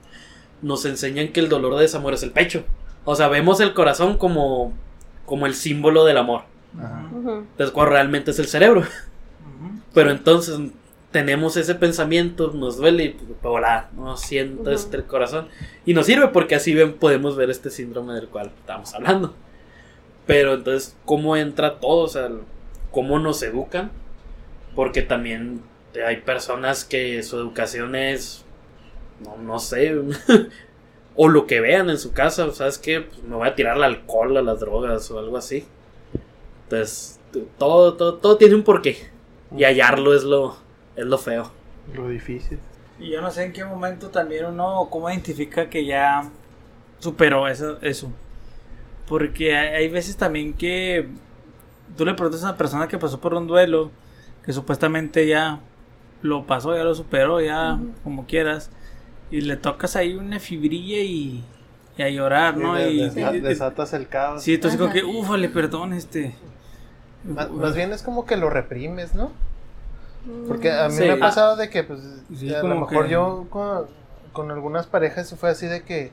nos 0.62 0.87
enseñan 0.87 1.28
que 1.28 1.41
el 1.41 1.49
dolor 1.49 1.74
de 1.76 1.82
desamor 1.82 2.14
es 2.14 2.22
el 2.22 2.30
pecho. 2.30 2.64
O 3.05 3.14
sea, 3.14 3.28
vemos 3.28 3.61
el 3.61 3.74
corazón 3.74 4.16
como, 4.16 4.72
como 5.26 5.47
el 5.47 5.55
símbolo 5.55 6.05
del 6.07 6.16
amor. 6.16 6.43
Ajá. 6.78 7.07
Entonces, 7.12 7.70
cuando 7.70 7.93
realmente 7.93 8.30
es 8.30 8.39
el 8.39 8.47
cerebro. 8.47 8.85
Pero 9.93 10.11
entonces 10.11 10.59
tenemos 11.15 11.57
ese 11.57 11.77
pensamiento, 11.77 12.51
nos 12.53 12.77
duele 12.77 13.05
y 13.05 13.09
pues, 13.11 13.29
hola, 13.45 13.89
no 13.95 14.17
siento 14.17 14.62
Ujú. 14.62 14.71
este 14.71 14.97
el 14.97 15.05
corazón. 15.05 15.47
Y 15.87 15.95
nos 15.95 16.07
sirve 16.07 16.27
porque 16.27 16.57
así 16.57 16.75
ven, 16.75 16.95
podemos 16.95 17.37
ver 17.37 17.51
este 17.51 17.71
síndrome 17.71 18.15
del 18.15 18.27
cual 18.27 18.51
estamos 18.59 18.93
hablando. 18.95 19.33
Pero 20.27 20.55
entonces, 20.55 20.97
¿cómo 21.05 21.37
entra 21.37 21.79
todo? 21.79 22.03
O 22.03 22.09
sea, 22.09 22.31
¿cómo 22.91 23.21
nos 23.21 23.41
educan? 23.45 23.93
Porque 24.75 25.03
también 25.03 25.61
hay 26.05 26.17
personas 26.17 26.85
que 26.85 27.23
su 27.23 27.37
educación 27.37 27.95
es, 27.95 28.45
no, 29.25 29.37
no 29.37 29.61
sé, 29.61 29.95
o 31.15 31.29
lo 31.29 31.47
que 31.47 31.61
vean 31.61 31.91
en 31.91 31.99
su 31.99 32.12
casa, 32.12 32.51
¿sabes 32.51 32.77
qué? 32.79 33.03
Pues 33.03 33.23
me 33.23 33.37
voy 33.37 33.47
a 33.47 33.55
tirar 33.55 33.77
al 33.77 33.85
alcohol, 33.85 34.37
a 34.37 34.43
las 34.43 34.59
drogas 34.59 35.09
o 35.12 35.21
algo 35.21 35.37
así. 35.37 35.65
Entonces, 36.65 37.21
todo, 37.57 37.95
todo, 37.95 38.15
todo 38.15 38.37
tiene 38.37 38.57
un 38.57 38.65
porqué. 38.65 38.97
Y 39.57 39.62
hallarlo 39.62 40.12
es 40.12 40.25
lo, 40.25 40.64
es 40.97 41.05
lo 41.05 41.18
feo. 41.18 41.51
Lo 41.95 42.09
difícil. 42.09 42.59
Y 42.99 43.11
yo 43.11 43.20
no 43.20 43.30
sé 43.30 43.45
en 43.45 43.53
qué 43.53 43.64
momento 43.64 44.09
también 44.09 44.47
uno, 44.47 44.88
cómo 44.90 45.11
identifica 45.11 45.68
que 45.68 45.84
ya 45.84 46.28
superó 47.01 47.49
eso. 47.49 47.78
eso. 47.82 48.11
Porque 49.09 49.55
hay, 49.57 49.88
veces 49.88 50.16
también 50.16 50.55
que 50.55 51.09
tú 51.97 52.05
le 52.07 52.14
preguntas 52.14 52.42
a 52.42 52.49
una 52.51 52.57
persona 52.57 52.88
que 52.88 52.97
pasó 52.99 53.20
por 53.20 53.34
un 53.34 53.47
duelo, 53.47 53.90
que 54.45 54.53
supuestamente 54.53 55.26
ya 55.26 55.61
lo 56.22 56.47
pasó, 56.47 56.74
ya 56.74 56.84
lo 56.84 56.95
superó, 56.95 57.40
ya 57.40 57.74
Ujú. 57.74 57.90
como 58.03 58.26
quieras, 58.26 58.70
y 59.30 59.42
le 59.42 59.57
tocas 59.57 59.97
ahí 59.97 60.14
una 60.14 60.38
fibrilla 60.40 60.99
y, 61.01 61.45
y 61.99 62.03
a 62.03 62.09
llorar, 62.09 62.57
¿no? 62.57 62.80
Y 62.80 63.01
Y, 63.03 63.20
y- 63.20 63.40
desatas 63.40 63.92
el 63.92 64.09
caos. 64.09 64.42
sí, 64.42 64.55
entonces 64.55 64.80
como 64.80 64.92
que, 64.92 65.05
ufale, 65.05 65.49
perdón, 65.51 65.92
este. 65.92 66.34
Más, 67.24 67.51
más 67.51 67.74
bien 67.74 67.92
es 67.92 68.03
como 68.03 68.24
que 68.24 68.36
lo 68.36 68.49
reprimes, 68.49 69.14
¿no? 69.14 69.32
Porque 70.49 70.70
a 70.72 70.89
mí 70.89 70.95
Sí. 70.97 71.03
me 71.03 71.12
ha 71.12 71.18
pasado 71.18 71.57
de 71.57 71.68
que, 71.70 71.83
pues, 71.85 72.01
Sí, 72.39 72.53
a 72.55 72.62
lo 72.62 72.75
mejor 72.81 73.05
que- 73.07 73.12
yo 73.12 73.47
con, 73.51 73.87
con 74.33 74.51
algunas 74.51 74.87
parejas 74.87 75.35
fue 75.39 75.51
así 75.51 75.66
de 75.66 75.83
que, 75.83 76.12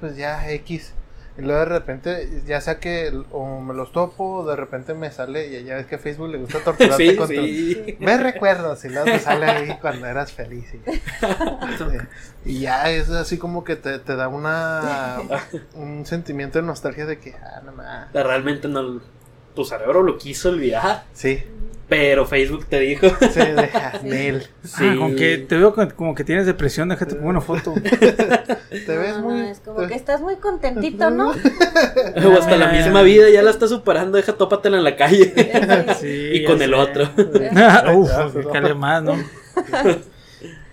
pues 0.00 0.16
ya 0.16 0.50
X. 0.50 0.92
Y 1.38 1.40
luego 1.40 1.60
de 1.60 1.64
repente, 1.64 2.42
ya 2.46 2.60
sea 2.60 2.78
que 2.78 3.10
o 3.30 3.58
me 3.62 3.72
los 3.72 3.90
topo, 3.90 4.40
o 4.40 4.46
de 4.46 4.54
repente 4.54 4.92
me 4.92 5.10
sale, 5.10 5.46
y 5.48 5.64
ya 5.64 5.76
ves 5.76 5.86
que 5.86 5.94
a 5.94 5.98
Facebook 5.98 6.28
le 6.28 6.36
gusta 6.36 6.58
torturarte 6.62 6.96
Sí, 7.10 7.16
con 7.16 7.26
tu- 7.26 7.32
sí. 7.34 7.96
Ve 8.00 8.18
recuerdos 8.18 8.84
y 8.84 8.90
luego 8.90 9.06
te 9.06 9.18
sale 9.18 9.46
ahí 9.46 9.78
cuando 9.80 10.06
eras 10.06 10.30
feliz. 10.30 10.66
Y, 10.74 10.80
y 12.50 12.60
ya 12.60 12.90
es 12.90 13.08
así 13.08 13.38
como 13.38 13.64
que 13.64 13.76
te, 13.76 13.98
te 13.98 14.14
da 14.14 14.28
una 14.28 15.20
un 15.74 16.04
sentimiento 16.04 16.58
de 16.60 16.66
nostalgia 16.66 17.06
de 17.06 17.18
que, 17.18 17.34
ah, 17.34 17.62
no. 17.64 18.22
Realmente 18.22 18.68
no. 18.68 19.00
Tu 19.54 19.64
cerebro 19.64 20.02
lo 20.02 20.18
quiso 20.18 20.50
olvidar. 20.50 21.04
Sí, 21.14 21.42
Pero 21.92 22.24
Facebook 22.26 22.64
te 22.66 22.80
dijo. 22.80 23.06
sí, 23.20 23.40
deja, 23.54 23.92
Nel. 24.02 24.46
Sí. 24.64 24.84
Ah, 24.88 24.94
con 24.98 25.14
que 25.14 25.36
te 25.36 25.56
veo 25.58 25.74
como 25.94 26.14
que 26.14 26.24
tienes 26.24 26.46
depresión, 26.46 26.88
déjate 26.88 27.16
pongo 27.16 27.28
una 27.28 27.42
foto. 27.42 27.74
Te 27.82 28.96
ves 28.96 29.16
No, 29.16 29.20
no, 29.20 29.28
muy. 29.28 29.40
es 29.50 29.60
como 29.60 29.86
que 29.86 29.94
estás 29.94 30.22
muy 30.22 30.36
contentito, 30.36 31.10
¿no? 31.10 31.32
O 31.32 32.32
hasta 32.38 32.56
la 32.56 32.68
misma 32.72 33.02
vida 33.02 33.28
ya 33.28 33.42
la 33.42 33.50
está 33.50 33.68
superando, 33.68 34.16
deja 34.16 34.32
tópatela 34.32 34.78
en 34.78 34.84
la 34.84 34.96
calle. 34.96 35.34
Sí, 36.00 36.30
y 36.32 36.44
con 36.46 36.62
el 36.62 36.70
sé. 36.70 36.76
otro. 36.76 37.10
Uf, 37.94 38.10
que 38.34 38.48
cale 38.50 38.72
más, 38.74 39.02
¿no? 39.02 39.16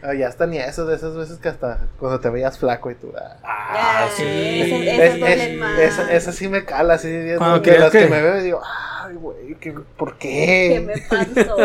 Ah, 0.02 0.14
ya 0.14 0.28
está 0.30 0.48
ni 0.48 0.58
eso 0.58 0.86
de 0.86 0.96
esas 0.96 1.14
veces 1.18 1.40
que 1.40 1.50
hasta 1.50 1.90
cuando 2.00 2.22
te 2.22 2.30
veías 2.30 2.58
flaco 2.58 2.90
y 2.90 2.96
tú. 2.96 3.12
ah. 3.20 3.36
Ah, 3.44 4.08
sí. 4.16 4.24
esas- 4.24 4.82
Es- 4.82 5.16
esas 5.16 5.30
es- 5.30 5.80
esa, 6.00 6.14
esa 6.14 6.32
sí 6.32 6.48
me 6.48 6.64
cala, 6.64 6.94
así 6.94 7.10
Cuando 7.38 7.62
las 7.78 7.92
que... 7.92 8.00
que- 8.00 8.08
me 8.08 8.22
veo 8.22 8.40
y 8.40 8.44
digo, 8.44 8.62
ay, 9.04 9.16
güey, 9.16 9.56
¿qué- 9.60 9.74
¿por 9.98 10.18
¿Qué 10.18 10.84
me 10.86 10.94
qué? 10.94 11.08
pasó? 11.46 11.56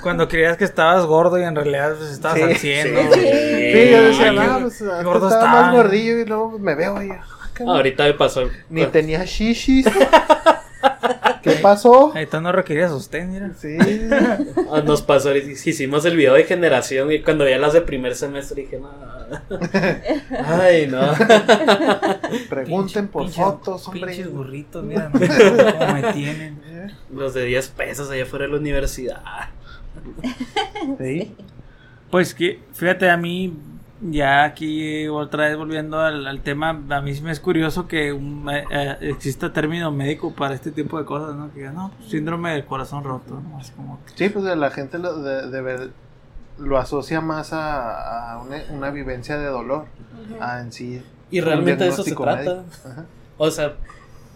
Cuando 0.02 0.28
creías 0.28 0.56
que 0.56 0.64
estabas 0.64 1.04
gordo 1.06 1.38
y 1.38 1.42
en 1.44 1.54
realidad 1.54 1.94
pues, 1.96 2.10
estabas 2.10 2.38
Sí, 2.38 2.42
al 2.44 2.56
100, 2.56 2.94
¿no? 2.94 3.00
sí. 3.12 3.20
Sí, 3.20 3.90
yo 3.90 4.02
decía, 4.02 4.30
Ay, 4.30 4.36
no, 4.36 4.42
qué 4.56 4.62
pues 4.62 4.82
antes 4.82 5.04
gordo 5.04 5.28
estaba 5.28 5.44
está. 5.44 5.62
más 5.62 5.72
gordillo 5.74 6.18
y 6.18 6.24
luego 6.24 6.58
me 6.58 6.74
veo 6.74 7.02
y 7.02 7.10
ah, 7.10 7.24
Ahorita 7.66 8.04
me 8.04 8.14
pasó. 8.14 8.48
ni 8.68 8.84
tenía 8.86 9.24
shishis. 9.24 9.86
¿Qué 11.44 11.52
pasó? 11.60 12.10
Ahí 12.14 12.26
tú 12.26 12.40
no 12.40 12.50
requerías 12.52 12.90
sostén, 12.90 13.30
mira. 13.30 13.52
Sí, 13.54 13.76
Ah, 14.72 14.80
Nos 14.84 15.02
pasó, 15.02 15.34
hicimos 15.36 16.04
el 16.06 16.16
video 16.16 16.34
de 16.34 16.44
generación 16.44 17.12
y 17.12 17.20
cuando 17.22 17.44
veía 17.44 17.58
las 17.58 17.74
de 17.74 17.82
primer 17.82 18.14
semestre 18.14 18.62
dije, 18.62 18.80
no. 18.80 18.90
Ay, 20.44 20.86
no. 20.86 21.12
pregunten 22.48 23.08
por 23.08 23.28
fotos, 23.28 23.86
hombre. 23.86 24.12
Pinches 24.12 24.32
burritos, 24.32 24.82
mira, 24.82 25.10
no, 25.12 25.20
cómo 25.20 25.92
me 25.92 26.12
tienen. 26.14 26.60
Los 27.12 27.34
de 27.34 27.44
10 27.44 27.68
pesos 27.68 28.10
allá 28.10 28.24
fuera 28.24 28.46
de 28.46 28.52
la 28.52 28.58
universidad. 28.58 29.22
Sí. 30.98 31.34
Pues 32.10 32.34
que, 32.34 32.60
fíjate, 32.72 33.10
a 33.10 33.16
mí, 33.16 33.52
ya 34.00 34.44
aquí 34.44 35.06
otra 35.08 35.48
vez 35.48 35.56
volviendo 35.56 36.00
al, 36.00 36.26
al 36.26 36.40
tema, 36.42 36.70
a 36.90 37.00
mí 37.00 37.14
sí 37.14 37.22
me 37.22 37.30
es 37.32 37.40
curioso 37.40 37.86
que 37.88 38.12
un, 38.12 38.48
eh, 38.50 38.96
exista 39.00 39.52
término 39.52 39.90
médico 39.90 40.34
para 40.34 40.54
este 40.54 40.70
tipo 40.70 40.98
de 40.98 41.04
cosas, 41.04 41.34
¿no? 41.36 41.52
Que 41.52 41.68
no, 41.68 41.92
pues, 41.96 42.10
síndrome 42.10 42.52
del 42.52 42.64
corazón 42.66 43.04
roto, 43.04 43.40
¿no? 43.40 43.60
Es 43.60 43.70
como 43.70 44.00
que- 44.04 44.12
Sí, 44.16 44.28
pues 44.28 44.44
la 44.56 44.70
gente 44.70 44.98
lo, 44.98 45.22
de, 45.22 45.48
de 45.50 45.60
ver, 45.62 45.90
lo 46.58 46.78
asocia 46.78 47.20
más 47.20 47.52
a, 47.52 48.32
a 48.34 48.42
una, 48.42 48.56
una 48.70 48.90
vivencia 48.90 49.38
de 49.38 49.46
dolor, 49.46 49.86
a 50.40 50.60
en 50.60 50.72
sí. 50.72 51.02
Y 51.30 51.40
realmente 51.40 51.84
de 51.84 51.90
eso 51.90 52.02
se 52.04 52.14
trata. 52.14 52.64
O 53.38 53.50
sea, 53.50 53.74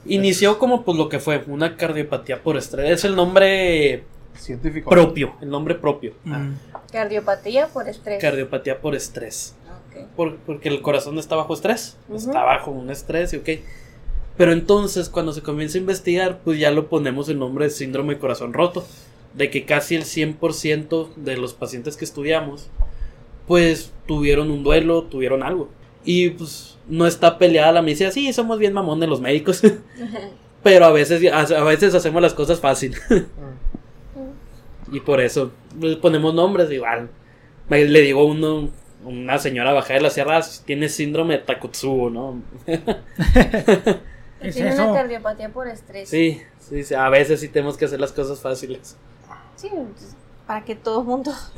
Inició 0.06 0.58
como 0.58 0.84
pues 0.84 0.96
lo 0.96 1.08
que 1.10 1.18
fue, 1.18 1.44
una 1.48 1.76
cardiopatía 1.76 2.42
por 2.42 2.56
estrés. 2.56 2.90
Es 2.90 3.04
el 3.04 3.14
nombre 3.14 4.04
Científico. 4.38 4.88
propio, 4.90 5.34
el 5.40 5.50
nombre 5.50 5.74
propio. 5.74 6.14
Mm. 6.24 6.52
Cardiopatía 6.92 7.68
por 7.68 7.88
estrés. 7.88 8.20
Cardiopatía 8.20 8.80
por 8.80 8.94
estrés. 8.94 9.54
Ok. 9.90 10.06
Por- 10.16 10.36
porque 10.38 10.68
el 10.68 10.80
corazón 10.80 11.18
está 11.18 11.36
bajo 11.36 11.54
estrés. 11.54 11.96
Ujú. 12.08 12.16
Está 12.16 12.42
bajo 12.44 12.70
un 12.70 12.90
estrés 12.90 13.32
y 13.34 13.36
ok. 13.36 13.48
Pero 14.36 14.52
entonces 14.52 15.08
cuando 15.08 15.32
se 15.32 15.42
comienza 15.42 15.76
a 15.78 15.80
investigar, 15.80 16.38
pues 16.44 16.58
ya 16.58 16.70
lo 16.70 16.88
ponemos 16.88 17.28
el 17.28 17.38
nombre 17.38 17.64
de 17.66 17.70
síndrome 17.70 18.14
de 18.14 18.20
corazón 18.20 18.52
roto. 18.52 18.86
De 19.34 19.50
que 19.50 19.64
casi 19.64 19.94
el 19.94 20.04
100% 20.04 21.10
de 21.16 21.36
los 21.36 21.52
pacientes 21.54 21.96
que 21.96 22.04
estudiamos, 22.04 22.70
pues 23.46 23.92
tuvieron 24.06 24.50
un 24.50 24.62
duelo, 24.64 25.04
tuvieron 25.04 25.42
algo. 25.42 25.68
Y 26.04 26.30
pues 26.30 26.78
no 26.88 27.06
está 27.06 27.36
peleada 27.38 27.72
la 27.72 27.82
medicina. 27.82 28.10
Sí, 28.10 28.32
somos 28.32 28.58
bien 28.58 28.72
mamón 28.72 29.00
de 29.00 29.06
los 29.06 29.20
médicos. 29.20 29.60
Pero 30.62 30.86
a 30.86 30.90
veces, 30.92 31.22
a 31.32 31.62
veces 31.64 31.94
hacemos 31.94 32.20
las 32.22 32.34
cosas 32.34 32.60
fácil. 32.60 32.94
Y 34.92 35.00
por 35.00 35.20
eso 35.20 35.52
le 35.78 35.96
ponemos 35.96 36.34
nombres 36.34 36.70
igual. 36.70 37.10
Le 37.68 38.00
digo 38.00 38.20
a 38.20 38.24
uno, 38.24 38.70
una 39.04 39.38
señora 39.38 39.72
bajada 39.72 39.94
de 39.94 40.00
las 40.00 40.14
sierras 40.14 40.62
tiene 40.66 40.88
síndrome 40.88 41.34
de 41.38 41.44
Takotsubo, 41.44 42.10
¿no? 42.10 42.42
¿Qué 42.66 44.48
es 44.48 44.54
Tiene 44.54 44.70
eso? 44.70 44.84
una 44.84 45.00
cardiopatía 45.00 45.48
por 45.50 45.68
estrés. 45.68 46.08
Sí, 46.08 46.40
sí, 46.60 46.84
sí, 46.84 46.94
a 46.94 47.08
veces 47.08 47.40
sí 47.40 47.48
tenemos 47.48 47.76
que 47.76 47.84
hacer 47.86 48.00
las 48.00 48.12
cosas 48.12 48.40
fáciles. 48.40 48.96
Sí, 49.56 49.70
para 50.46 50.64
que 50.64 50.76
todo 50.76 51.00
el 51.00 51.06
mundo. 51.06 51.32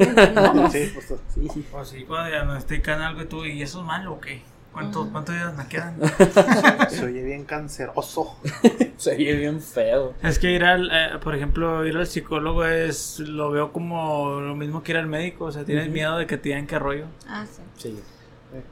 Sí, 0.73 0.91
pues, 0.95 1.15
Sí. 1.35 1.65
Pues 1.71 1.89
sí, 1.89 2.05
cuando 2.05 2.31
diagnostican 2.31 3.01
algo 3.03 3.23
y 3.23 3.27
tú, 3.27 3.45
¿y 3.45 3.63
eso 3.63 3.81
es 3.81 3.87
malo 3.87 4.15
o 4.15 4.21
qué? 4.21 4.43
¿Cuántos. 4.73 5.09
¿Cuántos 5.09 5.35
días 5.35 5.57
me 5.57 5.67
quedan? 5.67 5.97
se 6.91 7.05
oye 7.05 7.23
bien 7.25 7.45
canceroso. 7.45 8.37
Se 8.97 9.15
oye 9.15 9.35
bien 9.35 9.63
feo. 9.63 10.13
Es 10.23 10.39
que 10.39 10.51
ir 10.53 10.63
al, 10.63 10.91
eh, 10.93 11.19
por 11.25 11.35
ejemplo, 11.35 11.87
ir 11.87 11.97
al 11.97 12.07
psicólogo 12.07 12.67
es, 12.67 13.19
lo 13.19 13.51
veo 13.51 13.73
como 13.73 14.41
lo 14.43 14.55
mismo 14.55 14.83
que 14.83 14.93
ir 14.93 14.99
al 14.99 15.07
médico, 15.07 15.47
o 15.47 15.53
sea, 15.53 15.65
tienes 15.65 15.89
miedo 15.89 16.19
de 16.19 16.27
que 16.27 16.37
te 16.37 16.51
digan 16.51 16.67
qué 16.67 16.79
rollo. 16.79 17.07
Ah, 17.27 17.47
sí. 17.51 17.63
Sí. 17.79 17.99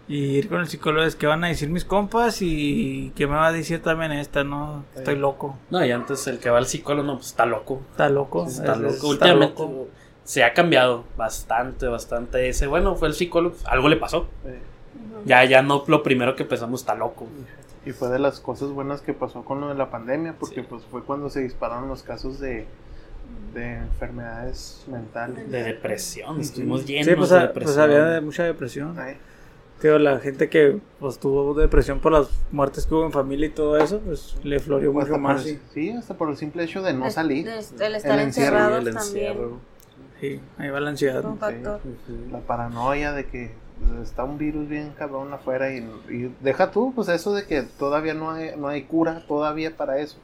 Y 0.06 0.16
ir 0.36 0.48
con 0.50 0.60
el 0.60 0.68
psicólogo 0.68 1.06
es 1.06 1.16
que 1.16 1.26
van 1.26 1.44
a 1.44 1.48
decir 1.48 1.70
mis 1.70 1.84
compas 1.86 2.42
y 2.42 3.10
qué 3.16 3.26
me 3.26 3.36
va 3.36 3.46
a 3.46 3.52
decir 3.52 3.80
también 3.82 4.12
esta, 4.12 4.44
¿no? 4.44 4.84
Estoy 4.94 5.16
loco. 5.16 5.56
No, 5.70 5.82
y 5.82 5.90
antes 5.92 6.26
el 6.26 6.38
que 6.40 6.50
va 6.50 6.58
al 6.58 6.66
psicólogo, 6.66 7.06
no, 7.06 7.14
pues 7.14 7.28
está 7.28 7.46
loco. 7.46 7.80
Está 7.90 8.10
loco. 8.10 8.46
Está 8.46 8.72
es- 8.72 8.78
loco. 8.80 8.94
está 8.94 9.06
Últimamente 9.06 9.62
loco. 9.62 9.88
se 10.24 10.44
ha 10.44 10.52
cambiado 10.52 11.04
bastante, 11.16 11.86
bastante. 11.86 12.48
Ese, 12.50 12.66
bueno, 12.66 12.96
fue 12.96 13.08
el 13.08 13.14
psicólogo, 13.14 13.56
algo 13.64 13.88
le 13.88 13.96
pasó. 13.96 14.28
Eh, 14.44 14.60
Ya, 15.24 15.44
ya 15.44 15.62
no, 15.62 15.84
lo 15.86 16.02
primero 16.02 16.36
que 16.36 16.44
pensamos 16.44 16.80
está 16.80 16.94
loco. 16.94 17.26
Y 17.86 17.92
fue 17.92 18.08
de 18.08 18.18
las 18.18 18.40
cosas 18.40 18.70
buenas 18.70 19.00
que 19.00 19.12
pasó 19.14 19.44
con 19.44 19.60
lo 19.60 19.68
de 19.68 19.74
la 19.74 19.90
pandemia, 19.90 20.34
porque 20.38 20.56
Sí. 20.62 20.66
pues 20.68 20.82
fue 20.90 21.02
cuando 21.04 21.30
se 21.30 21.40
dispararon 21.40 21.88
los 21.88 22.02
casos 22.02 22.38
de, 22.40 22.66
de 23.54 23.74
enfermedades 23.76 24.84
mentales. 24.88 25.50
De 25.50 25.62
depresión, 25.62 26.36
Sí. 26.36 26.42
estuvimos 26.42 26.86
llenos 26.86 27.06
Sí, 27.06 27.14
pues, 27.14 27.30
de 27.30 27.36
a- 27.36 27.40
depresión. 27.48 27.74
pues 27.74 27.78
había 27.78 28.04
de- 28.04 28.20
mucha 28.20 28.44
depresión. 28.44 28.98
Ay, 28.98 29.16
Tío, 29.80 29.96
la 30.00 30.18
gente 30.18 30.48
que 30.48 30.80
pues 30.98 31.20
tuvo 31.20 31.54
depresión 31.54 32.00
por 32.00 32.10
las 32.10 32.28
muertes 32.50 32.84
que 32.84 32.94
hubo 32.96 33.06
en 33.06 33.12
familia 33.12 33.46
y 33.46 33.50
todo 33.50 33.78
eso, 33.78 34.00
pues 34.00 34.36
le 34.42 34.58
floreó 34.58 34.90
hasta 34.98 35.12
mucho 35.12 35.20
más. 35.20 35.46
el- 35.46 35.54
Sí, 35.54 35.60
sí, 35.72 35.90
hasta 35.90 36.14
por 36.14 36.30
el 36.30 36.36
simple 36.36 36.64
hecho 36.64 36.82
de 36.82 36.92
no 36.94 37.08
salir. 37.12 37.46
es- 37.48 37.72
El 37.78 37.94
estar 37.94 38.18
El 38.18 38.26
encierro, 38.26 38.58
también. 38.82 38.96
Sí, 40.20 40.40
ahí 40.58 40.68
va 40.70 40.80
la 40.80 40.90
ansiedad. 40.90 41.24
Un 41.24 41.38
factor. 41.38 41.80
Ujú. 41.84 42.32
La 42.32 42.40
paranoia 42.40 43.12
de 43.12 43.26
que 43.26 43.52
está 44.02 44.24
un 44.24 44.38
virus 44.38 44.68
bien 44.68 44.92
cabrón 44.96 45.32
afuera 45.32 45.72
y, 45.72 45.78
y 46.08 46.34
deja 46.40 46.70
tú, 46.70 46.92
pues 46.94 47.08
eso 47.08 47.32
de 47.34 47.46
que 47.46 47.62
todavía 47.62 48.14
no 48.14 48.30
hay, 48.30 48.56
no 48.56 48.68
hay 48.68 48.82
cura 48.84 49.24
todavía 49.26 49.76
para 49.76 49.98
eso. 49.98 50.16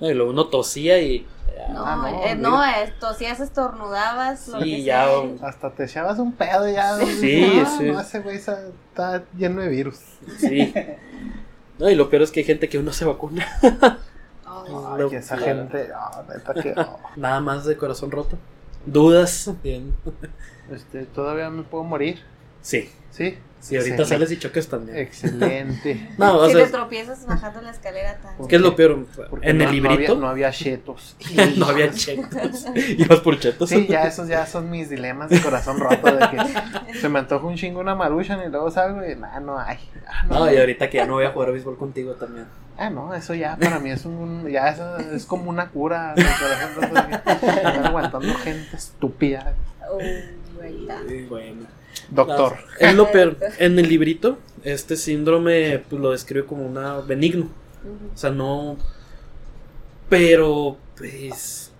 No, 0.00 0.10
y 0.10 0.14
luego 0.14 0.30
uno 0.30 0.46
tosía 0.46 1.00
y. 1.00 1.26
No, 1.72 1.84
Ah, 1.84 1.96
no, 1.96 2.24
eh, 2.24 2.34
no, 2.34 2.64
eh, 2.64 2.94
tosías, 2.98 3.38
estornudabas, 3.40 4.48
lo 4.48 4.60
Sí, 4.60 4.76
que 4.76 4.82
ya, 4.82 5.04
sea. 5.06 5.48
Hasta 5.48 5.70
te 5.70 5.84
echabas 5.84 6.18
un 6.18 6.32
pedo 6.32 6.68
ya. 6.68 6.96
Sí, 6.96 7.60
ah, 7.62 7.74
sí. 7.78 7.84
No, 7.84 8.00
ese 8.00 8.20
güey 8.20 8.36
está, 8.36 8.66
está 8.88 9.24
lleno 9.36 9.60
de 9.60 9.68
virus. 9.68 9.98
Sí. 10.38 10.72
No, 11.78 11.88
y 11.90 11.94
lo 11.94 12.08
peor 12.10 12.22
es 12.22 12.30
que 12.30 12.40
hay 12.40 12.46
gente 12.46 12.68
que 12.68 12.78
uno 12.78 12.92
se 12.92 13.04
vacuna. 13.04 13.46
Ay, 13.62 14.72
Ay, 14.98 15.08
que 15.10 15.16
esa 15.16 15.36
gente, 15.38 15.88
ah, 15.94 16.22
neta 16.28 16.54
que, 16.54 16.74
ah, 16.76 16.96
Nada 17.16 17.40
más 17.40 17.64
de 17.64 17.76
corazón 17.76 18.10
roto. 18.10 18.38
¿Dudas? 18.86 19.50
Bien. 19.62 19.94
este, 20.70 21.04
todavía 21.04 21.50
me 21.50 21.62
puedo 21.62 21.84
morir. 21.84 22.20
Sí. 22.62 22.90
Sí. 23.10 23.38
Si 23.60 23.76
ahorita 23.76 23.96
Excelente. 24.02 24.26
sales 24.26 24.32
y 24.32 24.38
choques 24.38 24.68
también. 24.68 24.96
Excelente. 24.98 26.08
No, 26.18 26.38
o 26.38 26.46
si 26.46 26.54
sea, 26.54 26.64
te 26.64 26.70
tropiezas 26.70 27.26
bajando 27.26 27.60
la 27.60 27.70
escalera 27.70 28.16
tan... 28.16 28.48
¿qué 28.48 28.56
es 28.56 28.62
lo 28.62 28.74
peor? 28.74 29.06
Porque 29.28 29.50
En 29.50 29.58
no, 29.58 29.64
el 29.64 29.68
no 29.68 29.72
librito 29.74 30.12
había, 30.12 30.20
no 30.22 30.28
había 30.28 30.50
chetos. 30.50 31.14
no 31.58 31.66
había 31.66 31.90
chetos. 31.90 32.66
Ibas 32.96 33.20
por 33.20 33.38
chetos. 33.38 33.68
Sí, 33.68 33.86
ya 33.86 34.04
esos 34.04 34.28
ya 34.28 34.46
son 34.46 34.70
mis 34.70 34.88
dilemas 34.88 35.28
de 35.28 35.42
corazón 35.42 35.78
roto. 35.78 36.06
De 36.10 36.26
que 36.30 36.94
se 36.98 37.08
me 37.10 37.18
antoja 37.18 37.46
un 37.46 37.56
chingo 37.56 37.80
una 37.80 37.94
maruchan 37.94 38.40
y 38.46 38.48
luego 38.48 38.70
salgo 38.70 39.06
y 39.06 39.14
nah, 39.14 39.38
no 39.40 39.58
hay. 39.58 39.78
Ah, 40.06 40.24
no, 40.26 40.38
No, 40.46 40.52
y 40.52 40.56
ahorita 40.56 40.88
que 40.88 40.96
ya 40.96 41.06
no 41.06 41.14
voy 41.14 41.24
a 41.26 41.30
jugar 41.30 41.52
béisbol 41.52 41.76
contigo 41.76 42.14
también. 42.14 42.46
Ah, 42.78 42.88
no, 42.88 43.14
eso 43.14 43.34
ya 43.34 43.58
para 43.58 43.78
mí 43.78 43.90
es 43.90 44.06
un. 44.06 44.48
Ya 44.48 44.70
eso 44.70 44.96
es 44.96 45.26
como 45.26 45.50
una 45.50 45.68
cura. 45.68 46.14
de 46.16 46.22
corazón 46.22 46.74
roto, 46.76 46.94
de 46.94 47.08
que 47.22 47.46
Estar 47.46 47.86
aguantando 47.86 48.34
gente 48.36 48.74
estúpida. 48.74 49.52
Sí, 51.06 51.26
bueno. 51.28 51.66
Doctor. 52.10 52.56
Es 52.78 52.94
lo 52.94 53.10
peor. 53.10 53.36
En 53.58 53.78
el 53.78 53.88
librito, 53.88 54.38
este 54.64 54.96
síndrome 54.96 55.82
pues, 55.88 56.00
lo 56.00 56.10
describe 56.10 56.46
como 56.46 56.66
una 56.66 56.98
benigno. 57.00 57.50
O 58.14 58.16
sea, 58.16 58.30
no. 58.30 58.76
Pero, 60.08 60.76
pues. 60.96 61.72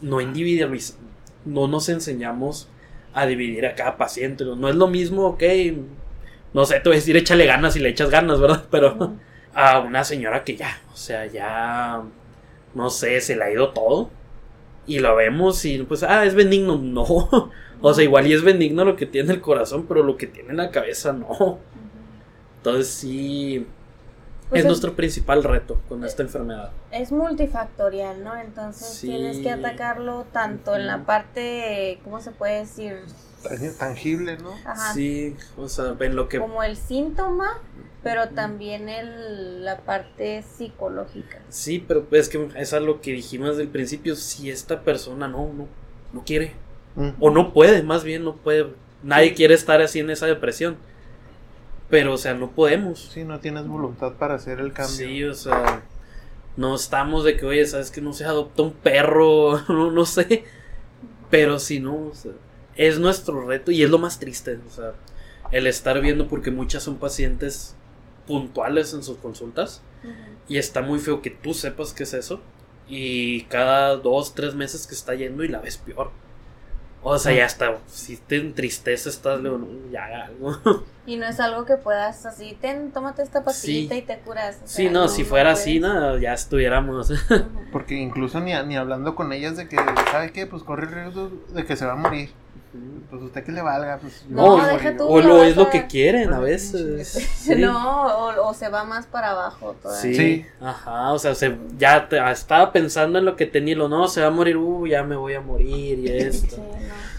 No 0.00 0.20
individualiz 0.20 0.98
No 1.44 1.66
nos 1.66 1.88
enseñamos 1.88 2.68
a 3.12 3.26
dividir 3.26 3.66
a 3.66 3.74
cada 3.74 3.96
paciente. 3.96 4.44
No 4.44 4.68
es 4.68 4.74
lo 4.74 4.88
mismo, 4.88 5.26
ok. 5.26 5.42
No 6.52 6.64
sé, 6.66 6.80
te 6.80 6.88
voy 6.88 6.96
a 6.96 7.00
decir, 7.00 7.16
échale 7.16 7.46
ganas 7.46 7.76
y 7.76 7.80
le 7.80 7.88
echas 7.88 8.10
ganas, 8.10 8.40
¿verdad? 8.40 8.64
Pero 8.70 9.16
a 9.54 9.80
una 9.80 10.04
señora 10.04 10.44
que 10.44 10.56
ya, 10.56 10.80
o 10.92 10.96
sea, 10.96 11.26
ya. 11.26 12.02
No 12.74 12.90
sé, 12.90 13.20
se 13.20 13.36
le 13.36 13.44
ha 13.44 13.52
ido 13.52 13.70
todo. 13.70 14.10
Y 14.86 14.98
lo 14.98 15.14
vemos 15.16 15.64
y 15.64 15.78
pues, 15.84 16.02
ah, 16.02 16.24
es 16.24 16.34
benigno. 16.34 16.76
No. 16.82 17.50
O 17.80 17.92
sea, 17.94 18.04
igual 18.04 18.26
y 18.26 18.32
es 18.32 18.42
benigno 18.42 18.84
lo 18.84 18.96
que 18.96 19.06
tiene 19.06 19.32
el 19.32 19.40
corazón, 19.40 19.86
pero 19.86 20.02
lo 20.02 20.16
que 20.16 20.26
tiene 20.26 20.50
en 20.50 20.56
la 20.56 20.70
cabeza 20.70 21.12
no. 21.12 21.58
Entonces 22.58 22.88
sí. 22.88 23.66
Pues 24.48 24.60
es 24.60 24.64
es- 24.64 24.68
nuestro 24.68 24.94
principal 24.94 25.42
reto 25.42 25.80
con 25.88 26.04
esta 26.04 26.22
enfermedad. 26.22 26.70
Es 26.92 27.12
multifactorial, 27.12 28.22
¿no? 28.22 28.36
Entonces 28.36 28.86
Sí. 28.88 29.08
tienes 29.08 29.38
que 29.38 29.50
atacarlo 29.50 30.26
tanto 30.32 30.76
en 30.76 30.86
la 30.86 31.04
parte, 31.04 31.98
¿cómo 32.04 32.20
se 32.20 32.30
puede 32.30 32.60
decir? 32.60 32.98
Tan- 33.42 33.74
Tangible, 33.76 34.36
¿no? 34.38 34.52
Ajá, 34.64 34.92
Sí, 34.94 35.34
o 35.56 35.68
sea, 35.68 35.92
ven 35.92 36.14
lo 36.16 36.28
que... 36.28 36.38
como 36.38 36.62
el 36.62 36.76
síntoma, 36.76 37.58
pero 38.02 38.28
también 38.30 38.88
el, 38.88 39.64
la 39.64 39.78
parte 39.78 40.42
psicológica. 40.42 41.40
Sí, 41.48 41.82
pero 41.86 42.06
es 42.12 42.28
que 42.28 42.48
es 42.56 42.72
a 42.74 42.80
lo 42.80 43.00
que 43.00 43.12
dijimos 43.12 43.50
desde 43.50 43.62
el 43.62 43.68
principio. 43.68 44.14
Si 44.14 44.50
esta 44.50 44.82
persona 44.82 45.26
no, 45.26 45.50
no, 45.52 45.66
no 46.12 46.22
quiere. 46.24 46.52
Mm. 46.96 47.10
O 47.20 47.30
no 47.30 47.52
puede, 47.52 47.82
más 47.82 48.04
bien 48.04 48.24
no 48.24 48.36
puede. 48.36 48.68
Nadie 49.02 49.34
quiere 49.34 49.54
estar 49.54 49.80
así 49.80 50.00
en 50.00 50.10
esa 50.10 50.26
depresión. 50.26 50.76
Pero, 51.90 52.14
o 52.14 52.18
sea, 52.18 52.34
no 52.34 52.50
podemos. 52.50 53.10
Sí, 53.12 53.24
no 53.24 53.40
tienes 53.40 53.66
voluntad 53.66 54.14
para 54.14 54.34
hacer 54.34 54.60
el 54.60 54.72
cambio. 54.72 54.96
Sí, 54.96 55.24
o 55.24 55.34
sea, 55.34 55.82
no 56.56 56.74
estamos 56.74 57.24
de 57.24 57.36
que, 57.36 57.46
oye, 57.46 57.66
sabes 57.66 57.90
que 57.90 58.00
no 58.00 58.12
se 58.12 58.24
adopta 58.24 58.62
un 58.62 58.72
perro, 58.72 59.60
no, 59.68 59.90
no 59.90 60.06
sé. 60.06 60.44
Pero 61.30 61.58
si 61.58 61.80
no, 61.80 62.06
o 62.06 62.14
sea, 62.14 62.32
es 62.76 62.98
nuestro 62.98 63.46
reto 63.46 63.70
y 63.70 63.82
es 63.82 63.90
lo 63.90 63.98
más 63.98 64.18
triste, 64.18 64.58
o 64.66 64.70
sea, 64.70 64.94
el 65.50 65.66
estar 65.66 66.00
viendo 66.00 66.28
porque 66.28 66.50
muchas 66.50 66.82
son 66.82 66.96
pacientes 66.96 67.76
puntuales 68.26 68.94
en 68.94 69.02
sus 69.02 69.18
consultas 69.18 69.82
y 70.48 70.58
está 70.58 70.80
muy 70.80 70.98
feo 70.98 71.22
que 71.22 71.30
tú 71.30 71.54
sepas 71.54 71.92
que 71.92 72.04
es 72.04 72.14
eso 72.14 72.40
y 72.88 73.42
cada 73.44 73.96
dos, 73.96 74.34
tres 74.34 74.54
meses 74.54 74.86
que 74.86 74.94
está 74.94 75.14
yendo 75.14 75.44
y 75.44 75.48
la 75.48 75.60
ves 75.60 75.78
peor. 75.78 76.10
O 77.06 77.18
sea, 77.18 77.32
ya 77.34 77.44
está, 77.44 77.76
si 77.86 78.16
te 78.16 78.36
entristece, 78.36 79.10
estás, 79.10 79.38
luego, 79.40 79.58
no, 79.58 79.66
ya 79.92 80.06
haga 80.06 80.24
algo. 80.26 80.56
Y 81.06 81.16
no 81.16 81.26
es 81.26 81.38
algo 81.38 81.66
que 81.66 81.76
puedas 81.76 82.24
así, 82.24 82.56
ten, 82.62 82.90
tómate 82.90 83.22
esta 83.22 83.44
pastillita 83.44 83.94
Sí. 83.94 84.00
y 84.00 84.02
te 84.04 84.18
curas. 84.20 84.60
o 84.64 84.66
Sí, 84.66 84.88
no, 84.88 85.06
si 85.08 85.22
fuera 85.24 85.50
así, 85.50 85.78
nada, 85.78 86.18
ya 86.18 86.32
estuviéramos. 86.32 87.12
Porque 87.72 87.94
incluso 87.96 88.40
ni, 88.40 88.54
ni 88.64 88.78
hablando 88.78 89.14
con 89.14 89.30
ellas 89.34 89.58
de 89.58 89.68
que, 89.68 89.76
¿sabe 90.10 90.32
qué? 90.32 90.46
Pues 90.46 90.62
corre 90.62 90.86
el 90.86 90.92
riesgo 90.92 91.30
de 91.50 91.66
que 91.66 91.76
se 91.76 91.84
va 91.84 91.92
a 91.92 91.96
morir. 91.96 92.30
Pues 93.08 93.22
usted 93.22 93.44
que 93.44 93.52
le 93.52 93.62
valga. 93.62 93.98
Pues, 93.98 94.24
No, 94.28 94.56
deja 94.66 94.96
tú. 94.96 95.04
O 95.04 95.20
lo 95.20 95.44
es 95.44 95.56
lo 95.56 95.70
que 95.70 95.86
quieren 95.86 96.32
a 96.32 96.40
veces. 96.40 97.08
sí. 97.08 97.20
Sí. 97.20 97.54
No, 97.56 98.06
o, 98.06 98.48
o 98.48 98.54
se 98.54 98.68
va 98.68 98.84
más 98.84 99.06
para 99.06 99.30
abajo 99.30 99.76
todavía. 99.80 100.02
Sí. 100.02 100.14
Sí. 100.16 100.46
Ajá, 100.60 101.12
o 101.12 101.18
sea, 101.18 101.34
se, 101.36 101.56
ya 101.78 102.08
te- 102.08 102.18
estaba 102.32 102.72
pensando 102.72 103.18
en 103.18 103.24
lo 103.24 103.36
que 103.36 103.46
tenía 103.46 103.72
y 103.72 103.76
lo 103.76 103.88
no, 103.88 104.08
se 104.08 104.20
va 104.22 104.26
a 104.26 104.30
morir, 104.30 104.56
uh, 104.56 104.86
ya 104.86 105.04
me 105.04 105.14
voy 105.16 105.34
a 105.34 105.40
morir 105.40 105.98
y 106.00 106.06
Sí, 106.08 106.12
esto. 106.14 106.56
no. 106.56 106.74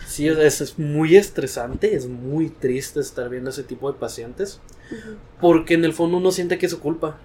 Sí, 0.07 0.29
o 0.29 0.35
sea, 0.35 0.45
es, 0.45 0.61
es 0.61 0.79
muy 0.79 1.15
estresante, 1.15 1.95
es 1.95 2.07
muy 2.07 2.49
triste 2.49 2.99
estar 2.99 3.29
viendo 3.29 3.49
ese 3.49 3.63
tipo 3.63 3.91
de 3.91 3.97
pacientes, 3.99 4.59
porque 5.41 5.73
en 5.73 5.83
el 5.85 5.93
fondo 5.93 6.17
uno 6.17 6.31
siente 6.31 6.57
que 6.57 6.65
es 6.67 6.71
su 6.71 6.79
culpa. 6.79 7.17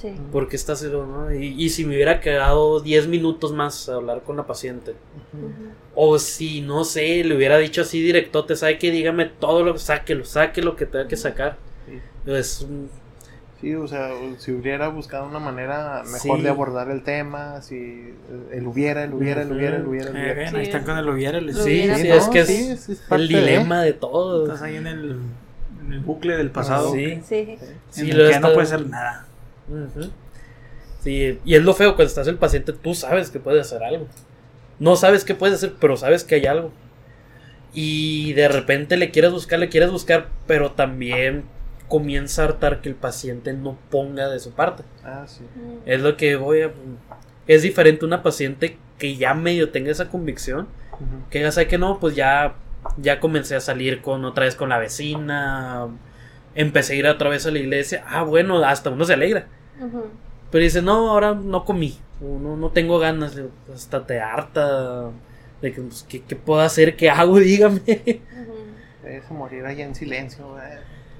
Sí. 0.00 0.14
¿Por 0.30 0.48
qué 0.48 0.54
estás 0.56 0.78
cero, 0.80 1.06
no? 1.10 1.34
Y, 1.34 1.46
y 1.60 1.70
si 1.70 1.84
me 1.84 1.94
hubiera 1.96 2.20
quedado 2.20 2.80
10 2.80 3.08
minutos 3.08 3.52
más 3.52 3.88
a 3.88 3.94
hablar 3.96 4.22
con 4.22 4.36
la 4.36 4.46
paciente. 4.46 4.92
Ujú. 4.92 5.50
O 5.96 6.18
si, 6.20 6.60
no 6.60 6.84
sé, 6.84 7.24
le 7.24 7.36
hubiera 7.36 7.58
dicho 7.58 7.82
así 7.82 8.00
directote, 8.00 8.54
¿sabe 8.54 8.78
que 8.78 8.92
Dígame 8.92 9.26
todo 9.26 9.64
lo 9.64 9.72
que 9.72 9.80
sáquelo, 9.80 10.24
saque 10.24 10.62
lo 10.62 10.76
que 10.76 10.86
tenga 10.86 11.08
que 11.08 11.16
sacar. 11.16 11.56
Sí. 11.86 11.98
Es 12.30 12.60
un- 12.62 12.88
Sí, 13.60 13.74
o 13.74 13.88
sea, 13.88 14.10
si 14.38 14.52
hubiera 14.52 14.86
buscado 14.86 15.26
una 15.26 15.40
manera 15.40 16.04
mejor 16.04 16.36
Sí. 16.38 16.42
de 16.44 16.48
abordar 16.48 16.92
el 16.92 17.02
tema, 17.02 17.60
si 17.60 18.14
el 18.52 18.64
hubiera, 18.68 19.02
el 19.02 19.14
hubiera, 19.14 19.42
el 19.42 19.50
hubiera, 19.50 19.76
el 19.78 19.84
hubiera, 19.88 20.10
el 20.10 20.16
Eh, 20.16 20.20
hubiera. 20.20 20.34
ven, 20.34 20.50
Sí. 20.50 20.56
ahí 20.58 20.62
están 20.62 20.84
con 20.84 20.96
el 20.96 21.08
hubiera. 21.08 21.40
Lo 21.40 21.52
Sí, 21.52 21.60
hubiera 21.62 21.96
sí, 21.96 22.02
sido. 22.02 22.14
es 22.18 22.28
que 22.28 22.38
es, 22.38 22.88
es- 22.88 23.02
el 23.10 23.26
de- 23.26 23.34
dilema 23.40 23.82
de 23.82 23.94
todo. 23.94 24.44
Estás 24.44 24.62
ahí 24.62 24.76
en 24.76 24.86
el, 24.86 25.18
en 25.84 25.92
el 25.92 25.98
bucle 25.98 26.36
del 26.36 26.52
pasado. 26.52 26.92
Sí. 26.92 27.20
Sí. 27.28 27.58
Sí, 27.90 28.02
en 28.02 28.10
el 28.10 28.18
lo 28.18 28.24
que 28.26 28.30
ya 28.30 28.38
no 28.38 28.52
puede 28.54 28.66
ser 28.68 28.86
nada. 28.86 29.26
Sí, 31.00 31.38
y 31.44 31.54
es 31.54 31.62
lo 31.62 31.74
feo 31.74 31.94
cuando 31.94 32.08
estás 32.08 32.26
el 32.26 32.36
paciente, 32.36 32.72
tú 32.72 32.94
sabes 32.94 33.30
que 33.30 33.38
puedes 33.40 33.66
hacer 33.66 33.82
algo. 33.84 34.06
No 34.78 34.96
sabes 34.96 35.24
qué 35.24 35.34
puedes 35.34 35.56
hacer, 35.56 35.74
pero 35.80 35.96
sabes 35.96 36.24
que 36.24 36.36
hay 36.36 36.46
algo. 36.46 36.72
Y 37.72 38.32
de 38.32 38.48
repente 38.48 38.96
le 38.96 39.10
quieres 39.10 39.32
buscar, 39.32 39.58
le 39.58 39.68
quieres 39.68 39.90
buscar, 39.90 40.28
pero 40.46 40.72
también 40.72 41.44
comienza 41.88 42.42
a 42.42 42.46
hartar 42.46 42.80
que 42.80 42.88
el 42.88 42.94
paciente 42.94 43.52
no 43.52 43.78
ponga 43.90 44.28
de 44.28 44.38
su 44.38 44.52
parte. 44.52 44.84
Ah, 45.04 45.24
sí. 45.26 45.44
Es 45.86 46.00
lo 46.00 46.16
que 46.16 46.36
voy 46.36 46.62
a... 46.62 46.72
Es 47.46 47.62
diferente 47.62 48.04
una 48.04 48.22
paciente 48.22 48.78
que 48.98 49.16
ya 49.16 49.34
medio 49.34 49.70
tenga 49.70 49.90
esa 49.90 50.08
convicción, 50.08 50.68
que 51.30 51.40
ya 51.40 51.52
sabe 51.52 51.68
que 51.68 51.78
no, 51.78 51.98
pues 51.98 52.14
ya, 52.14 52.56
ya 52.98 53.20
comencé 53.20 53.56
a 53.56 53.60
salir 53.60 54.02
con 54.02 54.24
otra 54.24 54.44
vez 54.44 54.54
con 54.54 54.68
la 54.68 54.78
vecina, 54.78 55.88
empecé 56.54 56.94
a 56.94 56.96
ir 56.96 57.06
otra 57.06 57.30
vez 57.30 57.46
a 57.46 57.50
la 57.50 57.58
iglesia, 57.58 58.04
ah 58.06 58.22
bueno, 58.22 58.62
hasta 58.64 58.90
uno 58.90 59.04
se 59.04 59.14
alegra. 59.14 59.46
Pero 60.50 60.64
dice, 60.64 60.82
no, 60.82 61.10
ahora 61.10 61.34
no 61.34 61.64
comí, 61.64 61.98
o 62.22 62.38
no, 62.38 62.56
no 62.56 62.70
tengo 62.70 62.98
ganas, 62.98 63.34
Le 63.34 63.42
digo, 63.42 63.54
"Pues, 63.66 63.80
hasta 63.80 64.06
te 64.06 64.18
harta, 64.20 65.10
de 65.60 65.72
que, 65.72 65.80
pues, 65.82 66.04
¿qué, 66.08 66.22
qué 66.22 66.36
puedo 66.36 66.60
hacer? 66.60 66.96
¿Qué 66.96 67.10
hago? 67.10 67.38
Dígame. 67.40 67.82
Debes 69.02 69.30
morir 69.30 69.64
allá 69.66 69.84
en 69.84 69.94
silencio, 69.94 70.48
güey. 70.52 70.62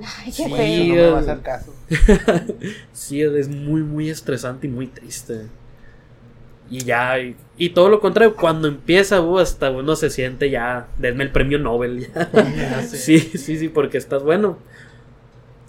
Ay, 0.00 0.30
Sí. 0.32 0.44
qué 0.44 0.56
feo. 0.56 0.94
no 0.94 0.94
me 0.94 1.10
va 1.10 1.18
a 1.18 1.20
hacer 1.20 1.40
caso. 1.40 1.74
sí, 2.92 3.20
es 3.22 3.48
muy, 3.48 3.82
muy 3.82 4.10
estresante 4.10 4.66
y 4.66 4.70
muy 4.70 4.86
triste. 4.86 5.46
Y 6.70 6.80
ya, 6.84 7.18
y, 7.18 7.34
y 7.56 7.70
todo 7.70 7.88
lo 7.88 7.98
contrario, 8.00 8.36
cuando 8.36 8.68
empieza, 8.68 9.20
uh, 9.22 9.38
hasta 9.38 9.70
uno 9.70 9.96
se 9.96 10.10
siente 10.10 10.50
ya, 10.50 10.86
denme 10.98 11.24
el 11.24 11.32
premio 11.32 11.58
Nobel. 11.58 12.08
ya. 12.14 12.82
Sí, 12.82 13.18
sí, 13.18 13.58
sí, 13.58 13.68
porque 13.68 13.98
estás 13.98 14.22
bueno. 14.22 14.58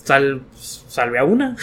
Sal, 0.03 0.41
salve 0.57 1.19
a 1.19 1.23
una. 1.23 1.55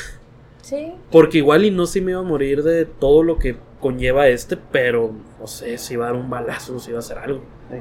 Sí. 0.67 0.95
Porque 1.13 1.39
igual 1.39 1.65
y 1.65 1.71
no 1.71 1.87
si 1.87 2.01
me 2.01 2.11
iba 2.11 2.21
a 2.21 2.25
morir 2.25 2.65
de 2.65 2.87
todo 2.87 3.23
lo 3.23 3.39
que 3.39 3.57
conlleva 3.81 4.27
este, 4.27 4.57
pero 4.57 5.13
no 5.39 5.47
sé 5.47 5.79
si 5.79 5.95
iba 5.95 6.09
a 6.09 6.11
dar 6.11 6.21
un 6.21 6.29
balazo, 6.29 6.81
si 6.81 6.91
iba 6.91 6.99
a 6.99 7.01
hacer 7.01 7.19
algo. 7.19 7.41
Sí. 7.71 7.77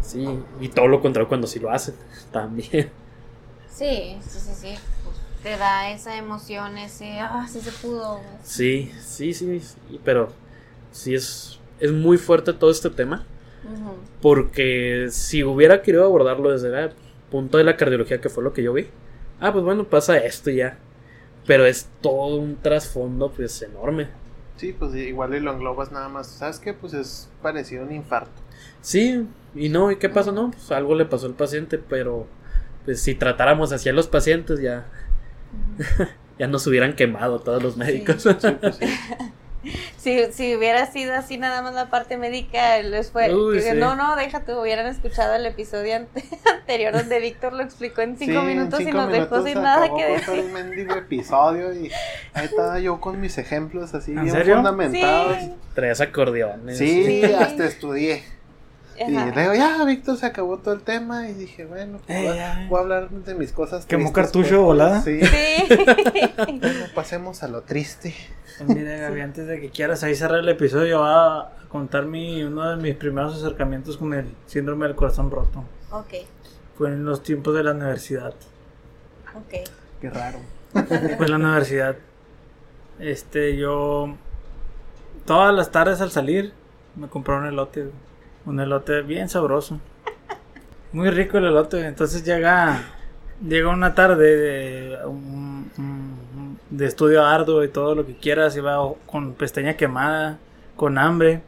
Sí, 0.00 0.38
y 0.62 0.68
todo 0.70 0.88
lo 0.88 1.02
contrario 1.02 1.28
cuando 1.28 1.46
sí 1.46 1.58
lo 1.58 1.70
hacen, 1.70 1.94
también. 2.32 2.88
Sí, 3.68 4.16
sí, 4.22 4.38
sí, 4.40 4.52
sí. 4.54 4.74
Te 5.42 5.58
da 5.58 5.90
esa 5.90 6.16
emoción, 6.16 6.78
ese, 6.78 7.20
ah, 7.20 7.46
sí 7.46 7.60
se 7.60 7.70
pudo. 7.70 8.18
Sí, 8.42 8.90
sí, 8.98 9.34
sí, 9.34 9.60
sí, 9.60 10.00
pero 10.02 10.30
sí 10.90 11.14
es, 11.14 11.60
es 11.80 11.92
muy 11.92 12.16
fuerte 12.16 12.54
todo 12.54 12.70
este 12.70 12.88
tema, 12.88 13.26
porque 14.22 15.08
si 15.10 15.44
hubiera 15.44 15.82
querido 15.82 16.06
abordarlo 16.06 16.50
desde 16.50 16.68
el 16.84 16.92
punto 17.30 17.58
de 17.58 17.64
la 17.64 17.76
cardiología, 17.76 18.22
que 18.22 18.30
fue 18.30 18.42
lo 18.42 18.54
que 18.54 18.62
yo 18.62 18.72
vi, 18.72 18.86
ah, 19.38 19.52
pues 19.52 19.62
bueno, 19.62 19.84
pasa 19.84 20.16
esto 20.16 20.48
y 20.48 20.56
ya. 20.56 20.78
Pero 21.48 21.66
es 21.66 21.88
todo 22.02 22.36
un 22.36 22.56
trasfondo, 22.62 23.32
pues 23.32 23.60
enorme. 23.62 24.06
Sí, 24.56 24.72
pues 24.78 24.94
igual 24.94 25.34
y 25.34 25.40
lo 25.40 25.52
englobas 25.52 25.90
nada 25.90 26.08
más. 26.08 26.26
¿Sabes 26.28 26.60
qué? 26.60 26.74
Pues 26.74 26.92
es 26.92 27.30
parecido 27.42 27.82
a 27.82 27.86
un 27.86 27.92
infarto. 27.92 28.42
Sí, 28.82 29.26
y 29.54 29.68
no, 29.70 29.90
¿y 29.90 29.96
qué 29.96 30.08
pasó? 30.08 30.30
No, 30.30 30.50
pues 30.50 30.70
algo 30.70 30.94
le 30.94 31.06
pasó 31.06 31.26
al 31.26 31.34
paciente, 31.34 31.78
pero 31.78 32.26
pues 32.84 33.00
si 33.00 33.14
tratáramos 33.14 33.72
así 33.72 33.88
a 33.88 33.92
los 33.92 34.08
pacientes 34.08 34.60
ya, 34.60 34.88
ya 36.38 36.46
nos 36.48 36.66
hubieran 36.66 36.94
quemado 36.94 37.40
todos 37.40 37.62
los 37.62 37.76
médicos. 37.76 38.22
Sí, 38.22 38.28
pues 38.60 38.76
sí. 38.76 38.84
Si, 39.98 40.32
si 40.32 40.54
hubiera 40.56 40.86
sido 40.90 41.14
así 41.14 41.36
nada 41.36 41.60
más 41.62 41.74
la 41.74 41.90
parte 41.90 42.16
médica, 42.16 42.78
les 42.82 43.10
fue. 43.10 43.34
Uy, 43.34 43.56
que 43.56 43.62
sí. 43.72 43.76
No, 43.76 43.96
no, 43.96 44.14
déjate, 44.16 44.54
hubieran 44.54 44.86
escuchado 44.86 45.34
el 45.34 45.44
episodio 45.44 45.96
ante- 45.96 46.24
anterior 46.60 46.92
donde 46.92 47.18
Víctor 47.20 47.52
lo 47.52 47.62
explicó 47.64 48.00
en 48.02 48.16
cinco 48.16 48.32
Sí, 48.32 48.38
en 48.38 48.46
minutos 48.46 48.80
y 48.80 48.86
nos 48.86 49.10
dejó 49.10 49.44
sin 49.44 49.60
nada 49.60 49.88
que 49.94 50.04
decir. 50.06 50.34
el 50.38 50.50
mendigo 50.52 50.94
episodio 50.94 51.72
y 51.74 51.90
ahí 52.34 52.44
estaba 52.46 52.78
yo 52.78 53.00
con 53.00 53.20
mis 53.20 53.36
ejemplos 53.38 53.92
así 53.94 54.12
¿En 54.12 54.22
bien 54.22 54.34
serio? 54.34 54.54
fundamentados. 54.56 55.36
Sí. 55.40 55.54
Traes 55.74 56.00
acordeones. 56.00 56.78
Sí, 56.78 57.04
Sí. 57.04 57.24
hasta 57.32 57.64
estudié. 57.66 58.22
Y 59.06 59.14
Ajá. 59.16 59.30
luego 59.34 59.54
ya, 59.54 59.84
Víctor, 59.84 60.16
se 60.16 60.26
acabó 60.26 60.58
todo 60.58 60.74
el 60.74 60.80
tema 60.82 61.28
y 61.28 61.34
dije, 61.34 61.64
bueno, 61.66 61.98
pues, 62.06 62.18
Eh, 62.18 62.22
voy, 62.28 62.32
a, 62.32 62.36
ya. 62.62 62.66
voy 62.68 62.78
a 62.78 62.82
hablar 62.82 63.10
de 63.10 63.34
mis 63.34 63.52
cosas 63.52 63.86
Quemó 63.86 64.12
cartucho 64.12 64.48
pues, 64.48 64.60
volada. 64.60 65.02
Sí. 65.02 65.20
Sí. 65.20 65.28
Bueno, 66.58 66.84
pasemos 66.94 67.42
a 67.42 67.48
lo 67.48 67.62
triste. 67.62 68.14
Pues 68.58 68.68
mira, 68.76 68.96
Gaby, 68.96 69.20
antes 69.20 69.46
de 69.46 69.60
que 69.60 69.70
quieras 69.70 70.02
ahí 70.02 70.14
cerrar 70.16 70.40
el 70.40 70.48
episodio, 70.48 70.98
voy 71.00 71.08
a 71.10 71.48
contar 71.68 72.06
mi, 72.06 72.42
uno 72.42 72.70
de 72.70 72.76
mis 72.76 72.96
primeros 72.96 73.36
acercamientos 73.36 73.96
con 73.98 74.14
el 74.14 74.26
síndrome 74.46 74.86
del 74.86 74.96
corazón 74.96 75.30
roto. 75.30 75.62
ok, 75.92 76.14
Fue 76.76 76.88
en 76.88 77.04
los 77.04 77.22
tiempos 77.22 77.54
de 77.54 77.62
la 77.62 77.72
universidad. 77.72 78.34
ok. 79.36 79.68
Qué 80.00 80.10
raro. 80.10 80.38
Fue 80.72 81.26
en 81.26 81.30
la 81.30 81.36
universidad. 81.36 81.96
Este, 82.98 83.56
yo. 83.56 84.14
Todas 85.24 85.54
las 85.54 85.70
tardes 85.70 86.00
al 86.00 86.10
salir, 86.10 86.52
me 86.96 87.08
compré 87.08 87.34
un 87.36 87.46
elote. 87.46 87.90
Un 88.48 88.60
elote 88.60 89.02
bien 89.02 89.28
sabroso. 89.28 89.78
Muy 90.92 91.10
rico 91.10 91.38
el 91.38 91.44
elote. 91.46 91.86
Entonces 91.86 92.24
llega. 92.24 92.82
Llega 93.46 93.68
una 93.68 93.94
tarde 93.94 94.36
de, 94.36 95.06
un- 95.06 95.70
un- 95.78 96.58
de 96.70 96.86
estudio 96.86 97.24
arduo 97.24 97.62
y 97.62 97.68
todo 97.68 97.94
lo 97.94 98.04
que 98.06 98.16
quieras. 98.16 98.56
Iba 98.56 98.78
con 99.06 99.34
pestaña 99.34 99.76
quemada, 99.76 100.38
con 100.76 100.98
hambre. 100.98 101.42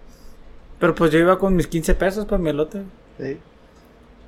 Pero 0.79 0.95
pues 0.95 1.11
yo 1.11 1.19
iba 1.19 1.39
con 1.39 1.57
mis 1.57 1.67
15 1.67 1.95
pesos 1.95 2.27
para 2.27 2.41
mi 2.41 2.51
elote. 2.51 2.83
Sí. 3.19 3.39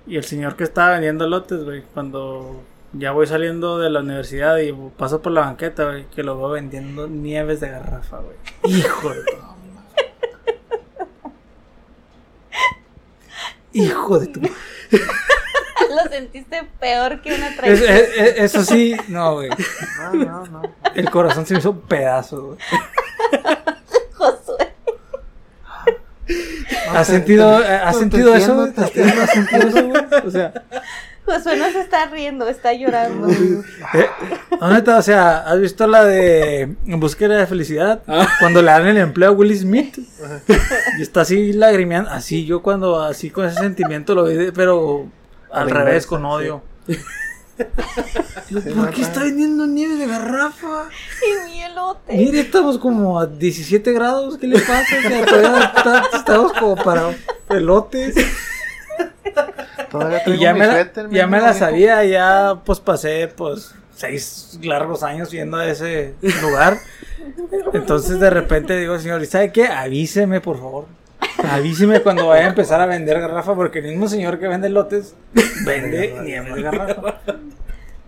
Y 0.07 0.17
el 0.17 0.25
señor 0.25 0.57
que 0.57 0.65
estaba 0.65 0.93
vendiendo 0.93 1.27
lotes, 1.29 1.63
güey, 1.65 1.83
cuando 1.95 2.61
ya 2.93 3.13
voy 3.13 3.27
saliendo 3.27 3.79
de 3.79 3.89
la 3.91 4.01
universidad 4.01 4.59
y 4.59 4.73
paso 4.97 5.23
por 5.23 5.33
la 5.33 5.43
banqueta, 5.43 5.85
güey, 5.85 6.07
que 6.07 6.23
lo 6.25 6.37
veo 6.37 6.51
vendiendo 6.51 7.07
nieves 7.07 7.61
de 7.61 7.69
garrafa, 7.71 8.19
güey. 8.19 8.37
Hijo 8.65 9.11
de 9.15 9.21
tu 9.25 9.37
madre. 9.37 9.53
Hijo 13.73 14.19
de 14.19 14.27
tu 14.29 14.41
madre. 14.41 14.55
Lo 15.91 16.11
sentiste 16.11 16.63
peor 16.81 17.21
que 17.21 17.35
una 17.35 17.55
traición. 17.55 17.91
es- 17.91 18.09
es- 18.17 18.35
eso 18.39 18.65
sí, 18.65 18.97
no, 19.09 19.35
güey. 19.35 19.51
No, 19.99 20.13
no, 20.15 20.47
no. 20.47 20.63
El 20.95 21.11
corazón 21.11 21.45
se 21.47 21.53
me 21.55 21.61
hizo 21.61 21.79
pedazos, 21.81 22.41
güey. 22.45 22.59
Josué. 24.15 24.73
¿Has 26.95 27.07
sentido, 27.07 27.57
has 27.57 27.85
no 27.85 27.93
te 27.93 27.99
sentido 27.99 28.35
eso? 28.35 28.63
¿Has 28.77 29.31
sentido 29.31 29.69
eso, 29.69 29.89
güey? 29.89 30.03
O 30.27 30.31
sea, 30.31 30.53
Josué 31.25 31.57
no 31.57 31.71
se 31.71 31.81
está 31.81 32.07
riendo, 32.07 32.49
está 32.49 32.73
llorando. 32.73 33.29
eh. 33.95 34.09
O 34.61 35.03
sea, 35.03 35.39
¿has 35.39 35.61
visto 35.61 35.87
la 35.87 36.05
de 36.05 36.63
En 36.87 37.01
búsqueda 37.01 37.37
de 37.39 37.47
felicidad? 37.47 38.03
Ah. 38.07 38.27
Cuando 38.41 38.61
le 38.61 38.71
dan 38.71 38.87
el 38.89 38.97
empleo 38.99 39.31
a 39.31 39.33
Will 39.33 39.57
Smith. 39.57 39.99
Y 40.99 41.03
está 41.03 41.21
así 41.23 41.53
lagrimeando. 41.53 42.11
Así 42.11 42.45
yo 42.45 42.63
cuando 42.63 43.01
así 43.01 43.31
con 43.31 43.47
ese 43.47 43.59
sentimiento 43.61 44.15
lo 44.15 44.25
vi, 44.25 44.51
pero 44.53 45.07
al 45.51 45.69
la 45.69 45.75
revés, 45.75 46.05
inversa, 46.05 46.09
con 46.09 46.25
odio. 46.25 46.63
Sí, 48.49 48.55
¿Por 48.75 48.91
qué 48.91 49.03
está 49.03 49.21
vendiendo 49.21 49.67
nieve 49.67 49.95
de 49.97 50.07
garrafa? 50.07 50.89
Y 51.23 51.51
mi 51.51 51.63
elote. 51.63 52.13
Mire, 52.17 52.41
estamos 52.41 52.79
como 52.79 53.19
a 53.21 53.27
17 53.27 53.93
grados. 53.93 54.37
¿Qué 54.37 54.47
le 54.47 54.59
pasa? 54.59 54.97
O 54.99 55.03
sea, 55.09 55.25
todavía 55.25 55.73
está- 55.77 56.03
estamos 56.15 56.53
como 56.55 56.77
para 56.77 57.11
pelotes. 57.49 58.15
Todavía 59.93 60.23
Y 60.27 60.39
ya 60.39 60.53
mi 60.55 60.61
me, 60.61 60.67
la, 60.67 60.73
suéter, 60.73 61.09
ya 61.11 61.27
me 61.27 61.41
la 61.41 61.55
sabía, 61.55 62.05
ya 62.05 62.57
pues 62.65 62.81
pasé 62.81 63.29
pues 63.29 63.75
seis 63.95 64.59
largos 64.63 65.03
años 65.05 65.31
yendo 65.31 65.59
a 65.59 65.67
ese 65.69 66.15
lugar. 66.41 66.79
Entonces 67.73 68.19
de 68.19 68.31
repente 68.31 68.77
digo, 68.77 68.99
señor, 68.99 69.23
¿y 69.23 69.27
sabe 69.27 69.53
qué? 69.53 69.67
Avíseme, 69.69 70.41
por 70.41 70.59
favor. 70.59 70.87
Avíseme 71.51 72.01
cuando 72.01 72.27
vaya 72.27 72.47
a 72.47 72.49
empezar 72.49 72.81
a 72.81 72.87
vender 72.87 73.21
garrafa, 73.21 73.55
porque 73.55 73.79
el 73.81 73.87
mismo 73.87 74.09
señor 74.09 74.39
que 74.39 74.49
vende 74.49 74.69
lotes 74.69 75.15
vende 75.65 76.19
nieve 76.23 76.53
de 76.55 76.63
garrafa. 76.63 77.21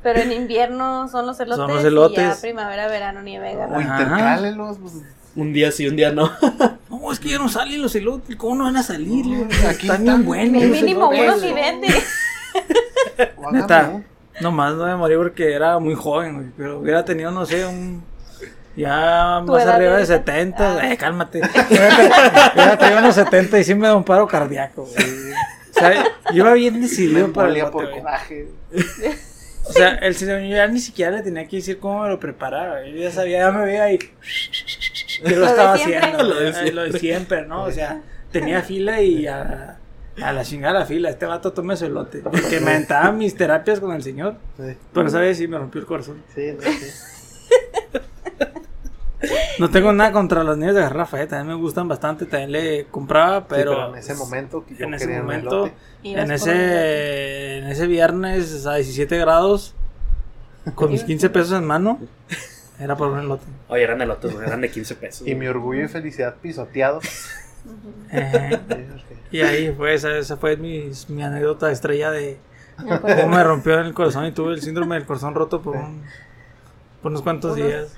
Pero 0.02 0.20
en 0.20 0.32
invierno 0.32 1.09
son 1.09 1.27
los 1.27 1.39
elotes. 1.40 1.56
Son 1.59 1.69
los 1.70 1.81
Y 1.81 1.82
ya 1.82 1.89
elotes. 1.89 2.36
primavera, 2.40 2.89
verano, 2.89 3.23
nieve, 3.23 3.55
O 3.55 3.59
garrafa. 3.59 3.81
Ajá. 3.94 4.02
intercálelos, 4.02 4.78
pues, 4.78 4.94
Un 5.36 5.52
día 5.52 5.70
sí, 5.73 5.86
un 5.89 5.97
día 5.97 6.11
no. 6.12 6.31
Es 7.15 7.20
que 7.20 7.28
ya 7.31 7.39
no 7.39 7.49
salen 7.49 7.81
los 7.81 7.95
elotes. 7.95 8.36
¿Cómo 8.36 8.57
no 8.57 8.65
van 8.65 8.77
a 8.77 8.82
salir? 8.82 9.27
No, 9.27 9.47
aquí 9.69 9.86
están 9.86 10.03
bien 10.03 10.24
buenos. 10.24 10.62
Los 10.62 10.70
mínimo 10.73 11.09
uno 11.09 11.39
sí 11.39 11.53
vende. 11.53 11.89
Neta, 13.53 14.01
nomás 14.41 14.74
no 14.74 14.86
me 14.86 14.97
morí 14.97 15.16
porque 15.16 15.53
era 15.53 15.78
muy 15.78 15.95
joven, 15.95 16.35
güey, 16.35 16.47
pero 16.57 16.78
hubiera 16.81 17.05
tenido, 17.05 17.31
no 17.31 17.47
sé, 17.47 17.65
un 17.66 18.03
Ya 18.77 19.43
¿Tu 19.47 19.53
más 19.53 19.66
arriba 19.66 19.91
de 19.93 19.97
ahorita? 20.03 20.07
70, 20.19 20.73
Ah. 20.78 20.93
eh, 20.93 20.97
cálmate. 20.97 21.41
Ya 22.57 22.77
traigo 22.78 22.99
unos 22.99 23.15
70 23.15 23.59
y 23.61 23.65
sí 23.65 23.74
me 23.74 23.86
da 23.86 23.97
un 23.97 24.05
paro 24.05 24.27
cardíaco, 24.27 24.85
güey. 24.85 25.32
O 25.77 25.78
sea, 25.78 26.05
yo 26.32 26.45
iba 26.45 26.53
bien 26.55 26.81
decidido 26.81 27.32
para 27.32 27.49
el 27.49 27.66
por 27.66 27.91
coraje. 27.91 28.49
O 29.66 29.73
sea, 29.73 29.95
el 29.97 30.15
señor 30.15 30.43
ya 30.43 30.66
ni 30.66 30.78
siquiera 30.78 31.11
le 31.12 31.23
tenía 31.23 31.47
que 31.49 31.57
decir 31.57 31.78
cómo 31.78 32.03
me 32.03 32.09
lo 32.09 32.20
preparaba. 32.20 32.85
Yo 32.85 32.97
ya 32.97 33.11
sabía, 33.11 33.39
ya 33.39 33.51
me 33.51 33.65
veía 33.65 33.85
ahí. 33.85 33.99
Que 35.24 35.36
lo 35.36 35.47
estaba 35.47 35.77
siempre. 35.77 35.99
haciendo. 35.99 36.24
Lo 36.24 36.35
de 36.41 36.51
Lo 36.53 36.59
de, 36.59 36.73
lo 36.73 36.82
de 36.85 36.99
siempre, 36.99 37.47
¿no? 37.47 37.65
O 37.65 37.70
sea, 37.70 38.01
tenía 38.32 38.62
fila 38.62 39.01
y 39.03 39.27
a, 39.27 39.78
a 40.23 40.32
la 40.32 40.45
chingada 40.45 40.81
la 40.81 40.86
fila. 40.86 41.11
Este 41.11 41.27
vato 41.27 41.53
tome 41.53 41.77
su 41.77 41.86
elote. 41.86 42.23
Que 42.51 42.61
me 42.61 42.73
aventaba 42.73 43.12
mis 43.12 43.36
terapias 43.36 43.81
con 43.81 43.93
el 43.93 44.03
señor. 44.03 44.36
Sí, 44.57 44.77
Pero 44.93 45.07
esa 45.09 45.20
vez 45.20 45.39
sí 45.39 45.47
me 45.49 45.59
rompió 45.59 45.81
el 45.81 45.86
corazón. 45.86 46.23
sí, 46.35 46.53
no, 46.57 46.62
sí. 46.62 46.86
No 49.59 49.70
tengo 49.70 49.93
nada 49.93 50.12
contra 50.12 50.45
los 50.45 50.59
niños 50.59 50.74
de 50.74 50.82
garrafa, 50.82 51.23
eh, 51.23 51.27
también 51.27 51.57
me 51.57 51.62
gustan 51.62 51.89
bastante. 51.89 52.27
También 52.27 52.53
le 52.53 52.85
compraba, 52.86 53.41
Sí, 53.41 53.47
pero. 53.49 53.89
en 53.91 53.95
ese 53.99 54.15
momento 54.15 54.66
que 54.66 54.74
yo 54.74 54.85
en 54.85 54.95
ese 54.95 55.19
momento, 55.19 55.70
en 56.03 56.31
ese, 56.31 57.59
en 57.59 57.66
ese 57.69 57.86
viernes 57.86 58.66
a 58.66 58.74
17 58.74 59.16
grados, 59.19 59.74
con 60.74 60.91
mis 60.91 61.05
15 61.05 61.31
pesos 61.31 61.57
en 61.57 61.65
mano, 61.65 62.01
era 62.78 62.96
por 62.96 63.09
un 63.09 63.18
elote. 63.20 63.44
Oye, 63.68 63.82
eran 63.84 64.01
elotes, 64.02 64.34
eran 64.34 64.60
de 64.60 64.70
15 64.70 64.94
pesos. 64.96 65.26
Y 65.26 65.34
mi 65.34 65.46
orgullo 65.46 65.84
y 65.84 65.88
felicidad 65.88 66.34
pisoteado. 66.40 67.01
Eh, 68.12 68.59
Sí, 68.68 68.74
ok. 68.92 69.32
y 69.32 69.40
ahí 69.40 69.72
fue, 69.76 69.94
esa, 69.94 70.16
esa 70.18 70.36
fue 70.36 70.56
mi, 70.56 70.90
mi 71.09 71.22
anécdota 71.22 71.70
estrella 71.70 72.10
de 72.10 72.38
cómo 72.76 73.28
me 73.28 73.42
rompió 73.42 73.78
el 73.80 73.94
corazón 73.94 74.26
y 74.26 74.32
tuve 74.32 74.52
el 74.52 74.60
síndrome 74.60 74.96
del 74.96 75.06
corazón 75.06 75.34
roto 75.34 75.62
por, 75.62 75.76
un- 75.76 76.02
por 77.02 77.10
unos 77.10 77.22
cuantos 77.22 77.56
días. 77.56 77.96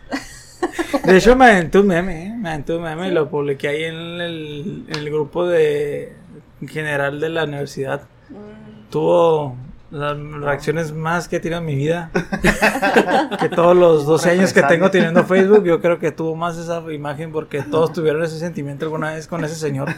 De 1.05 1.17
hecho, 1.17 1.35
me 1.37 1.47
aventé 1.51 1.79
un 1.79 1.87
meme, 1.89 2.27
¿eh? 2.27 2.35
me 2.37 2.49
aventé 2.51 2.75
un 2.77 2.83
meme 2.83 3.09
y 3.09 3.11
lo 3.11 3.29
publiqué 3.29 3.69
ahí 3.69 3.85
en 3.85 3.95
el, 4.21 4.85
en 4.89 4.95
el 4.97 5.11
grupo 5.11 5.47
de 5.47 6.13
en 6.61 6.69
general 6.69 7.21
de 7.21 7.29
la 7.29 7.45
universidad. 7.45 8.03
Mm, 8.31 8.91
Tuvo 8.91 9.57
las 9.91 10.19
reacciones 10.19 10.93
más 10.93 11.29
que 11.29 11.37
he 11.37 11.41
tenido 11.41 11.61
en 11.61 11.67
mi 11.67 11.75
vida. 11.75 12.11
que 13.41 13.49
todos 13.49 13.77
los 13.77 14.07
12 14.07 14.31
años 14.31 14.53
que 14.53 14.63
tengo 14.63 14.91
teniendo 14.91 15.25
Facebook, 15.25 15.65
yo 15.65 15.81
creo 15.81 15.99
que 15.99 16.13
tuvo 16.13 16.35
más 16.35 16.57
esa 16.59 16.81
imagen 16.93 17.33
porque 17.33 17.63
todos 17.63 17.93
tuvieron 17.93 18.23
ese 18.25 18.39
sentimiento 18.39 18.85
alguna 18.85 19.13
vez 19.13 19.27
con 19.27 19.45
ese 19.45 19.55
señor. 19.55 19.89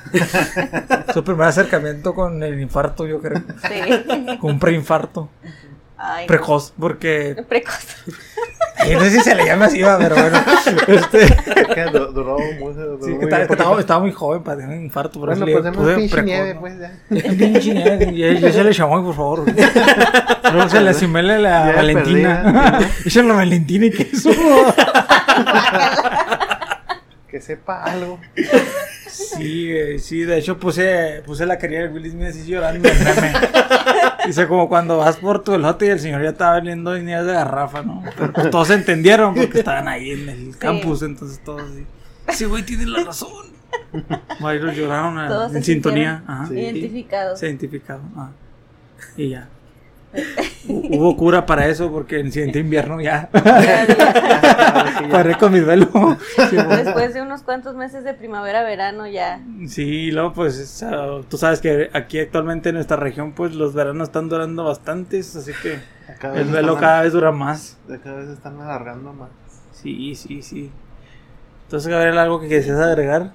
Su 1.14 1.24
primer 1.24 1.48
acercamiento 1.48 2.14
con 2.14 2.42
el 2.42 2.60
infarto, 2.60 3.06
yo 3.06 3.20
creo. 3.20 3.42
Sí. 3.62 4.38
Con 4.38 4.52
un 4.52 4.58
preinfarto. 4.58 5.28
Ay, 5.96 6.24
no. 6.24 6.28
Precoz, 6.28 6.72
porque. 6.78 7.44
Precoz. 7.48 7.96
No 8.92 9.00
sé 9.00 9.10
si 9.10 9.20
se 9.20 9.34
le 9.34 9.44
llama 9.44 9.66
así, 9.66 9.82
va, 9.82 9.98
pero 9.98 10.14
bueno. 10.16 10.38
Este, 10.88 11.24
Es 11.24 11.92
duró 12.14 12.36
mucho. 12.60 12.98
sí, 13.04 13.16
que 13.18 13.24
estaba, 13.24 13.42
estaba- 13.44 13.80
estaba 13.80 14.00
muy 14.00 14.12
joven 14.12 14.42
para 14.42 14.58
tener 14.58 14.78
un 14.78 14.84
infarto. 14.84 15.18
Por 15.20 15.28
Bueno, 15.30 15.44
pues 15.44 15.56
le 15.56 15.62
dame 15.62 15.76
puse 15.76 15.94
pinche 15.96 16.22
nieve, 16.22 16.54
pues 16.58 16.74
ya. 16.78 16.90
Pinche 17.08 17.74
nieve, 17.74 18.10
y- 18.12 18.22
y 18.24 18.46
échale 18.46 18.72
chamoy, 18.72 19.02
por 19.02 19.14
favor. 19.14 19.44
Luego 20.52 20.68
se 20.68 20.80
le 20.80 20.90
asimele 20.90 21.38
la 21.38 21.72
Valentina. 21.76 22.42
perdida. 22.44 22.78
Échale 23.06 23.28
la 23.28 23.34
Valentina 23.34 23.86
y 23.86 23.90
queso. 23.90 24.30
Que 27.38 27.42
sepa 27.44 27.84
algo. 27.84 28.18
Sí, 29.06 29.70
güey, 29.72 29.98
sí, 30.00 30.22
de 30.24 30.38
hecho 30.38 30.58
puse, 30.58 31.22
puse 31.24 31.46
la 31.46 31.56
querida 31.56 31.82
de 31.82 31.88
Will 31.88 32.10
Smith 32.10 32.26
así 32.30 32.44
llorando 32.46 32.88
meme. 32.88 33.32
Dice 34.26 34.48
como 34.48 34.68
cuando 34.68 34.98
vas 34.98 35.18
por 35.18 35.44
tu 35.44 35.54
elote 35.54 35.86
y 35.86 35.90
el 35.90 36.00
señor 36.00 36.20
ya 36.24 36.30
estaba 36.30 36.56
vendiendo 36.56 36.92
líneas 36.94 37.24
de 37.26 37.32
garrafa, 37.34 37.82
¿no? 37.82 38.02
Pero 38.18 38.32
pues, 38.32 38.50
todos 38.50 38.70
entendieron 38.70 39.34
porque 39.36 39.58
estaban 39.60 39.86
ahí 39.86 40.10
en 40.10 40.28
el 40.28 40.58
campus, 40.58 41.02
entonces 41.02 41.38
todos 41.44 41.62
así. 41.62 41.86
Sí, 42.36 42.44
güey, 42.44 42.64
tiene 42.64 42.86
la 42.86 43.04
razón. 43.04 43.46
Varios 44.40 44.74
lloraron 44.76 45.16
a- 45.18 45.28
Todos 45.28 45.54
en 45.54 45.62
se 45.62 45.72
sintonía. 45.72 46.24
Ajá. 46.26 46.46
Sí. 46.48 46.54
Identificados. 46.54 47.38
Se 47.38 47.46
identificaron. 47.46 48.10
ajá. 48.16 48.32
Y 49.16 49.28
ya. 49.30 49.48
Hu- 50.66 50.96
Hubo 50.98 51.16
cura 51.16 51.44
para 51.46 51.66
eso 51.68 51.90
porque 51.92 52.18
en 52.18 52.26
el 52.26 52.32
siguiente 52.32 52.58
invierno 52.58 52.98
ya 53.00 53.28
mi 55.50 55.60
velo. 55.60 55.88
Sí, 56.50 56.56
bueno. 56.56 56.76
Después 56.76 57.14
de 57.14 57.22
unos 57.22 57.42
cuantos 57.42 57.74
meses 57.74 58.04
de 58.04 58.14
primavera, 58.14 58.62
verano, 58.62 59.06
ya. 59.06 59.40
Sí, 59.66 60.10
luego 60.10 60.32
pues 60.32 60.58
es, 60.58 60.84
tú 61.28 61.36
sabes 61.36 61.60
que 61.60 61.90
aquí 61.92 62.18
actualmente 62.18 62.70
en 62.70 62.76
nuestra 62.76 62.96
región 62.96 63.32
pues 63.32 63.54
los 63.54 63.74
veranos 63.74 64.08
están 64.08 64.28
durando 64.28 64.64
bastantes, 64.64 65.34
así 65.36 65.52
que 65.62 65.78
el 66.34 66.48
velo 66.48 66.76
cada 66.76 67.02
vez 67.02 67.12
dura 67.12 67.32
más. 67.32 67.76
Cada 68.02 68.16
vez 68.16 68.28
están 68.28 68.60
alargando 68.60 69.12
más. 69.12 69.30
Sí, 69.72 70.14
sí, 70.14 70.42
sí. 70.42 70.70
Entonces, 71.64 71.88
Gabriel, 71.88 72.18
algo 72.18 72.40
que 72.40 72.48
quisieras 72.48 72.80
agregar. 72.80 73.32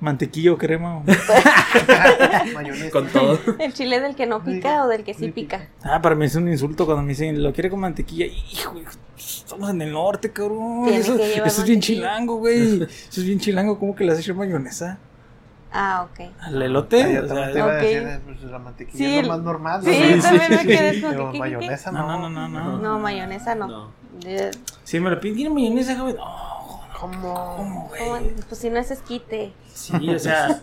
Mantequilla 0.00 0.52
o 0.52 0.58
crema. 0.58 0.98
o- 0.98 1.04
Mayonesa. 2.54 2.90
Con 2.90 3.08
todo. 3.08 3.38
¿El 3.58 3.72
chile 3.72 4.00
del 4.00 4.14
que 4.14 4.26
no 4.26 4.42
pica 4.44 4.84
o 4.84 4.88
del 4.88 5.02
que 5.04 5.14
sí 5.14 5.28
pica? 5.32 5.68
Ah, 5.82 6.00
para 6.00 6.14
mí 6.14 6.24
es 6.26 6.34
un 6.36 6.48
insulto 6.48 6.84
cuando 6.86 7.02
me 7.02 7.08
dicen, 7.10 7.42
lo 7.42 7.52
quiere 7.52 7.68
con 7.70 7.80
mantequilla. 7.80 8.26
Hijo, 8.26 8.74
estamos 9.16 9.70
en 9.70 9.82
el 9.82 9.92
norte, 9.92 10.30
cabrón. 10.32 10.84
Tiene 10.84 11.00
Eso, 11.00 11.14
eso 11.16 11.62
es 11.62 11.64
bien 11.66 11.80
chilango, 11.80 12.36
güey. 12.36 12.82
Eso 12.82 13.20
es 13.20 13.24
bien 13.24 13.38
chilango. 13.40 13.78
¿Cómo 13.78 13.94
que 13.96 14.04
le 14.04 14.12
has 14.12 14.18
hecho 14.20 14.34
mayonesa? 14.34 14.98
Ah, 15.72 16.06
ok. 16.10 16.30
¿Al 16.40 16.62
elote? 16.62 17.02
Ah, 17.02 17.08
yo 17.12 17.24
O 17.24 17.26
también 17.26 17.44
sea, 17.46 17.52
te 17.52 17.58
iba 17.58 17.66
a 17.72 17.76
ok. 17.76 17.82
decir, 17.82 18.02
eh, 18.08 18.20
pues 18.24 18.42
la 18.42 18.58
mantequilla 18.58 18.98
Sí, 18.98 19.18
es 19.18 19.26
lo 19.26 19.32
más 19.34 19.42
normal. 19.42 19.82
Sí, 19.84 19.90
¿no? 19.90 19.94
sí, 20.14 20.20
también 20.22 20.50
me 20.50 20.58
sí. 20.58 20.66
quedé 20.68 21.00
con 21.02 21.10
Pero 21.10 21.26
que, 21.26 21.32
¿qué, 21.32 21.32
qué, 21.32 21.38
mayonesa 21.38 21.92
No, 21.92 22.06
no. 22.06 22.28
no, 22.30 22.30
no, 22.30 22.48
no, 22.48 22.78
no. 22.78 22.98
Mayonesa 23.00 23.54
no. 23.54 23.66
No. 23.68 23.92
Sí, 24.84 24.98
me 25.00 25.10
lo 25.10 25.20
piden. 25.20 25.36
¿Tiene 25.36 25.50
mayonesa, 25.54 25.98
joven? 25.98 26.16
No, 26.16 26.57
¿Cómo? 27.00 27.54
¿cómo, 27.56 27.90
güey? 27.96 28.30
Pues 28.48 28.60
si 28.60 28.70
no 28.70 28.78
es 28.78 28.90
esquite. 28.90 29.52
Sí, 29.72 29.92
o 30.14 30.18
sea. 30.18 30.60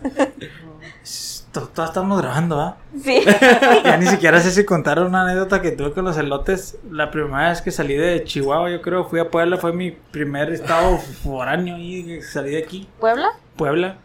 to- 1.52 1.68
Todos 1.68 1.88
estamos 1.90 2.20
grabando, 2.20 2.60
¿ah? 2.60 2.76
Sí. 3.02 3.22
Ya 3.84 3.96
ni 3.96 4.06
siquiera 4.06 4.40
sé 4.40 4.50
si 4.50 4.64
contar 4.64 4.98
una 5.00 5.22
anécdota 5.22 5.62
que 5.62 5.72
tuve 5.72 5.92
con 5.92 6.04
los 6.04 6.16
elotes. 6.18 6.76
La 6.90 7.10
primera 7.10 7.48
vez 7.50 7.62
que 7.62 7.70
salí 7.70 7.94
de 7.94 8.24
Chihuahua, 8.24 8.70
yo 8.70 8.82
creo, 8.82 9.04
fui 9.04 9.20
a 9.20 9.30
Puebla, 9.30 9.56
fue 9.56 9.72
mi 9.72 9.90
primer 9.90 10.52
estado 10.52 10.98
foráneo 10.98 11.78
y 11.78 12.20
salí 12.22 12.50
de 12.50 12.58
aquí, 12.58 12.88
¿Puebla? 13.00 13.28
Puebla. 13.56 13.96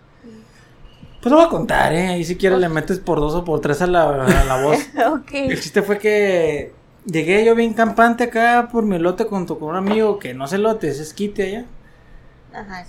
Pues 1.22 1.30
lo 1.32 1.38
voy 1.38 1.46
a 1.46 1.50
contar, 1.50 1.94
¿eh? 1.94 2.08
Ahí 2.08 2.24
si 2.24 2.36
quieres 2.36 2.58
le 2.60 2.68
metes 2.70 2.98
por 3.00 3.20
dos 3.20 3.36
o 3.36 3.44
por 3.46 3.60
tres 3.62 3.82
a 3.84 3.88
la, 3.88 4.26
a 4.26 4.44
la 4.44 4.64
voz. 4.64 4.80
Ok. 5.12 5.32
El 5.34 5.60
chiste 5.62 5.84
fue 5.84 6.00
que 6.00 6.74
llegué 7.06 7.46
yo 7.46 7.54
bien 7.54 7.74
campante 7.74 8.24
acá 8.24 8.70
por 8.72 8.84
mi 8.86 8.96
elote 8.96 9.26
junto 9.26 9.60
con 9.60 9.70
un 9.70 9.76
amigo 9.76 10.18
que 10.18 10.34
no 10.34 10.46
es 10.46 10.54
elote, 10.54 10.88
es 10.88 11.00
esquite 11.00 11.44
allá. 11.44 11.66
Ajá. 12.54 12.86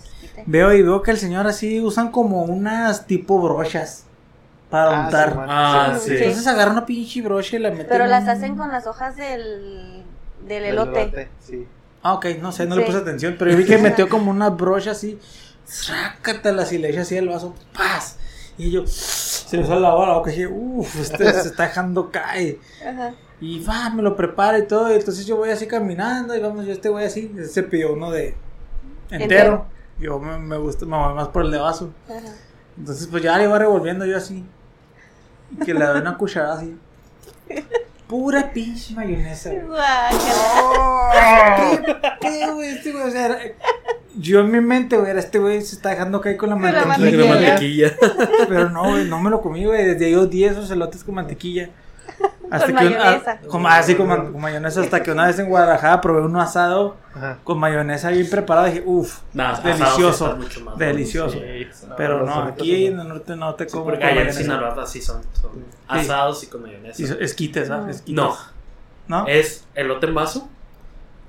Veo 0.46 0.72
y 0.72 0.82
veo 0.82 1.02
que 1.02 1.10
el 1.12 1.18
señor 1.18 1.46
así 1.46 1.80
usan 1.80 2.10
como 2.10 2.42
unas 2.42 3.06
tipo 3.06 3.40
brochas 3.40 4.04
para 4.70 5.02
Ah, 5.02 5.04
untar. 5.04 5.30
sí, 5.32 5.38
Ah, 5.48 5.98
sí. 6.00 6.08
sí. 6.10 6.16
Entonces 6.16 6.46
agarra 6.46 6.72
una 6.72 6.86
pinche 6.86 7.22
brocha 7.22 7.56
y 7.56 7.58
la 7.60 7.70
meten. 7.70 7.86
Pero 7.88 8.06
las 8.06 8.24
en- 8.24 8.30
hacen 8.30 8.56
con 8.56 8.72
las 8.72 8.86
hojas 8.86 9.16
del, 9.16 10.02
del 10.46 10.64
El 10.64 10.72
elote. 10.72 11.28
Sí. 11.40 11.66
Ah, 12.02 12.14
ok, 12.14 12.26
no 12.40 12.50
sé, 12.52 12.66
no 12.66 12.74
le 12.74 12.82
puse 12.82 12.98
atención, 12.98 13.36
pero 13.38 13.50
yo 13.52 13.56
vi 13.56 13.64
que 13.64 13.78
metió 13.78 14.08
como 14.08 14.30
una 14.30 14.50
brocha 14.50 14.90
así, 14.90 15.20
sácatelas 15.64 16.72
y 16.72 16.78
le 16.78 16.90
echa 16.90 17.02
así 17.02 17.16
el 17.16 17.28
vaso, 17.28 17.54
¡paz! 17.76 18.16
Y 18.58 18.70
yo, 18.70 18.86
se 18.86 19.56
le 19.56 19.66
sale 19.66 19.80
la 19.80 19.94
boca, 19.94 20.06
la 20.08 20.14
boca 20.14 20.30
y 20.30 20.34
dije, 20.34 20.46
uff, 20.48 21.00
este 21.00 21.32
se 21.32 21.48
está 21.48 21.64
dejando 21.64 22.10
caer. 22.10 22.58
Ajá. 22.86 23.12
Y 23.40 23.64
va, 23.64 23.90
me 23.90 24.02
lo 24.02 24.14
prepara 24.14 24.58
y 24.58 24.66
todo, 24.66 24.92
y 24.92 24.96
entonces 24.96 25.26
yo 25.26 25.36
voy 25.36 25.50
así 25.50 25.66
caminando 25.66 26.34
y 26.36 26.40
vamos, 26.40 26.66
yo 26.66 26.72
este 26.72 26.88
voy 26.88 27.04
así, 27.04 27.32
se 27.50 27.62
pidió 27.62 27.92
uno 27.94 28.10
de 28.10 28.34
entero. 29.12 29.22
Entero. 29.24 29.66
Yo 29.98 30.18
me, 30.18 30.38
me 30.38 30.56
gusta, 30.56 30.86
me 30.86 30.96
voy 30.96 31.14
más 31.14 31.28
por 31.28 31.44
el 31.44 31.50
de 31.50 31.58
vaso. 31.58 31.92
Ajá. 32.08 32.18
Entonces 32.78 33.06
pues 33.08 33.22
ya 33.22 33.36
le 33.38 33.44
iba 33.44 33.58
revolviendo 33.58 34.06
yo 34.06 34.16
así. 34.16 34.44
Y 35.50 35.56
que 35.64 35.74
le 35.74 35.84
doy 35.84 36.00
una 36.00 36.16
cucharada 36.16 36.54
así. 36.54 36.76
Pura 38.08 38.52
pinche 38.52 38.94
mayonesa. 38.94 39.50
güey. 39.50 39.66
Guácala. 39.66 40.18
¿Qué 42.20 42.28
pedo, 42.28 42.54
güey? 42.56 42.68
Este 42.70 42.92
güey, 42.92 43.04
o 43.04 43.10
sea, 43.10 43.26
era- 43.26 43.38
yo 44.16 44.40
en 44.40 44.50
mi 44.50 44.60
mente, 44.60 44.96
güey, 44.98 45.10
era 45.10 45.20
este 45.20 45.38
güey 45.38 45.62
se 45.62 45.76
está 45.76 45.90
dejando 45.90 46.20
caer 46.20 46.36
con 46.36 46.50
la 46.50 46.56
Con 46.56 46.64
la 46.64 46.84
mantequilla. 46.84 47.24
La 47.24 47.34
Mantequilla. 47.40 47.94
mantequilla. 48.00 48.46
Pero 48.48 48.68
no, 48.70 48.90
güey, 48.90 49.04
no 49.08 49.18
me 49.20 49.30
lo 49.30 49.40
comí, 49.40 49.64
güey. 49.64 49.84
Desde 49.86 50.06
ahí 50.06 50.14
odié 50.14 50.48
esos 50.48 50.70
elotes 50.70 51.02
con 51.04 51.14
mantequilla. 51.14 51.70
Con 52.60 52.68
un- 52.70 52.74
mayonesa. 52.74 53.30
ah, 53.42 53.46
con- 53.48 53.66
así 53.66 53.94
con, 53.94 54.06
ma- 54.08 54.16
con 54.16 54.40
mayonesa. 54.40 54.80
Hasta 54.80 55.02
que 55.02 55.10
una 55.10 55.26
vez 55.26 55.38
en 55.38 55.48
Guadalajara 55.48 56.00
probé 56.00 56.22
uno 56.22 56.40
asado 56.40 56.96
Ajá. 57.14 57.38
con 57.44 57.58
mayonesa 57.58 58.10
bien 58.10 58.28
preparado. 58.30 58.68
Y 58.68 58.70
dije, 58.72 58.82
uff, 58.86 59.18
sí 59.32 59.38
delicioso. 59.64 60.38
más 60.64 60.78
delicioso. 60.78 61.38
sí. 61.38 61.66
Pero 61.96 62.24
no, 62.26 62.42
aquí 62.42 62.86
son- 62.86 62.94
en 62.94 63.00
el 63.00 63.08
norte 63.08 63.36
no 63.36 63.54
te 63.54 63.64
Sí, 63.66 63.72
como. 63.72 63.84
porque 63.84 64.00
con 64.00 64.08
allá 64.08 64.12
en 64.20 64.26
mayonesa. 64.26 64.40
Sinaloa 64.42 64.82
así 64.82 65.00
son, 65.02 65.22
son 65.40 65.50
asados 65.88 66.42
y 66.44 66.46
con 66.48 66.62
mayonesa. 66.62 67.02
Y 67.02 67.24
esquites, 67.24 67.70
¿ah? 67.70 67.86
Esquites. 67.88 68.14
No, 68.14 68.36
¿No? 69.08 69.26
es 69.26 69.64
elote 69.74 70.06
en 70.06 70.14
vaso 70.14 70.48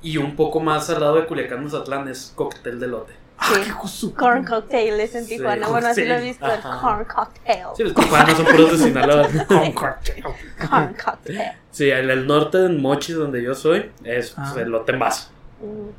y 0.02 0.18
un 0.18 0.36
poco 0.36 0.60
más 0.60 0.90
al 0.90 1.00
lado 1.02 1.16
de 1.16 1.26
Culiacán, 1.26 1.64
Mazatlán 1.64 2.08
es 2.08 2.34
cóctel 2.36 2.80
de 2.80 2.86
elote. 2.88 3.14
Ah, 3.38 3.52
Sí. 3.86 4.10
qué 4.10 4.16
Corn 4.16 4.46
cocktail 4.46 5.00
es 5.00 5.16
en 5.16 5.26
Sí, 5.26 5.38
Tijuana. 5.38 5.68
bueno, 5.68 5.88
así 5.88 6.06
lo 6.06 6.14
he 6.16 6.22
visto. 6.22 6.46
El 6.46 6.62
corn 6.62 7.04
cocktail. 7.06 7.66
Sí, 7.76 7.84
los 7.84 7.94
tijuanos 7.96 8.38
son 8.38 8.46
puros 8.46 8.72
de 8.72 8.78
Sinaloa. 8.78 9.28
Con 9.48 9.72
cocktail. 9.74 10.24
Corn 10.70 10.96
cocktail. 11.04 11.42
Sí, 11.72 11.90
en 11.90 12.10
el 12.10 12.26
norte, 12.28 12.66
en 12.66 12.82
Mochis, 12.82 13.16
donde 13.16 13.44
yo 13.44 13.54
soy, 13.56 13.92
es 14.04 14.34
Ah. 14.38 14.52
pues, 14.54 14.66
elote 14.66 14.92
en 14.94 15.00
vaso. 15.00 15.30
Mm. 15.62 15.90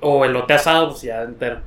O 0.00 0.24
elote 0.24 0.54
asado, 0.54 0.90
pues 0.90 1.02
ya 1.02 1.22
entero. 1.22 1.60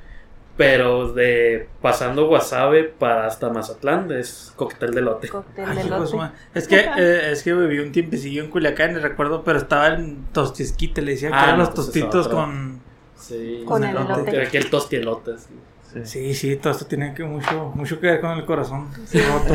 Pero 0.55 1.11
de 1.13 1.67
pasando 1.81 2.27
Guasave 2.27 2.83
para 2.83 3.25
hasta 3.25 3.49
Mazatlán 3.49 4.11
es 4.11 4.53
cóctel 4.55 4.93
de 4.93 4.99
elote. 5.01 5.27
Cóctel 5.29 5.65
de 5.75 5.83
de 5.83 5.89
madre. 5.89 6.31
Es 6.53 6.67
que, 6.67 6.79
eh, 6.79 7.31
es 7.31 7.41
que 7.41 7.53
viví 7.53 7.79
un 7.79 7.91
tiempecillo 7.91 8.43
en 8.43 8.51
Culiacán, 8.51 8.91
y 8.91 8.99
recuerdo, 8.99 9.43
pero 9.43 9.57
estaba 9.57 9.87
en 9.95 10.25
tostisquite, 10.31 11.01
le 11.01 11.13
decían 11.13 11.31
que 11.31 11.37
Ah, 11.39 11.43
eran 11.45 11.57
no, 11.57 11.63
los 11.65 11.69
pues 11.73 11.87
es 11.87 11.93
tostitos 11.93 12.27
otro. 12.27 12.37
con... 12.37 12.82
Sí. 13.17 13.63
Con 13.65 13.83
el 13.83 13.95
elote. 13.95 14.41
Aquí 14.47 14.57
el 14.57 14.69
tostielote. 14.69 15.37
sí. 15.37 16.03
Sí. 16.05 16.33
Sí, 16.33 16.55
todo 16.55 16.73
esto 16.73 16.85
tiene 16.87 17.13
que 17.13 17.23
mucho, 17.23 17.71
mucho 17.75 17.99
que 17.99 18.07
ver 18.07 18.19
con 18.21 18.31
el 18.31 18.45
corazón 18.45 18.89
roto. 19.13 19.53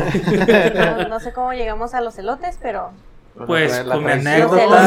No, 1.01 1.07
no 1.09 1.19
sé 1.19 1.33
cómo 1.33 1.51
llegamos 1.53 1.93
a 1.93 1.99
los 2.01 2.17
elotes, 2.17 2.57
pero. 2.61 2.91
Pues, 3.45 3.79
con 3.81 4.03
mi 4.05 4.11
anécdota. 4.11 4.65
La- 4.65 4.83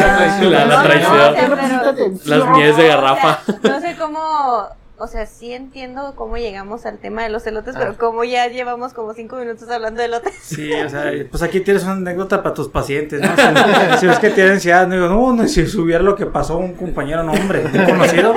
la 0.50 0.64
No, 0.64 0.76
no, 0.76 0.82
traición. 0.82 1.34
pero- 1.34 2.08
Las 2.24 2.50
mieles 2.50 2.76
de 2.78 2.88
garrafa. 2.88 3.38
o 3.46 3.52
sea, 3.60 3.70
no 3.70 3.80
sé 3.80 3.96
cómo. 3.96 4.81
O 5.02 5.08
sea, 5.08 5.26
sí 5.26 5.52
entiendo 5.52 6.14
cómo 6.14 6.36
llegamos 6.36 6.86
al 6.86 6.98
tema 6.98 7.24
de 7.24 7.28
los 7.28 7.44
elotes, 7.46 7.74
Ah. 7.74 7.78
pero 7.80 7.96
como 7.98 8.22
ya 8.22 8.46
llevamos 8.46 8.92
como 8.92 9.14
cinco 9.14 9.34
minutos 9.36 9.68
hablando 9.68 9.98
de 9.98 10.06
elotes. 10.06 10.32
Sí, 10.42 10.72
o 10.72 10.88
sea, 10.88 11.10
pues 11.28 11.42
aquí 11.42 11.58
tienes 11.60 11.82
una 11.82 11.94
anécdota 11.94 12.40
para 12.40 12.54
tus 12.54 12.68
pacientes, 12.68 13.20
¿no? 13.20 13.28
Si, 13.94 13.98
si 14.00 14.06
ves 14.06 14.18
que 14.20 14.30
tienen 14.30 14.52
ansiedad, 14.54 14.86
no 14.86 14.94
digo, 14.94 15.08
no, 15.08 15.32
no, 15.34 15.48
si 15.48 15.66
subiera 15.66 16.02
lo 16.04 16.14
que 16.14 16.26
pasó 16.26 16.54
a 16.54 16.56
un 16.58 16.74
compañero, 16.74 17.24
no, 17.24 17.32
hombre, 17.32 17.64
un 17.64 17.84
conocido. 17.84 18.34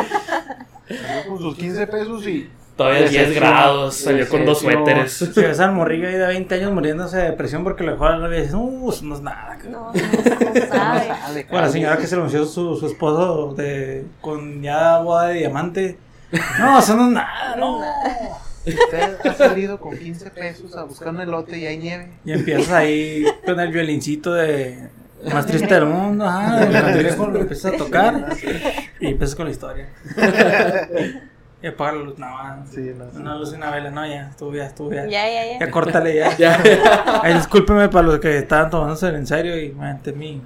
Salió 0.88 1.28
con 1.28 1.38
sus 1.40 1.56
15 1.56 1.88
pesos 1.88 2.26
y. 2.28 2.50
Todavía 2.76 3.08
10 3.08 3.12
Decepción. 3.14 3.42
grados, 3.44 3.96
salió 3.96 4.28
con 4.28 4.46
dos 4.46 4.60
suéteres. 4.60 5.14
Si 5.14 5.40
ves 5.40 5.62
al 5.62 5.72
morrillo 5.72 6.10
ahí 6.10 6.16
de 6.16 6.28
20 6.28 6.56
años 6.56 6.74
muriéndose 6.74 7.16
de 7.18 7.24
depresión 7.30 7.64
porque 7.64 7.86
le 7.86 7.92
dejó 7.94 8.06
a 8.08 8.10
la 8.12 8.18
novia 8.18 8.40
y 8.40 8.42
dices, 8.42 8.54
no, 8.56 8.90
eso 8.92 9.06
no 9.06 9.16
es 9.16 9.22
nada. 9.22 9.56
cabrón". 9.58 9.72
No, 9.72 9.94
no, 9.94 9.94
no 9.94 10.68
sabe. 10.68 11.08
Sale, 11.08 11.48
O 11.52 11.58
a 11.58 11.62
la 11.62 11.70
señora 11.70 11.98
que 11.98 12.06
se 12.08 12.16
anunció 12.16 12.44
su, 12.46 12.76
su 12.76 12.86
esposo 12.88 13.54
de, 13.56 14.04
con 14.20 14.62
ya 14.62 15.00
boda 15.00 15.28
de 15.28 15.36
diamante. 15.36 15.98
No, 16.60 16.80
eso 16.80 16.96
no 16.96 17.08
es 17.08 17.12
nada, 17.12 17.56
no. 17.58 17.82
Usted 18.66 19.18
ha 19.24 19.34
salido 19.34 19.80
con 19.80 19.98
15 19.98 20.32
pesos 20.32 20.76
a 20.76 20.84
buscar 20.84 21.10
un 21.10 21.22
elote 21.22 21.58
y 21.58 21.66
hay 21.66 21.78
nieve. 21.78 22.10
Y 22.26 22.32
empiezas 22.32 22.72
ahí 22.72 23.26
con 23.46 23.60
el 23.60 23.72
violincito 23.72 24.34
de 24.34 24.90
más 25.32 25.46
triste 25.46 25.74
del 25.74 25.86
mundo, 25.86 26.26
ajá, 26.26 26.64
el 26.64 26.72
cangrejo 26.72 27.28
lo 27.28 27.40
empiezas 27.42 27.74
a 27.74 27.78
tocar 27.78 28.36
y 29.00 29.08
empiezas 29.08 29.36
con 29.36 29.46
la 29.46 29.52
historia. 29.52 29.90
Y 31.64 31.68
apaga 31.68 31.94
la 31.94 32.04
luz, 32.04 32.20
no, 32.20 32.28
no, 32.28 32.68
Sí, 32.68 32.92
no 32.96 33.06
una 33.20 33.36
luz 33.38 33.54
y 33.54 33.56
una 33.56 33.72
vela, 33.72 33.90
no, 33.90 34.06
ya, 34.06 34.30
estuvo 34.30 34.54
ya, 34.54 34.66
estuvo 34.66 34.92
ya. 34.92 35.08
Ya, 35.08 35.28
ya, 35.28 35.46
ya. 35.54 35.60
Ya 35.60 35.72
córtale 35.72 36.14
ya. 36.14 36.38
Ya. 36.38 36.62
Ay, 37.24 37.34
discúlpeme 37.34 37.90
para 37.90 38.06
los 38.06 38.20
que 38.20 38.38
estaban 38.38 38.70
tomándose 38.70 39.08
en 39.08 39.26
serio 39.26 39.60
y 39.60 39.72
me 39.72 39.86
aventé 39.86 40.14
mi, 40.14 40.44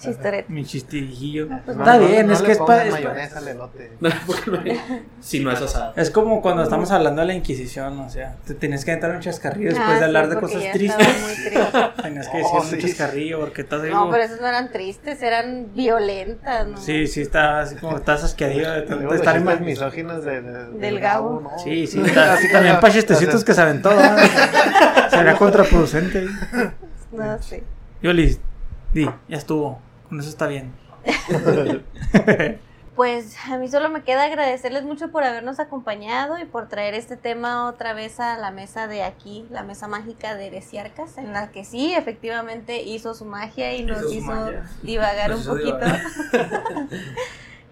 Chistorete. 0.00 0.52
mi 0.52 0.64
chistirijillo. 0.64 1.48
pues 1.64 1.76
No, 1.76 1.82
Está 1.84 1.98
no, 1.98 2.06
bien, 2.06 2.26
no 2.26 2.32
es 2.32 2.42
que 2.42 2.52
es 2.52 2.58
para... 2.58 2.90
mayonesa 2.90 3.38
al 3.38 3.48
elote. 3.48 3.92
si 5.20 5.40
no 5.40 5.50
es 5.50 5.60
asado. 5.60 5.92
Es 5.96 6.10
como 6.10 6.40
cuando 6.42 6.62
estamos 6.62 6.90
hablando 6.90 7.20
de 7.20 7.26
la 7.28 7.34
Inquisición, 7.34 7.98
o 8.00 8.08
sea, 8.10 8.36
te 8.46 8.54
tienes 8.54 8.84
que 8.84 8.92
entrar 8.92 9.14
un 9.14 9.20
chascarrillo 9.20 9.70
después 9.70 9.88
Ah, 9.88 9.92
de 9.92 9.98
sí, 9.98 10.04
hablar 10.04 10.28
de 10.28 10.34
porque 10.36 10.54
cosas 10.56 10.72
tristes. 10.72 11.06
muy 11.22 11.34
triste. 11.34 11.60
Tenías 12.02 12.28
que 12.28 12.36
decir 12.38 12.52
Oh, 12.54 12.60
un 12.60 12.66
sí. 12.66 12.78
chascarrillo 12.78 13.40
porque 13.40 13.62
estás 13.62 13.82
ahí 13.82 13.90
No, 13.90 13.98
como- 14.00 14.12
pero 14.12 14.24
esas 14.24 14.40
no 14.40 14.46
eran 14.46 14.70
tristes, 14.70 15.22
eran 15.22 15.66
violentas, 15.74 16.66
¿no? 16.68 16.76
Sí, 16.76 17.06
sí, 17.06 17.20
está 17.22 17.60
así 17.60 17.74
como 17.76 17.96
estás 17.96 18.22
asqueadillo 18.24 18.70
de, 18.70 18.82
de 18.82 19.16
estar 19.16 19.36
en 19.36 19.44
chistes 19.46 19.60
misóginos 19.60 20.24
de, 20.24 20.42
de- 20.42 20.70
Del 20.78 21.00
Gabo. 21.00 21.40
¿no? 21.40 21.58
Sí, 21.58 21.86
sí, 21.86 22.00
está, 22.04 22.36
también 22.52 22.74
como- 22.74 22.80
para 22.80 22.92
chistecitos 22.92 23.44
que 23.44 23.54
se 23.54 23.60
aventó. 23.60 23.90
¿no? 23.92 24.00
Sería 25.10 25.36
contraproducente. 25.36 26.26
No 27.12 27.42
sé. 27.42 27.62
Yoli, 28.02 28.36
di, 28.92 29.04
ya 29.28 29.36
estuvo. 29.36 29.80
Con 30.08 30.20
eso 30.20 30.28
está 30.28 30.46
bien. 30.46 30.72
Pues 32.98 33.36
a 33.46 33.58
mí 33.58 33.68
solo 33.68 33.90
me 33.90 34.02
queda 34.02 34.24
agradecerles 34.24 34.82
mucho 34.82 35.12
por 35.12 35.22
habernos 35.22 35.60
acompañado 35.60 36.36
y 36.36 36.44
por 36.46 36.68
traer 36.68 36.94
este 36.94 37.16
tema 37.16 37.68
otra 37.68 37.92
vez 37.92 38.18
a 38.18 38.36
la 38.38 38.50
mesa 38.50 38.88
de 38.88 39.04
aquí, 39.04 39.46
la 39.50 39.62
mesa 39.62 39.86
mágica 39.86 40.34
de 40.34 40.48
Heresiarcas, 40.48 41.16
en 41.16 41.32
la 41.32 41.52
que 41.52 41.64
sí, 41.64 41.94
efectivamente 41.94 42.82
hizo 42.82 43.14
su 43.14 43.24
magia 43.24 43.72
y 43.76 43.84
nos 43.84 44.12
Hizo 44.12 44.32
divagar 44.82 45.30
Nos 45.30 45.46
un 45.46 45.60
hizo 45.60 45.70
poquito. 45.70 45.76
divagar. 45.76 46.00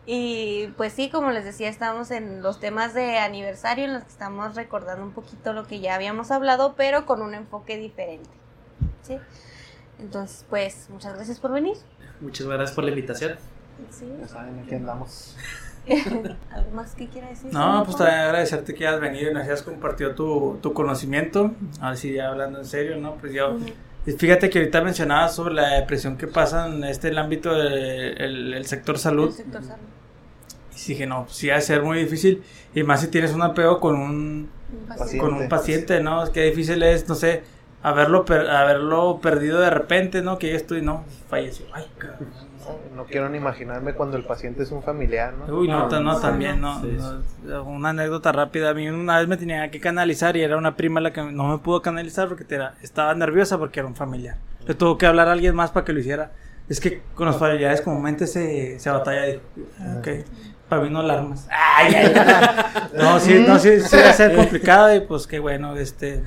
y 0.06 0.68
pues 0.76 0.92
sí, 0.92 1.10
como 1.10 1.32
les 1.32 1.44
decía, 1.44 1.70
estamos 1.70 2.12
en 2.12 2.40
los 2.40 2.60
temas 2.60 2.94
de 2.94 3.18
aniversario 3.18 3.86
en 3.86 3.94
los 3.94 4.04
que 4.04 4.10
estamos 4.10 4.54
recordando 4.54 5.02
un 5.02 5.10
poquito 5.12 5.52
lo 5.52 5.66
que 5.66 5.80
ya 5.80 5.96
habíamos 5.96 6.30
hablado, 6.30 6.74
pero 6.76 7.04
con 7.04 7.20
un 7.20 7.34
enfoque 7.34 7.78
diferente. 7.78 8.30
¿sí? 9.02 9.18
Entonces, 9.98 10.46
pues 10.48 10.88
muchas 10.88 11.16
gracias 11.16 11.40
por 11.40 11.50
venir. 11.50 11.76
Muchas 12.20 12.46
gracias 12.46 12.72
por 12.72 12.84
la 12.84 12.90
invitación. 12.90 13.32
Sí. 13.90 14.06
Ya 14.20 14.28
saben, 14.28 14.58
aquí 14.60 14.74
andamos. 14.74 15.36
¿Algo 16.50 16.70
más 16.74 16.94
que 16.94 17.08
quiera 17.08 17.28
decir? 17.28 17.52
No, 17.52 17.82
pues 17.84 17.96
también 17.96 18.18
agradecerte 18.18 18.74
que 18.74 18.86
hayas 18.86 19.00
venido 19.00 19.30
y 19.30 19.34
nos 19.34 19.44
hayas 19.44 19.62
compartido 19.62 20.14
tu, 20.14 20.58
tu 20.62 20.72
conocimiento. 20.72 21.52
Ahora 21.80 21.96
sí, 21.96 22.12
ya 22.12 22.28
hablando 22.28 22.58
en 22.58 22.64
serio, 22.64 22.96
¿no? 22.96 23.14
Pues 23.16 23.32
yo. 23.32 23.54
Ujú. 23.54 23.66
Fíjate 24.18 24.50
que 24.50 24.60
ahorita 24.60 24.82
mencionabas 24.82 25.34
sobre 25.34 25.54
la 25.54 25.68
depresión 25.80 26.16
que 26.16 26.28
pasa 26.28 26.68
en 26.68 26.84
este 26.84 27.08
el 27.08 27.18
ámbito 27.18 27.52
del 27.52 28.20
el- 28.20 28.54
el 28.54 28.66
sector 28.66 28.98
salud. 28.98 29.28
El 29.28 29.32
sector 29.34 29.62
salud. 29.64 29.82
Y 30.76 30.88
dije, 30.90 31.06
no, 31.06 31.26
sí 31.28 31.48
va 31.48 31.56
a 31.56 31.60
ser 31.60 31.82
muy 31.82 31.98
difícil. 31.98 32.42
Y 32.74 32.82
más 32.82 33.00
si 33.00 33.08
tienes 33.08 33.32
un 33.32 33.42
apego 33.42 33.80
con 33.80 33.96
un, 33.96 34.48
Un 34.72 34.86
Paciente. 34.88 35.18
con 35.18 35.34
un 35.34 35.48
paciente, 35.48 36.00
¿no? 36.00 36.22
Es 36.22 36.30
que 36.30 36.42
difícil 36.42 36.82
es, 36.82 37.08
no 37.08 37.14
sé, 37.14 37.42
haberlo, 37.88 38.24
per- 38.24 38.48
haberlo 38.50 39.20
perdido 39.22 39.60
de 39.60 39.70
repente, 39.70 40.22
¿no? 40.22 40.38
Que 40.38 40.50
ya 40.50 40.56
estoy, 40.56 40.82
no, 40.82 41.04
falleció. 41.28 41.66
Ay, 41.72 41.84
cabrón. 41.98 42.28
No 42.96 43.04
quiero 43.04 43.28
ni 43.28 43.36
imaginarme 43.38 43.92
cuando 43.94 44.16
el 44.16 44.24
paciente 44.24 44.64
es 44.64 44.72
un 44.72 44.82
familiar, 44.82 45.32
¿no? 45.34 45.54
Uy, 45.54 45.68
no, 45.68 45.88
No, 45.88 46.00
no, 46.00 46.14
no, 46.14 46.20
también, 46.20 46.60
no, 46.60 46.80
sí, 46.80 46.96
no, 47.44 47.62
Una 47.62 47.90
anécdota 47.90 48.32
rápida. 48.32 48.70
A 48.70 48.74
mí 48.74 48.88
una 48.88 49.18
vez 49.20 49.28
me 49.28 49.36
tenía 49.36 49.70
que 49.70 49.78
canalizar 49.78 50.36
y 50.36 50.42
era 50.42 50.56
una 50.56 50.74
prima 50.74 51.00
la 51.00 51.12
que 51.12 51.22
no 51.22 51.46
me 51.48 51.58
pudo 51.58 51.80
canalizar 51.80 52.26
porque 52.26 52.42
te 52.42 52.56
era- 52.56 52.74
estaba 52.82 53.14
nerviosa 53.14 53.56
porque 53.58 53.78
era 53.78 53.86
un 53.86 53.94
familiar. 53.94 54.36
Le 54.66 54.74
tuvo 54.74 54.98
que 54.98 55.06
hablar 55.06 55.28
a 55.28 55.32
alguien 55.32 55.54
más 55.54 55.70
para 55.70 55.84
que 55.84 55.92
lo 55.92 56.00
hiciera. 56.00 56.32
Es 56.68 56.80
que 56.80 57.02
con 57.14 57.26
los 57.26 57.36
familiares 57.36 57.80
comúnmente 57.82 58.26
se, 58.26 58.80
se 58.80 58.90
batalla. 58.90 59.22
Dijo, 59.26 59.40
ok, 59.98 60.08
para 60.68 60.82
mí 60.82 60.90
no 60.90 60.98
alarmas. 60.98 61.46
Ay, 61.48 61.94
ay, 61.94 62.12
ay. 62.16 62.82
No, 62.98 63.20
sí, 63.20 63.44
no, 63.46 63.60
sí, 63.60 63.80
sí 63.80 63.96
va 63.96 64.08
a 64.10 64.12
ser 64.12 64.34
complicado 64.34 64.92
y 64.92 65.00
pues 65.02 65.28
qué 65.28 65.38
bueno, 65.38 65.76
este... 65.76 66.24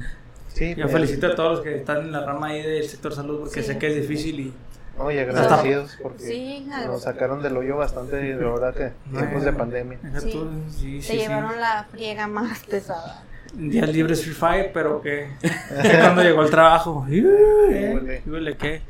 Sí, 0.60 0.76
Yo 0.76 0.84
pues, 0.84 0.92
felicito 0.94 1.28
a 1.28 1.36
todos 1.36 1.52
los 1.54 1.62
que 1.62 1.78
están 1.78 2.00
en 2.02 2.12
la 2.12 2.26
rama 2.26 2.48
ahí 2.48 2.62
del 2.62 2.84
sector 2.88 3.14
salud 3.16 3.40
porque 3.40 3.62
Sí. 3.62 3.68
sé 3.68 3.78
que 3.80 3.88
es 3.88 3.96
difícil 3.96 4.40
y... 4.42 4.54
Oye, 4.98 5.22
agradecidos 5.22 5.98
porque 6.04 6.20
Sí, 6.24 6.68
nos 6.86 7.04
sacaron 7.04 7.42
del 7.42 7.56
hoyo 7.56 7.78
bastante 7.78 8.18
de 8.18 8.46
ahora 8.46 8.74
que 8.74 8.92
tiempos 9.18 9.44
de 9.44 9.54
pandemia. 9.54 9.98
Sí. 10.20 10.32
tú, 10.32 10.50
sí, 10.70 11.02
Se 11.02 11.14
sí, 11.14 11.14
sí. 11.14 11.18
llevaron 11.18 11.60
la 11.62 11.88
friega 11.90 12.28
más 12.28 12.60
pesada. 12.66 13.24
Días 13.54 13.90
libres 13.90 14.22
Free 14.24 14.34
Fire, 14.34 14.72
pero 14.74 15.02
que, 15.02 15.30
cuando 16.02 16.22
llegó 16.22 16.44
el 16.44 16.50
trabajo, 16.52 17.06
Híjole. 17.10 18.58
¿qué? 18.58 18.82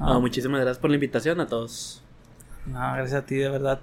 No, 0.00 0.20
muchísimas 0.20 0.60
gracias 0.60 0.78
por 0.78 0.90
la 0.90 0.96
invitación 0.96 1.40
a 1.40 1.46
todos. 1.46 2.02
No, 2.66 2.78
gracias 2.94 3.22
a 3.22 3.24
ti, 3.24 3.36
de 3.36 3.48
verdad. 3.48 3.78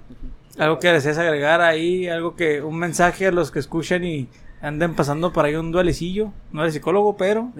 Algo 0.58 0.78
que 0.78 0.92
deseas 0.92 1.16
agregar 1.18 1.62
ahí, 1.62 2.08
algo 2.08 2.36
que, 2.36 2.60
un 2.60 2.78
mensaje 2.78 3.26
a 3.26 3.32
los 3.32 3.50
que 3.50 3.58
escuchan 3.60 4.04
y 4.04 4.28
anden 4.60 4.94
pasando 4.94 5.32
por 5.32 5.44
ahí 5.44 5.54
un 5.56 5.72
duelecillo. 5.72 6.32
No 6.52 6.62
eres 6.62 6.74
psicólogo, 6.74 7.16
pero, 7.16 7.52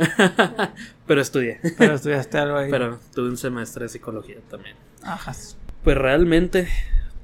Pero 1.07 1.21
estudié. 1.21 1.61
pero 1.77 1.95
estudiaste 1.95 2.39
algo 2.39 2.57
ahí. 2.57 2.71
Pero 2.71 2.99
tuve 3.15 3.29
un 3.29 3.37
semestre 3.37 3.85
de 3.85 3.89
psicología 3.89 4.39
también. 4.51 4.77
Ajas. 5.03 5.57
Pues 5.85 5.97
realmente 5.97 6.69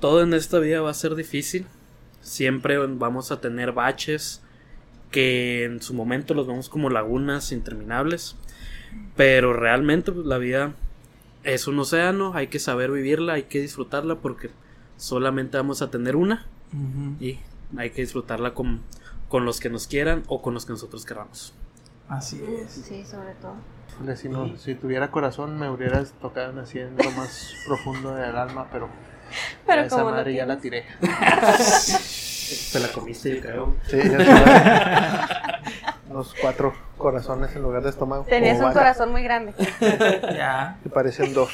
todo 0.00 0.22
en 0.22 0.34
esta 0.34 0.58
vida 0.58 0.80
va 0.80 0.90
a 0.90 0.94
ser 0.94 1.14
difícil. 1.14 1.66
Siempre 2.20 2.78
vamos 2.78 3.32
a 3.32 3.40
tener 3.40 3.72
baches 3.72 4.42
que 5.10 5.64
en 5.64 5.82
su 5.82 5.94
momento 5.94 6.34
los 6.34 6.46
vemos 6.46 6.68
como 6.68 6.90
lagunas 6.90 7.52
interminables. 7.52 8.36
Pero 9.16 9.52
realmente 9.52 10.12
pues, 10.12 10.26
la 10.26 10.38
vida 10.38 10.74
es 11.42 11.66
un 11.66 11.78
océano, 11.78 12.32
hay 12.34 12.46
que 12.46 12.58
saber 12.58 12.90
vivirla, 12.90 13.34
hay 13.34 13.44
que 13.44 13.60
disfrutarla 13.60 14.16
porque 14.16 14.50
solamente 14.96 15.56
vamos 15.56 15.82
a 15.82 15.90
tener 15.90 16.16
una 16.16 16.46
y 17.20 17.38
hay 17.76 17.90
que 17.90 18.00
disfrutarla 18.02 18.54
con, 18.54 18.80
con 19.28 19.44
los 19.44 19.60
que 19.60 19.70
nos 19.70 19.86
quieran 19.86 20.22
o 20.28 20.40
con 20.42 20.54
los 20.54 20.66
que 20.66 20.72
nosotros 20.72 21.04
queramos. 21.04 21.54
Así 22.08 22.42
es. 22.46 22.70
Sí, 22.70 23.04
sobre 23.04 23.34
todo. 23.34 23.54
Si, 24.16 24.28
no- 24.28 24.56
si 24.56 24.74
tuviera 24.74 25.10
corazón 25.10 25.58
me 25.58 25.70
hubieras 25.70 26.12
tocado 26.20 26.60
así 26.60 26.80
en 26.80 26.96
lo 26.96 27.10
más 27.12 27.54
profundo 27.66 28.14
del 28.14 28.36
alma, 28.36 28.66
pero, 28.72 28.88
Pero 29.66 29.82
esa 29.82 30.02
madre 30.04 30.34
ya 30.34 30.46
la 30.46 30.58
tiré. 30.58 30.84
Te 32.72 32.78
la 32.80 32.88
comiste, 32.88 33.36
yo 33.36 33.40
creo. 33.40 33.76
Sí, 33.88 33.98
ya. 34.02 35.62
Los 36.12 36.34
cuatro 36.40 36.74
corazones 36.98 37.54
en 37.56 37.62
lugar 37.62 37.82
de 37.82 37.90
estómago. 37.90 38.24
Tenías 38.24 38.60
un 38.60 38.72
corazón 38.72 39.10
muy 39.12 39.22
grande. 39.22 39.54
Ya. 40.34 40.78
Que 40.82 40.90
parecen 40.90 41.32
dos. 41.32 41.50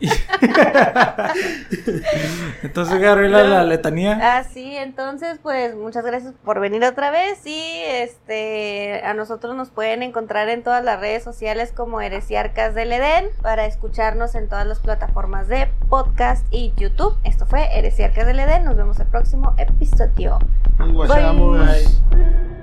Entonces, 2.62 3.00
Gabriela, 3.00 3.42
la 3.44 3.64
letanía. 3.64 4.18
Ah, 4.22 4.44
sí, 4.44 4.76
entonces, 4.76 5.38
pues 5.42 5.74
muchas 5.74 6.04
gracias 6.04 6.34
por 6.44 6.60
venir 6.60 6.84
otra 6.84 7.10
vez. 7.10 7.44
Y 7.46 7.82
este, 7.86 9.02
a 9.04 9.14
nosotros 9.14 9.56
nos 9.56 9.70
pueden 9.70 10.02
encontrar 10.02 10.48
en 10.48 10.62
todas 10.62 10.84
las 10.84 11.00
redes 11.00 11.24
sociales 11.24 11.72
como 11.74 12.00
Heresiarcas 12.00 12.74
del 12.74 12.92
Edén 12.92 13.26
para 13.42 13.66
escucharnos 13.66 14.34
en 14.34 14.48
todas 14.48 14.66
las 14.66 14.78
plataformas 14.78 15.48
de 15.48 15.68
podcast 15.88 16.46
y 16.50 16.72
YouTube. 16.76 17.16
Esto 17.24 17.46
fue 17.46 17.76
Heresiarcas 17.76 18.26
del 18.26 18.40
Edén. 18.40 18.64
Nos 18.64 18.76
vemos 18.76 18.98
el 19.00 19.06
próximo 19.06 19.54
episodio. 19.58 20.38
Bye. 20.78 20.92
Bye. 20.92 22.57